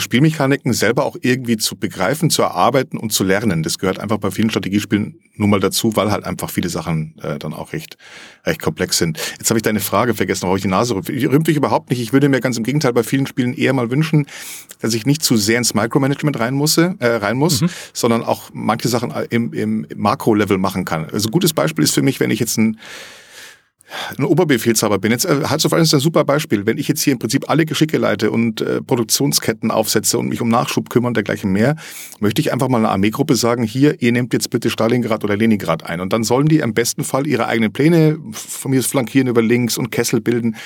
Spielmechaniken 0.00 0.72
selber 0.72 1.04
auch 1.04 1.16
irgendwie 1.20 1.56
zu 1.56 1.76
begreifen, 1.76 2.30
zu 2.30 2.42
erarbeiten 2.42 2.98
und 2.98 3.12
zu 3.12 3.24
lernen. 3.24 3.62
Das 3.62 3.78
gehört 3.78 3.98
einfach 3.98 4.18
bei 4.18 4.30
vielen 4.30 4.50
Strategiespielen 4.50 5.20
nun 5.36 5.50
mal 5.50 5.60
dazu, 5.60 5.96
weil 5.96 6.10
halt 6.10 6.24
einfach 6.24 6.50
viele 6.50 6.68
Sachen 6.68 7.14
äh, 7.22 7.38
dann 7.38 7.54
auch 7.54 7.72
recht, 7.72 7.96
recht 8.44 8.60
komplex 8.60 8.98
sind. 8.98 9.18
Jetzt 9.38 9.50
habe 9.50 9.58
ich 9.58 9.62
deine 9.62 9.80
Frage 9.80 10.14
vergessen, 10.14 10.42
warum 10.42 10.56
ich 10.56 10.62
die 10.62 10.68
Nase 10.68 10.94
rümpfe. 10.94 11.12
Rümpft 11.12 11.48
mich 11.48 11.56
überhaupt 11.56 11.90
nicht. 11.90 12.00
Ich 12.00 12.12
würde 12.12 12.28
mir 12.28 12.40
ganz 12.40 12.58
im 12.58 12.64
Gegenteil 12.64 12.92
bei 12.92 13.02
vielen 13.02 13.26
Spielen 13.26 13.54
eher 13.54 13.72
mal 13.72 13.90
wünschen, 13.90 14.26
dass 14.80 14.94
ich 14.94 15.06
nicht 15.06 15.22
zu 15.22 15.36
sehr 15.36 15.58
ins 15.58 15.74
Micromanagement 15.74 16.38
rein, 16.38 16.54
muss, 16.54 16.76
äh, 16.76 16.94
rein 17.00 17.36
muss, 17.36 17.62
mhm. 17.62 17.70
sondern 17.92 18.24
auch 18.24 18.50
manche 18.52 18.88
Sachen 18.88 19.12
im, 19.30 19.52
im 19.52 19.86
Makro-Level 19.96 20.58
machen 20.58 20.84
kann. 20.84 21.06
Also 21.10 21.28
gutes 21.30 21.52
Beispiel 21.52 21.84
ist 21.84 21.94
für 21.94 22.02
mich, 22.02 22.20
wenn 22.20 22.30
ich 22.30 22.40
jetzt 22.40 22.58
ein 22.58 22.78
ein 24.16 24.24
Oberbefehlshaber 24.24 24.98
bin. 24.98 25.12
Jetzt 25.12 25.24
äh, 25.24 25.42
Hearts 25.48 25.64
of 25.64 25.72
Iron 25.72 25.82
ist 25.82 25.94
ein 25.94 26.00
super 26.00 26.24
Beispiel. 26.24 26.66
Wenn 26.66 26.78
ich 26.78 26.88
jetzt 26.88 27.02
hier 27.02 27.12
im 27.12 27.18
Prinzip 27.18 27.48
alle 27.48 27.66
Geschicke 27.66 27.98
leite 27.98 28.30
und 28.30 28.60
äh, 28.60 28.82
Produktionsketten 28.82 29.70
aufsetze 29.70 30.18
und 30.18 30.28
mich 30.28 30.40
um 30.40 30.48
Nachschub 30.48 30.90
kümmere 30.90 31.08
und 31.08 31.16
dergleichen 31.16 31.52
mehr, 31.52 31.76
möchte 32.20 32.40
ich 32.40 32.52
einfach 32.52 32.68
mal 32.68 32.78
einer 32.78 32.90
Armeegruppe 32.90 33.36
sagen, 33.36 33.62
hier, 33.62 34.00
ihr 34.02 34.12
nehmt 34.12 34.32
jetzt 34.32 34.50
bitte 34.50 34.70
Stalingrad 34.70 35.24
oder 35.24 35.36
Leningrad 35.36 35.84
ein. 35.84 36.00
Und 36.00 36.12
dann 36.12 36.24
sollen 36.24 36.48
die 36.48 36.58
im 36.58 36.74
besten 36.74 37.04
Fall 37.04 37.26
ihre 37.26 37.46
eigenen 37.46 37.72
Pläne 37.72 38.18
von 38.32 38.70
mir 38.70 38.82
flankieren 38.82 39.28
über 39.28 39.42
links 39.42 39.78
und 39.78 39.90
Kessel 39.90 40.20
bilden. 40.20 40.56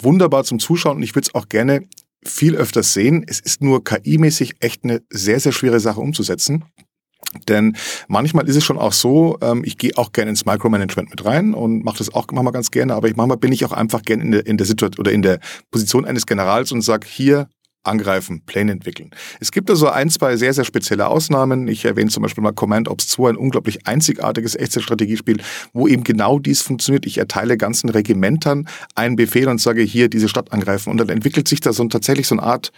Wunderbar 0.00 0.44
zum 0.44 0.58
Zuschauen 0.58 0.96
und 0.98 1.02
ich 1.02 1.14
würde 1.14 1.28
es 1.28 1.34
auch 1.34 1.48
gerne 1.48 1.86
viel 2.24 2.56
öfters 2.56 2.92
sehen. 2.92 3.24
Es 3.26 3.40
ist 3.40 3.62
nur 3.62 3.84
KI-mäßig 3.84 4.56
echt 4.60 4.84
eine 4.84 5.02
sehr, 5.10 5.40
sehr 5.40 5.52
schwere 5.52 5.80
Sache 5.80 6.00
umzusetzen. 6.00 6.64
Denn 7.48 7.76
manchmal 8.08 8.48
ist 8.48 8.56
es 8.56 8.64
schon 8.64 8.78
auch 8.78 8.92
so, 8.92 9.38
ähm, 9.40 9.62
ich 9.64 9.78
gehe 9.78 9.92
auch 9.96 10.12
gerne 10.12 10.30
ins 10.30 10.46
Micromanagement 10.46 11.10
mit 11.10 11.24
rein 11.24 11.54
und 11.54 11.84
mache 11.84 11.98
das 11.98 12.12
auch 12.14 12.26
manchmal 12.32 12.52
ganz 12.52 12.70
gerne, 12.70 12.94
aber 12.94 13.08
ich, 13.08 13.16
manchmal 13.16 13.36
bin 13.36 13.52
ich 13.52 13.64
auch 13.64 13.72
einfach 13.72 14.02
gerne 14.02 14.22
in 14.22 14.30
der, 14.30 14.46
in 14.46 14.56
der 14.56 14.66
Situation 14.66 15.00
oder 15.00 15.12
in 15.12 15.22
der 15.22 15.40
Position 15.70 16.04
eines 16.04 16.26
Generals 16.26 16.72
und 16.72 16.82
sage, 16.82 17.06
hier 17.08 17.48
angreifen, 17.86 18.42
Pläne 18.44 18.72
entwickeln. 18.72 19.10
Es 19.38 19.52
gibt 19.52 19.70
also 19.70 19.88
ein, 19.88 20.10
zwei 20.10 20.36
sehr, 20.36 20.52
sehr 20.52 20.64
spezielle 20.64 21.06
Ausnahmen. 21.06 21.68
Ich 21.68 21.84
erwähne 21.84 22.10
zum 22.10 22.22
Beispiel 22.22 22.42
mal 22.42 22.52
Command 22.52 22.88
Ops 22.88 23.08
2, 23.08 23.30
ein 23.30 23.36
unglaublich 23.36 23.86
einzigartiges 23.86 24.56
Echtzeitstrategiespiel, 24.56 25.40
wo 25.72 25.86
eben 25.86 26.02
genau 26.02 26.38
dies 26.40 26.62
funktioniert. 26.62 27.06
Ich 27.06 27.18
erteile 27.18 27.56
ganzen 27.56 27.88
Regimentern 27.88 28.68
einen 28.96 29.14
Befehl 29.14 29.48
und 29.48 29.60
sage, 29.60 29.82
hier 29.82 30.08
diese 30.08 30.28
Stadt 30.28 30.52
angreifen. 30.52 30.90
Und 30.90 30.98
dann 30.98 31.08
entwickelt 31.10 31.46
sich 31.48 31.60
da 31.60 31.72
so 31.72 31.84
ein, 31.84 31.90
tatsächlich 31.90 32.26
so 32.26 32.34
eine 32.34 32.42
Art 32.42 32.72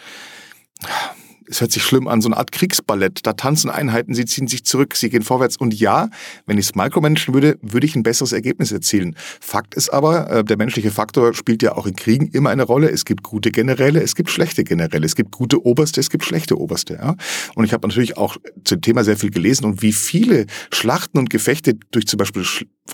es 1.48 1.60
hört 1.60 1.72
sich 1.72 1.82
schlimm 1.82 2.08
an, 2.08 2.20
so 2.20 2.28
eine 2.28 2.36
Art 2.36 2.52
Kriegsballett. 2.52 3.26
Da 3.26 3.32
tanzen 3.32 3.70
Einheiten, 3.70 4.14
sie 4.14 4.24
ziehen 4.24 4.48
sich 4.48 4.64
zurück, 4.64 4.94
sie 4.94 5.08
gehen 5.10 5.22
vorwärts. 5.22 5.56
Und 5.56 5.74
ja, 5.74 6.10
wenn 6.46 6.58
ich 6.58 6.66
es 6.66 6.74
micromanagen 6.74 7.34
würde, 7.34 7.58
würde 7.62 7.86
ich 7.86 7.96
ein 7.96 8.02
besseres 8.02 8.32
Ergebnis 8.32 8.72
erzielen. 8.72 9.16
Fakt 9.40 9.74
ist 9.74 9.90
aber, 9.90 10.30
äh, 10.30 10.44
der 10.44 10.56
menschliche 10.56 10.90
Faktor 10.90 11.34
spielt 11.34 11.62
ja 11.62 11.76
auch 11.76 11.86
in 11.86 11.96
Kriegen 11.96 12.28
immer 12.28 12.50
eine 12.50 12.64
Rolle. 12.64 12.90
Es 12.90 13.04
gibt 13.04 13.22
gute 13.22 13.50
Generäle, 13.50 14.02
es 14.02 14.14
gibt 14.14 14.30
schlechte 14.30 14.64
Generäle, 14.64 15.06
es 15.06 15.14
gibt 15.14 15.32
gute 15.32 15.64
Oberste, 15.64 16.00
es 16.00 16.10
gibt 16.10 16.24
schlechte 16.24 16.58
Oberste. 16.58 16.94
Ja? 16.94 17.16
Und 17.54 17.64
ich 17.64 17.72
habe 17.72 17.86
natürlich 17.86 18.16
auch 18.16 18.36
zum 18.64 18.80
Thema 18.80 19.04
sehr 19.04 19.16
viel 19.16 19.30
gelesen 19.30 19.64
und 19.64 19.82
wie 19.82 19.92
viele 19.92 20.46
Schlachten 20.72 21.18
und 21.18 21.30
Gefechte 21.30 21.74
durch 21.90 22.06
zum 22.06 22.18
Beispiel 22.18 22.44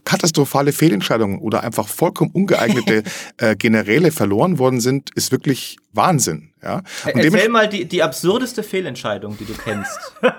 katastrophale 0.04 0.72
Fehlentscheidungen 0.72 1.38
oder 1.38 1.62
einfach 1.62 1.88
vollkommen 1.88 2.30
ungeeignete 2.32 3.02
äh, 3.36 3.56
Generäle 3.56 4.10
verloren 4.10 4.58
worden 4.58 4.80
sind, 4.80 5.10
ist 5.14 5.32
wirklich 5.32 5.76
Wahnsinn. 5.92 6.52
Ja? 6.62 6.82
Und 7.04 7.16
Erzähl 7.16 7.48
mal 7.48 7.68
die, 7.68 7.84
die 7.84 8.02
absurdeste 8.02 8.62
Fehlentscheidung, 8.62 9.36
die 9.38 9.44
du 9.44 9.54
kennst. 9.54 9.98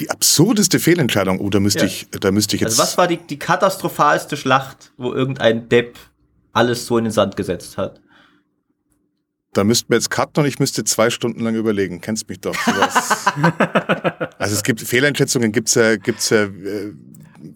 die 0.00 0.10
absurdeste 0.10 0.80
Fehlentscheidung, 0.80 1.40
oh, 1.40 1.50
da 1.50 1.60
müsste 1.60 1.80
ja. 1.80 1.86
ich, 1.86 2.08
da 2.10 2.32
müsste 2.32 2.56
ich 2.56 2.64
also 2.64 2.72
jetzt. 2.72 2.80
Also 2.80 2.92
was 2.92 2.98
war 2.98 3.06
die, 3.06 3.18
die 3.18 3.38
katastrophalste 3.38 4.36
Schlacht, 4.36 4.92
wo 4.96 5.12
irgendein 5.12 5.68
Depp 5.68 5.98
alles 6.52 6.86
so 6.86 6.98
in 6.98 7.04
den 7.04 7.12
Sand 7.12 7.36
gesetzt 7.36 7.78
hat? 7.78 8.00
Da 9.52 9.64
müssten 9.64 9.90
wir 9.90 9.96
jetzt 9.96 10.10
cutten 10.10 10.44
und 10.44 10.48
ich 10.48 10.60
müsste 10.60 10.84
zwei 10.84 11.10
Stunden 11.10 11.40
lang 11.40 11.56
überlegen. 11.56 12.00
Kennst 12.00 12.28
mich 12.28 12.40
doch. 12.40 12.56
Also 14.38 14.54
es 14.54 14.62
gibt 14.62 14.80
Fehleinschätzungen, 14.80 15.52
gibt's 15.52 15.74
ja, 15.74 15.96
gibt's 15.96 16.30
ja 16.30 16.44
äh, 16.44 16.94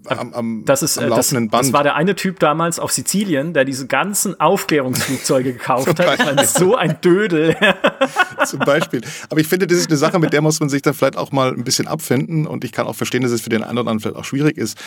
am, 0.06 0.32
am, 0.32 0.64
das 0.64 0.82
ist, 0.82 0.98
am 0.98 1.04
äh, 1.04 1.08
laufenden 1.08 1.48
das, 1.48 1.52
Band. 1.52 1.66
Das 1.66 1.72
war 1.72 1.82
der 1.82 1.94
eine 1.94 2.14
Typ 2.14 2.38
damals 2.38 2.78
auf 2.78 2.92
Sizilien, 2.92 3.52
der 3.52 3.64
diese 3.64 3.86
ganzen 3.86 4.38
Aufklärungsflugzeuge 4.40 5.52
gekauft 5.52 5.98
hat. 5.98 6.18
Ich 6.18 6.24
meine, 6.24 6.46
so 6.46 6.74
ein 6.74 6.98
Dödel. 7.02 7.56
Zum 8.46 8.60
Beispiel. 8.60 9.02
Aber 9.30 9.40
ich 9.40 9.46
finde, 9.46 9.66
das 9.66 9.78
ist 9.78 9.88
eine 9.88 9.96
Sache, 9.96 10.18
mit 10.18 10.32
der 10.32 10.40
muss 10.40 10.60
man 10.60 10.68
sich 10.68 10.82
dann 10.82 10.94
vielleicht 10.94 11.16
auch 11.16 11.32
mal 11.32 11.52
ein 11.52 11.64
bisschen 11.64 11.86
abfinden. 11.86 12.46
Und 12.46 12.64
ich 12.64 12.72
kann 12.72 12.86
auch 12.86 12.96
verstehen, 12.96 13.22
dass 13.22 13.32
es 13.32 13.42
für 13.42 13.50
den 13.50 13.62
einen 13.62 13.78
oder 13.78 13.90
anderen 13.90 14.00
vielleicht 14.00 14.16
auch 14.16 14.24
schwierig 14.24 14.56
ist. 14.56 14.78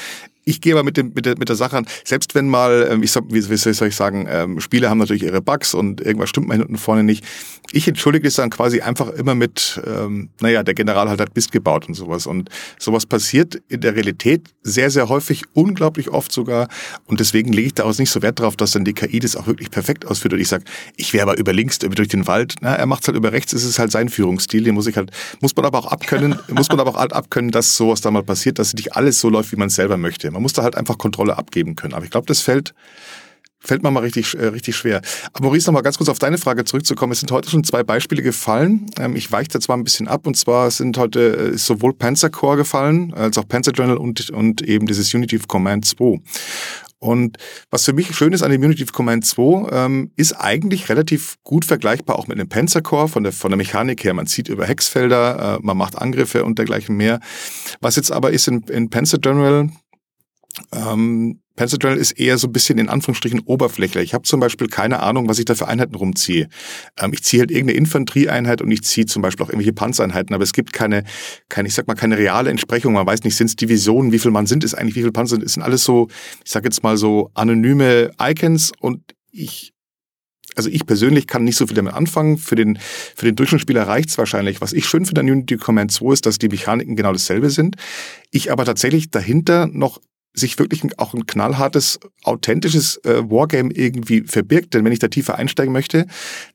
Ich 0.46 0.62
gehe 0.62 0.74
aber 0.74 0.84
mit, 0.84 0.98
dem, 0.98 1.12
mit, 1.14 1.26
der, 1.26 1.38
mit 1.38 1.50
der 1.50 1.58
Sache 1.58 1.78
an, 1.78 1.86
selbst 2.06 2.34
wenn 2.34 2.48
mal, 2.48 2.88
ähm, 2.90 3.04
ich 3.04 3.12
sag, 3.12 3.26
wie, 3.30 3.50
wie 3.50 3.58
soll 3.58 3.88
ich 3.90 3.96
sagen, 3.96 4.28
ähm, 4.30 4.62
Spiele 4.62 4.90
haben 4.90 4.98
natürlich 4.98 5.24
ihre 5.24 5.42
Bugs 5.42 5.74
und 5.74 6.00
irgendwas 6.00 6.30
stimmt 6.30 6.48
mal 6.48 6.56
hinten 6.56 6.74
und 6.74 6.80
vorne 6.80 7.04
nicht. 7.04 7.26
Ich 7.72 7.88
entschuldige 7.88 8.28
es 8.28 8.36
dann 8.36 8.50
quasi 8.50 8.82
einfach 8.82 9.10
immer 9.10 9.36
mit, 9.36 9.82
ähm, 9.86 10.30
naja, 10.40 10.64
der 10.64 10.74
General 10.74 11.10
hat 11.10 11.20
halt 11.20 11.36
Mist 11.36 11.52
gebaut 11.52 11.88
und 11.88 11.94
sowas. 11.94 12.26
Und 12.26 12.50
sowas 12.80 13.06
passiert 13.06 13.56
in 13.68 13.82
der 13.82 13.96
Realität 13.96 14.50
sehr, 14.64 14.90
sehr 14.90 15.10
häufig, 15.10 15.44
unglaublich 15.54 16.10
oft 16.10 16.32
sogar. 16.32 16.68
Und 17.06 17.20
deswegen 17.20 17.52
lege 17.52 17.68
ich 17.68 17.74
da 17.74 17.84
auch 17.84 17.98
nicht 17.98 18.10
so 18.10 18.22
Wert 18.22 18.40
darauf, 18.40 18.56
dass 18.56 18.72
dann 18.72 18.86
die 18.86 18.94
KI 18.94 19.20
das 19.20 19.36
auch 19.36 19.48
wirklich 19.48 19.72
perfekt 19.72 20.06
ausführt. 20.06 20.34
Und 20.34 20.40
ich 20.40 20.48
sage, 20.48 20.64
ich 20.96 21.14
wäre 21.14 21.24
aber 21.24 21.38
über 21.38 21.54
links, 21.54 21.80
durch 21.80 22.08
den 22.08 22.28
Wald. 22.28 22.56
Na, 22.62 22.76
er 22.76 22.86
macht 22.86 23.02
es 23.02 23.08
halt 23.08 23.18
über 23.18 23.32
rechts, 23.32 23.54
ist 23.54 23.64
es 23.64 23.80
halt 23.80 23.92
sein 23.92 24.10
Führungsstil. 24.10 24.64
Den 24.64 24.76
muss 24.76 24.88
ich 24.88 24.98
halt, 24.98 25.12
muss 25.42 25.56
man 25.56 25.66
aber 25.66 25.80
auch 25.80 25.88
abkönnen, 25.88 26.38
muss 26.50 26.70
man 26.70 26.80
aber 26.80 26.92
auch 26.92 27.00
halt 27.00 27.14
abkönnen, 27.14 27.52
dass 27.52 27.76
sowas 27.76 28.02
da 28.02 28.12
mal 28.12 28.24
passiert, 28.24 28.60
dass 28.60 28.74
nicht 28.74 28.96
alles 28.96 29.20
so 29.20 29.30
läuft, 29.30 29.52
wie 29.52 29.58
man 29.58 29.68
es 29.68 29.76
selber 29.76 29.98
möchte. 29.98 30.32
Man 30.32 30.42
muss 30.42 30.54
da 30.54 30.64
halt 30.64 30.76
einfach 30.76 30.98
Kontrolle 30.98 31.38
abgeben 31.38 31.76
können. 31.76 31.94
Aber 31.94 32.06
ich 32.06 32.12
glaube, 32.12 32.28
das 32.28 32.42
fällt 32.42 32.74
fällt 33.68 33.84
mir 33.84 33.92
mal 33.92 34.00
richtig, 34.00 34.34
äh, 34.36 34.48
richtig 34.48 34.76
schwer. 34.76 35.02
Aber 35.34 35.46
Maurice, 35.46 35.68
noch 35.68 35.74
mal 35.74 35.82
ganz 35.82 35.98
kurz 35.98 36.10
auf 36.10 36.20
deine 36.20 36.38
Frage 36.38 36.66
zurückzukommen. 36.66 37.12
Es 37.12 37.20
sind 37.20 37.32
heute 37.32 37.50
schon 37.50 37.64
zwei 37.64 37.84
Beispiele 37.84 38.22
gefallen. 38.22 38.90
Ähm, 39.00 39.16
ich 39.16 39.32
weiche 39.32 39.50
da 39.50 39.60
zwar 39.60 39.78
ein 39.78 39.84
bisschen 39.84 40.08
ab, 40.08 40.26
und 40.26 40.36
zwar 40.36 40.72
sind 40.72 40.98
heute 40.98 41.54
äh, 41.54 41.58
sowohl 41.58 41.94
Panzer 41.94 42.30
Core 42.30 42.58
gefallen, 42.58 43.14
als 43.14 43.38
auch 43.38 43.48
Panzer 43.48 43.72
Journal 43.72 43.98
und, 43.98 44.30
und 44.30 44.62
eben 44.62 44.88
dieses 44.88 45.14
Unity 45.14 45.40
Command 45.40 45.86
2. 45.86 46.20
Und 47.00 47.38
was 47.70 47.86
für 47.86 47.94
mich 47.94 48.16
schön 48.16 48.34
ist 48.34 48.42
an 48.42 48.52
dem 48.52 48.64
Unity 48.64 48.86
Command 48.86 49.24
2, 49.26 49.70
ähm, 49.72 50.12
ist 50.16 50.34
eigentlich 50.34 50.90
relativ 50.90 51.36
gut 51.44 51.64
vergleichbar 51.64 52.18
auch 52.18 52.28
mit 52.28 52.40
einem 52.40 52.50
Panzer 52.50 52.82
Core 52.82 53.08
von 53.08 53.24
der, 53.24 53.34
von 53.34 53.52
der 53.52 53.58
Mechanik 53.58 54.04
her. 54.04 54.14
Man 54.14 54.26
zieht 54.26 54.50
über 54.50 54.66
Hexfelder, 54.66 55.58
äh, 55.58 55.66
man 55.66 55.78
macht 55.78 55.98
Angriffe 55.98 56.44
und 56.44 56.58
dergleichen 56.58 56.96
mehr. 56.96 57.20
Was 57.82 57.98
jetzt 57.98 58.12
aber 58.12 58.32
ist 58.32 58.48
in, 58.48 58.62
in 58.64 58.90
Panzer 58.90 59.20
General, 59.20 59.70
ähm, 60.74 61.40
Journal 61.66 61.98
ist 61.98 62.12
eher 62.12 62.38
so 62.38 62.48
ein 62.48 62.54
bisschen 62.54 62.78
in 62.78 62.90
Anführungsstrichen 62.90 63.42
oberflächlich. 63.42 64.04
Ich 64.06 64.14
habe 64.14 64.24
zum 64.24 64.40
Beispiel 64.40 64.68
keine 64.68 65.00
Ahnung, 65.00 65.28
was 65.28 65.40
ich 65.40 65.46
da 65.46 65.56
für 65.56 65.68
Einheiten 65.68 65.96
rumziehe. 65.96 66.48
Ähm, 67.00 67.12
ich 67.14 67.24
ziehe 67.24 67.42
halt 67.42 67.52
irgendeine 67.52 67.78
Infanterieeinheit 67.78 68.62
und 68.62 68.72
ich 68.72 68.84
ziehe 68.84 69.06
zum 69.06 69.22
Beispiel 69.22 69.46
auch 69.46 69.50
irgendwelche 69.50 69.74
Panzereinheiten, 69.74 70.34
aber 70.34 70.44
es 70.44 70.54
gibt 70.54 70.74
keine, 70.74 71.04
keine, 71.50 71.68
ich 71.68 71.74
sag 71.74 71.88
mal, 71.88 71.96
keine 71.96 72.18
reale 72.18 72.50
Entsprechung. 72.50 72.94
Man 72.94 73.06
weiß 73.06 73.24
nicht, 73.24 73.36
sind 73.36 73.48
es 73.48 73.56
Divisionen, 73.56 74.12
wie 74.12 74.20
viel 74.20 74.32
man 74.32 74.46
sind, 74.46 74.64
ist 74.64 74.76
eigentlich, 74.76 74.96
wie 74.96 75.02
viel 75.02 75.12
Panzer 75.12 75.36
sind. 75.36 75.44
Es 75.44 75.54
sind 75.54 75.64
alles 75.64 75.84
so, 75.84 76.08
ich 76.46 76.52
sag 76.52 76.64
jetzt 76.64 76.84
mal 76.84 76.98
so 76.98 77.32
anonyme 77.34 78.12
Icons 78.22 78.72
und 78.80 79.02
ich 79.32 79.74
also 80.56 80.72
ich 80.72 80.88
persönlich 80.88 81.28
kann 81.28 81.44
nicht 81.44 81.56
so 81.56 81.68
viel 81.68 81.76
damit 81.76 81.94
anfangen. 81.94 82.40
Für 82.40 82.56
den, 82.56 82.80
für 83.16 83.26
den 83.26 83.36
Durchschnittsspieler 83.36 83.84
reicht's 83.84 84.18
wahrscheinlich. 84.18 84.60
Was 84.60 84.74
ich 84.74 84.88
schön 84.88 85.06
finde 85.06 85.22
an 85.22 85.30
Unity 85.30 85.58
Command 85.58 85.92
2 85.92 86.14
ist, 86.14 86.26
dass 86.26 86.40
die 86.40 86.50
Mechaniken 86.50 86.96
genau 86.96 87.12
dasselbe 87.14 87.52
sind. 87.52 87.76
Ich 88.32 88.52
aber 88.52 88.66
tatsächlich 88.66 89.12
dahinter 89.12 89.68
noch 89.68 90.02
sich 90.38 90.58
wirklich 90.60 90.84
auch 90.98 91.14
ein 91.14 91.26
knallhartes, 91.26 92.00
authentisches 92.24 92.98
äh, 93.04 93.24
Wargame 93.30 93.74
irgendwie 93.74 94.22
verbirgt. 94.22 94.74
Denn 94.74 94.86
wenn 94.86 94.92
ich 94.92 95.00
da 95.00 95.08
tiefer 95.08 95.36
einsteigen 95.36 95.74
möchte, 95.74 96.06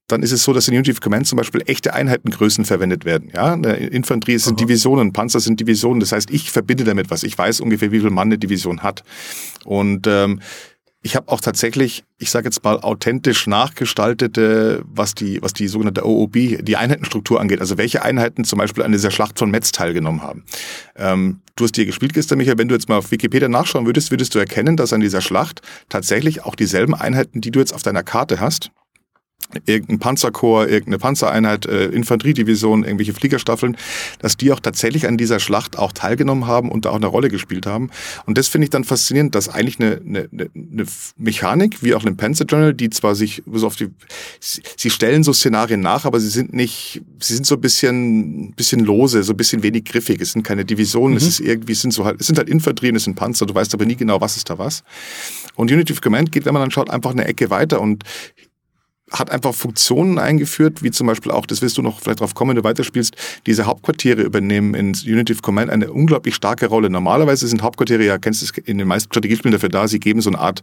dann 0.08 0.22
ist 0.22 0.32
es 0.32 0.44
so, 0.44 0.52
dass 0.52 0.68
in 0.68 0.74
Unity 0.74 0.92
of 0.92 1.00
Command 1.00 1.26
zum 1.26 1.36
Beispiel 1.36 1.62
echte 1.66 1.94
Einheitengrößen 1.94 2.64
verwendet 2.64 3.04
werden. 3.04 3.30
Ja, 3.34 3.54
eine 3.54 3.74
Infanterie 3.76 4.38
sind 4.38 4.58
Aha. 4.58 4.66
Divisionen, 4.66 5.12
Panzer 5.12 5.40
sind 5.40 5.58
Divisionen. 5.58 6.00
Das 6.00 6.12
heißt, 6.12 6.30
ich 6.30 6.50
verbinde 6.50 6.84
damit 6.84 7.10
was. 7.10 7.22
Ich 7.24 7.36
weiß 7.36 7.60
ungefähr, 7.60 7.92
wie 7.92 8.00
viel 8.00 8.10
Mann 8.10 8.28
eine 8.28 8.38
Division 8.38 8.82
hat. 8.82 9.02
Und 9.64 10.06
ähm, 10.06 10.40
ich 11.04 11.16
habe 11.16 11.28
auch 11.30 11.40
tatsächlich, 11.40 12.04
ich 12.18 12.30
sage 12.30 12.46
jetzt 12.46 12.62
mal, 12.62 12.78
authentisch 12.80 13.48
nachgestaltete, 13.48 14.84
was 14.86 15.14
die, 15.14 15.42
was 15.42 15.52
die 15.52 15.66
sogenannte 15.66 16.06
OOB, 16.06 16.62
die 16.62 16.76
Einheitenstruktur 16.76 17.40
angeht. 17.40 17.60
Also 17.60 17.76
welche 17.76 18.02
Einheiten 18.02 18.44
zum 18.44 18.60
Beispiel 18.60 18.84
an 18.84 18.92
dieser 18.92 19.10
Schlacht 19.10 19.38
von 19.38 19.50
Metz 19.50 19.72
teilgenommen 19.72 20.22
haben. 20.22 20.44
Ähm, 20.96 21.40
du 21.56 21.64
hast 21.64 21.74
hier 21.74 21.86
gespielt 21.86 22.14
gestern, 22.14 22.38
Michael. 22.38 22.58
Wenn 22.58 22.68
du 22.68 22.76
jetzt 22.76 22.88
mal 22.88 22.98
auf 22.98 23.10
Wikipedia 23.10 23.48
nachschauen 23.48 23.84
würdest, 23.84 24.12
würdest 24.12 24.34
du 24.36 24.38
erkennen, 24.38 24.76
dass 24.76 24.92
an 24.92 25.00
dieser 25.00 25.20
Schlacht 25.20 25.60
tatsächlich 25.88 26.44
auch 26.44 26.54
dieselben 26.54 26.94
Einheiten, 26.94 27.40
die 27.40 27.50
du 27.50 27.58
jetzt 27.58 27.74
auf 27.74 27.82
deiner 27.82 28.04
Karte 28.04 28.38
hast, 28.38 28.70
irgendein 29.66 29.98
Panzerkorps, 29.98 30.70
irgendeine 30.70 30.98
Panzereinheit, 30.98 31.66
äh, 31.66 31.86
Infanteriedivision, 31.86 32.84
irgendwelche 32.84 33.12
Fliegerstaffeln, 33.12 33.76
dass 34.18 34.36
die 34.36 34.52
auch 34.52 34.60
tatsächlich 34.60 35.06
an 35.06 35.18
dieser 35.18 35.40
Schlacht 35.40 35.78
auch 35.78 35.92
teilgenommen 35.92 36.46
haben 36.46 36.70
und 36.70 36.84
da 36.84 36.90
auch 36.90 36.96
eine 36.96 37.06
Rolle 37.06 37.28
gespielt 37.28 37.66
haben. 37.66 37.90
Und 38.26 38.38
das 38.38 38.48
finde 38.48 38.64
ich 38.66 38.70
dann 38.70 38.84
faszinierend, 38.84 39.34
dass 39.34 39.48
eigentlich 39.48 39.78
eine, 39.80 40.00
eine, 40.06 40.28
eine 40.54 40.84
Mechanik, 41.16 41.82
wie 41.82 41.94
auch 41.94 42.04
ein 42.04 42.16
Panzer 42.16 42.44
Journal, 42.44 42.74
die 42.74 42.90
zwar 42.90 43.14
sich 43.14 43.42
so 43.52 43.66
auf 43.66 43.76
die, 43.76 43.88
sie 44.40 44.90
stellen 44.90 45.22
so 45.22 45.32
Szenarien 45.32 45.80
nach, 45.80 46.04
aber 46.04 46.20
sie 46.20 46.28
sind 46.28 46.52
nicht, 46.52 47.02
sie 47.20 47.34
sind 47.34 47.46
so 47.46 47.56
ein 47.56 47.60
bisschen, 47.60 48.52
bisschen 48.52 48.80
lose, 48.80 49.22
so 49.22 49.32
ein 49.32 49.36
bisschen 49.36 49.62
wenig 49.62 49.84
griffig. 49.84 50.20
Es 50.20 50.32
sind 50.32 50.42
keine 50.42 50.64
Divisionen, 50.64 51.12
mhm. 51.12 51.18
es 51.18 51.26
ist 51.26 51.40
irgendwie, 51.40 51.72
es 51.72 51.80
sind 51.80 51.92
so 51.92 52.04
halt, 52.04 52.20
es 52.20 52.26
sind 52.26 52.38
halt 52.38 52.48
Infanterie 52.48 52.90
und 52.90 52.96
es 52.96 53.04
sind 53.04 53.14
Panzer, 53.14 53.46
du 53.46 53.54
weißt 53.54 53.74
aber 53.74 53.84
nie 53.84 53.96
genau, 53.96 54.20
was 54.20 54.36
ist 54.36 54.48
da 54.50 54.58
was. 54.58 54.82
Und 55.54 55.70
Unity 55.70 55.92
of 55.92 56.00
Command 56.00 56.32
geht, 56.32 56.44
wenn 56.44 56.54
man 56.54 56.62
dann 56.62 56.70
schaut, 56.70 56.90
einfach 56.90 57.10
eine 57.10 57.26
Ecke 57.26 57.50
weiter 57.50 57.80
und 57.80 58.04
hat 59.12 59.30
einfach 59.30 59.54
Funktionen 59.54 60.18
eingeführt, 60.18 60.82
wie 60.82 60.90
zum 60.90 61.06
Beispiel 61.06 61.30
auch, 61.30 61.46
das 61.46 61.62
wirst 61.62 61.78
du 61.78 61.82
noch 61.82 62.00
vielleicht 62.00 62.20
drauf 62.20 62.34
kommen, 62.34 62.50
wenn 62.50 62.56
du 62.56 62.64
weiterspielst, 62.64 63.14
diese 63.46 63.66
Hauptquartiere 63.66 64.22
übernehmen 64.22 64.74
in 64.74 64.88
Unity 64.88 65.34
of 65.34 65.42
Command 65.42 65.70
eine 65.70 65.92
unglaublich 65.92 66.34
starke 66.34 66.66
Rolle. 66.66 66.90
Normalerweise 66.90 67.46
sind 67.46 67.62
Hauptquartiere, 67.62 68.04
ja, 68.04 68.18
kennst 68.18 68.42
du 68.42 68.46
es 68.46 68.66
in 68.66 68.78
den 68.78 68.88
meisten 68.88 69.10
Strategiespielen 69.12 69.52
dafür 69.52 69.68
da, 69.68 69.86
sie 69.88 70.00
geben 70.00 70.20
so 70.20 70.30
eine 70.30 70.38
Art 70.38 70.62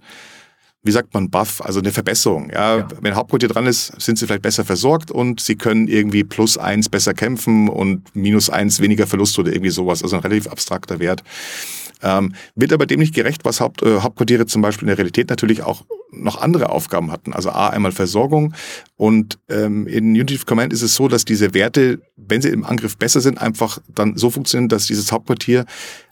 wie 0.81 0.91
sagt 0.91 1.13
man, 1.13 1.29
Buff, 1.29 1.61
also 1.61 1.79
eine 1.79 1.91
Verbesserung. 1.91 2.49
Ja, 2.51 2.77
ja. 2.77 2.87
Wenn 3.01 3.15
Hauptquartier 3.15 3.49
dran 3.49 3.65
ist, 3.65 4.01
sind 4.01 4.17
sie 4.17 4.25
vielleicht 4.25 4.43
besser 4.43 4.63
versorgt 4.63 5.11
und 5.11 5.41
sie 5.41 5.55
können 5.55 5.89
irgendwie 5.89 6.23
plus 6.23 6.57
eins 6.57 6.87
besser 6.87 7.13
kämpfen 7.13 7.67
und 7.67 8.15
minus 8.15 8.49
eins 8.49 8.79
weniger 8.79 9.05
Verlust 9.05 9.37
oder 9.39 9.51
irgendwie 9.51 9.71
sowas. 9.71 10.03
Also 10.03 10.15
ein 10.15 10.21
relativ 10.21 10.47
abstrakter 10.47 10.99
Wert. 10.99 11.21
Ähm, 12.01 12.33
wird 12.55 12.73
aber 12.73 12.85
dem 12.85 12.99
nicht 12.99 13.13
gerecht, 13.13 13.43
was 13.43 13.59
Haupt, 13.59 13.81
äh, 13.81 13.99
Hauptquartiere 13.99 14.45
zum 14.45 14.61
Beispiel 14.61 14.83
in 14.83 14.87
der 14.87 14.97
Realität 14.97 15.29
natürlich 15.29 15.63
auch 15.63 15.85
noch 16.11 16.41
andere 16.41 16.69
Aufgaben 16.69 17.11
hatten. 17.11 17.33
Also 17.33 17.49
A, 17.51 17.69
einmal 17.69 17.91
Versorgung 17.91 18.53
und 18.95 19.37
ähm, 19.49 19.85
in 19.87 20.11
Unity 20.11 20.35
of 20.35 20.45
Command 20.45 20.73
ist 20.73 20.81
es 20.81 20.95
so, 20.95 21.07
dass 21.07 21.25
diese 21.25 21.53
Werte, 21.53 22.01
wenn 22.15 22.41
sie 22.41 22.49
im 22.49 22.65
Angriff 22.65 22.97
besser 22.97 23.21
sind, 23.21 23.39
einfach 23.39 23.79
dann 23.93 24.17
so 24.17 24.29
funktionieren, 24.29 24.69
dass 24.69 24.87
dieses 24.87 25.11
Hauptquartier 25.11 25.65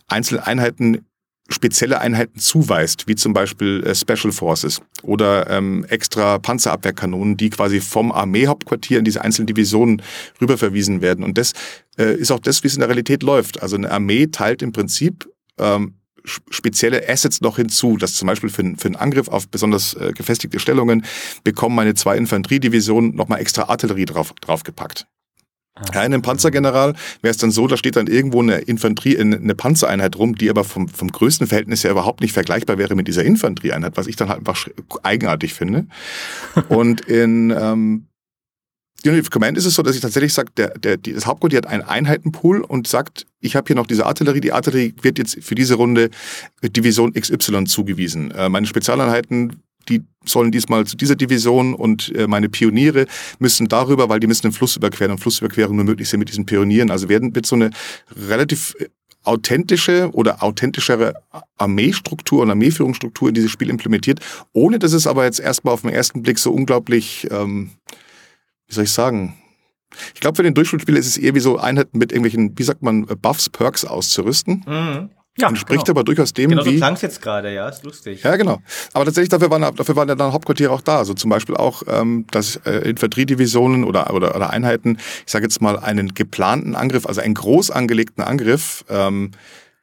einzelne 0.08 0.46
Einheiten 0.46 1.06
spezielle 1.50 2.02
Einheiten 2.02 2.40
zuweist, 2.40 3.08
wie 3.08 3.16
zum 3.16 3.34
Beispiel 3.34 3.84
äh, 3.86 3.96
Special 3.96 4.32
Forces 4.32 4.82
oder 5.04 5.50
ähm, 5.50 5.86
extra 5.88 6.40
Panzerabwehrkanonen, 6.40 7.38
die 7.38 7.50
quasi 7.50 7.80
vom 7.80 8.12
Armeehauptquartier 8.12 9.00
in 9.00 9.06
diese 9.06 9.22
einzelnen 9.22 9.48
Divisionen 9.48 10.02
rüberverwiesen 10.42 11.02
werden. 11.02 11.24
Und 11.24 11.38
das 11.38 11.54
äh, 11.98 12.16
ist 12.16 12.32
auch 12.32 12.40
das, 12.40 12.64
wie 12.64 12.68
es 12.68 12.74
in 12.74 12.82
der 12.82 12.90
Realität 12.90 13.24
läuft. 13.24 13.62
Also 13.62 13.78
eine 13.78 13.90
Armee 13.92 14.28
teilt 14.28 14.62
im 14.62 14.74
Prinzip 14.74 15.30
ähm, 15.60 15.96
spezielle 16.28 17.08
Assets 17.08 17.42
noch 17.42 17.58
hinzu, 17.58 17.98
dass 17.98 18.16
zum 18.16 18.28
Beispiel 18.28 18.50
für, 18.50 18.64
für 18.78 18.88
einen 18.88 18.96
Angriff 18.96 19.28
auf 19.30 19.48
besonders 19.48 19.94
äh, 19.94 20.12
gefestigte 20.14 20.60
Stellungen 20.60 21.06
bekommen 21.44 21.76
meine 21.76 21.96
zwei 21.96 22.18
Infanteriedivisionen 22.18 23.16
nochmal 23.16 23.40
extra 23.40 23.64
Artillerie 23.64 24.06
drauf, 24.06 24.34
draufgepackt. 24.42 25.08
Ah. 25.76 25.84
Ja, 25.94 26.00
in 26.04 26.14
einem 26.14 26.22
Panzergeneral 26.22 26.96
wäre 27.22 27.32
es 27.32 27.38
dann 27.38 27.52
so, 27.52 27.68
da 27.68 27.78
steht 27.78 27.96
dann 27.96 28.08
irgendwo 28.08 28.42
eine 28.42 28.58
Infanterie, 28.58 29.20
eine 29.20 29.56
Panzereinheit 29.56 30.18
rum, 30.18 30.36
die 30.36 30.50
aber 30.50 30.64
vom, 30.64 30.88
vom 30.88 31.12
größten 31.12 31.48
Verhältnis 31.48 31.84
ja 31.84 31.92
überhaupt 31.92 32.22
nicht 32.22 32.34
vergleichbar 32.34 32.78
wäre 32.78 32.96
mit 32.96 33.08
dieser 33.08 33.24
Infanterieeinheit, 33.24 33.96
was 33.96 34.08
ich 34.08 34.16
dann 34.16 34.30
halt 34.30 34.40
einfach 34.40 34.68
eigenartig 35.04 35.54
finde. 35.54 35.86
Und 36.70 37.02
in 37.02 37.52
ähm, 37.52 38.07
Unity 39.06 39.22
of 39.22 39.30
Command 39.30 39.58
ist 39.58 39.66
es 39.66 39.76
so, 39.76 39.84
dass 39.84 39.96
ich 39.96 40.02
tatsächlich 40.02 40.34
sage, 40.34 40.52
der, 40.58 40.78
der, 40.78 40.98
das 40.98 41.26
Hauptquartier 41.26 41.58
hat 41.58 41.68
einen 41.68 41.84
Einheitenpool 41.84 42.62
und 42.62 42.88
sagt, 42.88 43.26
ich 43.40 43.56
habe 43.56 43.68
hier 43.68 43.76
noch 43.76 43.88
diese 43.88 44.06
Artillerie, 44.06 44.42
die 44.42 44.52
Artillerie 44.52 44.94
wird 45.02 45.18
jetzt 45.20 45.38
für 45.42 45.56
diese 45.56 45.76
Runde 45.76 46.10
Division 46.64 47.14
XY 47.14 47.66
zugewiesen. 47.66 48.32
Äh, 48.32 48.50
meine 48.50 48.68
Spezialeinheiten 48.68 49.62
die 49.90 50.04
sollen 50.26 50.52
diesmal 50.52 50.86
zu 50.86 50.98
dieser 50.98 51.16
Division 51.16 51.74
und 51.74 52.14
äh, 52.16 52.28
meine 52.28 52.50
Pioniere 52.50 53.08
müssen 53.40 53.68
darüber, 53.68 54.10
weil 54.10 54.20
die 54.20 54.28
müssen 54.28 54.44
den 54.44 54.52
Fluss 54.52 54.76
überqueren 54.76 55.12
und 55.12 55.20
Flussüberquerung 55.20 55.76
nur 55.76 55.86
möglich 55.86 56.10
sind 56.10 56.20
mit 56.20 56.30
diesen 56.30 56.46
Pionieren. 56.46 56.92
Also 56.92 57.10
werden 57.10 57.34
wird 57.36 57.46
so 57.46 57.56
eine 57.56 57.70
relativ 58.28 58.76
äh, 58.80 58.88
authentische 59.24 60.10
oder 60.14 60.42
authentischere 60.42 61.14
Armeestruktur 61.58 62.44
und 62.44 62.50
Armeeführungsstruktur 62.50 63.30
in 63.30 63.36
dieses 63.36 63.52
Spiel 63.52 63.70
implementiert, 63.70 64.20
ohne 64.54 64.80
dass 64.80 64.94
es 64.94 65.06
aber 65.06 65.26
jetzt 65.26 65.40
erstmal 65.40 65.74
auf 65.74 65.82
den 65.82 65.92
ersten 65.92 66.24
Blick 66.24 66.40
so 66.40 66.52
unglaublich 66.52 67.28
ähm, 67.30 67.72
wie 68.68 68.74
soll 68.74 68.84
ich 68.86 68.92
sagen, 68.92 69.36
ich 70.14 70.20
glaube, 70.20 70.36
für 70.36 70.44
den 70.44 70.54
Durchschnittsspieler 70.54 71.00
ist 71.00 71.08
es 71.08 71.18
eher 71.18 71.34
wie 71.34 71.40
so 71.40 71.58
Einheiten 71.58 71.98
mit 71.98 72.12
irgendwelchen, 72.12 72.58
wie 72.58 72.64
sagt 72.64 72.84
man, 72.84 73.06
Buffs, 73.06 73.50
Perks 73.50 73.86
auszurüsten. 73.86 74.64
Mhm. 74.68 75.10
Ja, 75.40 75.50
Entspricht 75.50 75.86
genau. 75.86 76.00
aber 76.00 76.04
durchaus 76.04 76.34
dem, 76.34 76.50
genau, 76.50 76.66
wie... 76.66 76.76
Genau, 76.76 76.96
so 76.96 77.02
jetzt 77.06 77.22
gerade, 77.22 77.54
ja, 77.54 77.70
ist 77.70 77.84
lustig. 77.84 78.24
Ja, 78.24 78.36
genau. 78.38 78.60
Aber 78.94 79.06
tatsächlich, 79.06 79.30
dafür 79.30 79.52
waren, 79.52 79.62
dafür 79.76 79.96
waren 79.96 80.10
ja 80.10 80.16
dann 80.16 80.34
Hauptquartiere 80.34 80.72
auch 80.72 80.82
da. 80.82 80.98
Also 80.98 81.14
zum 81.14 81.30
Beispiel 81.30 81.56
auch, 81.56 81.84
ähm, 81.88 82.26
dass 82.32 82.56
äh, 82.66 82.90
Infanteriedivisionen 82.90 83.84
oder, 83.84 84.12
oder, 84.16 84.36
oder 84.36 84.50
Einheiten, 84.50 84.98
ich 85.26 85.32
sage 85.32 85.46
jetzt 85.46 85.62
mal, 85.62 85.78
einen 85.78 86.16
geplanten 86.16 86.76
Angriff, 86.76 87.06
also 87.06 87.22
einen 87.22 87.36
groß 87.36 87.70
angelegten 87.70 88.24
Angriff, 88.24 88.84
ähm, 88.90 89.32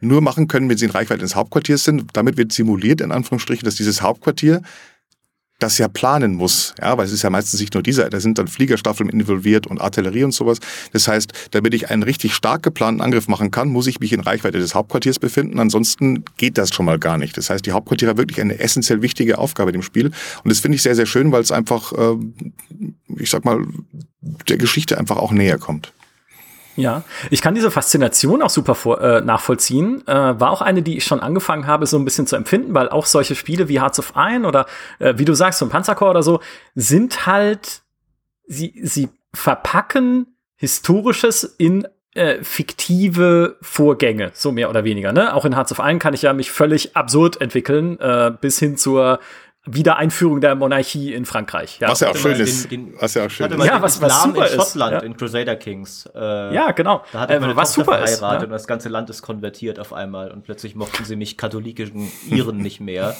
nur 0.00 0.20
machen 0.20 0.48
können, 0.48 0.68
wenn 0.68 0.76
sie 0.76 0.86
in 0.86 0.90
Reichweite 0.90 1.20
des 1.20 1.36
Hauptquartiers 1.36 1.84
sind. 1.84 2.08
Damit 2.14 2.36
wird 2.36 2.52
simuliert, 2.52 3.00
in 3.00 3.12
Anführungsstrichen, 3.12 3.64
dass 3.64 3.76
dieses 3.76 4.02
Hauptquartier 4.02 4.60
das 5.60 5.78
ja 5.78 5.88
planen 5.88 6.34
muss, 6.34 6.74
ja, 6.80 6.96
weil 6.98 7.06
es 7.06 7.12
ist 7.12 7.22
ja 7.22 7.30
meistens 7.30 7.60
nicht 7.60 7.74
nur 7.74 7.82
dieser, 7.82 8.10
da 8.10 8.20
sind 8.20 8.38
dann 8.38 8.48
Fliegerstaffeln 8.48 9.08
involviert 9.08 9.66
und 9.66 9.80
Artillerie 9.80 10.24
und 10.24 10.32
sowas. 10.32 10.58
Das 10.92 11.08
heißt, 11.08 11.32
damit 11.52 11.74
ich 11.74 11.90
einen 11.90 12.02
richtig 12.02 12.34
stark 12.34 12.62
geplanten 12.62 13.00
Angriff 13.00 13.28
machen 13.28 13.50
kann, 13.50 13.68
muss 13.68 13.86
ich 13.86 14.00
mich 14.00 14.12
in 14.12 14.20
Reichweite 14.20 14.58
des 14.58 14.74
Hauptquartiers 14.74 15.18
befinden, 15.18 15.58
ansonsten 15.58 16.24
geht 16.36 16.58
das 16.58 16.74
schon 16.74 16.86
mal 16.86 16.98
gar 16.98 17.18
nicht. 17.18 17.36
Das 17.36 17.50
heißt, 17.50 17.64
die 17.64 17.72
Hauptquartiere 17.72 18.10
haben 18.10 18.18
wirklich 18.18 18.40
eine 18.40 18.58
essentiell 18.58 19.00
wichtige 19.00 19.38
Aufgabe 19.38 19.70
im 19.70 19.82
Spiel 19.82 20.06
und 20.06 20.50
das 20.50 20.60
finde 20.60 20.76
ich 20.76 20.82
sehr, 20.82 20.96
sehr 20.96 21.06
schön, 21.06 21.32
weil 21.32 21.42
es 21.42 21.52
einfach, 21.52 21.92
äh, 21.92 22.16
ich 23.16 23.30
sag 23.30 23.44
mal, 23.44 23.64
der 24.48 24.58
Geschichte 24.58 24.98
einfach 24.98 25.16
auch 25.16 25.32
näher 25.32 25.58
kommt. 25.58 25.92
Ja, 26.76 27.04
ich 27.30 27.40
kann 27.40 27.54
diese 27.54 27.70
Faszination 27.70 28.42
auch 28.42 28.50
super 28.50 28.74
vor, 28.74 29.00
äh, 29.00 29.20
nachvollziehen. 29.20 30.06
Äh, 30.06 30.40
war 30.40 30.50
auch 30.50 30.62
eine, 30.62 30.82
die 30.82 30.96
ich 30.96 31.04
schon 31.04 31.20
angefangen 31.20 31.66
habe, 31.66 31.86
so 31.86 31.96
ein 31.96 32.04
bisschen 32.04 32.26
zu 32.26 32.36
empfinden, 32.36 32.74
weil 32.74 32.88
auch 32.88 33.06
solche 33.06 33.34
Spiele 33.34 33.68
wie 33.68 33.80
Hearts 33.80 33.98
of 33.98 34.12
Iron 34.16 34.44
oder 34.44 34.66
äh, 34.98 35.14
wie 35.16 35.24
du 35.24 35.34
sagst, 35.34 35.60
so 35.60 35.66
ein 35.66 35.70
Panzerkorps 35.70 36.10
oder 36.10 36.22
so, 36.22 36.40
sind 36.74 37.26
halt, 37.26 37.82
sie, 38.46 38.74
sie 38.82 39.08
verpacken 39.32 40.26
Historisches 40.56 41.44
in 41.44 41.86
äh, 42.14 42.42
fiktive 42.42 43.56
Vorgänge, 43.60 44.30
so 44.34 44.52
mehr 44.52 44.70
oder 44.70 44.84
weniger. 44.84 45.12
Ne? 45.12 45.34
Auch 45.34 45.44
in 45.44 45.54
Hearts 45.54 45.72
of 45.72 45.78
Iron 45.78 45.98
kann 45.98 46.14
ich 46.14 46.22
ja 46.22 46.32
mich 46.32 46.50
völlig 46.50 46.96
absurd 46.96 47.40
entwickeln, 47.40 47.98
äh, 48.00 48.32
bis 48.40 48.58
hin 48.58 48.76
zur 48.76 49.18
Wiedereinführung 49.66 50.40
der 50.40 50.54
Monarchie 50.54 51.14
in 51.14 51.24
Frankreich. 51.24 51.78
Ja. 51.80 51.88
Was 51.88 52.00
ja 52.00 52.10
auch 52.10 52.16
schön 52.16 52.38
ist. 52.38 52.68
was 53.00 53.14
ja 53.14 53.24
auch 53.24 53.30
schön 53.30 53.50
ist. 53.50 53.64
Ja, 53.64 53.80
was, 53.80 54.00
was 54.00 54.22
super 54.22 54.46
in 54.46 54.60
Schottland, 54.60 54.92
ja. 54.92 54.98
in 55.00 55.16
Crusader 55.16 55.56
Kings. 55.56 56.08
Äh, 56.14 56.54
ja, 56.54 56.72
genau. 56.72 57.02
Da 57.12 57.20
hat 57.20 57.30
er 57.30 57.40
äh, 57.42 57.56
was 57.56 57.72
super 57.72 57.96
verheiratet 57.96 58.12
ist, 58.12 58.20
ja. 58.20 58.44
und 58.44 58.50
das 58.50 58.66
ganze 58.66 58.88
Land 58.90 59.08
ist 59.08 59.22
konvertiert 59.22 59.78
auf 59.78 59.94
einmal 59.94 60.30
und 60.30 60.44
plötzlich 60.44 60.74
mochten 60.74 61.04
sie 61.04 61.16
mich 61.16 61.38
katholischen 61.38 62.12
Iren 62.28 62.58
nicht 62.58 62.80
mehr, 62.80 63.16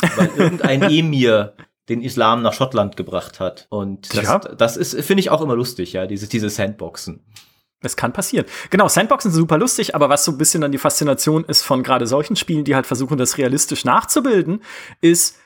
weil 0.16 0.30
irgendein 0.36 0.82
Emir 0.82 1.54
den 1.88 2.02
Islam 2.02 2.42
nach 2.42 2.52
Schottland 2.52 2.96
gebracht 2.96 3.40
hat. 3.40 3.66
Und 3.70 4.14
das, 4.16 4.24
ja. 4.24 4.38
das 4.38 4.76
ist, 4.76 4.94
finde 5.04 5.20
ich 5.20 5.30
auch 5.30 5.40
immer 5.40 5.56
lustig, 5.56 5.94
ja, 5.94 6.06
diese, 6.06 6.28
diese 6.28 6.50
Sandboxen. 6.50 7.24
Es 7.80 7.96
kann 7.96 8.12
passieren. 8.12 8.44
Genau, 8.70 8.88
Sandboxen 8.88 9.30
sind 9.30 9.40
super 9.40 9.56
lustig, 9.56 9.94
aber 9.94 10.08
was 10.08 10.24
so 10.24 10.32
ein 10.32 10.38
bisschen 10.38 10.60
dann 10.60 10.72
die 10.72 10.78
Faszination 10.78 11.44
ist 11.44 11.62
von 11.62 11.82
gerade 11.82 12.06
solchen 12.06 12.36
Spielen, 12.36 12.64
die 12.64 12.74
halt 12.74 12.86
versuchen, 12.86 13.18
das 13.18 13.38
realistisch 13.38 13.84
nachzubilden, 13.84 14.62
ist, 15.00 15.36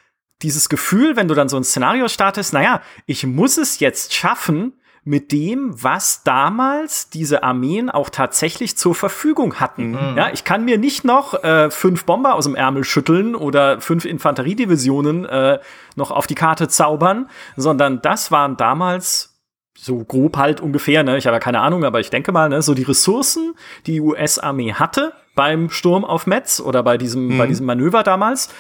dieses 0.43 0.69
Gefühl, 0.69 1.17
wenn 1.17 1.29
du 1.29 1.35
dann 1.35 1.49
so 1.49 1.57
ein 1.57 1.65
Szenario 1.65 2.09
startest, 2.09 2.53
naja, 2.53 2.81
ich 3.07 3.27
muss 3.27 3.57
es 3.57 3.81
jetzt 3.81 4.15
schaffen, 4.15 4.75
mit 5.05 5.33
dem, 5.33 5.71
was 5.83 6.23
damals 6.23 7.11
diese 7.11 7.43
Armeen 7.43 7.91
auch 7.91 8.09
tatsächlich 8.09 8.77
zur 8.77 8.95
Verfügung 8.95 9.59
hatten. 9.59 9.91
Mhm. 9.91 10.17
Ja, 10.17 10.31
ich 10.33 10.45
kann 10.45 10.65
mir 10.65 10.79
nicht 10.79 11.05
noch 11.05 11.43
äh, 11.43 11.71
fünf 11.71 12.05
Bomber 12.05 12.35
aus 12.35 12.45
dem 12.45 12.55
Ärmel 12.55 12.85
schütteln 12.85 13.35
oder 13.35 13.81
fünf 13.81 14.05
Infanteriedivisionen 14.05 15.25
äh, 15.25 15.59
noch 15.97 16.13
auf 16.13 16.29
die 16.29 16.37
Karte 16.37 16.69
zaubern, 16.69 17.29
sondern 17.57 18.01
das 18.01 18.31
waren 18.31 18.57
damals 18.57 19.41
so 19.77 20.05
grob 20.05 20.37
halt 20.37 20.61
ungefähr, 20.61 21.03
ne? 21.03 21.17
Ich 21.17 21.27
habe 21.27 21.35
ja 21.35 21.41
keine 21.41 21.61
Ahnung, 21.61 21.85
aber 21.85 21.99
ich 21.99 22.11
denke 22.11 22.31
mal, 22.31 22.49
ne, 22.49 22.63
so 22.63 22.75
die 22.75 22.83
Ressourcen, 22.83 23.55
die 23.87 24.01
US-Armee 24.01 24.75
hatte 24.75 25.15
beim 25.35 25.71
Sturm 25.71 26.05
auf 26.05 26.27
Metz 26.27 26.61
oder 26.61 26.83
bei 26.85 26.99
diesem, 26.99 27.29
mhm. 27.29 27.39
bei 27.39 27.47
diesem 27.47 27.67
Manöver 27.67 28.05
damals. 28.05 28.51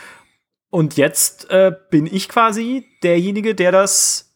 Und 0.72 0.96
jetzt 0.96 1.50
äh, 1.50 1.70
bin 1.90 2.06
ich 2.06 2.30
quasi 2.30 2.86
derjenige, 3.02 3.54
der 3.54 3.72
das 3.72 4.34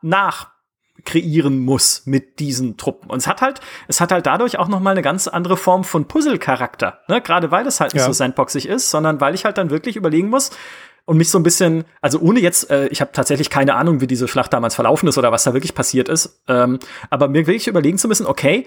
nachkreieren 0.00 1.58
muss 1.58 2.06
mit 2.06 2.38
diesen 2.38 2.78
Truppen. 2.78 3.10
Und 3.10 3.18
es 3.18 3.26
hat 3.26 3.42
halt, 3.42 3.60
es 3.86 4.00
hat 4.00 4.10
halt 4.10 4.24
dadurch 4.24 4.58
auch 4.58 4.68
noch 4.68 4.80
mal 4.80 4.92
eine 4.92 5.02
ganz 5.02 5.28
andere 5.28 5.58
Form 5.58 5.84
von 5.84 6.08
Puzzle-Charakter. 6.08 7.00
Ne? 7.08 7.20
Gerade 7.20 7.50
weil 7.50 7.66
es 7.66 7.80
halt 7.80 7.92
nicht 7.92 8.00
ja. 8.00 8.06
so 8.06 8.14
sandboxig 8.14 8.66
ist, 8.66 8.90
sondern 8.90 9.20
weil 9.20 9.34
ich 9.34 9.44
halt 9.44 9.58
dann 9.58 9.68
wirklich 9.68 9.96
überlegen 9.96 10.30
muss, 10.30 10.52
und 11.06 11.18
mich 11.18 11.28
so 11.28 11.38
ein 11.38 11.42
bisschen, 11.42 11.84
also 12.00 12.18
ohne 12.18 12.40
jetzt, 12.40 12.70
äh, 12.70 12.88
ich 12.88 13.02
habe 13.02 13.12
tatsächlich 13.12 13.50
keine 13.50 13.74
Ahnung, 13.74 14.00
wie 14.00 14.06
diese 14.06 14.26
Schlacht 14.26 14.54
damals 14.54 14.74
verlaufen 14.74 15.06
ist 15.06 15.18
oder 15.18 15.32
was 15.32 15.44
da 15.44 15.52
wirklich 15.52 15.74
passiert 15.74 16.08
ist, 16.08 16.42
ähm, 16.48 16.78
aber 17.10 17.28
mir 17.28 17.46
wirklich 17.46 17.68
überlegen 17.68 17.98
zu 17.98 18.08
müssen, 18.08 18.26
okay, 18.26 18.66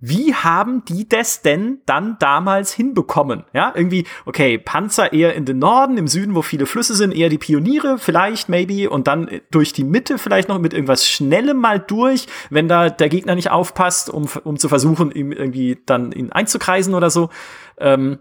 wie 0.00 0.32
haben 0.32 0.84
die 0.84 1.08
das 1.08 1.42
denn 1.42 1.80
dann 1.84 2.18
damals 2.20 2.72
hinbekommen? 2.72 3.44
Ja, 3.52 3.72
irgendwie, 3.74 4.06
okay, 4.26 4.56
Panzer 4.56 5.12
eher 5.12 5.34
in 5.34 5.44
den 5.44 5.58
Norden, 5.58 5.98
im 5.98 6.06
Süden, 6.06 6.36
wo 6.36 6.42
viele 6.42 6.66
Flüsse 6.66 6.94
sind, 6.94 7.12
eher 7.12 7.28
die 7.28 7.38
Pioniere, 7.38 7.98
vielleicht, 7.98 8.48
maybe, 8.48 8.88
und 8.90 9.08
dann 9.08 9.28
durch 9.50 9.72
die 9.72 9.82
Mitte 9.82 10.18
vielleicht 10.18 10.48
noch 10.48 10.60
mit 10.60 10.72
irgendwas 10.72 11.08
Schnellem 11.08 11.56
mal 11.56 11.80
durch, 11.80 12.26
wenn 12.48 12.68
da 12.68 12.90
der 12.90 13.08
Gegner 13.08 13.34
nicht 13.34 13.50
aufpasst, 13.50 14.08
um, 14.08 14.28
um 14.44 14.56
zu 14.56 14.68
versuchen, 14.68 15.10
ihm 15.10 15.32
irgendwie 15.32 15.78
dann 15.84 16.12
ihn 16.12 16.30
einzukreisen 16.30 16.94
oder 16.94 17.10
so. 17.10 17.30
Ähm, 17.78 18.20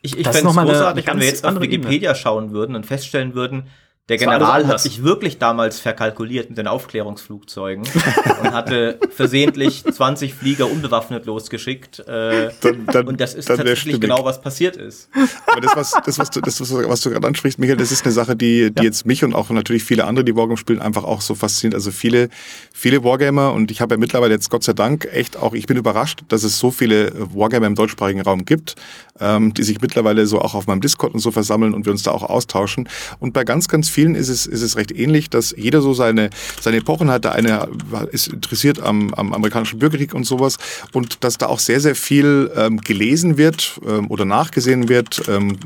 ich 0.00 0.16
ich 0.16 0.26
fände 0.26 0.48
es 0.48 0.56
großartig, 0.56 1.06
wenn 1.06 1.20
wir 1.20 1.26
jetzt 1.26 1.44
auf 1.44 1.60
Wikipedia 1.60 2.10
Ebene. 2.10 2.14
schauen 2.14 2.50
würden 2.52 2.74
und 2.74 2.86
feststellen 2.86 3.34
würden, 3.34 3.64
der 4.10 4.18
General 4.18 4.66
hat 4.66 4.80
sich 4.80 5.04
wirklich 5.04 5.38
damals 5.38 5.78
verkalkuliert 5.78 6.48
mit 6.48 6.58
den 6.58 6.66
Aufklärungsflugzeugen 6.66 7.84
und 8.42 8.52
hatte 8.52 8.98
versehentlich 9.14 9.84
20 9.84 10.34
Flieger 10.34 10.68
unbewaffnet 10.68 11.26
losgeschickt. 11.26 12.00
Äh, 12.00 12.50
dann, 12.60 12.86
dann, 12.86 13.06
und 13.06 13.20
das 13.20 13.34
ist 13.34 13.46
tatsächlich 13.46 14.00
genau, 14.00 14.24
was 14.24 14.40
passiert 14.40 14.76
ist. 14.76 15.08
Aber 15.46 15.60
das, 15.60 15.76
was, 15.76 15.94
das, 16.04 16.18
was 16.18 16.30
du, 16.30 16.40
das, 16.40 16.60
was 16.60 17.00
du 17.02 17.10
gerade 17.10 17.24
ansprichst, 17.24 17.60
Michael, 17.60 17.76
das 17.76 17.92
ist 17.92 18.04
eine 18.04 18.10
Sache, 18.10 18.34
die, 18.34 18.72
die 18.72 18.78
ja. 18.78 18.82
jetzt 18.82 19.06
mich 19.06 19.22
und 19.22 19.32
auch 19.32 19.48
natürlich 19.50 19.84
viele 19.84 20.04
andere, 20.06 20.24
die 20.24 20.34
Wargame 20.34 20.56
spielen, 20.56 20.82
einfach 20.82 21.04
auch 21.04 21.20
so 21.20 21.36
fasziniert. 21.36 21.76
Also 21.76 21.92
viele, 21.92 22.30
viele 22.72 23.04
Wargamer 23.04 23.52
und 23.52 23.70
ich 23.70 23.80
habe 23.80 23.94
ja 23.94 23.98
mittlerweile 23.98 24.34
jetzt 24.34 24.50
Gott 24.50 24.64
sei 24.64 24.72
Dank 24.72 25.08
echt 25.12 25.36
auch, 25.36 25.54
ich 25.54 25.66
bin 25.66 25.76
überrascht, 25.76 26.24
dass 26.26 26.42
es 26.42 26.58
so 26.58 26.72
viele 26.72 27.12
Wargamer 27.32 27.68
im 27.68 27.76
deutschsprachigen 27.76 28.22
Raum 28.22 28.44
gibt, 28.44 28.74
ähm, 29.20 29.54
die 29.54 29.62
sich 29.62 29.80
mittlerweile 29.80 30.26
so 30.26 30.40
auch 30.40 30.54
auf 30.54 30.66
meinem 30.66 30.80
Discord 30.80 31.14
und 31.14 31.20
so 31.20 31.30
versammeln 31.30 31.74
und 31.74 31.84
wir 31.86 31.92
uns 31.92 32.02
da 32.02 32.10
auch 32.10 32.24
austauschen. 32.24 32.88
Und 33.20 33.34
bei 33.34 33.44
ganz, 33.44 33.68
ganz 33.68 33.88
vielen 33.88 33.99
ist 34.08 34.28
es, 34.28 34.46
ist 34.46 34.62
es 34.62 34.76
recht 34.76 34.90
ähnlich, 34.92 35.30
dass 35.30 35.54
jeder 35.56 35.80
so 35.82 35.94
seine, 35.94 36.30
seine 36.60 36.78
Epochen 36.78 37.10
hat. 37.10 37.24
Der 37.24 37.32
eine 37.32 37.68
ist 38.12 38.28
interessiert 38.28 38.80
am, 38.80 39.12
am 39.14 39.32
amerikanischen 39.32 39.78
Bürgerkrieg 39.78 40.14
und 40.14 40.24
sowas. 40.24 40.56
Und 40.92 41.22
dass 41.24 41.38
da 41.38 41.46
auch 41.46 41.58
sehr, 41.58 41.80
sehr 41.80 41.94
viel 41.94 42.50
ähm, 42.56 42.80
gelesen 42.80 43.36
wird 43.36 43.80
ähm, 43.86 44.10
oder 44.10 44.24
nachgesehen 44.24 44.88
wird, 44.88 45.22
ähm, 45.28 45.56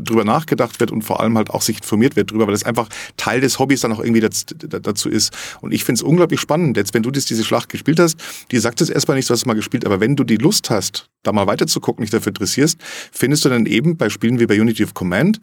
drüber 0.00 0.24
nachgedacht 0.24 0.80
wird 0.80 0.90
und 0.90 1.02
vor 1.02 1.20
allem 1.20 1.36
halt 1.36 1.50
auch 1.50 1.62
sich 1.62 1.78
informiert 1.78 2.16
wird 2.16 2.30
drüber, 2.30 2.46
weil 2.46 2.52
das 2.52 2.64
einfach 2.64 2.88
Teil 3.16 3.40
des 3.40 3.58
Hobbys 3.58 3.80
dann 3.80 3.92
auch 3.92 4.00
irgendwie 4.00 4.20
das, 4.20 4.46
dazu 4.46 5.08
ist. 5.08 5.32
Und 5.60 5.72
ich 5.72 5.84
finde 5.84 5.98
es 5.98 6.02
unglaublich 6.02 6.40
spannend. 6.40 6.76
Jetzt, 6.76 6.94
wenn 6.94 7.02
du 7.02 7.10
das, 7.10 7.24
diese 7.24 7.44
Schlacht 7.44 7.68
gespielt 7.68 7.98
hast, 8.00 8.16
die 8.50 8.58
sagt 8.58 8.80
es 8.80 8.90
erstmal 8.90 9.16
nicht, 9.16 9.28
du 9.28 9.32
hast 9.32 9.40
es 9.40 9.46
mal 9.46 9.54
gespielt, 9.54 9.84
aber 9.84 10.00
wenn 10.00 10.16
du 10.16 10.24
die 10.24 10.36
Lust 10.36 10.70
hast, 10.70 11.08
da 11.22 11.32
mal 11.32 11.46
weiter 11.46 11.66
zu 11.66 11.80
gucken, 11.80 12.02
dich 12.02 12.10
dafür 12.10 12.30
interessierst, 12.30 12.78
findest 13.12 13.44
du 13.44 13.48
dann 13.48 13.66
eben 13.66 13.96
bei 13.96 14.08
Spielen 14.08 14.40
wie 14.40 14.46
bei 14.46 14.60
Unity 14.60 14.84
of 14.84 14.94
Command 14.94 15.40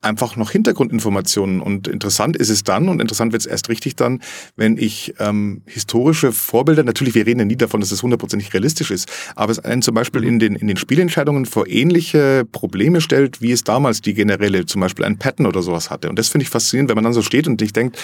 einfach 0.00 0.36
noch 0.36 0.50
Hintergrundinformationen. 0.50 1.60
Und 1.60 1.88
interessant 1.88 2.36
ist 2.36 2.50
es 2.50 2.62
dann, 2.62 2.88
und 2.88 3.00
interessant 3.00 3.32
wird 3.32 3.42
es 3.42 3.46
erst 3.46 3.68
richtig 3.68 3.96
dann, 3.96 4.20
wenn 4.56 4.76
ich 4.76 5.14
ähm, 5.18 5.62
historische 5.66 6.32
Vorbilder, 6.32 6.84
natürlich, 6.84 7.14
wir 7.14 7.26
reden 7.26 7.40
ja 7.40 7.44
nie 7.44 7.56
davon, 7.56 7.80
dass 7.80 7.90
es 7.90 8.02
hundertprozentig 8.02 8.52
realistisch 8.54 8.90
ist, 8.90 9.10
aber 9.34 9.50
es 9.50 9.58
einen 9.58 9.82
zum 9.82 9.94
Beispiel 9.94 10.24
in 10.24 10.38
den, 10.38 10.54
in 10.54 10.68
den 10.68 10.76
Spielentscheidungen 10.76 11.46
vor 11.46 11.66
ähnliche 11.66 12.44
Probleme 12.50 13.00
stellt, 13.00 13.42
wie 13.42 13.52
es 13.52 13.64
damals 13.64 14.00
die 14.00 14.14
Generäle, 14.14 14.66
zum 14.66 14.80
Beispiel 14.80 15.04
ein 15.04 15.18
Patton 15.18 15.46
oder 15.46 15.62
sowas 15.62 15.90
hatte. 15.90 16.08
Und 16.08 16.18
das 16.18 16.28
finde 16.28 16.44
ich 16.44 16.50
faszinierend, 16.50 16.88
wenn 16.88 16.96
man 16.96 17.04
dann 17.04 17.12
so 17.12 17.22
steht 17.22 17.48
und 17.48 17.60
sich 17.60 17.72
denkt, 17.72 17.98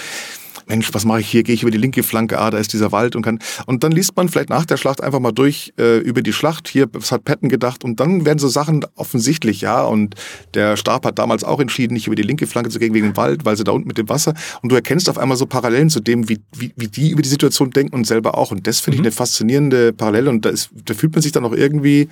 Mensch, 0.67 0.93
was 0.93 1.05
mache 1.05 1.21
ich 1.21 1.29
hier? 1.29 1.43
Gehe 1.43 1.55
ich 1.55 1.63
über 1.63 1.71
die 1.71 1.79
linke 1.79 2.03
Flanke? 2.03 2.39
Ah, 2.39 2.51
da 2.51 2.59
ist 2.59 2.73
dieser 2.73 2.93
Wald 2.93 3.17
und 3.17 3.23
kann. 3.23 3.39
Und 3.67 3.85
dann 3.85 3.93
liest 3.93 4.17
man 4.17 4.29
vielleicht 4.29 4.49
nach 4.49 4.65
der 4.65 4.77
Schlacht 4.77 5.03
einfach 5.03 5.21
mal 5.21 5.33
durch 5.33 5.73
äh, 5.79 5.99
über 5.99 6.23
die 6.23 6.33
Schlacht. 6.33 6.69
Hier, 6.69 6.87
was 6.93 7.13
hat 7.13 7.25
Patton 7.25 7.49
gedacht? 7.49 7.85
Und 7.85 8.01
dann 8.01 8.25
werden 8.25 8.39
so 8.39 8.49
Sachen 8.49 8.85
offensichtlich, 8.95 9.61
ja. 9.61 9.85
Und 9.85 10.15
der 10.55 10.77
Stab 10.77 11.05
hat 11.07 11.19
damals 11.19 11.45
auch 11.45 11.61
entschieden, 11.61 11.95
nicht 11.95 12.07
über 12.07 12.17
die 12.17 12.23
linke 12.23 12.47
Flanke 12.47 12.71
zu 12.71 12.79
gehen 12.79 12.95
wegen 12.95 13.09
dem 13.09 13.17
Wald, 13.17 13.45
weil 13.45 13.57
sie 13.57 13.65
da 13.65 13.73
unten 13.73 13.89
mit 13.89 13.99
dem 13.99 14.09
Wasser. 14.09 14.35
Und 14.63 14.71
du 14.71 14.77
erkennst 14.77 15.09
auf 15.09 15.19
einmal 15.19 15.37
so 15.37 15.47
Parallelen 15.47 15.91
zu 15.91 16.01
dem, 16.01 16.29
wie, 16.29 16.41
wie, 16.57 16.73
wie 16.77 16.89
die 16.89 17.11
über 17.11 17.23
die 17.23 17.29
Situation 17.29 17.71
denken 17.71 17.95
und 17.95 18.07
selber 18.07 18.37
auch. 18.37 18.51
Und 18.51 18.67
das 18.67 18.81
finde 18.81 18.99
mhm. 18.99 19.03
ich 19.03 19.07
eine 19.07 19.13
faszinierende 19.13 19.93
Parallele. 19.93 20.31
Und 20.31 20.45
da, 20.45 20.51
ist, 20.51 20.71
da 20.85 20.95
fühlt 20.95 21.13
man 21.13 21.23
sich 21.23 21.33
dann 21.33 21.45
auch 21.45 21.53
irgendwie, 21.53 22.09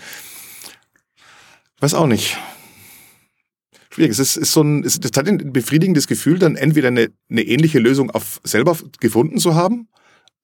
weiß 1.80 1.94
auch 1.94 2.06
nicht 2.06 2.36
schwierig. 3.94 4.12
Es 4.12 4.18
ist, 4.18 4.36
ist 4.36 4.52
so 4.52 4.62
ein, 4.62 4.84
es, 4.84 5.00
das 5.00 5.12
hat 5.16 5.28
ein 5.28 5.52
befriedigendes 5.52 6.06
Gefühl, 6.06 6.38
dann 6.38 6.56
entweder 6.56 6.88
eine, 6.88 7.08
eine 7.30 7.42
ähnliche 7.42 7.78
Lösung 7.78 8.10
auf 8.10 8.40
selber 8.44 8.76
gefunden 9.00 9.38
zu 9.38 9.54
haben 9.54 9.88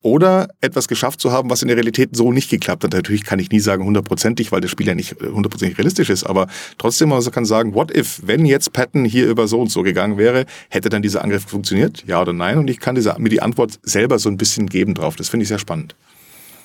oder 0.01 0.49
etwas 0.61 0.87
geschafft 0.87 1.21
zu 1.21 1.33
haben, 1.33 1.51
was 1.51 1.63
in 1.63 1.69
der 1.69 1.77
Realität 1.77 2.15
so 2.15 2.31
nicht 2.31 2.51
geklappt 2.51 2.85
hat. 2.85 2.93
Natürlich 2.93 3.25
kann 3.25 3.41
ich 3.41 3.51
nie 3.51 3.59
sagen 3.59 3.85
hundertprozentig, 3.85 4.53
weil 4.53 4.61
das 4.61 4.71
Spiel 4.71 4.87
ja 4.87 4.95
nicht 4.95 5.17
hundertprozentig 5.21 5.77
realistisch 5.77 6.09
ist, 6.09 6.25
aber 6.25 6.47
trotzdem 6.79 7.09
man 7.09 7.25
kann 7.31 7.45
sagen, 7.45 7.75
what 7.75 7.95
if, 7.97 8.21
wenn 8.25 8.47
jetzt 8.47 8.73
Patton 8.73 9.05
hier 9.05 9.27
über 9.29 9.49
so 9.49 9.61
und 9.61 9.73
so 9.73 9.83
gegangen 9.83 10.17
wäre, 10.17 10.47
hätte 10.69 10.89
dann 10.89 11.03
dieser 11.03 11.25
Angriff 11.25 11.45
funktioniert? 11.45 12.05
Ja 12.07 12.21
oder 12.23 12.33
nein? 12.33 12.59
Und 12.59 12.71
ich 12.71 12.79
kann 12.79 12.95
diese, 12.95 13.17
mir 13.19 13.29
die 13.29 13.43
Antwort 13.43 13.81
selber 13.83 14.19
so 14.19 14.29
ein 14.29 14.37
bisschen 14.37 14.69
geben 14.69 14.95
drauf. 14.95 15.17
Das 15.17 15.29
finde 15.29 15.43
ich 15.43 15.49
sehr 15.49 15.59
spannend. 15.59 15.97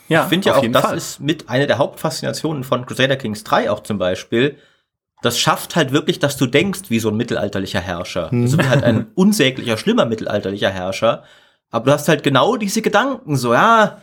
Ja, 0.09 0.23
ich 0.23 0.29
finde 0.29 0.49
ja 0.49 0.55
auch, 0.55 0.67
das 0.67 0.81
Fall. 0.83 0.97
ist 0.97 1.19
mit 1.21 1.49
einer 1.49 1.65
der 1.65 1.77
Hauptfaszinationen 1.77 2.63
von 2.63 2.85
Crusader 2.85 3.15
Kings 3.15 3.43
3 3.43 3.71
auch 3.71 3.81
zum 3.81 3.97
Beispiel, 3.97 4.57
das 5.23 5.39
schafft 5.39 5.75
halt 5.75 5.91
wirklich, 5.91 6.19
dass 6.19 6.37
du 6.37 6.45
denkst 6.45 6.89
wie 6.89 6.99
so 6.99 7.09
ein 7.09 7.17
mittelalterlicher 7.17 7.79
Herrscher. 7.79 8.29
Hm. 8.29 8.43
Also 8.43 8.59
wie 8.59 8.67
halt 8.67 8.83
ein 8.83 9.07
unsäglicher, 9.15 9.77
schlimmer 9.77 10.05
mittelalterlicher 10.05 10.69
Herrscher. 10.69 11.23
Aber 11.71 11.85
du 11.85 11.91
hast 11.93 12.07
halt 12.07 12.23
genau 12.23 12.57
diese 12.57 12.81
Gedanken, 12.81 13.35
so, 13.35 13.53
ja, 13.53 14.01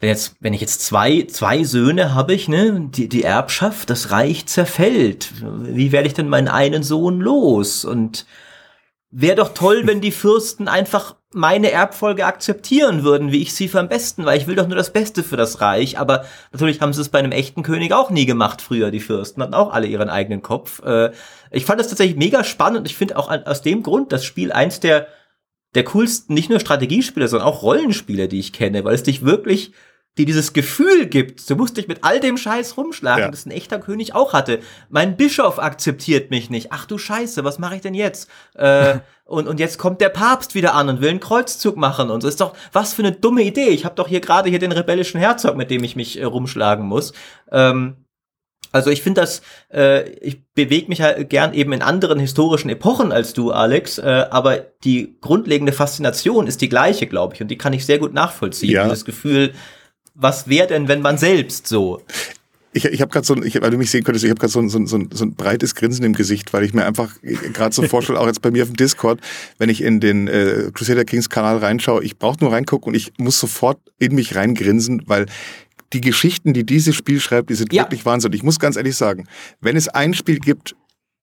wenn 0.00 0.08
jetzt, 0.08 0.36
wenn 0.40 0.54
ich 0.54 0.60
jetzt 0.60 0.84
zwei, 0.84 1.26
zwei 1.28 1.64
Söhne 1.64 2.14
habe 2.14 2.34
ich, 2.34 2.48
ne, 2.48 2.88
die, 2.92 3.08
die 3.08 3.24
Erbschaft, 3.24 3.90
das 3.90 4.10
Reich 4.10 4.46
zerfällt. 4.46 5.30
Wie 5.40 5.92
werde 5.92 6.08
ich 6.08 6.14
denn 6.14 6.28
meinen 6.28 6.48
einen 6.48 6.82
Sohn 6.82 7.20
los? 7.20 7.84
Und 7.84 8.26
wäre 9.12 9.36
doch 9.36 9.54
toll, 9.54 9.82
wenn 9.86 10.00
die 10.00 10.10
Fürsten 10.10 10.66
einfach 10.66 11.14
meine 11.34 11.70
Erbfolge 11.70 12.26
akzeptieren 12.26 13.04
würden, 13.04 13.30
wie 13.30 13.42
ich 13.42 13.54
sie 13.54 13.68
für 13.68 13.78
am 13.78 13.88
besten, 13.88 14.24
weil 14.24 14.38
ich 14.38 14.46
will 14.46 14.56
doch 14.56 14.66
nur 14.66 14.76
das 14.76 14.92
Beste 14.92 15.22
für 15.22 15.36
das 15.36 15.60
Reich. 15.60 15.98
Aber 15.98 16.24
natürlich 16.50 16.80
haben 16.80 16.92
sie 16.92 17.02
es 17.02 17.10
bei 17.10 17.18
einem 17.18 17.32
echten 17.32 17.62
König 17.62 17.92
auch 17.92 18.10
nie 18.10 18.26
gemacht 18.26 18.60
früher. 18.60 18.90
Die 18.90 19.00
Fürsten 19.00 19.42
hatten 19.42 19.54
auch 19.54 19.72
alle 19.72 19.86
ihren 19.86 20.08
eigenen 20.08 20.42
Kopf. 20.42 20.82
Äh, 20.82 21.12
ich 21.50 21.64
fand 21.64 21.78
das 21.78 21.88
tatsächlich 21.88 22.16
mega 22.16 22.42
spannend 22.42 22.80
und 22.80 22.86
ich 22.86 22.96
finde 22.96 23.16
auch 23.16 23.30
aus 23.30 23.62
dem 23.62 23.82
Grund 23.82 24.12
das 24.12 24.24
Spiel 24.24 24.50
eins 24.50 24.80
der 24.80 25.06
der 25.74 25.84
coolsten, 25.84 26.34
nicht 26.34 26.50
nur 26.50 26.60
Strategiespiele, 26.60 27.28
sondern 27.28 27.48
auch 27.48 27.62
Rollenspiele, 27.62 28.28
die 28.28 28.38
ich 28.38 28.52
kenne, 28.52 28.84
weil 28.84 28.94
es 28.94 29.04
dich 29.04 29.24
wirklich 29.24 29.72
die 30.18 30.26
dieses 30.26 30.52
Gefühl 30.52 31.06
gibt, 31.06 31.48
du 31.48 31.56
musst 31.56 31.78
dich 31.78 31.88
mit 31.88 32.04
all 32.04 32.20
dem 32.20 32.36
Scheiß 32.36 32.76
rumschlagen, 32.76 33.24
ja. 33.24 33.30
das 33.30 33.46
ein 33.46 33.50
echter 33.50 33.78
König 33.78 34.14
auch 34.14 34.34
hatte. 34.34 34.60
Mein 34.90 35.16
Bischof 35.16 35.58
akzeptiert 35.58 36.30
mich 36.30 36.50
nicht. 36.50 36.70
Ach 36.70 36.84
du 36.84 36.98
Scheiße, 36.98 37.44
was 37.44 37.58
mache 37.58 37.76
ich 37.76 37.80
denn 37.80 37.94
jetzt? 37.94 38.28
Äh, 38.54 38.98
und, 39.24 39.48
und 39.48 39.58
jetzt 39.58 39.78
kommt 39.78 40.02
der 40.02 40.10
Papst 40.10 40.54
wieder 40.54 40.74
an 40.74 40.90
und 40.90 41.00
will 41.00 41.08
einen 41.08 41.20
Kreuzzug 41.20 41.78
machen 41.78 42.10
und 42.10 42.20
so. 42.20 42.28
Ist 42.28 42.42
doch, 42.42 42.54
was 42.72 42.92
für 42.92 43.02
eine 43.02 43.12
dumme 43.12 43.42
Idee. 43.42 43.68
Ich 43.68 43.86
habe 43.86 43.94
doch 43.94 44.08
hier 44.08 44.20
gerade 44.20 44.50
hier 44.50 44.58
den 44.58 44.72
rebellischen 44.72 45.18
Herzog, 45.18 45.56
mit 45.56 45.70
dem 45.70 45.82
ich 45.82 45.96
mich 45.96 46.20
äh, 46.20 46.24
rumschlagen 46.24 46.84
muss. 46.84 47.14
Ähm, 47.50 47.96
also 48.70 48.90
ich 48.90 49.02
finde 49.02 49.20
das, 49.22 49.42
äh, 49.72 50.08
ich 50.20 50.44
bewege 50.54 50.88
mich 50.88 51.02
halt 51.02 51.30
gern 51.30 51.54
eben 51.54 51.72
in 51.72 51.82
anderen 51.82 52.18
historischen 52.18 52.70
Epochen 52.70 53.12
als 53.12 53.34
du, 53.34 53.50
Alex, 53.50 53.98
äh, 53.98 54.26
aber 54.30 54.58
die 54.84 55.16
grundlegende 55.20 55.72
Faszination 55.72 56.46
ist 56.46 56.60
die 56.62 56.70
gleiche, 56.70 57.06
glaube 57.06 57.34
ich, 57.34 57.42
und 57.42 57.48
die 57.48 57.58
kann 57.58 57.74
ich 57.74 57.84
sehr 57.84 57.98
gut 57.98 58.14
nachvollziehen. 58.14 58.70
Ja. 58.70 58.84
Dieses 58.84 59.04
Gefühl, 59.04 59.52
was 60.14 60.48
wäre 60.48 60.66
denn, 60.66 60.88
wenn 60.88 61.00
man 61.00 61.18
selbst 61.18 61.66
so? 61.66 62.02
Ich, 62.74 62.86
ich 62.86 63.02
habe 63.02 63.10
gerade 63.10 63.26
so, 63.26 63.36
ich, 63.42 63.60
weil 63.60 63.70
du 63.70 63.76
mich 63.76 63.90
sehen 63.90 64.02
könntest, 64.02 64.24
ich 64.24 64.30
habe 64.30 64.40
gerade 64.40 64.52
so, 64.52 64.66
so, 64.66 64.84
so, 64.86 64.98
so 65.10 65.24
ein 65.24 65.34
breites 65.34 65.74
Grinsen 65.74 66.04
im 66.04 66.14
Gesicht, 66.14 66.52
weil 66.54 66.64
ich 66.64 66.72
mir 66.72 66.86
einfach 66.86 67.14
gerade 67.20 67.74
so 67.74 67.82
vorstelle, 67.88 68.18
auch 68.18 68.26
jetzt 68.26 68.40
bei 68.40 68.50
mir 68.50 68.62
auf 68.62 68.70
dem 68.70 68.76
Discord, 68.76 69.20
wenn 69.58 69.68
ich 69.68 69.82
in 69.82 70.00
den 70.00 70.26
äh, 70.26 70.70
Crusader 70.72 71.04
Kings 71.04 71.28
Kanal 71.28 71.58
reinschaue, 71.58 72.02
ich 72.02 72.18
brauche 72.18 72.38
nur 72.40 72.52
reingucken 72.52 72.88
und 72.88 72.94
ich 72.94 73.12
muss 73.18 73.38
sofort 73.38 73.78
in 73.98 74.14
mich 74.14 74.34
reingrinsen, 74.34 75.02
weil 75.06 75.26
die 75.92 76.00
Geschichten, 76.00 76.54
die 76.54 76.64
dieses 76.64 76.94
Spiel 76.94 77.20
schreibt, 77.20 77.50
die 77.50 77.54
sind 77.54 77.72
ja. 77.74 77.82
wirklich 77.82 78.06
Wahnsinn. 78.06 78.32
Ich 78.32 78.42
muss 78.42 78.58
ganz 78.58 78.76
ehrlich 78.76 78.96
sagen, 78.96 79.26
wenn 79.60 79.76
es 79.76 79.88
ein 79.88 80.14
Spiel 80.14 80.38
gibt, 80.38 80.74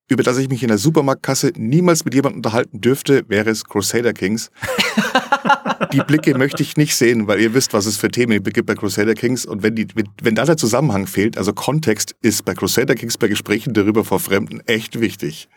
über 0.08 0.22
das 0.24 0.38
ich 0.38 0.50
mich 0.50 0.62
in 0.62 0.70
der 0.70 0.78
Supermarktkasse 0.78 1.54
niemals 1.56 2.06
mit 2.06 2.14
jemandem 2.14 2.38
unterhalten 2.40 2.82
dürfte, 2.82 3.24
wäre 3.28 3.50
es 3.50 3.64
Crusader 3.64 4.14
Kings. 4.14 4.52
die 5.92 6.02
Blicke 6.02 6.38
möchte 6.38 6.64
ich 6.64 6.78
nicht 6.78 6.96
sehen, 6.96 7.28
weil 7.28 7.40
ihr 7.40 7.54
wisst, 7.54 7.74
was 7.74 7.86
es 7.86 7.98
für 7.98 8.10
Themen 8.10 8.42
gibt 8.44 8.66
bei 8.66 8.76
Crusader 8.76 9.16
Kings. 9.16 9.46
Und 9.46 9.64
wenn, 9.64 9.76
die, 9.76 9.88
wenn 10.22 10.36
da 10.36 10.46
der 10.46 10.58
Zusammenhang 10.58 11.08
fehlt, 11.08 11.38
also 11.38 11.54
Kontext, 11.54 12.16
ist 12.22 12.46
bei 12.46 12.54
Crusader 12.54 12.96
Kings 12.96 13.18
bei 13.18 13.28
Gesprächen 13.28 13.74
darüber 13.74 14.06
vor 14.06 14.20
Fremden 14.20 14.62
echt 14.68 15.00
wichtig. 15.00 15.50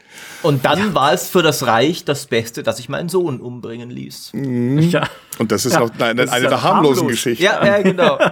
Und 0.42 0.64
dann 0.64 0.78
ja. 0.78 0.94
war 0.94 1.12
es 1.12 1.28
für 1.28 1.42
das 1.42 1.66
Reich 1.66 2.04
das 2.04 2.26
Beste, 2.26 2.62
dass 2.62 2.78
ich 2.78 2.88
meinen 2.88 3.08
Sohn 3.08 3.40
umbringen 3.40 3.90
ließ. 3.90 4.32
Mhm. 4.34 4.78
Ja. 4.78 5.08
Und 5.38 5.52
das 5.52 5.66
ist 5.66 5.74
ja, 5.74 5.80
noch 5.80 5.90
eine, 5.98 6.30
eine 6.30 6.48
der 6.48 6.62
harmlosen 6.62 7.08
Geschichten. 7.08 7.42
Ja, 7.42 7.64
ja, 7.64 7.82
genau. 7.82 8.18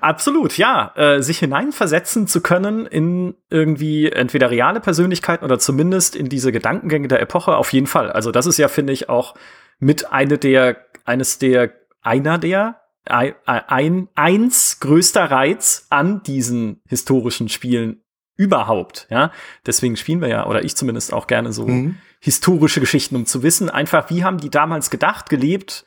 Absolut, 0.00 0.58
ja. 0.58 0.92
Äh, 0.96 1.22
sich 1.22 1.38
hineinversetzen 1.38 2.26
zu 2.26 2.40
können 2.40 2.86
in 2.86 3.34
irgendwie 3.50 4.10
entweder 4.10 4.50
reale 4.50 4.80
Persönlichkeiten 4.80 5.44
oder 5.44 5.58
zumindest 5.58 6.14
in 6.14 6.28
diese 6.28 6.52
Gedankengänge 6.52 7.08
der 7.08 7.20
Epoche, 7.20 7.56
auf 7.56 7.72
jeden 7.72 7.86
Fall. 7.86 8.12
Also 8.12 8.30
das 8.30 8.46
ist 8.46 8.58
ja, 8.58 8.68
finde 8.68 8.92
ich, 8.92 9.08
auch 9.08 9.34
mit 9.78 10.12
eine 10.12 10.38
der, 10.38 10.84
eines 11.04 11.38
der, 11.38 11.72
einer 12.02 12.38
der, 12.38 12.80
ein, 13.04 13.34
ein, 13.46 14.08
eins 14.14 14.80
größter 14.80 15.30
Reiz 15.30 15.86
an 15.88 16.22
diesen 16.22 16.82
historischen 16.86 17.48
Spielen 17.48 18.02
überhaupt, 18.36 19.06
ja. 19.10 19.32
Deswegen 19.66 19.96
spielen 19.96 20.20
wir 20.20 20.28
ja, 20.28 20.46
oder 20.46 20.62
ich 20.62 20.76
zumindest 20.76 21.12
auch 21.12 21.26
gerne 21.26 21.52
so 21.52 21.66
mhm. 21.66 21.96
historische 22.20 22.80
Geschichten, 22.80 23.16
um 23.16 23.26
zu 23.26 23.42
wissen, 23.42 23.70
einfach, 23.70 24.10
wie 24.10 24.24
haben 24.24 24.38
die 24.38 24.50
damals 24.50 24.90
gedacht, 24.90 25.28
gelebt, 25.30 25.84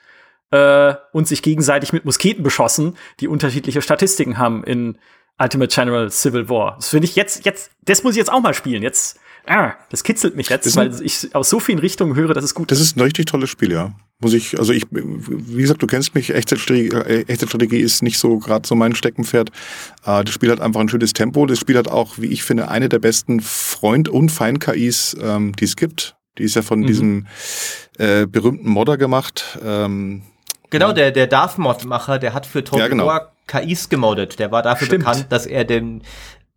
äh, 0.52 0.96
und 1.14 1.28
sich 1.28 1.42
gegenseitig 1.42 1.94
mit 1.94 2.06
Musketen 2.06 2.44
beschossen, 2.44 2.98
die 3.20 3.28
unterschiedliche 3.28 3.82
Statistiken 3.82 4.38
haben 4.38 4.64
in 4.64 4.98
Ultimate 5.40 5.74
General 5.74 6.12
Civil 6.12 6.50
War. 6.50 6.76
Das 6.76 6.90
finde 6.90 7.06
ich 7.06 7.16
jetzt, 7.16 7.46
jetzt, 7.46 7.72
das 7.82 8.04
muss 8.04 8.14
ich 8.14 8.18
jetzt 8.18 8.32
auch 8.32 8.42
mal 8.42 8.54
spielen. 8.54 8.84
Jetzt, 8.84 9.20
ah, 9.46 9.74
das 9.90 10.04
kitzelt 10.04 10.36
mich 10.36 10.50
jetzt, 10.50 10.76
weil 10.76 10.94
ich 11.02 11.34
aus 11.36 11.50
so 11.50 11.60
vielen 11.60 11.80
Richtungen 11.80 12.16
höre, 12.16 12.34
dass 12.34 12.44
es 12.44 12.54
gut 12.54 12.72
ist. 12.72 12.80
Das 12.80 12.86
ist 12.86 12.98
ein 12.98 13.02
richtig 13.02 13.26
tolles 13.26 13.50
Spiel, 13.50 13.72
ja. 13.72 13.94
Muss 14.20 14.34
ich, 14.34 14.60
also 14.60 14.72
ich, 14.72 14.86
wie 14.92 15.62
gesagt, 15.62 15.82
du 15.82 15.88
kennst 15.88 16.14
mich, 16.14 16.34
Echtzeitstrategie, 16.34 16.90
äh, 16.90 17.26
Echtzeitstrategie 17.28 17.80
ist 17.80 18.04
nicht 18.04 18.20
so 18.20 18.38
gerade 18.38 18.68
so 18.68 18.76
mein 18.76 18.94
Steckenpferd. 18.96 19.50
Äh, 20.06 20.24
das 20.24 20.34
Spiel 20.34 20.52
hat 20.52 20.62
einfach 20.62 20.80
ein 20.80 20.90
schönes 20.90 21.14
Tempo. 21.14 21.46
Das 21.46 21.60
Spiel 21.60 21.78
hat 21.78 21.88
auch, 21.88 22.18
wie 22.18 22.28
ich 22.28 22.44
finde, 22.44 22.70
eine 22.70 22.88
der 22.88 23.00
besten 23.00 23.40
Freund- 23.40 24.10
und 24.10 24.30
Feind-KIs, 24.30 25.18
ähm, 25.22 25.56
die 25.56 25.66
es 25.66 25.76
gibt. 25.76 26.16
Die 26.38 26.44
ist 26.44 26.56
ja 26.56 26.62
von 26.62 26.82
mhm. 26.82 26.88
diesem 26.88 27.28
äh, 27.98 28.28
berühmten 28.28 28.70
Modder 28.70 28.98
gemacht. 28.98 29.60
Ähm, 29.64 30.24
Genau, 30.72 30.94
der, 30.94 31.12
der 31.12 31.28
Darth-Mod-Macher, 31.28 32.18
der 32.18 32.34
hat 32.34 32.46
für 32.46 32.64
Total 32.64 32.80
ja, 32.80 32.88
genau. 32.88 33.06
War 33.06 33.34
KIs 33.48 33.90
gemoddet. 33.90 34.40
Der 34.40 34.52
war 34.52 34.64
dafür 34.64 34.88
Stimmt. 34.88 35.04
bekannt, 35.04 35.26
dass 35.30 35.46
er 35.46 35.66
den 35.66 36.02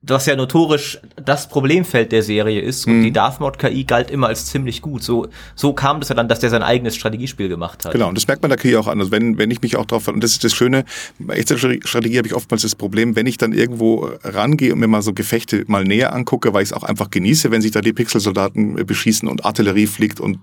was 0.07 0.27
ja 0.27 0.37
notorisch 0.37 0.99
das 1.23 1.49
Problemfeld 1.49 2.13
der 2.13 2.23
Serie 2.23 2.61
ist. 2.61 2.87
Und 2.87 2.99
mhm. 2.99 3.03
die 3.05 3.13
Darth 3.13 3.41
Mod 3.41 3.59
KI 3.59 3.85
galt 3.85 4.11
immer 4.11 4.29
als 4.29 4.47
ziemlich 4.47 4.83
gut. 4.83 5.03
So, 5.03 5.29
so 5.55 5.73
kam 5.73 6.01
das 6.01 6.09
ja 6.09 6.15
dann, 6.15 6.29
dass 6.29 6.41
der 6.41 6.51
sein 6.51 6.63
eigenes 6.63 6.97
Strategiespiel 6.97 7.49
gemacht 7.49 7.85
hat. 7.85 7.93
Genau, 7.93 8.09
und 8.09 8.17
das 8.17 8.27
merkt 8.27 8.43
man 8.43 8.51
der 8.51 8.59
KI 8.59 8.77
auch 8.77 8.87
an. 8.87 8.99
Also 8.99 9.11
wenn, 9.11 9.39
wenn 9.39 9.51
ich 9.51 9.63
mich 9.63 9.77
auch 9.77 9.87
drauf, 9.87 10.09
und 10.09 10.23
das 10.23 10.33
ist 10.33 10.45
das 10.45 10.53
Schöne, 10.53 10.85
bei 11.19 11.35
echter 11.35 11.57
Strategie 11.59 12.19
habe 12.19 12.29
ich 12.29 12.35
oftmals 12.35 12.63
das 12.63 12.75
Problem, 12.75 13.17
wenn 13.17 13.27
ich 13.27 13.39
dann 13.39 13.53
irgendwo 13.53 14.11
rangehe 14.23 14.73
und 14.73 14.81
mir 14.81 14.89
mal 14.89 15.03
so 15.03 15.13
Gefechte 15.13 15.65
mal 15.67 15.85
näher 15.85 16.13
angucke, 16.13 16.53
weil 16.53 16.63
ich 16.63 16.71
es 16.71 16.73
auch 16.73 16.83
einfach 16.85 17.11
genieße, 17.11 17.51
wenn 17.51 17.63
sich 17.63 17.71
da 17.71 17.81
die 17.81 17.93
Pixelsoldaten 17.93 18.87
beschießen 18.87 19.29
und 19.29 19.45
Artillerie 19.45 19.87
fliegt 19.87 20.21
und 20.21 20.39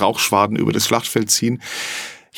Rauchschwaden 0.00 0.56
über 0.56 0.72
das 0.72 0.86
Schlachtfeld 0.86 1.30
ziehen 1.30 1.60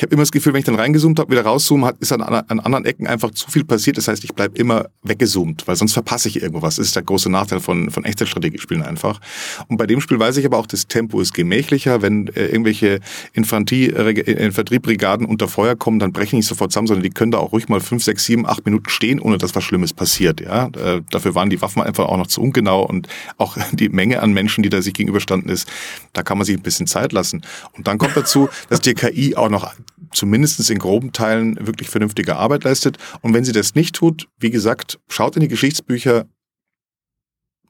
ich 0.01 0.03
habe 0.03 0.15
immer 0.15 0.23
das 0.23 0.33
Gefühl, 0.33 0.55
wenn 0.55 0.61
ich 0.61 0.65
dann 0.65 0.77
reingezoomt 0.77 1.19
habe, 1.19 1.31
wieder 1.31 1.43
rauszoome, 1.43 1.87
hat, 1.87 1.99
ist 1.99 2.11
an, 2.11 2.23
an 2.23 2.59
anderen 2.59 2.87
Ecken 2.87 3.07
einfach 3.07 3.33
zu 3.33 3.51
viel 3.51 3.67
passiert. 3.67 3.99
Das 3.99 4.09
heißt, 4.09 4.25
ich 4.25 4.33
bleib 4.33 4.59
immer 4.59 4.87
weggezoomt, 5.03 5.69
weil 5.69 5.77
sonst 5.77 5.93
verpasse 5.93 6.27
ich 6.27 6.41
irgendwo 6.41 6.63
was. 6.63 6.77
Das 6.77 6.87
ist 6.87 6.97
der 6.97 7.03
große 7.03 7.29
Nachteil 7.29 7.61
von, 7.61 7.91
von 7.91 8.07
Echtzeitstrategiespielen 8.07 8.83
einfach. 8.83 9.21
Und 9.69 9.77
bei 9.77 9.87
dem 9.87 10.01
Spiel 10.01 10.19
weiß 10.19 10.39
ich 10.39 10.47
aber 10.47 10.57
auch, 10.57 10.67
das 10.67 10.89
Tempo 10.89 11.21
ist 11.21 11.35
gemächlicher. 11.35 12.01
Wenn 12.01 12.29
äh, 12.29 12.47
irgendwelche 12.47 12.95
äh, 12.95 13.01
Infanteriebrigaden 13.35 15.27
unter 15.27 15.49
Feuer 15.49 15.77
kommen, 15.77 15.99
dann 15.99 16.13
brechen 16.13 16.31
die 16.31 16.37
nicht 16.37 16.49
sofort 16.49 16.73
zusammen, 16.73 16.87
sondern 16.87 17.03
die 17.03 17.11
können 17.11 17.33
da 17.33 17.37
auch 17.37 17.53
ruhig 17.53 17.69
mal 17.69 17.81
fünf, 17.81 18.03
sechs, 18.03 18.25
sieben, 18.25 18.47
acht 18.47 18.65
Minuten 18.65 18.89
stehen, 18.89 19.21
ohne 19.21 19.37
dass 19.37 19.55
was 19.55 19.65
Schlimmes 19.65 19.93
passiert. 19.93 20.41
Ja, 20.41 20.69
äh, 20.79 21.03
Dafür 21.11 21.35
waren 21.35 21.51
die 21.51 21.61
Waffen 21.61 21.83
einfach 21.83 22.07
auch 22.07 22.17
noch 22.17 22.29
zu 22.29 22.41
ungenau 22.41 22.87
und 22.87 23.07
auch 23.37 23.59
die 23.73 23.91
Menge 23.91 24.23
an 24.23 24.33
Menschen, 24.33 24.63
die 24.63 24.71
da 24.71 24.81
sich 24.81 24.95
gegenüberstanden 24.95 25.51
ist, 25.51 25.69
da 26.15 26.23
kann 26.23 26.39
man 26.39 26.47
sich 26.47 26.57
ein 26.57 26.63
bisschen 26.63 26.87
Zeit 26.87 27.13
lassen. 27.13 27.43
Und 27.77 27.87
dann 27.87 27.99
kommt 27.99 28.17
dazu, 28.17 28.49
dass 28.71 28.81
die 28.81 28.95
KI 28.95 29.37
auch 29.37 29.51
noch 29.51 29.71
zumindest 30.13 30.71
in 30.71 30.79
groben 30.79 31.13
Teilen 31.13 31.67
wirklich 31.67 31.89
vernünftige 31.89 32.37
Arbeit 32.37 32.65
leistet. 32.65 32.99
Und 33.21 33.35
wenn 33.35 33.45
sie 33.45 33.53
das 33.53 33.75
nicht 33.75 33.95
tut, 33.95 34.29
wie 34.39 34.51
gesagt, 34.51 34.99
schaut 35.09 35.37
in 35.37 35.43
die 35.43 35.49
Geschichtsbücher. 35.49 36.27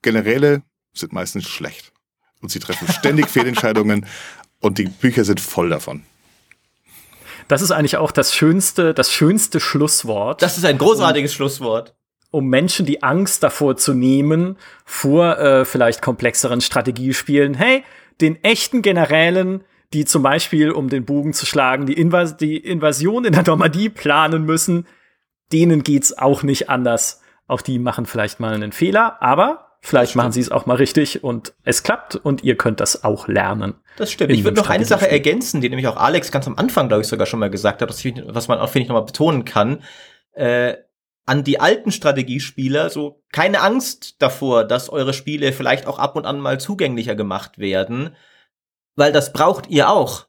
Generäle 0.03 0.63
sind 0.95 1.13
meistens 1.13 1.49
schlecht. 1.49 1.93
Und 2.41 2.51
sie 2.51 2.59
treffen 2.59 2.89
ständig 2.89 3.29
Fehlentscheidungen. 3.31 4.07
Und 4.61 4.79
die 4.79 4.89
Bücher 4.89 5.25
sind 5.25 5.41
voll 5.41 5.69
davon. 5.69 6.03
Das 7.49 7.63
ist 7.63 7.73
eigentlich 7.73 7.97
auch 7.97 8.13
das 8.13 8.35
schönste, 8.35 8.95
das 8.95 9.11
schönste 9.11 9.59
Schlusswort. 9.59 10.41
Das 10.41 10.57
ist 10.57 10.65
ein 10.65 10.79
großartiges 10.79 11.33
um, 11.33 11.37
Schlusswort. 11.37 11.95
Um 12.31 12.47
Menschen 12.47 12.87
die 12.87 13.03
Angst 13.03 13.43
davor 13.43 13.77
zu 13.77 13.93
nehmen, 13.93 14.57
vor 14.85 15.39
äh, 15.39 15.65
vielleicht 15.65 16.01
komplexeren 16.01 16.61
Strategiespielen. 16.61 17.55
Hey, 17.55 17.83
den 18.21 18.43
echten 18.45 18.83
Generälen, 18.83 19.65
die 19.93 20.05
zum 20.05 20.23
Beispiel, 20.23 20.71
um 20.71 20.89
den 20.89 21.05
Bogen 21.05 21.33
zu 21.33 21.47
schlagen, 21.47 21.87
die, 21.87 21.95
Invas 21.95 22.37
die 22.37 22.57
Invasion 22.57 23.25
in 23.25 23.33
der 23.33 23.43
Normandie 23.43 23.89
planen 23.89 24.45
müssen, 24.45 24.87
denen 25.53 25.83
geht's 25.83 26.17
auch 26.17 26.43
nicht 26.43 26.69
anders. 26.69 27.23
Auch 27.47 27.61
die 27.61 27.79
machen 27.79 28.07
vielleicht 28.07 28.39
mal 28.39 28.55
einen 28.55 28.73
Fehler, 28.73 29.21
aber 29.21 29.71
Vielleicht 29.83 30.15
machen 30.15 30.31
sie 30.31 30.41
es 30.41 30.51
auch 30.51 30.67
mal 30.67 30.77
richtig 30.77 31.25
und 31.25 31.55
es 31.65 31.83
klappt 31.83 32.15
und 32.15 32.45
ihr 32.45 32.57
könnt 32.57 32.81
das 32.81 33.03
auch 33.03 33.29
lernen. 33.29 33.75
Das 33.97 34.13
stimmt. 34.13 34.31
Ich 34.31 34.45
würde 34.45 34.61
noch 34.61 34.69
eine 34.69 34.85
Sache 34.85 35.11
ergänzen, 35.11 35.63
die 35.63 35.71
nämlich 35.71 35.89
auch 35.89 35.97
Alex 35.97 36.31
ganz 36.31 36.47
am 36.47 36.59
Anfang, 36.59 36.89
glaube 36.89 37.01
ich, 37.01 37.09
sogar 37.09 37.27
schon 37.27 37.41
mal 37.41 37.49
gesagt 37.49 37.81
hat, 37.81 37.89
was 37.89 38.49
man 38.49 38.59
auch, 38.59 38.69
finde 38.69 38.83
ich, 38.83 38.89
nochmal 38.89 39.07
betonen 39.07 39.47
kann. 39.47 39.83
Äh, 40.33 40.75
an 41.25 41.45
die 41.45 41.61
alten 41.61 41.93
Strategiespieler, 41.93 42.91
so 42.91 43.23
keine 43.33 43.63
Angst 43.63 44.17
davor, 44.21 44.65
dass 44.65 44.91
eure 44.91 45.15
Spiele 45.15 45.53
vielleicht 45.53 45.87
auch 45.87 45.99
ab 45.99 46.15
und 46.15 46.27
an 46.27 46.41
mal 46.41 46.61
zugänglicher 46.61 47.15
gemacht 47.15 47.59
werden, 47.59 48.15
weil 48.97 49.13
das 49.13 49.33
braucht 49.33 49.69
ihr 49.69 49.91
auch. 49.91 50.27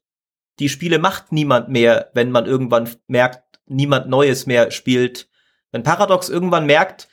Die 0.59 0.69
Spiele 0.69 0.99
macht 0.99 1.31
niemand 1.31 1.69
mehr, 1.69 2.11
wenn 2.13 2.31
man 2.31 2.45
irgendwann 2.45 2.89
merkt, 3.07 3.59
niemand 3.65 4.09
Neues 4.09 4.45
mehr 4.45 4.71
spielt. 4.71 5.29
Wenn 5.71 5.83
Paradox 5.83 6.29
irgendwann 6.29 6.65
merkt, 6.65 7.07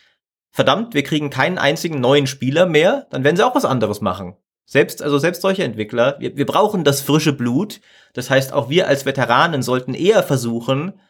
verdammt, 0.50 0.94
wir 0.94 1.02
kriegen 1.02 1.30
keinen 1.30 1.58
einzigen 1.58 2.00
neuen 2.00 2.26
Spieler 2.26 2.66
mehr, 2.66 3.06
dann 3.10 3.24
werden 3.24 3.36
sie 3.36 3.46
auch 3.46 3.54
was 3.54 3.64
anderes 3.64 4.00
machen. 4.00 4.36
Selbst, 4.66 5.02
also 5.02 5.18
selbst 5.18 5.40
solche 5.40 5.64
Entwickler, 5.64 6.16
wir, 6.18 6.36
wir 6.36 6.44
brauchen 6.44 6.84
das 6.84 7.00
frische 7.00 7.32
Blut. 7.32 7.80
Das 8.12 8.28
heißt, 8.28 8.52
auch 8.52 8.68
wir 8.68 8.86
als 8.86 9.06
Veteranen 9.06 9.62
sollten 9.62 9.94
eher 9.94 10.22
versuchen, 10.22 11.00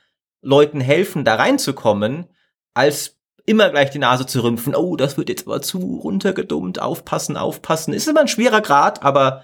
Leuten 0.43 0.81
helfen, 0.81 1.25
da 1.25 1.35
reinzukommen, 1.35 2.29
als 2.75 3.19
immer 3.47 3.71
gleich 3.71 3.91
die 3.91 3.99
Nase 3.99 4.27
zu 4.27 4.45
rümpfen. 4.45 4.77
Oh, 4.77 4.95
das 4.95 5.17
wird 5.17 5.29
jetzt 5.29 5.47
aber 5.47 5.61
zu 5.63 5.79
runtergedummt. 5.79 6.81
Aufpassen, 6.81 7.37
aufpassen. 7.37 7.95
Ist 7.95 8.07
immer 8.07 8.21
ein 8.21 8.29
schwerer 8.29 8.61
Grad, 8.61 9.03
aber 9.03 9.43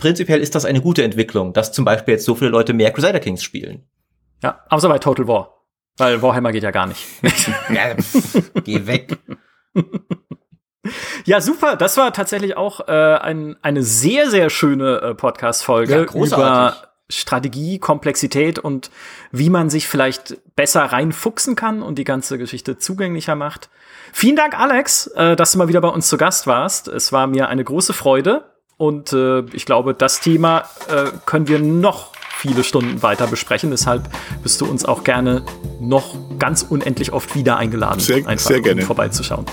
prinzipiell 0.00 0.40
ist 0.40 0.54
das 0.54 0.64
eine 0.64 0.80
gute 0.80 1.04
Entwicklung, 1.04 1.52
dass 1.52 1.72
zum 1.72 1.84
Beispiel 1.84 2.14
jetzt 2.14 2.24
so 2.24 2.34
viele 2.34 2.50
Leute 2.50 2.72
mehr 2.72 2.90
Crusader 2.90 3.20
Kings 3.20 3.42
spielen. 3.42 3.84
Ja, 4.42 4.64
außer 4.68 4.88
bei 4.88 4.98
Total 4.98 5.28
War. 5.28 5.60
Weil 5.98 6.22
Warhammer 6.22 6.52
geht 6.52 6.62
ja 6.62 6.70
gar 6.70 6.86
nicht. 6.86 7.06
ja, 7.68 7.94
geh 8.64 8.86
weg. 8.86 9.18
Ja, 11.26 11.40
super. 11.40 11.76
Das 11.76 11.96
war 11.96 12.12
tatsächlich 12.12 12.56
auch 12.56 12.88
äh, 12.88 12.92
ein, 12.92 13.56
eine 13.62 13.82
sehr, 13.82 14.30
sehr 14.30 14.48
schöne 14.48 15.00
äh, 15.02 15.14
Podcast-Folge 15.14 16.06
ja, 16.10 16.24
über 16.24 16.74
Strategie, 17.10 17.78
Komplexität 17.78 18.58
und 18.58 18.90
wie 19.30 19.50
man 19.50 19.68
sich 19.68 19.88
vielleicht 19.88 20.38
besser 20.56 20.84
reinfuchsen 20.84 21.56
kann 21.56 21.82
und 21.82 21.98
die 21.98 22.04
ganze 22.04 22.38
Geschichte 22.38 22.78
zugänglicher 22.78 23.34
macht. 23.34 23.68
Vielen 24.12 24.36
Dank, 24.36 24.58
Alex, 24.58 25.08
äh, 25.08 25.36
dass 25.36 25.52
du 25.52 25.58
mal 25.58 25.68
wieder 25.68 25.80
bei 25.80 25.88
uns 25.88 26.08
zu 26.08 26.16
Gast 26.16 26.46
warst. 26.46 26.88
Es 26.88 27.12
war 27.12 27.26
mir 27.26 27.48
eine 27.48 27.64
große 27.64 27.92
Freude 27.92 28.44
und 28.80 29.12
äh, 29.12 29.40
ich 29.52 29.66
glaube, 29.66 29.92
das 29.92 30.20
Thema 30.20 30.60
äh, 30.88 31.10
können 31.26 31.48
wir 31.48 31.58
noch 31.58 32.12
viele 32.30 32.64
Stunden 32.64 33.02
weiter 33.02 33.26
besprechen. 33.26 33.70
Deshalb 33.70 34.08
bist 34.42 34.58
du 34.62 34.64
uns 34.64 34.86
auch 34.86 35.04
gerne 35.04 35.42
noch 35.80 36.14
ganz 36.38 36.62
unendlich 36.62 37.12
oft 37.12 37.34
wieder 37.34 37.58
eingeladen, 37.58 38.00
sehr, 38.00 38.26
einfach 38.26 38.38
sehr 38.38 38.62
gerne. 38.62 38.80
Um 38.80 38.86
vorbeizuschauen. 38.86 39.44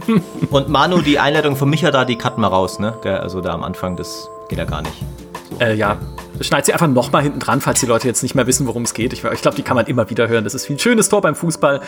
Und 0.50 0.68
Manu, 0.68 1.00
die 1.00 1.18
Einleitung 1.18 1.56
von 1.56 1.70
Micha 1.70 1.90
da, 1.90 2.04
die 2.04 2.16
cutten 2.16 2.42
wir 2.42 2.48
raus, 2.48 2.78
ne? 2.78 2.92
Also 3.04 3.40
da 3.40 3.54
am 3.54 3.62
Anfang, 3.64 3.96
das 3.96 4.28
geht 4.50 4.58
ja 4.58 4.66
gar 4.66 4.82
nicht. 4.82 5.02
So. 5.50 5.64
Äh, 5.64 5.76
ja, 5.76 5.96
schneid 6.42 6.66
sie 6.66 6.74
einfach 6.74 6.86
noch 6.86 7.10
mal 7.10 7.22
hinten 7.22 7.40
dran, 7.40 7.62
falls 7.62 7.80
die 7.80 7.86
Leute 7.86 8.06
jetzt 8.06 8.22
nicht 8.22 8.34
mehr 8.34 8.46
wissen, 8.46 8.66
worum 8.66 8.82
es 8.82 8.92
geht. 8.92 9.14
Ich, 9.14 9.24
ich 9.24 9.40
glaube, 9.40 9.56
die 9.56 9.62
kann 9.62 9.76
man 9.76 9.86
immer 9.86 10.10
wieder 10.10 10.28
hören. 10.28 10.44
Das 10.44 10.52
ist 10.52 10.68
wie 10.68 10.74
ein 10.74 10.78
schönes 10.78 11.08
Tor 11.08 11.22
beim 11.22 11.34
Fußball. 11.34 11.80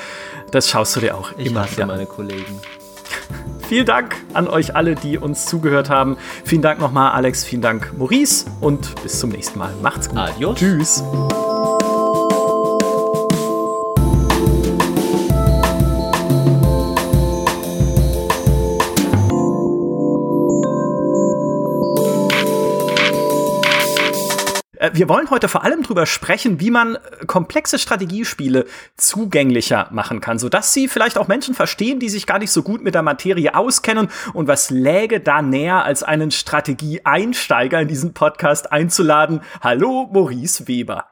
Das 0.51 0.71
schaust 0.71 0.97
du 0.97 1.01
dir 1.01 1.15
auch 1.15 1.33
ich 1.37 1.49
immer 1.49 1.65
hasse 1.65 1.73
wieder. 1.73 1.85
meine 1.85 2.07
Kollegen. 2.07 2.59
Vielen 3.69 3.87
Dank 3.87 4.17
an 4.33 4.49
euch 4.49 4.77
alle, 4.77 4.95
die 4.95 5.19
uns 5.19 5.47
zugehört 5.47 5.91
haben. 5.91 6.17
Vielen 6.45 6.63
Dank 6.63 6.81
nochmal, 6.81 7.13
Alex. 7.13 7.45
Vielen 7.45 7.63
Dank, 7.63 7.93
Maurice. 7.99 8.47
Und 8.61 9.03
bis 9.03 9.19
zum 9.19 9.31
nächsten 9.31 9.59
Mal. 9.59 9.73
Macht's 9.83 10.09
gut. 10.09 10.19
Adios. 10.19 10.59
Tschüss. 10.59 11.03
Wir 24.93 25.09
wollen 25.09 25.31
heute 25.31 25.49
vor 25.49 25.65
allem 25.65 25.83
darüber 25.83 26.07
sprechen, 26.07 26.61
wie 26.61 26.71
man 26.71 26.97
äh, 26.97 27.27
komplexe 27.27 27.79
Strategiespiele 27.79 28.67
zugänglicher 28.97 29.89
machen 29.91 30.21
kann, 30.21 30.39
sodass 30.39 30.73
sie 30.73 30.89
vielleicht 30.89 31.19
auch 31.19 31.29
Menschen 31.29 31.55
verstehen, 31.55 32.01
die 32.01 32.09
sich 32.09 32.27
gar 32.27 32.39
nicht 32.39 32.51
so 32.51 32.63
gut 32.63 32.83
mit 32.83 32.95
der 32.95 33.03
Materie 33.03 33.55
auskennen. 33.55 34.09
Und 34.33 34.49
was 34.49 34.71
läge 34.71 35.21
da 35.21 35.43
näher, 35.43 35.85
als 35.85 36.03
einen 36.03 36.31
Strategieeinsteiger 36.31 37.81
in 37.81 37.89
diesen 37.89 38.13
Podcast 38.15 38.73
einzuladen? 38.73 39.41
Hallo, 39.61 40.09
Maurice 40.13 40.69
Weber. 40.69 41.07